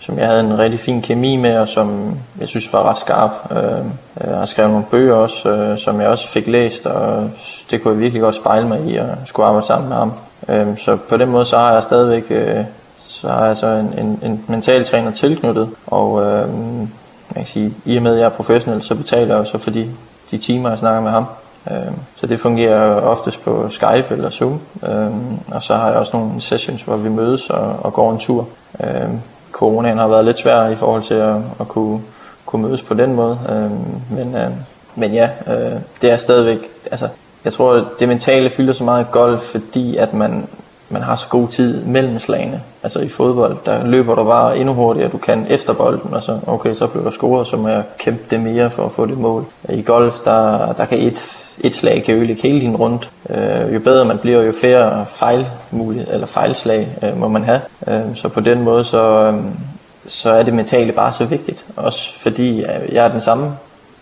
som 0.00 0.18
jeg 0.18 0.26
havde 0.26 0.40
en 0.40 0.58
rigtig 0.58 0.80
fin 0.80 1.02
kemi 1.02 1.36
med, 1.36 1.58
og 1.58 1.68
som 1.68 2.18
jeg 2.40 2.48
synes 2.48 2.72
var 2.72 2.82
ret 2.82 2.98
skarp. 2.98 3.30
Øh, 3.50 3.84
jeg 4.30 4.36
har 4.36 4.46
skrevet 4.46 4.70
nogle 4.70 4.86
bøger 4.90 5.14
også, 5.14 5.48
øh, 5.48 5.78
som 5.78 6.00
jeg 6.00 6.08
også 6.08 6.28
fik 6.28 6.46
læst, 6.46 6.86
og 6.86 7.30
det 7.70 7.82
kunne 7.82 7.92
jeg 7.94 8.00
virkelig 8.00 8.22
godt 8.22 8.34
spejle 8.34 8.68
mig 8.68 8.80
i, 8.86 8.96
at 8.96 9.06
skulle 9.24 9.46
arbejde 9.46 9.66
sammen 9.66 9.88
med 9.88 9.96
ham. 9.96 10.12
Øh, 10.48 10.78
så 10.78 10.96
på 10.96 11.16
den 11.16 11.28
måde 11.28 11.44
så 11.44 11.58
har 11.58 11.72
jeg 11.72 11.82
stadigvæk 11.82 12.24
øh, 12.30 12.64
så 13.12 13.28
har 13.28 13.46
jeg 13.46 13.56
så 13.56 13.66
en, 13.66 13.94
en, 13.98 14.20
en 14.22 14.44
mental 14.48 14.84
træner 14.84 15.10
tilknyttet, 15.10 15.70
og 15.86 16.22
øh, 16.22 16.48
man 16.54 16.88
kan 17.36 17.46
sige, 17.46 17.74
i 17.84 17.96
og 17.96 18.02
med 18.02 18.12
at 18.12 18.18
jeg 18.18 18.24
er 18.24 18.30
professionel, 18.30 18.82
så 18.82 18.94
betaler 18.94 19.34
jeg 19.34 19.40
jo 19.40 19.44
så 19.44 19.58
for 19.58 19.70
de, 19.70 19.90
de 20.30 20.38
timer, 20.38 20.68
jeg 20.68 20.78
snakker 20.78 21.00
med 21.00 21.10
ham. 21.10 21.24
Øh, 21.70 21.92
så 22.16 22.26
det 22.26 22.40
fungerer 22.40 23.00
oftest 23.00 23.44
på 23.44 23.68
Skype 23.68 24.06
eller 24.10 24.30
Zoom, 24.30 24.60
øh, 24.82 25.10
og 25.54 25.62
så 25.62 25.74
har 25.74 25.88
jeg 25.88 25.98
også 25.98 26.16
nogle 26.16 26.40
sessions, 26.40 26.82
hvor 26.82 26.96
vi 26.96 27.08
mødes 27.08 27.50
og, 27.50 27.76
og 27.82 27.92
går 27.92 28.12
en 28.12 28.18
tur. 28.18 28.48
Øh, 28.84 29.08
coronaen 29.52 29.98
har 29.98 30.08
været 30.08 30.24
lidt 30.24 30.38
svær 30.38 30.68
i 30.68 30.76
forhold 30.76 31.02
til 31.02 31.14
at, 31.14 31.36
at 31.60 31.68
kunne, 31.68 32.00
kunne 32.46 32.62
mødes 32.62 32.82
på 32.82 32.94
den 32.94 33.14
måde, 33.14 33.38
øh, 33.48 33.70
men, 34.16 34.36
øh, 34.36 34.50
men 34.94 35.12
ja, 35.12 35.30
øh, 35.46 35.80
det 36.02 36.10
er 36.10 36.16
stadigvæk, 36.16 36.58
altså 36.90 37.08
jeg 37.44 37.52
tror, 37.52 37.84
det 37.98 38.08
mentale 38.08 38.50
fylder 38.50 38.72
så 38.72 38.84
meget 38.84 39.04
i 39.04 39.06
golf, 39.12 39.40
fordi 39.40 39.96
at 39.96 40.14
man, 40.14 40.46
man 40.88 41.02
har 41.02 41.16
så 41.16 41.28
god 41.28 41.48
tid 41.48 41.84
mellem 41.84 42.18
slagene. 42.18 42.62
Altså 42.82 42.98
i 42.98 43.08
fodbold, 43.08 43.56
der 43.66 43.86
løber 43.86 44.14
du 44.14 44.24
bare 44.24 44.58
endnu 44.58 44.74
hurtigere, 44.74 45.10
du 45.10 45.18
kan 45.18 45.46
efter 45.48 45.72
bolden, 45.72 46.14
og 46.14 46.22
så, 46.22 46.38
okay, 46.46 46.74
så 46.74 46.86
bliver 46.86 47.04
der 47.04 47.10
scoret, 47.10 47.46
så 47.46 47.56
må 47.56 47.68
jeg 47.68 47.82
kæmpe 47.98 48.22
det 48.30 48.40
mere 48.40 48.70
for 48.70 48.84
at 48.84 48.92
få 48.92 49.06
det 49.06 49.18
mål. 49.18 49.46
I 49.68 49.82
golf, 49.82 50.20
der, 50.24 50.72
der 50.72 50.84
kan 50.84 50.98
et, 50.98 51.22
et 51.60 51.76
slag 51.76 52.02
kan 52.04 52.14
ødelægge 52.14 52.42
hele 52.42 52.60
din 52.60 52.76
rundt. 52.76 53.10
Øh, 53.30 53.74
jo 53.74 53.80
bedre 53.80 54.04
man 54.04 54.18
bliver, 54.18 54.42
jo 54.42 54.52
færre 54.60 55.06
fejl 55.06 55.46
eller 56.10 56.26
fejlslag 56.26 56.88
øh, 57.02 57.20
må 57.20 57.28
man 57.28 57.44
have. 57.44 57.60
Øh, 57.88 58.16
så 58.16 58.28
på 58.28 58.40
den 58.40 58.62
måde, 58.62 58.84
så, 58.84 59.32
øh, 59.32 59.34
så 60.06 60.30
er 60.30 60.42
det 60.42 60.54
mentale 60.54 60.92
bare 60.92 61.12
så 61.12 61.24
vigtigt. 61.24 61.64
Også 61.76 62.18
fordi 62.18 62.60
øh, 62.60 62.92
jeg 62.92 63.04
er 63.04 63.08
den 63.08 63.20
samme 63.20 63.52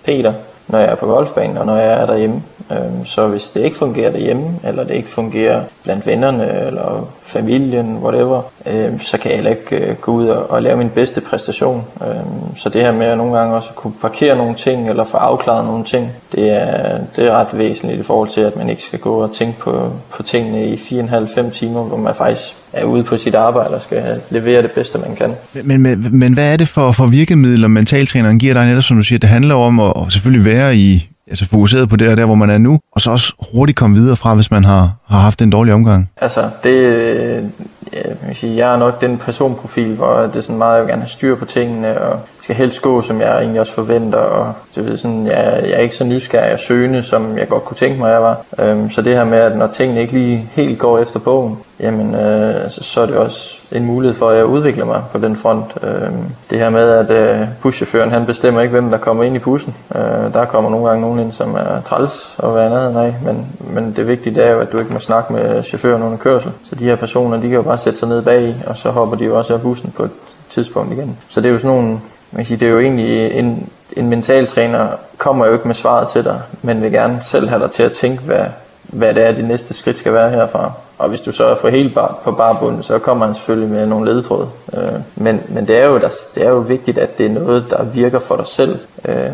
Peter, 0.04 0.32
når 0.70 0.78
jeg 0.78 0.88
er 0.88 0.94
på 0.94 1.06
golfbanen 1.06 1.58
og 1.58 1.66
når 1.66 1.76
jeg 1.76 1.92
er 1.92 2.06
derhjemme. 2.06 2.42
Øhm, 2.72 3.06
så 3.06 3.26
hvis 3.26 3.50
det 3.50 3.64
ikke 3.64 3.76
fungerer 3.76 4.12
derhjemme, 4.12 4.60
eller 4.64 4.84
det 4.84 4.94
ikke 4.94 5.08
fungerer 5.08 5.62
blandt 5.84 6.06
vennerne, 6.06 6.66
eller 6.66 7.08
familien, 7.30 7.98
whatever, 7.98 8.42
øh, 8.66 9.00
så 9.00 9.18
kan 9.18 9.30
jeg 9.30 9.36
heller 9.36 9.50
ikke 9.50 9.76
øh, 9.76 9.96
gå 9.96 10.12
ud 10.12 10.26
og, 10.26 10.50
og 10.50 10.62
lave 10.62 10.76
min 10.76 10.88
bedste 10.88 11.20
præstation. 11.20 11.84
Øh, 12.02 12.56
så 12.56 12.68
det 12.68 12.82
her 12.82 12.92
med 12.92 13.06
at 13.06 13.18
nogle 13.18 13.38
gange 13.38 13.54
også 13.54 13.70
kunne 13.74 13.92
parkere 14.00 14.36
nogle 14.36 14.54
ting, 14.54 14.88
eller 14.90 15.04
få 15.04 15.16
afklaret 15.16 15.64
nogle 15.64 15.84
ting, 15.84 16.10
det 16.32 16.50
er, 16.50 16.98
det 17.16 17.26
er 17.26 17.32
ret 17.32 17.58
væsentligt 17.58 18.00
i 18.00 18.02
forhold 18.02 18.28
til, 18.28 18.40
at 18.40 18.56
man 18.56 18.70
ikke 18.70 18.82
skal 18.82 18.98
gå 18.98 19.22
og 19.22 19.34
tænke 19.34 19.58
på, 19.58 19.92
på 20.10 20.22
tingene 20.22 20.66
i 20.66 20.74
4,5-5 20.74 21.50
timer, 21.50 21.82
hvor 21.82 21.96
man 21.96 22.14
faktisk 22.14 22.56
er 22.72 22.84
ude 22.84 23.04
på 23.04 23.16
sit 23.16 23.34
arbejde 23.34 23.74
og 23.74 23.82
skal 23.82 24.20
levere 24.30 24.62
det 24.62 24.70
bedste, 24.70 24.98
man 24.98 25.16
kan. 25.16 25.32
Men, 25.64 25.82
men, 25.82 26.18
men 26.18 26.34
hvad 26.34 26.52
er 26.52 26.56
det 26.56 26.68
for, 26.68 26.92
for 26.92 27.06
virkemidler, 27.06 27.68
mentaltræneren 27.68 28.38
giver 28.38 28.54
dig 28.54 28.66
netop, 28.66 28.82
som 28.82 28.96
du 28.96 29.02
siger, 29.02 29.18
det 29.18 29.28
handler 29.28 29.54
om 29.54 29.80
at, 29.80 29.92
at 29.96 30.12
selvfølgelig 30.12 30.44
være 30.44 30.76
i, 30.76 31.09
altså 31.30 31.46
fokuseret 31.46 31.88
på 31.88 31.96
det 31.96 32.08
og 32.08 32.16
der, 32.16 32.26
hvor 32.26 32.34
man 32.34 32.50
er 32.50 32.58
nu, 32.58 32.78
og 32.92 33.00
så 33.00 33.10
også 33.10 33.34
hurtigt 33.52 33.78
komme 33.78 33.96
videre 33.96 34.16
fra, 34.16 34.34
hvis 34.34 34.50
man 34.50 34.64
har, 34.64 34.92
har 35.08 35.18
haft 35.18 35.42
en 35.42 35.50
dårlig 35.50 35.74
omgang? 35.74 36.10
Altså, 36.16 36.50
det, 36.64 36.70
øh, 36.70 37.44
jeg, 37.92 38.16
vil 38.26 38.36
sige, 38.36 38.56
jeg 38.56 38.74
er 38.74 38.78
nok 38.78 39.00
den 39.00 39.18
personprofil, 39.18 39.94
hvor 39.94 40.20
det 40.20 40.36
er 40.36 40.40
sådan 40.40 40.58
meget, 40.58 40.74
jeg 40.74 40.82
vil 40.82 40.90
gerne 40.90 41.02
have 41.02 41.08
styr 41.08 41.34
på 41.34 41.44
tingene, 41.44 42.00
og 42.00 42.20
skal 42.42 42.56
helst 42.56 42.82
gå, 42.82 43.02
som 43.02 43.20
jeg 43.20 43.38
egentlig 43.38 43.60
også 43.60 43.72
forventer, 43.72 44.18
og 44.18 44.52
du 44.76 44.82
ved, 44.82 44.98
sådan, 44.98 45.26
jeg, 45.26 45.60
jeg 45.64 45.72
er 45.72 45.78
ikke 45.78 45.96
så 45.96 46.04
nysgerrig 46.04 46.52
og 46.52 46.58
søgende, 46.58 47.02
som 47.02 47.38
jeg 47.38 47.48
godt 47.48 47.64
kunne 47.64 47.76
tænke 47.76 47.98
mig, 47.98 48.10
jeg 48.10 48.22
var. 48.22 48.44
Øhm, 48.58 48.90
så 48.90 49.02
det 49.02 49.16
her 49.16 49.24
med, 49.24 49.38
at 49.38 49.56
når 49.56 49.66
tingene 49.66 50.00
ikke 50.00 50.12
lige 50.12 50.48
helt 50.52 50.78
går 50.78 50.98
efter 50.98 51.20
bogen, 51.20 51.58
jamen 51.80 52.14
øh, 52.14 52.70
så, 52.70 52.82
så 52.82 53.00
er 53.00 53.06
det 53.06 53.16
også 53.16 53.56
en 53.72 53.84
mulighed 53.84 54.16
for, 54.16 54.30
at 54.30 54.36
jeg 54.36 54.44
udvikler 54.44 54.84
mig 54.84 55.02
på 55.12 55.18
den 55.18 55.36
front. 55.36 55.64
Øh, 55.82 56.10
det 56.50 56.58
her 56.58 56.70
med, 56.70 56.88
at 56.88 57.10
øh, 57.10 57.48
buschaufføren 57.62 58.10
han 58.10 58.26
bestemmer 58.26 58.60
ikke, 58.60 58.72
hvem 58.72 58.90
der 58.90 58.98
kommer 58.98 59.24
ind 59.24 59.36
i 59.36 59.38
bussen. 59.38 59.74
Øh, 59.94 60.32
der 60.32 60.44
kommer 60.44 60.70
nogle 60.70 60.88
gange 60.88 61.00
nogen 61.02 61.20
ind, 61.20 61.32
som 61.32 61.54
er 61.54 61.80
træls 61.84 62.34
og 62.38 62.52
hvad 62.52 62.64
andet 62.64 62.92
nej, 62.92 63.14
men, 63.24 63.46
men 63.60 63.92
det 63.96 64.06
vigtige 64.06 64.42
er 64.42 64.52
jo, 64.52 64.60
at 64.60 64.72
du 64.72 64.78
ikke 64.78 64.92
må 64.92 64.98
snakke 64.98 65.32
med 65.32 65.62
chaufføren 65.62 66.02
under 66.02 66.18
kørsel. 66.18 66.52
Så 66.68 66.74
de 66.74 66.84
her 66.84 66.96
personer, 66.96 67.36
de 67.36 67.42
kan 67.42 67.52
jo 67.52 67.62
bare 67.62 67.78
sætte 67.78 67.98
sig 67.98 68.08
ned 68.08 68.22
bag 68.22 68.56
og 68.66 68.76
så 68.76 68.90
hopper 68.90 69.16
de 69.16 69.24
jo 69.24 69.38
også 69.38 69.54
af 69.54 69.60
bussen 69.60 69.92
på 69.96 70.02
et 70.02 70.10
tidspunkt 70.50 70.92
igen. 70.92 71.18
Så 71.28 71.40
det 71.40 71.48
er 71.48 71.52
jo 71.52 71.58
sådan 71.58 71.76
nogle, 71.76 71.90
man 72.32 72.36
kan 72.36 72.46
sige, 72.46 72.60
det 72.60 72.68
er 72.68 72.72
jo 72.72 72.80
egentlig 72.80 73.32
en, 73.32 73.68
en 73.92 74.08
mentaltræner 74.08 74.88
kommer 75.18 75.46
jo 75.46 75.52
ikke 75.52 75.66
med 75.66 75.74
svaret 75.74 76.08
til 76.08 76.24
dig, 76.24 76.40
men 76.62 76.82
vil 76.82 76.92
gerne 76.92 77.20
selv 77.20 77.48
have 77.48 77.62
dig 77.62 77.70
til 77.70 77.82
at 77.82 77.92
tænke, 77.92 78.22
hvad, 78.22 78.44
hvad 78.82 79.14
det 79.14 79.26
er, 79.26 79.32
det 79.32 79.44
næste 79.44 79.74
skridt 79.74 79.98
skal 79.98 80.12
være 80.12 80.30
herfra. 80.30 80.72
Og 81.00 81.08
hvis 81.08 81.20
du 81.20 81.32
så 81.32 81.44
er 81.44 81.70
helt 81.70 81.94
bar, 81.94 82.18
på 82.24 82.32
barbunden, 82.32 82.82
så 82.82 82.98
kommer 82.98 83.26
han 83.26 83.34
selvfølgelig 83.34 83.70
med 83.70 83.86
nogle 83.86 84.10
ledetråd. 84.10 84.46
Øh, 84.74 85.00
men, 85.14 85.42
men 85.48 85.66
det 85.66 85.76
er, 85.76 85.86
jo, 85.86 85.98
der, 85.98 86.08
det 86.34 86.44
er 86.44 86.48
jo 86.48 86.58
vigtigt, 86.58 86.98
at 86.98 87.18
det 87.18 87.26
er 87.26 87.30
noget, 87.30 87.64
der 87.70 87.84
virker 87.84 88.18
for 88.18 88.36
dig 88.36 88.46
selv. 88.46 88.78
Øh, 89.04 89.32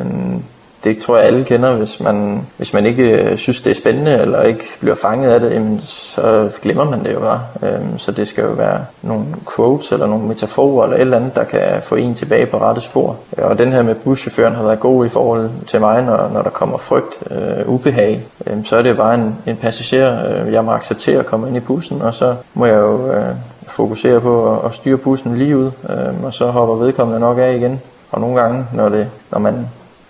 det 0.86 0.98
tror 0.98 1.16
jeg 1.16 1.26
alle 1.26 1.44
kender, 1.44 1.76
hvis 1.76 2.00
man, 2.00 2.46
hvis 2.56 2.72
man 2.72 2.86
ikke 2.86 3.02
øh, 3.02 3.36
synes, 3.36 3.60
det 3.62 3.70
er 3.70 3.74
spændende, 3.74 4.12
eller 4.20 4.42
ikke 4.42 4.64
bliver 4.80 4.94
fanget 4.94 5.30
af 5.30 5.40
det, 5.40 5.50
jamen, 5.50 5.80
så 5.84 6.50
glemmer 6.62 6.90
man 6.90 7.04
det 7.04 7.14
jo 7.14 7.20
bare. 7.20 7.40
Øhm, 7.62 7.98
så 7.98 8.12
det 8.12 8.28
skal 8.28 8.44
jo 8.44 8.50
være 8.50 8.84
nogle 9.02 9.24
quotes, 9.56 9.92
eller 9.92 10.06
nogle 10.06 10.26
metaforer, 10.26 10.84
eller 10.84 10.96
et 10.96 11.00
eller 11.00 11.16
andet, 11.16 11.34
der 11.34 11.44
kan 11.44 11.82
få 11.82 11.94
en 11.94 12.14
tilbage 12.14 12.46
på 12.46 12.58
rette 12.58 12.80
spor. 12.80 13.16
Og 13.38 13.58
den 13.58 13.72
her 13.72 13.82
med 13.82 13.94
buschaufføren 13.94 14.54
har 14.54 14.62
været 14.62 14.80
god 14.80 15.06
i 15.06 15.08
forhold 15.08 15.50
til 15.66 15.80
mig, 15.80 16.02
når, 16.02 16.30
når 16.32 16.42
der 16.42 16.50
kommer 16.50 16.78
frygt, 16.78 17.18
øh, 17.30 17.68
ubehag. 17.68 18.22
Øhm, 18.46 18.64
så 18.64 18.76
er 18.76 18.82
det 18.82 18.96
bare 18.96 19.14
en, 19.14 19.36
en 19.46 19.56
passager, 19.56 20.44
øh, 20.46 20.52
jeg 20.52 20.64
må 20.64 20.70
acceptere 20.70 21.18
at 21.18 21.26
komme 21.26 21.48
ind 21.48 21.56
i 21.56 21.60
bussen, 21.60 22.02
og 22.02 22.14
så 22.14 22.34
må 22.54 22.66
jeg 22.66 22.78
jo 22.78 23.12
øh, 23.12 23.34
fokusere 23.66 24.20
på 24.20 24.52
at, 24.52 24.58
at 24.64 24.74
styre 24.74 24.96
bussen 24.96 25.38
lige 25.38 25.56
ud, 25.56 25.70
øh, 25.90 26.24
og 26.24 26.34
så 26.34 26.46
hopper 26.46 26.74
vedkommende 26.74 27.20
nok 27.20 27.38
af 27.38 27.54
igen. 27.54 27.80
Og 28.10 28.20
nogle 28.20 28.40
gange, 28.40 28.66
når, 28.72 28.88
det, 28.88 29.08
når 29.32 29.38
man 29.38 29.66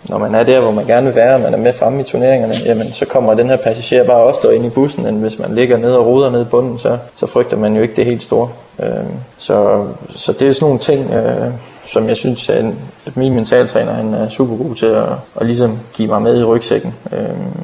når 0.09 0.19
man 0.19 0.35
er 0.35 0.43
der, 0.43 0.61
hvor 0.61 0.71
man 0.71 0.87
gerne 0.87 1.07
vil 1.07 1.15
være, 1.15 1.35
og 1.35 1.41
man 1.41 1.55
er 1.55 1.59
med 1.59 1.73
fremme 1.73 2.01
i 2.01 2.05
turneringerne, 2.05 2.55
jamen 2.67 2.93
så 2.93 3.05
kommer 3.07 3.35
den 3.35 3.49
her 3.49 3.57
passager 3.57 4.05
bare 4.05 4.23
oftere 4.23 4.55
ind 4.57 4.65
i 4.67 4.71
bussen, 4.71 5.07
end 5.07 5.21
hvis 5.21 5.39
man 5.39 5.55
ligger 5.55 5.77
ned 5.77 5.93
og 5.93 6.07
ruder 6.07 6.31
ned 6.31 6.43
i 6.43 6.49
bunden, 6.51 6.79
så, 6.79 6.99
så 7.15 7.27
frygter 7.27 7.57
man 7.57 7.77
jo 7.77 7.83
ikke 7.83 7.97
det 7.97 8.05
helt 8.05 8.23
store. 8.23 8.49
Øh, 8.83 8.89
så, 9.39 9.87
så 10.09 10.33
det 10.33 10.49
er 10.49 10.53
sådan 10.53 10.67
nogle 10.67 10.79
ting, 10.79 11.11
øh, 11.11 11.53
som 11.87 12.09
jeg 12.09 12.17
synes, 12.17 12.51
at, 12.51 12.65
at 13.07 13.17
min 13.17 13.35
mentaltræner 13.35 13.93
han 13.93 14.15
er 14.15 14.29
super 14.29 14.57
god 14.57 14.75
til 14.75 14.87
at, 14.87 15.05
at 15.41 15.47
ligesom 15.47 15.79
give 15.95 16.09
mig 16.09 16.23
med 16.23 16.41
i 16.41 16.45
rygsækken. 16.45 16.95
Øh, 17.13 17.19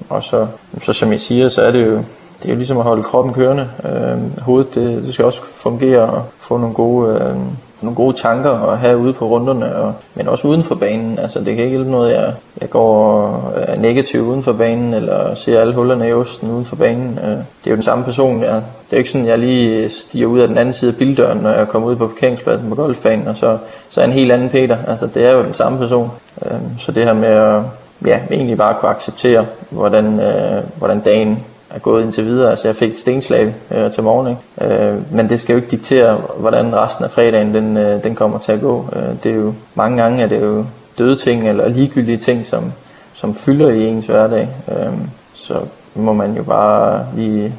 og 0.09 0.25
så, 0.25 0.47
så 0.83 0.93
som 0.93 1.13
jeg 1.13 1.21
siger, 1.21 1.49
så 1.49 1.63
er 1.63 1.71
det 1.71 1.87
jo 1.87 1.99
det 2.43 2.49
er 2.49 2.53
jo 2.53 2.57
ligesom 2.57 2.79
at 2.79 2.85
holde 2.85 3.03
kroppen 3.03 3.35
kørende. 3.35 3.69
Øh, 3.85 4.43
hovedet 4.43 4.75
det, 4.75 5.05
det 5.05 5.15
skal 5.15 5.25
også 5.25 5.43
fungere 5.45 6.01
og 6.01 6.25
få 6.39 6.57
nogle 6.57 6.75
gode 6.75 7.15
øh, 7.15 7.37
nogle 7.83 7.97
gode 7.97 8.17
tanker 8.17 8.51
at 8.51 8.79
have 8.79 8.99
ude 8.99 9.13
på 9.13 9.27
runderne, 9.27 9.77
og, 9.77 9.95
men 10.15 10.29
også 10.29 10.49
uden 10.49 10.63
for 10.63 10.75
banen. 10.75 11.19
Altså, 11.19 11.39
det 11.39 11.47
kan 11.47 11.65
ikke 11.65 11.77
hjælpe 11.77 11.91
noget, 11.91 12.13
jeg, 12.13 12.35
jeg 12.61 12.71
går 12.71 13.53
er 13.57 13.77
negativ 13.77 14.21
uden 14.21 14.43
for 14.43 14.53
banen, 14.53 14.95
eller 14.95 15.35
ser 15.35 15.61
alle 15.61 15.75
hullerne 15.75 16.09
i 16.09 16.13
osten 16.13 16.51
uden 16.51 16.65
for 16.65 16.77
banen. 16.77 17.19
Øh, 17.25 17.31
det 17.31 17.67
er 17.67 17.71
jo 17.71 17.75
den 17.75 17.83
samme 17.83 18.05
person. 18.05 18.43
Jeg, 18.43 18.55
det 18.55 18.93
er 18.93 18.97
ikke 18.97 19.11
sådan, 19.11 19.27
at 19.27 19.31
jeg 19.31 19.39
lige 19.39 19.89
stiger 19.89 20.27
ud 20.27 20.41
af 20.41 20.49
den 20.49 20.59
anden 20.59 20.75
side 20.75 20.91
af 20.91 20.97
bildøren, 20.97 21.39
når 21.39 21.51
jeg 21.51 21.69
kommer 21.69 21.89
ud 21.89 21.97
på 21.97 22.07
parkeringspladsen 22.07 22.69
på 22.69 22.75
golfbanen, 22.75 23.29
og 23.29 23.37
så, 23.37 23.59
så 23.89 24.01
er 24.01 24.05
en 24.05 24.13
helt 24.13 24.33
anden 24.33 24.49
Peter. 24.49 24.77
Altså, 24.87 25.07
det 25.07 25.27
er 25.27 25.31
jo 25.31 25.43
den 25.43 25.55
samme 25.55 25.79
person. 25.79 26.11
Øh, 26.45 26.59
så 26.79 26.93
det 26.93 27.05
her 27.05 27.13
med 27.13 27.29
at 27.29 27.63
ja, 28.07 28.19
egentlig 28.31 28.57
bare 28.57 28.75
kunne 28.75 28.91
acceptere, 28.91 29.47
hvordan, 29.71 30.21
øh, 30.21 30.63
hvordan 30.79 31.01
dagen 31.01 31.45
er 31.75 31.79
gået 31.79 32.03
indtil 32.03 32.25
videre. 32.25 32.51
Altså 32.51 32.69
jeg 32.69 32.77
fik 32.77 32.93
et 32.93 32.99
stenslag 32.99 33.55
øh, 33.71 33.93
til 33.93 34.03
morgen, 34.03 34.37
ikke? 34.59 34.75
Øh, 34.75 35.15
men 35.15 35.31
det 35.31 35.41
skal 35.41 35.53
jo 35.53 35.57
ikke 35.57 35.71
diktere, 35.71 36.21
hvordan 36.37 36.77
resten 36.77 37.05
af 37.05 37.11
fredagen 37.11 37.55
den, 37.55 37.77
øh, 37.77 38.05
den 38.05 38.15
kommer 38.15 38.39
til 38.39 38.53
at 38.53 38.61
gå. 38.61 38.87
Øh, 38.97 39.03
det 39.25 39.33
er 39.33 39.37
jo 39.37 39.55
mange 39.75 40.03
gange 40.03 40.23
at 40.23 40.31
det 40.31 40.43
jo 40.43 40.65
døde 40.99 41.17
ting 41.17 41.49
eller 41.49 41.69
ligegyldige 41.69 42.17
ting, 42.17 42.47
som, 42.47 42.73
som 43.15 43.35
fylder 43.35 43.69
i 43.69 43.87
ens 43.87 44.07
hverdag. 44.07 44.49
Øh, 44.69 44.93
så 45.35 45.55
må 45.95 46.13
man 46.13 46.37
jo 46.37 46.43
bare 46.43 47.07
lige 47.17 47.55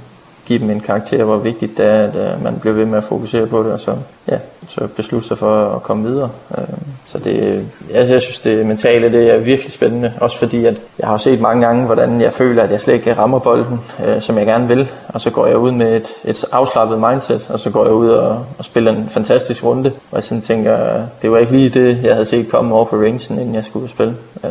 give 0.46 0.60
dem 0.60 0.70
en 0.70 0.80
karakter, 0.80 1.24
hvor 1.24 1.38
vigtigt 1.38 1.78
det 1.78 1.86
er, 1.86 2.00
at 2.00 2.16
øh, 2.16 2.44
man 2.44 2.60
bliver 2.60 2.74
ved 2.74 2.86
med 2.86 2.98
at 2.98 3.04
fokusere 3.04 3.48
på 3.48 3.64
det, 3.64 3.72
og 3.72 3.80
så, 3.80 3.96
ja, 4.28 4.38
så 4.68 4.88
beslutte 4.96 5.28
sig 5.28 5.38
for 5.38 5.76
at 5.76 5.84
komme 5.84 6.10
videre. 6.10 6.30
Øh, 6.58 6.64
så 7.08 7.20
det, 7.20 7.66
jeg, 7.92 8.10
jeg 8.10 8.22
synes, 8.22 8.40
det 8.40 8.66
mentale 8.66 9.12
det 9.12 9.34
er 9.34 9.38
virkelig 9.38 9.72
spændende, 9.72 10.14
også 10.22 10.38
fordi 10.38 10.66
at 10.66 10.82
jeg 11.00 11.08
har 11.08 11.18
set 11.18 11.42
mange 11.42 11.66
gange, 11.66 11.86
hvordan 11.86 12.22
jeg 12.22 12.34
føler, 12.34 12.64
at 12.64 12.72
jeg 12.72 12.82
slet 12.82 12.94
ikke 12.94 13.14
rammer 13.14 13.40
bolden, 13.40 13.80
øh, 14.06 14.22
som 14.22 14.38
jeg 14.38 14.46
gerne 14.46 14.68
vil, 14.68 14.92
og 15.08 15.22
så 15.22 15.30
går 15.30 15.46
jeg 15.46 15.58
ud 15.58 15.72
med 15.72 15.96
et, 15.96 16.08
et 16.26 16.46
afslappet 16.52 17.00
mindset, 17.00 17.50
og 17.50 17.60
så 17.60 17.70
går 17.70 17.86
jeg 17.86 17.94
ud 17.94 18.10
og, 18.10 18.46
og 18.58 18.66
spiller 18.66 18.92
en 18.92 19.10
fantastisk 19.10 19.64
runde, 19.64 19.92
og 20.12 20.16
jeg 20.16 20.24
sådan 20.24 20.42
tænker, 20.42 21.02
det 21.22 21.32
var 21.32 21.38
ikke 21.38 21.52
lige 21.52 21.70
det, 21.70 22.04
jeg 22.04 22.14
havde 22.14 22.26
set 22.26 22.50
komme 22.50 22.76
over 22.76 22.86
på 22.86 22.96
rangen, 22.96 23.40
inden 23.40 23.56
jeg 23.56 23.66
skulle 23.66 23.90
spille. 23.90 24.16
Øh, 24.44 24.50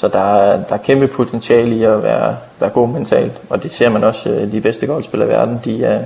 så 0.00 0.08
der 0.08 0.18
er, 0.18 0.64
der 0.64 0.74
er 0.74 0.78
kæmpe 0.78 1.06
potentiale 1.08 1.76
i 1.76 1.82
at 1.82 2.02
være, 2.02 2.36
være 2.60 2.70
god 2.70 2.88
mentalt, 2.88 3.32
og 3.50 3.62
det 3.62 3.70
ser 3.70 3.88
man 3.88 4.04
også, 4.04 4.30
øh, 4.30 4.52
de 4.52 4.60
bedste 4.60 4.86
golfspillere 4.86 5.28
i 5.28 5.32
verden, 5.32 5.58
de 5.64 5.84
er, 5.84 5.98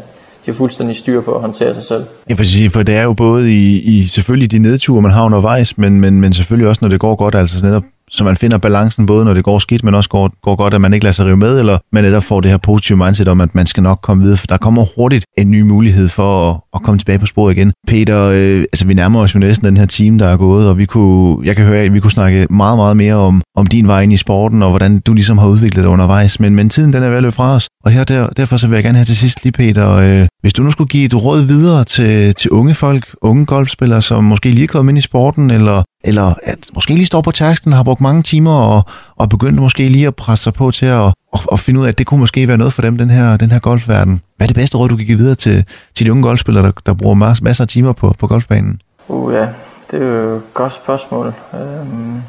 de 0.46 0.50
er 0.50 0.54
fuldstændig 0.54 0.96
styr 0.96 1.20
på 1.20 1.34
at 1.34 1.40
håndtere 1.40 1.74
sig 1.74 1.84
selv. 1.84 2.04
Jeg 2.28 2.38
vil 2.38 2.46
sige, 2.46 2.70
for 2.70 2.82
det 2.82 2.96
er 2.96 3.02
jo 3.02 3.12
både 3.12 3.52
i, 3.52 3.80
i 3.80 4.06
selvfølgelig 4.06 4.50
de 4.50 4.58
nedture, 4.58 5.02
man 5.02 5.10
har 5.10 5.24
undervejs, 5.24 5.78
men, 5.78 6.00
men, 6.00 6.20
men 6.20 6.32
selvfølgelig 6.32 6.68
også, 6.68 6.78
når 6.82 6.88
det 6.88 7.00
går 7.00 7.16
godt, 7.16 7.34
altså 7.34 7.66
netop 7.66 7.82
så 8.12 8.24
man 8.24 8.36
finder 8.36 8.58
balancen 8.58 9.06
både, 9.06 9.24
når 9.24 9.34
det 9.34 9.44
går 9.44 9.58
skidt, 9.58 9.84
men 9.84 9.94
også 9.94 10.10
går, 10.10 10.30
går 10.42 10.56
godt, 10.56 10.74
at 10.74 10.80
man 10.80 10.94
ikke 10.94 11.04
lader 11.04 11.12
sig 11.12 11.26
rive 11.26 11.36
med, 11.36 11.58
eller 11.58 11.78
man 11.92 12.04
netop 12.04 12.22
får 12.22 12.40
det 12.40 12.50
her 12.50 12.58
positive 12.58 12.98
mindset 12.98 13.28
om, 13.28 13.40
at 13.40 13.54
man 13.54 13.66
skal 13.66 13.82
nok 13.82 13.98
komme 14.02 14.22
videre, 14.22 14.38
for 14.38 14.46
der 14.46 14.56
kommer 14.56 14.84
hurtigt 14.96 15.24
en 15.38 15.50
ny 15.50 15.60
mulighed 15.60 16.08
for 16.08 16.50
at, 16.50 16.60
at 16.74 16.82
komme 16.82 16.98
tilbage 16.98 17.18
på 17.18 17.26
sporet 17.26 17.56
igen. 17.56 17.72
Peter, 17.88 18.22
øh, 18.22 18.60
altså 18.60 18.86
vi 18.86 18.94
nærmer 18.94 19.20
os 19.20 19.34
jo 19.34 19.38
næsten 19.38 19.66
den 19.66 19.76
her 19.76 19.86
time, 19.86 20.18
der 20.18 20.28
er 20.28 20.36
gået, 20.36 20.68
og 20.68 20.78
vi 20.78 20.84
kunne, 20.84 21.46
jeg 21.46 21.56
kan 21.56 21.64
høre, 21.64 21.80
at 21.80 21.94
vi 21.94 22.00
kunne 22.00 22.10
snakke 22.10 22.46
meget, 22.50 22.76
meget 22.76 22.96
mere 22.96 23.14
om, 23.14 23.42
om 23.56 23.66
din 23.66 23.86
vej 23.86 24.00
ind 24.00 24.12
i 24.12 24.16
sporten, 24.16 24.62
og 24.62 24.68
hvordan 24.68 24.98
du 24.98 25.12
ligesom 25.12 25.38
har 25.38 25.46
udviklet 25.46 25.82
dig 25.82 25.90
undervejs, 25.90 26.40
men, 26.40 26.54
men 26.54 26.68
tiden 26.68 26.92
den 26.92 27.02
er 27.02 27.08
vel 27.08 27.32
fra 27.32 27.54
os, 27.54 27.68
og 27.84 27.90
her 27.90 28.04
der, 28.04 28.28
derfor 28.28 28.56
så 28.56 28.66
vil 28.66 28.74
jeg 28.76 28.84
gerne 28.84 28.98
have 28.98 29.04
til 29.04 29.16
sidst 29.16 29.44
lige, 29.44 29.52
Peter, 29.52 29.90
øh, 29.90 30.26
hvis 30.40 30.52
du 30.52 30.62
nu 30.62 30.70
skulle 30.70 30.88
give 30.88 31.04
et 31.04 31.14
råd 31.14 31.42
videre 31.42 31.84
til, 31.84 32.34
til 32.34 32.50
unge 32.50 32.74
folk, 32.74 33.14
unge 33.22 33.46
golfspillere, 33.46 34.02
som 34.02 34.24
måske 34.24 34.50
lige 34.50 34.64
er 34.64 34.68
kommet 34.68 34.90
ind 34.90 34.98
i 34.98 35.00
sporten, 35.00 35.50
eller 35.50 35.82
eller 36.04 36.34
at 36.42 36.58
måske 36.74 36.94
lige 36.94 37.06
står 37.06 37.20
på 37.20 37.30
tasken, 37.30 37.72
har 37.72 37.82
brugt 37.82 38.00
mange 38.02 38.22
timer 38.22 38.54
og, 38.54 38.82
og 39.16 39.28
begyndte 39.28 39.62
måske 39.62 39.88
lige 39.88 40.06
at 40.06 40.16
presse 40.16 40.42
sig 40.42 40.54
på 40.54 40.70
til 40.70 40.86
at 40.86 41.12
og, 41.32 41.40
og 41.46 41.58
finde 41.58 41.80
ud 41.80 41.84
af, 41.84 41.88
at 41.88 41.98
det 41.98 42.06
kunne 42.06 42.20
måske 42.20 42.48
være 42.48 42.58
noget 42.58 42.72
for 42.72 42.82
dem, 42.82 42.98
den 42.98 43.10
her, 43.10 43.36
den 43.36 43.50
her 43.50 43.58
golfverden. 43.58 44.20
Hvad 44.36 44.44
er 44.44 44.48
det 44.48 44.56
bedste 44.56 44.76
råd, 44.76 44.88
du 44.88 44.96
kan 44.96 45.06
give 45.06 45.18
videre 45.18 45.34
til, 45.34 45.64
til 45.94 46.06
de 46.06 46.10
unge 46.10 46.22
golfspillere, 46.22 46.66
der, 46.66 46.72
der 46.86 46.94
bruger 46.94 47.14
mas, 47.14 47.42
masser 47.42 47.64
af 47.64 47.68
timer 47.68 47.92
på, 47.92 48.14
på 48.18 48.26
golfbanen? 48.26 48.80
Uh, 49.08 49.34
ja, 49.34 49.48
det 49.90 50.02
er 50.02 50.06
jo 50.06 50.36
et 50.36 50.54
godt 50.54 50.74
spørgsmål. 50.74 51.34
Øhm, 51.54 52.22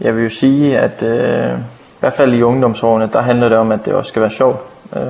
jeg 0.00 0.16
vil 0.16 0.22
jo 0.22 0.30
sige, 0.30 0.78
at 0.78 1.02
øh, 1.02 1.58
i 1.58 2.00
hvert 2.00 2.12
fald 2.12 2.34
i 2.34 2.42
ungdomsårene, 2.42 3.08
der 3.12 3.20
handler 3.20 3.48
det 3.48 3.58
om, 3.58 3.72
at 3.72 3.84
det 3.84 3.94
også 3.94 4.08
skal 4.08 4.22
være 4.22 4.30
sjovt. 4.30 4.60
Øh, 4.96 5.02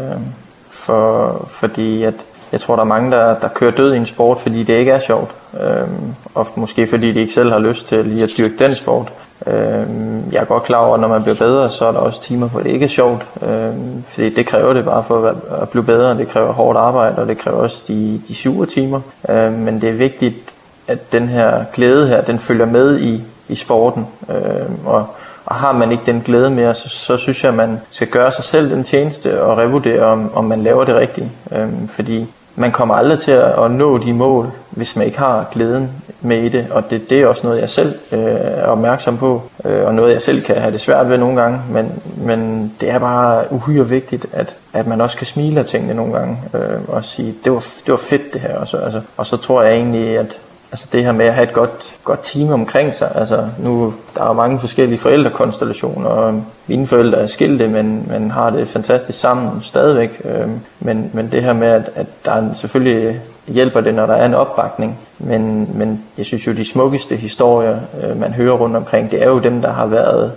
for, 0.70 1.48
fordi 1.50 2.02
at 2.02 2.14
jeg 2.52 2.60
tror, 2.60 2.76
der 2.76 2.82
er 2.82 2.86
mange, 2.86 3.10
der, 3.10 3.38
der 3.38 3.48
kører 3.48 3.70
død 3.70 3.94
i 3.94 3.96
en 3.96 4.06
sport, 4.06 4.38
fordi 4.38 4.62
det 4.62 4.74
ikke 4.74 4.92
er 4.92 5.00
sjovt. 5.00 5.30
Øhm, 5.60 6.14
og 6.34 6.46
måske 6.54 6.86
fordi 6.86 7.12
de 7.12 7.20
ikke 7.20 7.32
selv 7.32 7.52
har 7.52 7.58
lyst 7.58 7.86
til 7.86 8.04
lige 8.04 8.22
at 8.22 8.30
dyrke 8.38 8.58
den 8.58 8.74
sport. 8.74 9.12
Øhm, 9.46 10.22
jeg 10.32 10.40
er 10.40 10.44
godt 10.44 10.62
klar 10.62 10.78
over, 10.78 10.94
at 10.94 11.00
når 11.00 11.08
man 11.08 11.22
bliver 11.22 11.36
bedre, 11.36 11.68
så 11.68 11.86
er 11.86 11.92
der 11.92 11.98
også 11.98 12.22
timer, 12.22 12.48
hvor 12.48 12.60
det 12.60 12.70
ikke 12.70 12.84
er 12.84 12.88
sjovt. 12.88 13.26
Øhm, 13.42 14.02
fordi 14.02 14.34
det 14.34 14.46
kræver 14.46 14.72
det 14.72 14.84
bare 14.84 15.04
for 15.04 15.26
at, 15.26 15.36
at 15.62 15.68
blive 15.68 15.84
bedre. 15.84 16.18
Det 16.18 16.28
kræver 16.28 16.52
hårdt 16.52 16.78
arbejde, 16.78 17.16
og 17.16 17.28
det 17.28 17.38
kræver 17.38 17.58
også 17.58 17.82
de, 17.88 18.22
de 18.28 18.34
sure 18.34 18.66
timer. 18.66 19.00
Øhm, 19.28 19.52
men 19.52 19.80
det 19.80 19.88
er 19.88 19.92
vigtigt, 19.92 20.54
at 20.88 21.12
den 21.12 21.28
her 21.28 21.64
glæde 21.72 22.08
her, 22.08 22.20
den 22.20 22.38
følger 22.38 22.66
med 22.66 23.00
i, 23.00 23.22
i 23.48 23.54
sporten. 23.54 24.06
Øhm, 24.30 24.86
og, 24.86 25.06
og 25.44 25.54
har 25.54 25.72
man 25.72 25.92
ikke 25.92 26.02
den 26.06 26.20
glæde 26.20 26.50
mere, 26.50 26.74
så, 26.74 26.88
så 26.88 27.16
synes 27.16 27.44
jeg, 27.44 27.48
at 27.48 27.56
man 27.56 27.80
skal 27.90 28.06
gøre 28.06 28.30
sig 28.30 28.44
selv 28.44 28.70
den 28.70 28.84
tjeneste 28.84 29.42
og 29.42 29.58
revurdere, 29.58 30.00
om, 30.00 30.30
om 30.34 30.44
man 30.44 30.62
laver 30.62 30.84
det 30.84 30.94
rigtigt. 30.94 31.26
Øhm, 31.52 31.88
fordi 31.88 32.26
man 32.58 32.72
kommer 32.72 32.94
aldrig 32.94 33.18
til 33.18 33.32
at 33.32 33.70
nå 33.70 33.98
de 33.98 34.12
mål, 34.12 34.50
hvis 34.70 34.96
man 34.96 35.06
ikke 35.06 35.18
har 35.18 35.48
glæden 35.52 35.90
med 36.20 36.42
i 36.42 36.48
det, 36.48 36.66
og 36.70 36.90
det, 36.90 37.10
det 37.10 37.20
er 37.20 37.26
også 37.26 37.46
noget, 37.46 37.60
jeg 37.60 37.70
selv 37.70 37.94
øh, 38.12 38.20
er 38.20 38.66
opmærksom 38.66 39.18
på, 39.18 39.42
øh, 39.64 39.86
og 39.86 39.94
noget, 39.94 40.12
jeg 40.12 40.22
selv 40.22 40.42
kan 40.42 40.56
have 40.56 40.72
det 40.72 40.80
svært 40.80 41.08
ved 41.08 41.18
nogle 41.18 41.40
gange, 41.42 41.60
men, 41.70 42.02
men 42.16 42.72
det 42.80 42.90
er 42.90 42.98
bare 42.98 43.44
uhyre 43.52 43.88
vigtigt, 43.88 44.26
at, 44.32 44.54
at 44.72 44.86
man 44.86 45.00
også 45.00 45.16
kan 45.16 45.26
smile 45.26 45.60
af 45.60 45.66
tingene 45.66 45.94
nogle 45.94 46.12
gange, 46.12 46.38
øh, 46.54 46.88
og 46.88 47.04
sige, 47.04 47.34
det 47.44 47.52
var, 47.52 47.64
det 47.86 47.90
var 47.90 47.96
fedt 47.96 48.32
det 48.32 48.40
her, 48.40 48.58
og 48.58 48.68
så, 48.68 48.76
altså, 48.76 49.00
og 49.16 49.26
så 49.26 49.36
tror 49.36 49.62
jeg 49.62 49.74
egentlig, 49.74 50.18
at 50.18 50.38
altså 50.72 50.88
det 50.92 51.04
her 51.04 51.12
med 51.12 51.26
at 51.26 51.34
have 51.34 51.48
et 51.48 51.52
godt, 51.52 51.96
godt 52.04 52.20
team 52.22 52.52
omkring 52.52 52.94
sig. 52.94 53.12
Altså 53.14 53.48
nu, 53.58 53.94
der 54.16 54.28
er 54.28 54.32
mange 54.32 54.60
forskellige 54.60 54.98
forældrekonstellationer, 54.98 56.08
og 56.08 56.44
mine 56.66 56.86
forældre 56.86 57.18
er 57.18 57.26
skilte, 57.26 57.68
men, 57.68 58.06
men 58.08 58.30
har 58.30 58.50
det 58.50 58.68
fantastisk 58.68 59.20
sammen 59.20 59.62
stadigvæk. 59.62 60.22
Øhm, 60.24 60.60
men, 60.80 61.10
men 61.12 61.32
det 61.32 61.44
her 61.44 61.52
med, 61.52 61.68
at, 61.68 61.90
at 61.94 62.06
der 62.24 62.32
er 62.32 62.54
selvfølgelig 62.54 63.20
hjælper 63.48 63.80
det, 63.80 63.94
når 63.94 64.06
der 64.06 64.14
er 64.14 64.26
en 64.26 64.34
opbakning. 64.34 64.98
Men, 65.18 65.70
men 65.74 66.04
jeg 66.18 66.26
synes 66.26 66.46
jo, 66.46 66.52
de 66.52 66.64
smukkeste 66.64 67.16
historier, 67.16 67.78
øh, 68.02 68.20
man 68.20 68.32
hører 68.32 68.56
rundt 68.56 68.76
omkring, 68.76 69.10
det 69.10 69.22
er 69.22 69.26
jo 69.26 69.38
dem, 69.38 69.62
der 69.62 69.72
har 69.72 69.86
været 69.86 70.32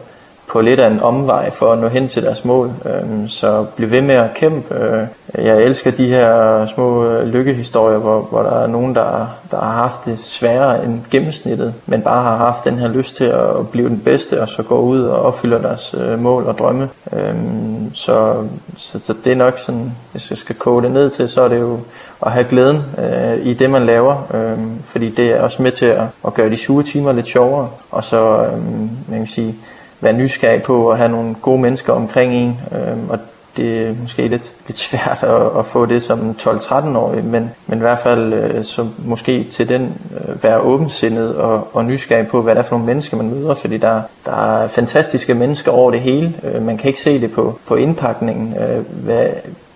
på 0.52 0.62
lidt 0.62 0.80
af 0.80 0.88
en 0.88 1.00
omvej 1.00 1.52
for 1.52 1.72
at 1.72 1.80
nå 1.80 1.88
hen 1.88 2.08
til 2.08 2.24
deres 2.24 2.46
mål. 2.46 2.72
Øhm, 2.86 3.28
så 3.28 3.66
bliv 3.76 3.92
ved 3.92 4.02
med 4.02 4.16
at 4.16 4.34
kæmpe. 4.36 4.76
Øh, 4.76 5.08
jeg 5.46 5.64
elsker 5.64 5.92
de 5.92 6.08
her 6.08 6.66
små 6.66 7.06
øh, 7.06 7.28
lykkehistorier, 7.28 7.98
hvor, 7.98 8.22
hvor 8.22 8.42
der 8.42 8.64
er 8.64 8.68
nogen, 8.68 8.96
der, 8.96 9.28
der 9.52 9.58
har 9.58 9.72
haft 9.72 10.06
det 10.06 10.20
sværere 10.20 10.86
end 10.86 11.02
gennemsnittet, 11.12 11.74
men 11.86 12.02
bare 12.02 12.24
har 12.24 12.38
haft 12.38 12.66
den 12.66 12.80
her 12.80 12.88
lyst 12.88 13.16
til 13.16 13.24
at 13.24 13.70
blive 13.72 13.90
den 13.90 14.00
bedste, 14.00 14.42
og 14.42 14.50
så 14.50 14.64
gå 14.64 14.80
ud 14.80 15.02
og 15.02 15.22
opfylde 15.22 15.64
deres 15.64 15.96
øh, 15.98 16.20
mål 16.20 16.44
og 16.44 16.58
drømme. 16.58 16.90
Øhm, 17.14 17.94
så, 17.94 18.36
så, 18.78 19.00
så 19.04 19.14
det 19.26 19.32
er 19.32 19.36
nok 19.36 19.58
sådan, 19.58 19.92
hvis 20.12 20.30
jeg 20.30 20.38
skal 20.38 20.56
koge 20.56 20.82
det 20.82 20.92
ned 20.92 21.10
til, 21.10 21.30
så 21.30 21.42
er 21.42 21.48
det 21.48 21.60
jo 21.60 21.80
at 22.26 22.32
have 22.32 22.46
glæden 22.50 22.84
øh, 22.98 23.46
i 23.46 23.54
det, 23.54 23.70
man 23.70 23.86
laver, 23.86 24.28
øh, 24.34 24.60
fordi 24.84 25.10
det 25.10 25.26
er 25.26 25.42
også 25.42 25.64
med 25.64 25.72
til 25.72 25.86
at, 25.86 26.04
at 26.28 26.34
gøre 26.34 26.50
de 26.50 26.58
sure 26.58 26.84
timer 26.84 27.12
lidt 27.12 27.28
sjovere, 27.28 27.70
og 27.92 28.04
så, 28.04 28.46
øh, 28.46 28.62
jeg 29.10 29.18
kan 29.18 29.28
sige, 29.28 29.56
være 30.02 30.14
nysgerrig 30.14 30.64
på 30.64 30.90
at 30.90 30.98
have 30.98 31.10
nogle 31.10 31.36
gode 31.42 31.62
mennesker 31.62 31.94
omkring 31.94 32.34
en. 32.34 32.60
Øh, 32.72 33.10
og 33.10 33.20
det 33.58 33.88
er 33.88 33.94
måske 34.02 34.28
lidt, 34.28 34.54
lidt 34.68 34.78
svært 34.78 35.24
at, 35.24 35.60
at 35.60 35.66
få 35.66 35.86
det 35.86 36.04
som 36.04 36.36
12-13-årig, 36.42 37.24
men, 37.24 37.52
men 37.68 37.80
i 37.80 37.82
hvert 37.82 38.00
fald 38.00 38.34
øh, 38.34 38.66
så 38.66 38.88
måske 39.06 39.44
til 39.44 39.70
den 39.70 39.94
øh, 40.14 40.44
være 40.44 40.60
åbensindet 40.60 41.36
og, 41.36 41.68
og 41.74 41.86
nysgerrig 41.86 42.28
på, 42.28 42.42
hvad 42.42 42.56
det 42.56 42.60
er 42.60 42.64
for 42.64 42.76
nogle 42.76 42.86
mennesker, 42.86 43.18
man 43.18 43.30
møder, 43.30 43.56
fordi 43.56 43.78
der, 43.78 44.02
der 44.26 44.62
er 44.62 44.68
fantastiske 44.68 45.34
mennesker 45.34 45.72
over 45.72 45.92
det 45.92 46.00
hele. 46.00 46.34
Øh, 46.44 46.62
man 46.62 46.78
kan 46.78 46.88
ikke 46.88 47.02
se 47.02 47.22
det 47.22 47.32
på, 47.32 47.60
på 47.68 47.76
indpakningen, 47.76 48.58
øh, 48.58 48.86
hvad 49.04 49.28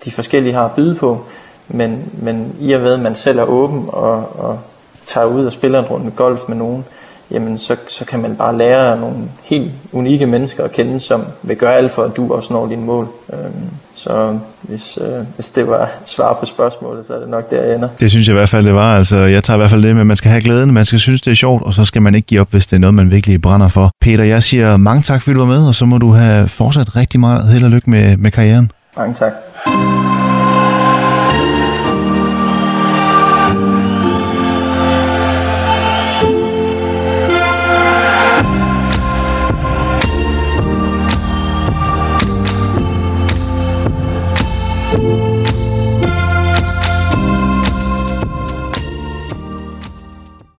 de 0.04 0.10
forskellige 0.10 0.54
har 0.54 0.64
at 0.64 0.72
byde 0.72 0.94
på, 0.94 1.20
men, 1.68 2.12
men 2.12 2.56
i 2.60 2.72
og 2.72 2.80
med, 2.80 2.92
at 2.92 3.00
man 3.00 3.14
selv 3.14 3.38
er 3.38 3.44
åben 3.44 3.84
og, 3.88 4.38
og 4.38 4.58
tager 5.06 5.26
ud 5.26 5.46
og 5.46 5.52
spiller 5.52 5.78
en 5.78 5.84
runde 5.84 6.10
golf 6.10 6.48
med 6.48 6.56
nogen, 6.56 6.84
jamen 7.30 7.58
så, 7.58 7.76
så 7.88 8.04
kan 8.04 8.20
man 8.20 8.36
bare 8.36 8.58
lære 8.58 9.00
nogle 9.00 9.16
helt 9.44 9.70
unikke 9.92 10.26
mennesker 10.26 10.64
at 10.64 10.72
kende, 10.72 11.00
som 11.00 11.24
vil 11.42 11.56
gøre 11.56 11.74
alt 11.74 11.92
for, 11.92 12.02
at 12.02 12.16
du 12.16 12.32
også 12.34 12.52
når 12.52 12.66
dine 12.66 12.82
mål. 12.82 13.08
Øhm, 13.32 13.70
så 13.94 14.38
hvis, 14.62 14.98
øh, 15.00 15.24
hvis 15.34 15.52
det 15.52 15.68
var 15.68 15.90
svar 16.04 16.36
på 16.40 16.46
spørgsmålet, 16.46 17.06
så 17.06 17.14
er 17.14 17.18
det 17.18 17.28
nok 17.28 17.50
der, 17.50 17.62
jeg 17.62 17.74
ender. 17.74 17.88
Det 18.00 18.10
synes 18.10 18.28
jeg 18.28 18.32
i 18.32 18.38
hvert 18.38 18.48
fald, 18.48 18.64
det 18.64 18.74
var. 18.74 18.96
Altså, 18.96 19.16
jeg 19.16 19.44
tager 19.44 19.56
i 19.56 19.60
hvert 19.60 19.70
fald 19.70 19.82
det 19.82 19.94
med, 19.94 20.00
at 20.00 20.06
man 20.06 20.16
skal 20.16 20.30
have 20.30 20.40
glæden, 20.40 20.72
man 20.72 20.84
skal 20.84 20.98
synes, 20.98 21.20
det 21.20 21.30
er 21.30 21.34
sjovt, 21.34 21.62
og 21.62 21.74
så 21.74 21.84
skal 21.84 22.02
man 22.02 22.14
ikke 22.14 22.26
give 22.26 22.40
op, 22.40 22.50
hvis 22.50 22.66
det 22.66 22.76
er 22.76 22.80
noget, 22.80 22.94
man 22.94 23.10
virkelig 23.10 23.42
brænder 23.42 23.68
for. 23.68 23.90
Peter, 24.00 24.24
jeg 24.24 24.42
siger 24.42 24.76
mange 24.76 25.02
tak, 25.02 25.22
fordi 25.22 25.34
du 25.34 25.40
var 25.40 25.46
med, 25.46 25.66
og 25.68 25.74
så 25.74 25.84
må 25.86 25.98
du 25.98 26.10
have 26.10 26.48
fortsat 26.48 26.96
rigtig 26.96 27.20
meget 27.20 27.48
held 27.48 27.64
og 27.64 27.70
lykke 27.70 27.90
med, 27.90 28.16
med 28.16 28.30
karrieren. 28.30 28.70
Mange 28.96 29.14
tak. 29.14 29.32